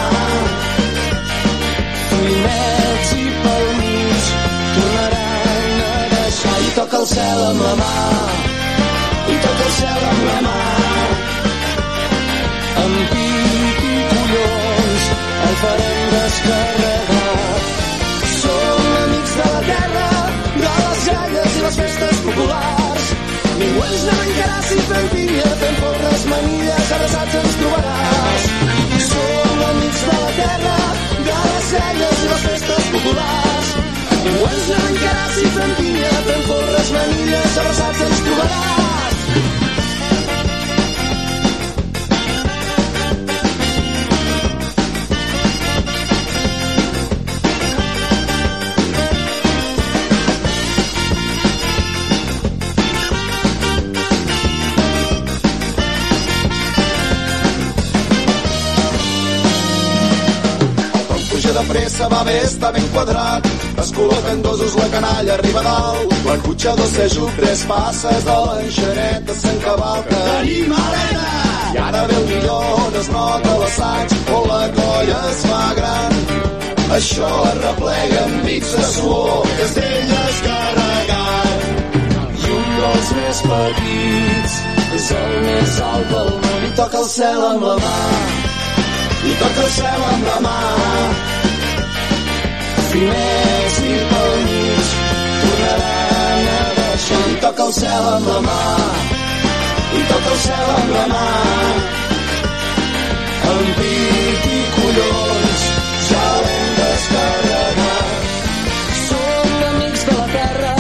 Fuimets 2.09 3.15
i 3.19 3.29
pel 3.45 3.69
mig 3.83 4.33
tornaran 4.79 5.87
a 5.93 5.95
deixar 6.17 6.59
i 6.65 6.75
toca 6.81 7.05
el 7.05 7.09
cel 7.15 7.47
amb 7.53 7.65
la 7.69 7.79
mà 7.85 7.95
i 9.29 9.41
toca 9.47 9.71
el 9.71 9.73
cel 9.83 10.13
amb 10.13 10.29
la 10.33 10.43
mà. 10.49 10.78
Amb 12.89 13.11
pit 13.13 13.81
i 13.87 13.97
collons 14.11 15.09
el 15.47 15.57
farem 15.63 15.99
descarregar. 16.15 17.59
Som 18.37 18.87
amics 19.01 19.35
de 19.41 19.49
la 19.53 19.61
terra, 19.67 20.07
de 20.55 20.71
les 20.79 21.03
galles 21.09 21.59
i 21.59 21.65
les 21.67 21.77
festes 21.83 22.23
populars. 22.29 23.11
Ningú 23.59 23.85
ens 23.89 24.07
n'arrencarà 24.09 24.59
si 24.71 24.81
fem 24.89 25.07
pinya, 25.13 25.53
fem 25.65 25.79
porres, 25.83 26.27
manilles, 26.33 26.91
abraçats 26.97 27.39
ens 27.43 27.61
trobaràs. 27.61 28.49
Som 29.11 29.63
amics 29.69 30.03
de 30.09 30.19
la 30.25 30.33
terra, 30.41 30.77
de 31.29 31.39
les 31.45 31.71
celles 31.75 32.25
i 32.25 32.33
les 32.33 32.45
festes 32.49 32.93
populars. 32.97 33.73
Ningú 34.25 34.51
ens 34.55 34.69
n'arrencarà 34.73 35.31
si 35.37 35.49
fem 35.59 35.81
pinya, 35.83 36.13
fem 36.31 36.45
porres, 36.53 36.93
manilles, 37.01 37.65
abraçats 37.65 38.07
ens 38.09 38.29
trobaràs. 38.29 38.88
De 61.59 61.65
pressa 61.73 62.07
va 62.13 62.23
bé, 62.27 62.37
està 62.47 62.71
ben 62.75 62.87
quadrat. 62.95 63.47
Es 63.83 63.91
col·loquen 63.97 64.43
dosos, 64.45 64.75
la 64.79 64.89
canalla 64.95 65.35
arriba 65.35 65.63
dalt. 65.67 66.15
Dos 66.79 66.91
sejo, 66.93 67.29
tres 67.39 67.63
passes 67.69 68.25
de 68.27 68.37
l'enxaneta 68.45 69.35
s'encavalca. 69.41 70.19
Tenim 70.29 70.73
arena! 70.79 71.25
I 71.75 71.79
ara 71.87 72.03
ve 72.09 72.17
el 72.19 72.27
millor, 72.29 72.67
on 72.85 72.99
es 73.01 73.09
nota 73.15 73.55
l'assaig, 73.63 74.15
on 74.37 74.45
la 74.51 74.61
colla 74.77 75.21
es 75.31 75.41
fa 75.51 75.63
gran. 75.79 76.13
Això 76.99 77.31
es 77.51 77.59
replega 77.65 78.19
amb 78.25 78.45
bits 78.47 78.75
de 78.81 78.89
suor, 78.97 79.49
castell 79.61 80.13
descarregat. 80.13 81.59
I 82.45 82.55
un 82.59 82.69
dels 82.83 83.09
més 83.21 83.43
petits 83.49 84.61
és 84.99 85.09
sol 85.09 85.35
més 85.49 85.81
alt 85.89 86.15
del 86.15 86.31
món 86.45 86.69
i 86.69 86.71
toca 86.83 87.03
el 87.03 87.11
cel 87.17 87.43
amb 87.53 87.67
la 87.71 87.77
mà 87.83 87.99
i 89.29 89.35
toca 89.41 89.65
el 89.67 89.73
cel 89.77 90.07
amb 90.13 90.31
la 90.31 90.39
mà 90.47 90.59
finers 92.93 93.79
i 93.85 93.95
pel 94.11 94.35
mig 94.47 94.93
tornaran 95.43 96.47
a 96.53 96.61
baixar 96.79 97.25
i 97.33 97.35
toca 97.45 97.67
el 97.69 97.73
cel 97.79 98.07
amb 98.15 98.31
la 98.33 98.39
mà 98.47 98.61
i 99.99 100.03
toca 100.13 100.33
el 100.35 100.41
cel 100.45 100.71
amb 100.77 100.95
la 100.97 101.05
mà 101.13 101.27
amb 103.51 103.69
pit 103.81 104.49
i 104.55 104.61
collons 104.77 105.67
ja 106.09 106.25
l'hem 106.47 106.67
descarregat 106.81 108.17
Som 109.05 109.55
amics 109.69 110.05
de 110.09 110.17
la 110.21 110.27
terra, 110.37 110.75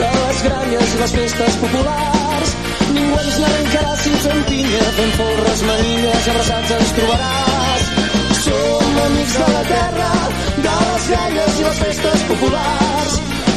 de 0.00 0.08
les 0.16 0.42
gralles 0.46 0.94
i 0.94 1.02
les 1.02 1.12
festes 1.18 1.58
populars. 1.62 2.54
Ningú 2.94 3.18
ens 3.22 3.38
n'arrencarà 3.42 3.94
si 4.02 4.14
fem 4.24 4.42
pinya, 4.48 4.86
fem 4.98 5.12
folres, 5.18 5.62
manilles, 5.70 6.28
abraçats 6.34 6.74
ens 6.78 6.94
trobaràs. 6.98 7.88
Som 8.42 9.00
amics 9.06 9.38
de 9.38 9.48
la 9.54 9.64
terra, 9.70 10.10
de 10.64 10.74
les 10.82 11.04
gralles 11.10 11.58
i 11.60 11.64
les 11.66 11.78
festes 11.82 12.22
populars. 12.30 13.12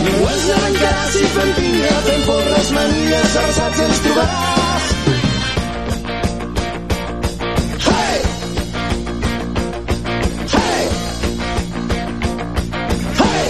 Ningú 0.05 0.25
ens 0.33 0.47
arrencarà 0.55 1.05
si 1.13 1.23
fem 1.35 1.51
pinya, 1.57 1.95
fem 2.07 2.21
porres, 2.27 2.71
manilles, 2.77 3.35
abraçats 3.41 3.81
ens 3.85 4.01
trobaràs. 4.05 4.85
Hey! 7.87 8.19
Hey! 10.53 10.83
Hey! 13.21 13.49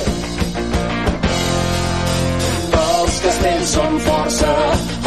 Els 2.81 3.21
castells 3.27 3.77
són 3.77 4.01
força, 4.07 4.51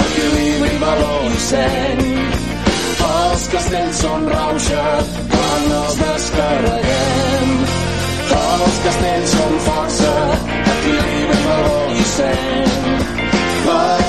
equilibri, 0.06 0.78
valor 0.86 1.28
i 1.28 1.44
seny. 1.50 2.08
Els 3.10 3.46
castells 3.52 4.02
són 4.06 4.32
rauxa 4.32 4.88
quan 5.34 5.70
els 5.82 6.02
descarreguem. 6.04 7.23
Els 8.84 8.92
castells 8.92 9.30
són 9.32 9.54
força, 9.64 10.10
equilibri, 10.74 11.40
valor 11.46 11.94
i 11.96 12.08
seny. 12.12 12.64
Patrimoni 13.64 14.03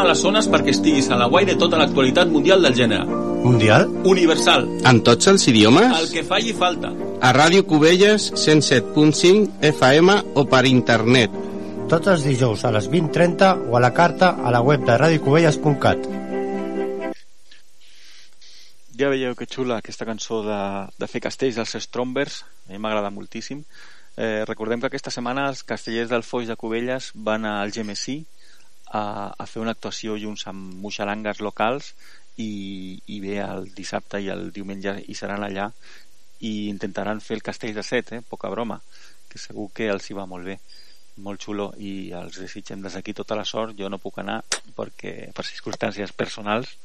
a 0.00 0.06
les 0.08 0.20
zones 0.22 0.46
perquè 0.50 0.72
estiguis 0.74 1.08
a 1.10 1.16
la 1.18 1.26
guai 1.30 1.46
de 1.48 1.56
tota 1.58 1.78
l'actualitat 1.80 2.30
mundial 2.30 2.62
del 2.62 2.76
gènere. 2.76 3.04
Mundial? 3.42 3.86
Universal. 4.04 4.66
En 4.86 5.02
tots 5.06 5.30
els 5.30 5.46
idiomes? 5.50 5.92
El 5.98 6.08
que 6.12 6.24
falli 6.26 6.54
falta. 6.54 6.92
A 7.22 7.32
Ràdio 7.34 7.64
Cubelles 7.66 8.30
107.5 8.34 9.58
FM 9.72 10.16
o 10.34 10.44
per 10.50 10.64
internet. 10.70 11.34
Tots 11.88 12.12
els 12.12 12.24
dijous 12.26 12.64
a 12.64 12.72
les 12.74 12.88
20.30 12.92 13.70
o 13.70 13.76
a 13.78 13.82
la 13.82 13.92
carta 13.96 14.34
a 14.44 14.52
la 14.54 14.60
web 14.60 14.84
de 14.86 14.98
radiocubelles.cat. 15.00 16.08
Ja 18.98 19.12
veieu 19.12 19.36
que 19.38 19.46
xula 19.46 19.78
aquesta 19.78 20.04
cançó 20.04 20.42
de, 20.42 20.58
de 20.98 21.06
fer 21.06 21.22
castells 21.22 21.60
als 21.62 21.76
Strombers, 21.86 22.42
a 22.66 22.72
mi 22.74 22.82
m'agrada 22.82 23.14
moltíssim. 23.14 23.62
Eh, 24.18 24.42
recordem 24.44 24.82
que 24.82 24.90
aquesta 24.90 25.12
setmana 25.14 25.46
els 25.52 25.62
castellers 25.62 26.10
del 26.10 26.26
Foix 26.26 26.48
de 26.50 26.56
Cubelles 26.58 27.12
van 27.14 27.46
al 27.46 27.70
GMC 27.70 28.24
a, 28.90 29.34
a 29.36 29.46
fer 29.46 29.62
una 29.62 29.74
actuació 29.76 30.16
junts 30.20 30.46
amb 30.50 30.80
muixalangues 30.82 31.40
locals 31.44 31.92
i, 32.38 32.98
i 33.06 33.20
bé 33.20 33.38
el 33.44 33.70
dissabte 33.74 34.20
i 34.22 34.30
el 34.32 34.50
diumenge 34.54 34.94
hi 35.06 35.16
seran 35.18 35.44
allà 35.44 35.68
i 36.40 36.68
intentaran 36.70 37.20
fer 37.20 37.36
el 37.36 37.42
castell 37.42 37.74
de 37.74 37.82
set, 37.82 38.12
eh? 38.14 38.20
poca 38.22 38.50
broma, 38.50 38.78
que 39.28 39.40
segur 39.42 39.68
que 39.74 39.88
els 39.90 40.06
hi 40.08 40.16
va 40.18 40.26
molt 40.30 40.46
bé. 40.46 40.58
Molt 41.18 41.42
xulo 41.42 41.72
i 41.82 42.12
els 42.14 42.38
desitgem 42.38 42.84
des 42.84 42.94
d'aquí 42.94 43.10
tota 43.20 43.34
la 43.34 43.44
sort. 43.44 43.74
Jo 43.74 43.88
no 43.90 43.98
puc 43.98 44.20
anar 44.22 44.38
perquè 44.76 45.32
per 45.34 45.44
circumstàncies 45.44 46.14
personals 46.14 46.76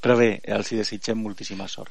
però 0.00 0.14
bé, 0.20 0.36
els 0.44 0.70
hi 0.70 0.78
desitgem 0.78 1.18
moltíssima 1.18 1.66
sort. 1.66 1.90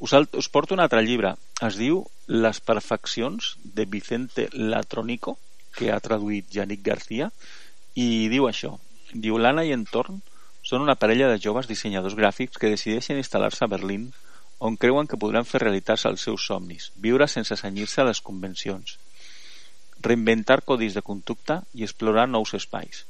Us, 0.00 0.14
us 0.14 0.48
porto 0.48 0.72
un 0.72 0.80
altre 0.80 1.04
llibre. 1.04 1.34
Es 1.60 1.76
diu 1.76 2.00
Les 2.28 2.60
perfeccions 2.64 3.56
de 3.76 3.84
Vicente 3.84 4.48
Latronico 4.52 5.36
que 5.76 5.92
ha 5.92 6.00
traduït 6.00 6.48
Yannick 6.54 6.86
García 6.86 7.28
i 7.94 8.28
diu 8.32 8.48
això 8.48 8.78
diu 9.12 9.38
l'Anna 9.38 9.64
i 9.64 9.74
Entorn 9.76 10.20
són 10.62 10.84
una 10.84 10.98
parella 11.00 11.28
de 11.32 11.40
joves 11.40 11.68
dissenyadors 11.68 12.16
gràfics 12.18 12.58
que 12.60 12.72
decideixen 12.72 13.20
instal·lar-se 13.20 13.64
a 13.64 13.72
Berlín 13.72 14.10
on 14.58 14.76
creuen 14.76 15.06
que 15.06 15.20
podran 15.20 15.46
fer 15.46 15.62
realitats 15.62 16.04
els 16.10 16.24
seus 16.26 16.46
somnis, 16.46 16.90
viure 16.96 17.28
sense 17.28 17.56
senyir-se 17.56 18.02
a 18.02 18.08
les 18.10 18.20
convencions 18.20 18.98
reinventar 20.00 20.62
codis 20.62 20.94
de 20.94 21.02
conducta 21.02 21.62
i 21.74 21.82
explorar 21.82 22.28
nous 22.28 22.54
espais. 22.54 23.04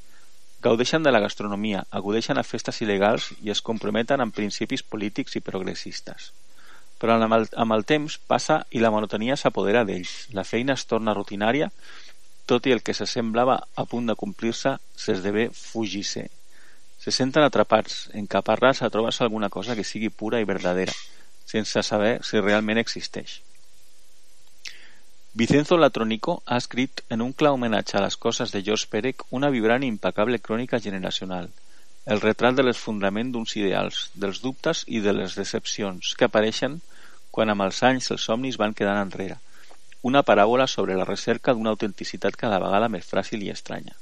Gaudeixen 0.63 1.03
de 1.03 1.13
la 1.13 1.21
gastronomia, 1.21 1.85
agudeixen 1.91 2.39
a 2.39 2.43
festes 2.43 2.81
il·legals 2.83 3.31
i 3.45 3.53
es 3.55 3.63
comprometen 3.63 4.21
amb 4.21 4.35
principis 4.35 4.83
polítics 4.83 5.37
i 5.39 5.45
progressistes. 5.45 6.33
Però 6.99 7.15
amb 7.15 7.35
el, 7.37 7.47
amb 7.55 7.77
el 7.77 7.85
temps 7.87 8.19
passa 8.27 8.65
i 8.75 8.81
la 8.83 8.91
monotonia 8.91 9.37
s'apodera 9.39 9.85
d'ells. 9.87 10.33
La 10.35 10.43
feina 10.43 10.75
es 10.75 10.87
torna 10.91 11.15
rutinària, 11.15 11.71
tot 12.49 12.67
i 12.67 12.73
el 12.73 12.81
que 12.83 12.97
s'assemblava 12.97 13.59
a 13.77 13.85
punt 13.91 14.09
de 14.09 14.17
complir-se 14.17 14.79
s'esdevé 14.97 15.49
fugisser. 15.53 16.29
Se 16.99 17.13
senten 17.15 17.45
atrapats, 17.45 18.09
encaparrats 18.17 18.83
a 18.83 18.91
trobar-se 18.95 19.23
alguna 19.25 19.51
cosa 19.53 19.77
que 19.77 19.85
sigui 19.85 20.09
pura 20.09 20.41
i 20.41 20.49
verdadera, 20.49 20.95
sense 21.47 21.83
saber 21.85 22.19
si 22.25 22.41
realment 22.41 22.81
existeix. 22.81 23.39
Vicenzo 25.39 25.77
Latronico 25.77 26.43
ha 26.47 26.57
escrit 26.57 27.05
en 27.15 27.21
un 27.23 27.33
clar 27.33 27.53
homenatge 27.55 27.99
a 27.99 28.03
les 28.03 28.17
coses 28.17 28.51
de 28.51 28.63
George 28.67 28.89
Perec 28.91 29.23
una 29.39 29.53
vibrant 29.55 29.85
i 29.85 29.91
impecable 29.93 30.41
crònica 30.41 30.81
generacional, 30.81 31.51
el 32.07 32.23
retrat 32.25 32.57
de 32.57 32.65
l'esfondrament 32.65 33.31
d'uns 33.33 33.55
ideals, 33.61 34.09
dels 34.15 34.41
dubtes 34.41 34.83
i 34.89 35.03
de 35.05 35.13
les 35.13 35.37
decepcions 35.37 36.15
que 36.17 36.27
apareixen 36.27 36.81
quan 37.31 37.53
amb 37.53 37.69
els 37.69 37.83
anys 37.85 38.11
els 38.15 38.25
somnis 38.25 38.57
van 38.59 38.75
quedant 38.75 39.03
enrere, 39.05 39.37
una 40.03 40.23
paràbola 40.23 40.67
sobre 40.67 40.97
la 40.97 41.05
recerca 41.05 41.55
d'una 41.55 41.71
autenticitat 41.75 42.37
cada 42.37 42.61
vegada 42.63 42.89
més 42.89 43.07
fràgil 43.07 43.43
i 43.43 43.51
estranya. 43.51 43.97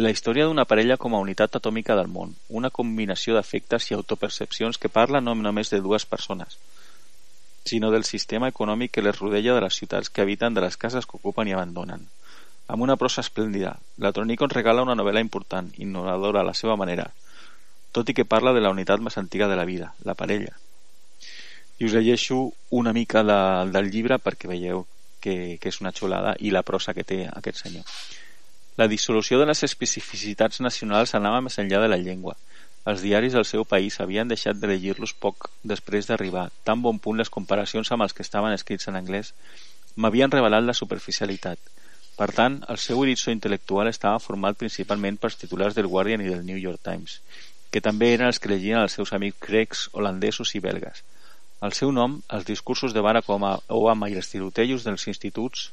La 0.00 0.10
història 0.10 0.46
d'una 0.48 0.64
parella 0.64 0.96
com 0.96 1.14
a 1.14 1.20
unitat 1.20 1.56
atòmica 1.58 1.94
del 1.98 2.08
món, 2.08 2.34
una 2.48 2.70
combinació 2.70 3.34
d'efectes 3.36 3.90
i 3.90 3.94
autopercepcions 3.94 4.78
que 4.78 4.88
parla 4.88 5.20
no 5.20 5.34
només 5.34 5.70
de 5.70 5.80
dues 5.84 6.06
persones, 6.06 6.56
sinó 7.64 7.90
del 7.90 8.04
sistema 8.08 8.48
econòmic 8.48 8.94
que 8.94 9.04
les 9.04 9.18
rodella 9.18 9.54
de 9.54 9.60
les 9.66 9.76
ciutats 9.76 10.08
que 10.08 10.22
habiten 10.22 10.54
de 10.54 10.64
les 10.64 10.76
cases 10.76 11.06
que 11.06 11.18
ocupen 11.20 11.48
i 11.48 11.52
abandonen. 11.52 12.08
Amb 12.66 12.82
una 12.86 12.96
prosa 12.96 13.20
esplèndida, 13.20 13.76
la 13.98 14.12
Tronico 14.16 14.46
ens 14.46 14.56
regala 14.56 14.86
una 14.86 14.96
novel·la 14.96 15.20
important, 15.26 15.68
innovadora 15.76 16.40
a 16.40 16.48
la 16.48 16.54
seva 16.54 16.78
manera, 16.80 17.10
tot 17.92 18.08
i 18.08 18.14
que 18.14 18.24
parla 18.24 18.54
de 18.54 18.62
la 18.64 18.70
unitat 18.70 19.02
més 19.04 19.18
antiga 19.18 19.48
de 19.50 19.58
la 19.58 19.66
vida, 19.68 19.92
la 20.06 20.14
parella. 20.14 20.54
I 21.80 21.88
us 21.88 21.94
llegeixo 21.96 22.50
una 22.76 22.92
mica 22.92 23.22
de, 23.24 23.38
del 23.72 23.88
llibre 23.90 24.20
perquè 24.20 24.50
veieu 24.50 24.84
que, 25.24 25.56
que 25.60 25.70
és 25.72 25.80
una 25.80 25.94
xulada 25.96 26.34
i 26.38 26.52
la 26.52 26.62
prosa 26.62 26.92
que 26.96 27.06
té 27.08 27.22
aquest 27.28 27.64
senyor. 27.64 27.86
La 28.80 28.88
dissolució 28.88 29.38
de 29.40 29.46
les 29.48 29.64
especificitats 29.66 30.60
nacionals 30.64 31.14
anava 31.16 31.40
més 31.44 31.58
enllà 31.60 31.80
de 31.82 31.88
la 31.92 31.98
llengua. 32.00 32.36
Els 32.90 33.02
diaris 33.04 33.34
del 33.36 33.44
seu 33.44 33.66
país 33.68 33.98
havien 34.00 34.28
deixat 34.28 34.56
de 34.60 34.70
llegir-los 34.70 35.12
poc 35.24 35.50
després 35.72 36.08
d'arribar. 36.08 36.46
Tan 36.64 36.80
bon 36.84 37.00
punt 37.00 37.18
les 37.20 37.32
comparacions 37.32 37.92
amb 37.92 38.06
els 38.06 38.16
que 38.16 38.24
estaven 38.24 38.56
escrits 38.56 38.88
en 38.88 38.96
anglès 39.00 39.34
m'havien 39.96 40.32
revelat 40.32 40.64
la 40.64 40.76
superficialitat. 40.76 41.60
Per 42.16 42.28
tant, 42.36 42.58
el 42.72 42.80
seu 42.80 43.00
horitzó 43.00 43.32
intel·lectual 43.32 43.88
estava 43.88 44.20
format 44.20 44.56
principalment 44.60 45.16
pels 45.20 45.36
titulars 45.40 45.76
del 45.76 45.88
Guardian 45.92 46.24
i 46.24 46.28
del 46.28 46.44
New 46.44 46.60
York 46.60 46.80
Times, 46.84 47.20
que 47.72 47.80
també 47.84 48.14
eren 48.14 48.28
els 48.28 48.40
que 48.40 48.50
llegien 48.52 48.80
els 48.80 48.96
seus 48.98 49.12
amics 49.16 49.40
grecs, 49.46 49.86
holandesos 49.92 50.54
i 50.56 50.60
belgues. 50.64 51.04
El 51.60 51.74
seu 51.76 51.90
nom, 51.92 52.14
els 52.32 52.46
discursos 52.48 52.94
de 52.96 53.02
Barack 53.04 53.28
Obama 53.28 54.08
i 54.08 54.16
els 54.16 54.30
tirotejos 54.32 54.86
dels 54.86 55.06
instituts 55.12 55.66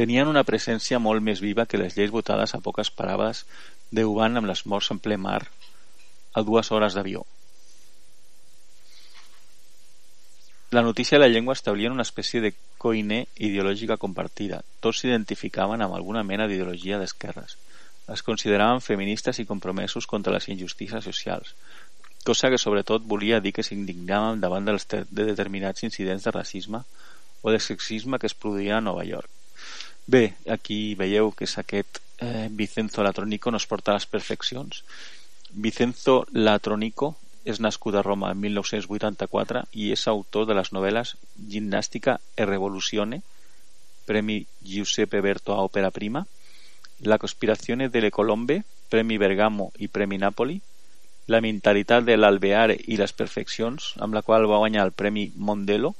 tenien 0.00 0.30
una 0.30 0.42
presència 0.48 0.98
molt 0.98 1.22
més 1.22 1.42
viva 1.44 1.66
que 1.70 1.78
les 1.78 1.94
lleis 1.96 2.10
votades 2.10 2.54
a 2.56 2.60
poques 2.64 2.90
parades 2.90 3.44
de 3.90 4.06
Uban 4.08 4.40
amb 4.40 4.50
les 4.50 4.64
morts 4.66 4.90
en 4.94 4.98
ple 4.98 5.18
mar 5.18 5.42
a 6.34 6.42
dues 6.46 6.70
hores 6.74 6.96
d'avió. 6.98 7.22
La 10.70 10.82
notícia 10.82 11.18
de 11.18 11.24
la 11.24 11.30
llengua 11.30 11.54
establien 11.54 11.92
una 11.92 12.06
espècie 12.06 12.40
de 12.42 12.52
coine 12.78 13.24
ideològica 13.36 13.98
compartida. 13.98 14.62
Tots 14.80 15.02
s'identificaven 15.02 15.82
amb 15.82 15.94
alguna 15.98 16.22
mena 16.26 16.46
d'ideologia 16.46 16.98
d'esquerres. 16.98 17.56
Es 18.10 18.22
consideraven 18.26 18.82
feministes 18.82 19.38
i 19.38 19.46
compromesos 19.46 20.06
contra 20.10 20.34
les 20.34 20.46
injustícies 20.48 21.04
socials, 21.04 21.54
cosa 22.24 22.50
que 22.50 22.58
sobretot 22.58 23.02
volia 23.04 23.40
dir 23.40 23.52
que 23.56 23.64
s'indignaven 23.64 24.40
davant 24.40 24.66
dels 24.68 24.86
de 24.88 25.24
determinats 25.24 25.84
incidents 25.86 26.24
de 26.24 26.34
racisme 26.34 26.82
o 27.42 27.50
de 27.50 27.60
sexisme 27.60 28.18
que 28.18 28.28
es 28.28 28.36
produïen 28.36 28.76
a 28.76 28.84
Nova 28.84 29.04
York. 29.04 29.30
Bé, 30.06 30.34
aquí 30.48 30.94
veieu 30.98 31.32
que 31.32 31.46
és 31.48 31.56
aquest 31.58 32.00
eh, 32.20 32.48
Vicenzo 32.50 33.02
Latronico 33.02 33.50
no 33.50 33.60
es 33.60 33.66
porta 33.66 33.92
a 33.92 33.98
les 33.98 34.06
perfeccions. 34.06 34.84
Vicenzo 35.50 36.26
Latronico 36.32 37.14
és 37.44 37.60
nascut 37.60 37.96
a 37.96 38.02
Roma 38.04 38.30
en 38.34 38.40
1984 38.40 39.64
i 39.72 39.90
és 39.94 40.06
autor 40.08 40.46
de 40.46 40.56
les 40.58 40.72
novel·les 40.76 41.14
Gimnàstica 41.52 42.18
e 42.36 42.46
Revoluzione, 42.46 43.22
Premi 44.04 44.42
Giuseppe 44.60 45.20
Berto 45.24 45.54
a 45.54 45.62
Òpera 45.64 45.90
Prima, 45.90 46.26
La 47.00 47.16
Conspirazione 47.18 47.88
delle 47.88 48.10
Colombe, 48.10 48.62
Premi 48.90 49.16
Bergamo 49.16 49.72
i 49.78 49.88
Premi 49.88 50.18
Napoli, 50.18 50.60
La 51.30 51.38
mentalitat 51.44 52.02
de 52.08 52.16
l'Alveare 52.16 52.74
i 52.90 52.96
les 52.98 53.12
perfeccions, 53.14 53.92
amb 54.02 54.16
la 54.16 54.22
qual 54.26 54.48
va 54.50 54.58
guanyar 54.62 54.86
el 54.88 54.96
Premi 54.96 55.28
Mondelo 55.36 55.92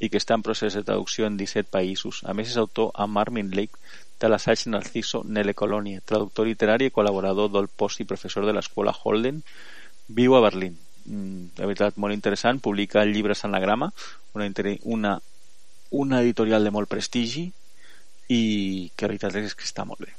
i 0.00 0.08
que 0.08 0.16
està 0.18 0.38
en 0.38 0.44
procés 0.46 0.72
de 0.78 0.84
traducció 0.86 1.26
en 1.28 1.36
17 1.36 1.68
països. 1.70 2.22
A 2.24 2.32
més, 2.32 2.48
és 2.48 2.60
autor 2.62 2.88
amb 3.04 3.20
Armin 3.20 3.50
Lake 3.52 3.76
de 4.22 4.30
l'assaig 4.30 4.64
Narciso 4.72 5.22
nelle 5.26 5.54
Colonie, 5.58 6.00
traductor 6.06 6.48
literari 6.48 6.88
i 6.88 6.94
col·laborador 6.94 7.50
del 7.52 7.68
post 7.68 8.00
i 8.00 8.08
professor 8.08 8.46
de 8.48 8.54
l'escola 8.56 8.94
Holden, 8.96 9.42
viu 10.08 10.38
a 10.38 10.42
Berlín. 10.46 10.78
Mm, 11.04 11.52
de 11.58 11.68
veritat, 11.68 11.98
molt 11.98 12.14
interessant. 12.14 12.62
Publica 12.62 13.04
llibres 13.04 13.44
anagrama, 13.44 13.92
una, 14.34 14.48
una, 14.96 15.14
una 15.90 16.22
editorial 16.22 16.64
de 16.64 16.74
molt 16.78 16.88
prestigi 16.88 17.50
i 18.32 18.42
que 18.96 19.06
la 19.06 19.14
veritat 19.14 19.42
és 19.42 19.58
que 19.58 19.68
està 19.68 19.84
molt 19.84 20.06
bé. 20.06 20.16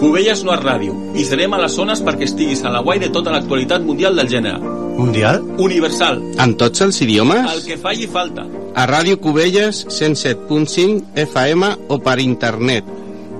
Cubelles 0.00 0.40
no 0.48 0.54
és 0.54 0.62
ràdio 0.62 0.94
i 1.20 1.26
serem 1.28 1.52
a 1.52 1.58
les 1.60 1.74
zones 1.76 2.00
perquè 2.00 2.24
estiguis 2.24 2.62
a 2.64 2.70
la 2.72 2.80
guai 2.80 3.02
de 3.02 3.10
tota 3.12 3.34
l'actualitat 3.34 3.82
mundial 3.84 4.14
del 4.16 4.30
gènere. 4.32 4.56
Mundial? 4.96 5.42
Universal. 5.60 6.22
En 6.40 6.54
tots 6.56 6.80
els 6.86 7.02
idiomes? 7.04 7.44
El 7.52 7.60
que 7.66 7.76
falli 7.82 8.06
falta. 8.08 8.46
A 8.80 8.86
Ràdio 8.88 9.18
Cubelles 9.20 9.82
107.5 9.92 11.18
FM 11.20 11.68
o 11.92 11.98
per 12.00 12.14
internet. 12.24 12.88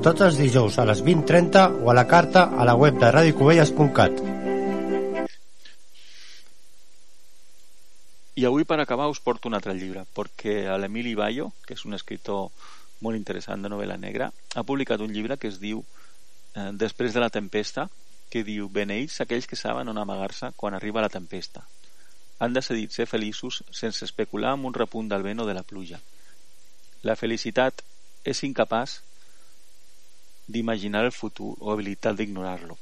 Tots 0.04 0.26
els 0.26 0.36
dijous 0.36 0.76
a 0.76 0.84
les 0.90 1.00
20.30 1.06 1.62
o 1.80 1.88
a 1.88 1.94
la 1.96 2.04
carta 2.10 2.42
a 2.52 2.66
la 2.68 2.74
web 2.76 3.00
de 3.00 3.08
radiocubelles.cat. 3.16 4.20
I 8.36 8.44
avui 8.50 8.68
per 8.68 8.82
acabar 8.84 9.08
us 9.08 9.22
porto 9.24 9.48
un 9.48 9.56
altre 9.56 9.72
llibre, 9.72 10.04
perquè 10.12 10.68
l'Emili 10.76 11.16
Bayo, 11.16 11.54
que 11.64 11.72
és 11.72 11.86
un 11.88 11.96
escriptor 11.96 12.50
molt 13.00 13.16
interessant 13.16 13.64
de 13.64 13.72
novel·la 13.72 13.96
negra, 13.96 14.28
ha 14.28 14.66
publicat 14.68 15.00
un 15.00 15.16
llibre 15.16 15.40
que 15.40 15.48
es 15.48 15.56
diu 15.56 15.80
eh, 16.55 16.70
Després 16.72 17.14
de 17.14 17.20
la 17.20 17.31
tempesta, 17.31 17.89
que 18.31 18.44
diu 18.47 18.70
Beneïts 18.70 19.20
aquells 19.24 19.48
que 19.51 19.59
saben 19.59 19.90
on 19.90 19.98
amagar-se 19.98 20.52
quan 20.56 20.74
arriba 20.74 21.02
la 21.02 21.12
tempesta. 21.12 21.64
Han 22.39 22.55
decidit 22.56 22.94
ser 22.94 23.06
feliços 23.10 23.62
sense 23.74 24.05
especular 24.06 24.55
amb 24.55 24.70
un 24.70 24.77
repunt 24.77 25.10
del 25.10 25.27
vent 25.27 25.43
o 25.43 25.47
de 25.48 25.55
la 25.56 25.66
pluja. 25.66 25.98
La 27.02 27.16
felicitat 27.16 27.82
és 28.24 28.43
incapaç 28.47 29.01
d'imaginar 30.47 31.05
el 31.05 31.12
futur 31.16 31.55
o 31.59 31.72
habilitat 31.72 32.16
d'ignorar-lo. 32.16 32.78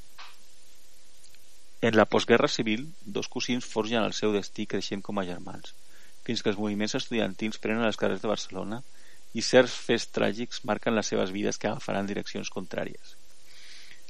En 1.81 1.97
la 1.97 2.09
postguerra 2.11 2.49
civil, 2.49 2.89
dos 3.05 3.29
cosins 3.29 3.67
forgen 3.67 4.03
el 4.03 4.17
seu 4.21 4.33
destí 4.35 4.67
creixent 4.67 5.05
com 5.07 5.21
a 5.21 5.27
germans, 5.29 5.75
fins 6.27 6.43
que 6.43 6.51
els 6.53 6.59
moviments 6.59 6.97
estudiantils 6.99 7.61
prenen 7.63 7.87
les 7.87 8.01
carrers 8.01 8.25
de 8.25 8.33
Barcelona 8.33 8.83
i 9.39 9.45
certs 9.47 9.77
fets 9.87 10.09
tràgics 10.19 10.65
marquen 10.71 10.97
les 10.99 11.15
seves 11.15 11.31
vides 11.31 11.61
que 11.63 11.71
agafaran 11.71 12.11
direccions 12.11 12.51
contràries. 12.51 13.15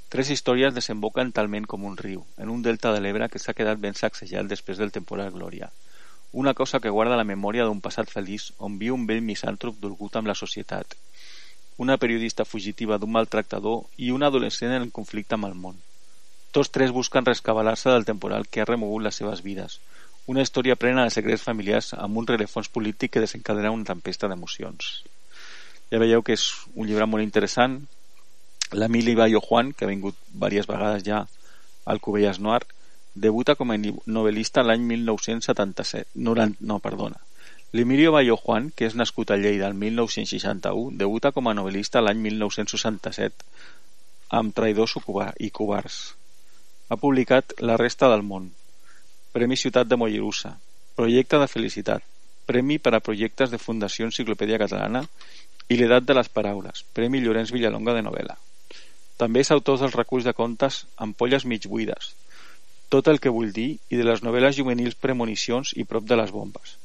Tres 0.09 0.31
històries 0.33 0.73
desemboquen 0.73 1.35
talment 1.37 1.67
com 1.69 1.83
un 1.85 1.97
riu, 2.01 2.23
en 2.41 2.49
un 2.49 2.63
delta 2.65 2.95
de 2.95 3.01
l'Ebre 3.05 3.27
que 3.29 3.41
s'ha 3.43 3.53
quedat 3.57 3.81
ben 3.81 3.97
sacsejat 3.99 4.47
després 4.49 4.79
del 4.81 4.93
temporal 4.93 5.35
Glòria. 5.35 5.69
Una 6.33 6.55
cosa 6.55 6.81
que 6.81 6.93
guarda 6.95 7.19
la 7.21 7.27
memòria 7.29 7.67
d'un 7.69 7.83
passat 7.85 8.09
feliç 8.15 8.47
on 8.69 8.79
viu 8.81 8.97
un 8.97 9.05
vell 9.11 9.21
misàntrop 9.27 9.77
dolgut 9.83 10.17
amb 10.17 10.31
la 10.33 10.37
societat. 10.41 10.97
Una 11.85 11.99
periodista 12.01 12.47
fugitiva 12.49 12.97
d'un 12.97 13.13
maltractador 13.19 13.85
i 14.07 14.09
un 14.11 14.25
adolescent 14.25 14.73
en 14.79 14.89
conflicte 15.01 15.37
amb 15.37 15.51
el 15.51 15.55
món. 15.67 15.77
Tots 16.57 16.73
tres 16.73 16.97
busquen 16.97 17.29
rescabalar-se 17.29 17.93
del 17.93 18.09
temporal 18.09 18.49
que 18.49 18.65
ha 18.65 18.69
remogut 18.71 19.05
les 19.05 19.21
seves 19.21 19.45
vides. 19.45 19.77
Una 20.25 20.41
història 20.41 20.77
plena 20.77 21.05
de 21.05 21.13
secrets 21.13 21.45
familiars 21.45 21.93
amb 21.93 22.17
un 22.17 22.33
rerefons 22.33 22.73
polític 22.73 23.13
que 23.13 23.27
desencadena 23.27 23.77
una 23.77 23.93
tempesta 23.93 24.33
d'emocions. 24.33 24.91
Ja 25.93 26.01
veieu 26.01 26.25
que 26.25 26.41
és 26.41 26.49
un 26.75 26.89
llibre 26.89 27.05
molt 27.05 27.29
interessant, 27.29 27.83
L'Emili 28.73 29.15
Bayo 29.15 29.41
Juan, 29.41 29.73
que 29.73 29.87
ha 29.87 29.89
vingut 29.89 30.17
diverses 30.33 30.69
vegades 30.69 31.05
ja 31.07 31.23
al 31.87 32.01
Cubelles 32.01 32.39
Noir, 32.39 32.67
debuta 33.15 33.55
com 33.57 33.73
a 33.73 33.79
novel·lista 33.79 34.63
l'any 34.63 34.85
1977. 34.85 36.11
90, 36.15 36.61
no, 36.61 36.79
perdona. 36.85 37.17
L'Emilio 37.73 38.13
Bayo 38.13 38.37
Juan, 38.37 38.71
que 38.73 38.87
és 38.89 38.95
nascut 38.97 39.31
a 39.31 39.37
Lleida 39.37 39.67
el 39.69 39.75
1961, 39.77 40.97
debuta 41.01 41.33
com 41.37 41.49
a 41.49 41.55
novel·lista 41.57 42.01
l'any 42.01 42.21
1967 42.25 43.45
amb 44.39 44.55
Traïdors 44.57 44.95
i 45.39 45.51
Covards. 45.51 45.99
Ha 46.89 46.97
publicat 46.97 47.53
La 47.61 47.77
resta 47.77 48.09
del 48.09 48.23
món, 48.23 48.51
Premi 49.33 49.57
Ciutat 49.57 49.89
de 49.89 49.97
Mollerussa, 50.01 50.57
Projecte 50.97 51.39
de 51.39 51.49
Felicitat, 51.49 52.03
Premi 52.47 52.79
per 52.79 52.95
a 52.97 53.01
projectes 53.01 53.51
de 53.51 53.61
Fundació 53.61 54.09
Enciclopèdia 54.09 54.61
Catalana 54.65 55.05
i 55.69 55.77
l'edat 55.77 56.09
de 56.09 56.17
les 56.17 56.29
paraules, 56.33 56.85
Premi 56.97 57.21
Llorenç 57.21 57.53
Villalonga 57.53 57.93
de 57.93 58.05
novel·la. 58.09 58.39
També 59.19 59.43
és 59.43 59.51
autor 59.51 59.81
dels 59.81 59.97
reculls 59.99 60.27
de 60.27 60.33
contes 60.33 60.85
Ampolles 60.97 61.45
mig 61.45 61.67
buides, 61.67 62.15
Tot 62.89 63.09
el 63.13 63.19
que 63.21 63.33
vull 63.35 63.51
dir 63.53 63.71
i 63.93 63.99
de 63.99 64.05
les 64.07 64.23
novel·les 64.25 64.55
juvenils 64.57 64.95
Premonicions 64.97 65.75
i 65.77 65.85
Prop 65.85 66.07
de 66.09 66.17
les 66.17 66.31
bombes. 66.33 66.79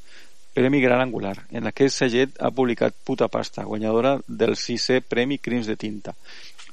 Premi 0.53 0.81
Gran 0.81 0.99
Angular. 1.01 1.37
En 1.49 1.69
aquest 1.69 2.01
segellet 2.01 2.41
ha 2.43 2.51
publicat 2.51 2.97
Puta 3.07 3.29
Pasta, 3.31 3.63
guanyadora 3.63 4.17
del 4.27 4.57
sisè 4.59 4.99
Premi 5.01 5.37
Crims 5.37 5.69
de 5.69 5.77
Tinta. 5.79 6.13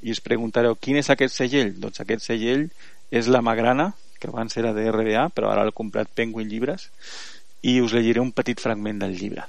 I 0.02 0.16
us 0.16 0.20
preguntareu, 0.24 0.74
quin 0.74 0.98
és 1.00 1.12
aquest 1.12 1.36
segell? 1.36 1.76
Doncs 1.78 2.02
aquest 2.02 2.26
segell 2.26 2.66
és 3.10 3.30
la 3.30 3.40
Magrana, 3.40 3.92
que 4.18 4.28
abans 4.28 4.56
era 4.60 4.74
de 4.76 4.84
RBA, 4.90 5.28
però 5.36 5.52
ara 5.52 5.64
l'ha 5.64 5.76
comprat 5.76 6.10
Penguin 6.12 6.50
Llibres, 6.50 6.90
i 7.62 7.78
us 7.84 7.94
llegiré 7.94 8.20
un 8.20 8.32
petit 8.36 8.60
fragment 8.60 9.00
del 9.00 9.16
llibre. 9.16 9.46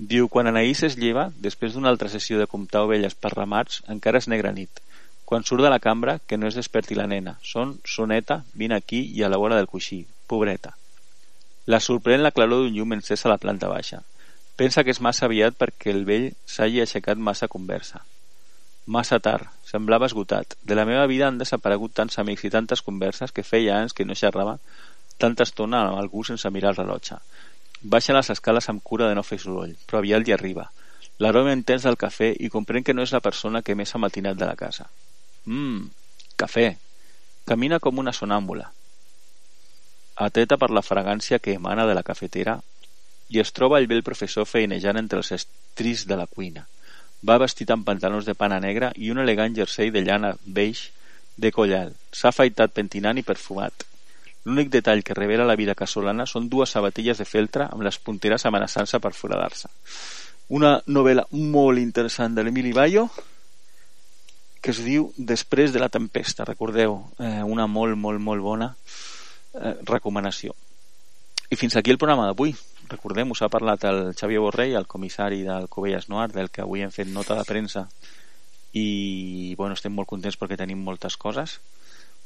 Diu, 0.00 0.30
quan 0.32 0.48
Anaïs 0.48 0.80
es 0.86 0.94
lleva, 0.96 1.26
després 1.44 1.74
d'una 1.74 1.90
altra 1.92 2.08
sessió 2.08 2.38
de 2.40 2.46
comptar 2.48 2.86
ovelles 2.86 3.12
per 3.12 3.34
ramats, 3.34 3.82
encara 3.94 4.16
és 4.22 4.28
negra 4.32 4.52
nit. 4.56 4.80
Quan 5.28 5.44
surt 5.44 5.60
de 5.60 5.68
la 5.68 5.78
cambra, 5.78 6.14
que 6.26 6.38
no 6.38 6.48
es 6.48 6.56
desperti 6.56 6.96
la 6.96 7.04
nena. 7.06 7.34
Són, 7.44 7.74
soneta, 7.84 8.38
vine 8.54 8.78
aquí 8.78 9.02
i 9.12 9.20
a 9.22 9.28
la 9.28 9.36
vora 9.36 9.58
del 9.58 9.68
coixí. 9.68 10.06
Pobreta. 10.26 10.72
La 11.66 11.82
sorprèn 11.84 12.24
la 12.24 12.32
claror 12.32 12.64
d'un 12.64 12.72
llum 12.72 12.96
encès 12.96 13.26
a 13.26 13.32
la 13.34 13.36
planta 13.42 13.68
baixa. 13.68 14.00
Pensa 14.56 14.86
que 14.86 14.94
és 14.96 15.02
massa 15.04 15.26
aviat 15.28 15.60
perquè 15.60 15.92
el 15.92 16.06
vell 16.08 16.30
s'hagi 16.48 16.80
aixecat 16.80 17.20
massa 17.20 17.50
conversa. 17.52 18.00
Massa 18.86 19.20
tard, 19.20 19.52
semblava 19.68 20.08
esgotat. 20.08 20.56
De 20.64 20.80
la 20.80 20.88
meva 20.88 21.04
vida 21.12 21.28
han 21.28 21.36
desaparegut 21.38 21.92
tants 21.92 22.16
amics 22.24 22.48
i 22.48 22.54
tantes 22.56 22.80
converses 22.80 23.36
que 23.36 23.44
feia 23.44 23.76
anys 23.76 23.92
que 23.92 24.08
no 24.08 24.16
xerrava 24.16 24.56
tanta 25.20 25.44
estona 25.44 25.84
amb 25.84 26.00
algú 26.00 26.24
sense 26.24 26.48
mirar 26.48 26.72
el 26.72 26.80
rellotge. 26.80 27.20
Baixa 27.82 28.12
les 28.12 28.28
escales 28.30 28.68
amb 28.68 28.82
cura 28.84 29.08
de 29.08 29.14
no 29.16 29.24
fer 29.24 29.38
soroll, 29.40 29.72
però 29.88 30.00
aviat 30.00 30.28
hi 30.28 30.34
arriba. 30.36 30.66
L'aroma 31.20 31.54
intens 31.56 31.86
del 31.86 31.96
cafè 32.00 32.34
i 32.36 32.50
comprèn 32.52 32.84
que 32.84 32.94
no 32.96 33.04
és 33.04 33.12
la 33.12 33.22
persona 33.24 33.62
que 33.62 33.76
més 33.76 33.94
ha 33.94 34.00
matinat 34.00 34.36
de 34.36 34.48
la 34.48 34.56
casa. 34.56 34.86
Mmm, 35.46 35.88
cafè. 36.36 36.66
Camina 37.48 37.80
com 37.80 37.98
una 37.98 38.12
sonàmbula. 38.12 38.68
Ateta 40.20 40.58
per 40.60 40.70
la 40.70 40.84
fragància 40.84 41.38
que 41.40 41.56
emana 41.56 41.86
de 41.88 41.96
la 41.96 42.04
cafetera 42.04 42.58
i 43.30 43.40
es 43.40 43.52
troba 43.56 43.78
el 43.80 43.88
vell 43.88 44.04
professor 44.04 44.44
feinejant 44.44 45.00
entre 45.00 45.20
els 45.22 45.32
estris 45.32 46.04
de 46.06 46.18
la 46.20 46.26
cuina. 46.26 46.66
Va 47.24 47.38
vestit 47.40 47.70
amb 47.70 47.86
pantalons 47.86 48.28
de 48.28 48.34
pana 48.34 48.60
negra 48.60 48.92
i 48.96 49.10
un 49.12 49.20
elegant 49.24 49.56
jersei 49.56 49.92
de 49.94 50.02
llana 50.04 50.34
beix 50.44 50.90
de 51.36 51.52
collal. 51.52 51.94
S'ha 52.12 52.28
afaitat 52.28 52.72
pentinant 52.76 53.16
i 53.16 53.24
perfumat. 53.24 53.86
L'únic 54.44 54.70
detall 54.72 55.02
que 55.04 55.16
revela 55.16 55.44
la 55.44 55.56
vida 55.56 55.76
casolana 55.76 56.24
són 56.26 56.48
dues 56.48 56.72
sabatilles 56.72 57.18
de 57.20 57.26
feltre 57.28 57.66
amb 57.68 57.84
les 57.84 57.98
punteres 58.00 58.46
amenaçant-se 58.48 59.00
per 59.00 59.12
foradar-se. 59.12 59.68
Una 60.56 60.78
novel·la 60.86 61.26
molt 61.30 61.78
interessant 61.78 62.34
de 62.34 62.44
l'Emili 62.44 62.72
Bayo 62.72 63.08
que 64.60 64.72
es 64.74 64.80
diu 64.84 65.10
Després 65.16 65.72
de 65.72 65.80
la 65.80 65.88
tempesta, 65.88 66.44
recordeu, 66.44 66.98
eh, 67.18 67.42
una 67.42 67.66
molt, 67.66 67.96
molt, 67.96 68.20
molt 68.20 68.44
bona 68.44 68.74
eh, 69.54 69.76
recomanació. 69.88 70.54
I 71.50 71.56
fins 71.56 71.76
aquí 71.76 71.90
el 71.90 71.98
programa 71.98 72.26
d'avui. 72.28 72.52
Recordem, 72.90 73.30
us 73.32 73.40
ha 73.42 73.48
parlat 73.48 73.84
el 73.88 74.00
Xavier 74.18 74.42
Borrell, 74.42 74.76
el 74.76 74.86
comissari 74.86 75.42
del 75.46 75.68
Covelles 75.68 76.08
Noir, 76.10 76.28
del 76.34 76.50
que 76.50 76.62
avui 76.62 76.84
hem 76.84 76.92
fet 76.92 77.08
nota 77.08 77.38
de 77.38 77.46
premsa 77.48 77.86
i 78.72 79.54
bueno, 79.58 79.74
estem 79.74 79.94
molt 79.94 80.06
contents 80.06 80.38
perquè 80.38 80.58
tenim 80.58 80.82
moltes 80.86 81.16
coses 81.18 81.56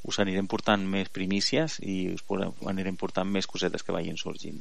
us 0.04 0.20
anirem 0.22 0.48
portant 0.50 0.84
més 0.86 1.10
primícies 1.12 1.78
i 1.82 2.08
us 2.14 2.24
anirem 2.70 2.96
portant 3.00 3.28
més 3.28 3.48
cosetes 3.50 3.82
que 3.82 3.94
vagin 3.96 4.20
sorgint 4.20 4.60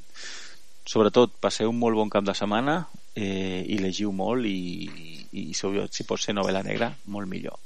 sobretot 0.89 1.35
passeu 1.39 1.71
un 1.71 1.79
molt 1.79 1.99
bon 1.99 2.09
cap 2.11 2.25
de 2.27 2.35
setmana 2.35 2.83
eh, 3.15 3.63
i 3.67 3.79
llegiu 3.79 4.11
molt 4.11 4.47
i, 4.47 4.57
i, 5.31 5.49
i 5.49 5.53
si, 5.53 5.75
si 5.91 6.07
pot 6.07 6.19
ser 6.19 6.35
novel·la 6.35 6.63
negra 6.65 6.93
molt 7.05 7.29
millor 7.31 7.59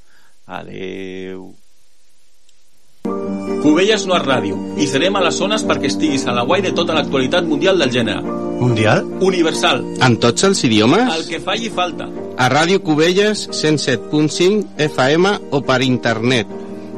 adeu 0.47 1.49
Cubelles 3.61 4.05
Noir 4.07 4.21
Ràdio. 4.23 4.57
I 4.79 4.85
serem 4.87 5.15
a 5.17 5.21
les 5.25 5.37
zones 5.41 5.63
perquè 5.67 5.89
estiguis 5.89 6.25
a 6.27 6.33
la 6.35 6.43
guai 6.47 6.61
de 6.63 6.73
tota 6.77 6.95
l'actualitat 6.95 7.47
mundial 7.47 7.79
del 7.81 7.91
gènere. 7.91 8.21
Mundial? 8.61 9.03
Universal. 9.27 9.83
En 10.03 10.17
tots 10.23 10.45
els 10.47 10.63
idiomes? 10.67 11.09
El 11.15 11.25
que 11.29 11.41
falli 11.43 11.71
falta. 11.73 12.07
A 12.37 12.47
Ràdio 12.53 12.81
Cubelles 12.85 13.47
107.5 13.49 14.77
FM 14.87 15.33
o 15.51 15.61
per 15.67 15.81
internet. 15.85 16.56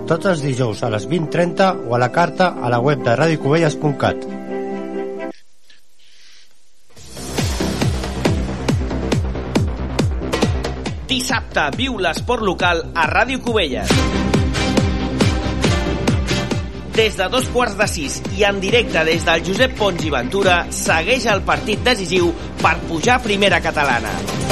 Tots 0.09 0.25
els 0.25 0.39
dijous 0.41 0.79
a 0.81 0.87
les 0.89 1.03
20.30 1.05 1.85
o 1.85 1.93
a 1.93 1.99
la 2.01 2.07
carta 2.09 2.55
a 2.57 2.69
la 2.73 2.79
web 2.81 3.03
de 3.05 3.13
radiocubelles.cat. 3.13 4.23
Dissabte 11.13 11.67
viu 11.77 12.01
l'esport 12.01 12.41
local 12.41 12.81
a 12.95 13.05
Ràdio 13.13 13.43
Cubelles. 13.45 13.93
Des 16.97 17.21
de 17.21 17.29
dos 17.29 17.53
quarts 17.53 17.77
de 17.77 17.85
sis 17.93 18.17
i 18.33 18.47
en 18.49 18.57
directe 18.65 19.05
des 19.05 19.29
del 19.29 19.45
Josep 19.45 19.77
Pons 19.77 20.09
i 20.09 20.13
Ventura 20.17 20.63
segueix 20.73 21.29
el 21.29 21.45
partit 21.45 21.85
decisiu 21.85 22.33
per 22.65 22.79
pujar 22.89 23.19
a 23.19 23.27
primera 23.29 23.61
catalana. 23.61 24.48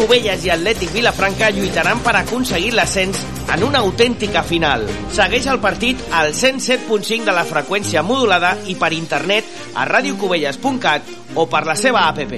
Cubelles 0.00 0.46
i 0.46 0.48
Atlètic 0.48 0.94
Vilafranca 0.94 1.50
lluitaran 1.52 1.98
per 2.00 2.14
aconseguir 2.16 2.70
l'ascens 2.72 3.18
en 3.52 3.64
una 3.66 3.82
autèntica 3.84 4.40
final. 4.48 4.86
Segueix 5.12 5.44
el 5.52 5.60
partit 5.60 6.00
al 6.16 6.32
107.5 6.32 7.26
de 7.26 7.34
la 7.36 7.44
freqüència 7.44 8.00
modulada 8.00 8.54
i 8.72 8.78
per 8.80 8.94
internet 8.96 9.44
a 9.76 9.84
radiocubelles.cat 9.90 11.12
o 11.36 11.44
per 11.52 11.62
la 11.68 11.76
seva 11.76 12.06
app. 12.08 12.32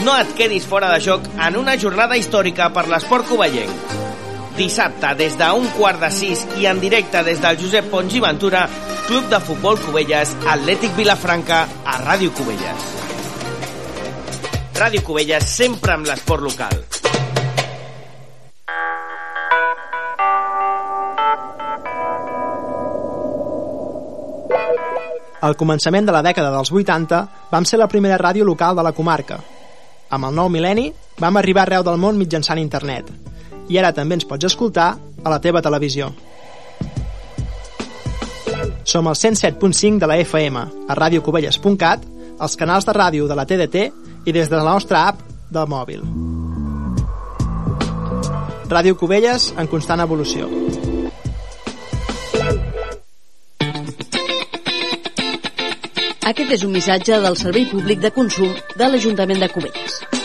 No 0.00 0.16
et 0.16 0.34
quedis 0.40 0.64
fora 0.64 0.88
de 0.94 1.04
joc 1.04 1.28
en 1.36 1.60
una 1.60 1.76
jornada 1.76 2.16
històrica 2.16 2.72
per 2.72 2.88
l'esport 2.88 3.28
covellenc. 3.28 3.96
Dissabte, 4.56 5.12
des 5.20 5.36
d'un 5.36 5.68
quart 5.76 6.00
de 6.00 6.08
sis 6.08 6.48
i 6.56 6.64
en 6.64 6.80
directe 6.80 7.20
des 7.28 7.44
del 7.44 7.60
Josep 7.60 7.92
Pons 7.92 8.16
i 8.16 8.24
Ventura, 8.24 8.64
Club 9.06 9.28
de 9.30 9.38
Futbol 9.38 9.78
Cubelles, 9.78 10.32
Atlètic 10.50 10.90
Vilafranca, 10.96 11.60
a 11.86 11.94
Ràdio 12.00 12.32
Cubelles. 12.34 12.86
Ràdio 14.74 15.02
Cubelles 15.06 15.46
sempre 15.46 15.94
amb 15.94 16.08
l'esport 16.10 16.42
local. 16.42 16.74
Al 25.38 25.54
començament 25.54 26.10
de 26.10 26.10
la 26.10 26.24
dècada 26.26 26.50
dels 26.50 26.74
80 26.74 27.22
vam 27.54 27.62
ser 27.62 27.78
la 27.78 27.86
primera 27.86 28.18
ràdio 28.18 28.42
local 28.42 28.74
de 28.74 28.82
la 28.82 28.90
comarca. 28.90 29.38
Amb 30.10 30.32
el 30.32 30.34
nou 30.34 30.50
mil·lenni 30.50 30.90
vam 31.22 31.38
arribar 31.38 31.68
arreu 31.68 31.86
del 31.86 32.02
món 32.02 32.18
mitjançant 32.18 32.58
internet 32.58 33.14
i 33.70 33.78
ara 33.78 33.94
també 33.94 34.18
ens 34.18 34.26
pots 34.26 34.50
escoltar 34.50 34.96
a 35.22 35.30
la 35.30 35.38
teva 35.38 35.62
televisió. 35.62 36.10
Som 38.86 39.08
al 39.10 39.16
107.5 39.18 39.98
de 39.98 40.06
la 40.06 40.16
FM, 40.22 40.62
a 40.88 40.94
radiocubelles.cat, 40.94 42.06
als 42.38 42.54
canals 42.56 42.86
de 42.86 42.94
ràdio 42.94 43.26
de 43.26 43.34
la 43.34 43.44
TDT 43.44 43.82
i 44.26 44.32
des 44.32 44.48
de 44.48 44.56
la 44.56 44.64
nostra 44.70 45.08
app 45.10 45.20
del 45.50 45.66
mòbil. 45.66 46.06
Ràdio 48.70 48.96
Cubelles 48.98 49.52
en 49.58 49.68
constant 49.70 50.02
evolució. 50.02 50.46
Aquest 56.26 56.50
és 56.50 56.64
un 56.66 56.74
missatge 56.74 57.20
del 57.22 57.38
Servei 57.38 57.66
Públic 57.70 58.02
de 58.02 58.10
Consum 58.10 58.54
de 58.74 58.90
l'Ajuntament 58.90 59.42
de 59.42 59.50
Cubelles. 59.54 60.15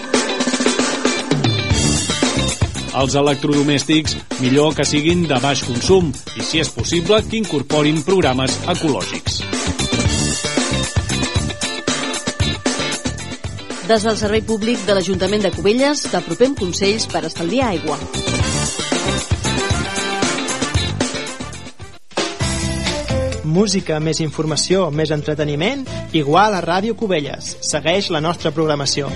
Els 2.91 3.13
electrodomèstics 3.15 4.17
millor 4.41 4.73
que 4.75 4.83
siguin 4.83 5.23
de 5.29 5.37
baix 5.39 5.61
consum 5.63 6.09
i, 6.35 6.43
si 6.43 6.59
és 6.59 6.69
possible, 6.75 7.21
que 7.23 7.39
incorporin 7.39 8.01
programes 8.03 8.57
ecològics. 8.73 9.39
Des 13.87 14.03
del 14.07 14.17
Servei 14.19 14.43
Públic 14.43 14.83
de 14.87 14.95
l'Ajuntament 14.95 15.47
de 15.47 15.51
Cubelles 15.55 16.03
t'apropem 16.11 16.55
consells 16.59 17.07
per 17.11 17.23
estalviar 17.27 17.71
aigua. 17.71 17.97
Música, 23.51 23.99
més 23.99 24.21
informació, 24.23 24.89
més 24.95 25.11
entreteniment, 25.11 25.83
igual 26.15 26.55
a 26.55 26.63
Ràdio 26.63 26.95
Cubelles. 26.95 27.55
Segueix 27.67 28.11
la 28.11 28.23
nostra 28.23 28.51
programació. 28.55 29.11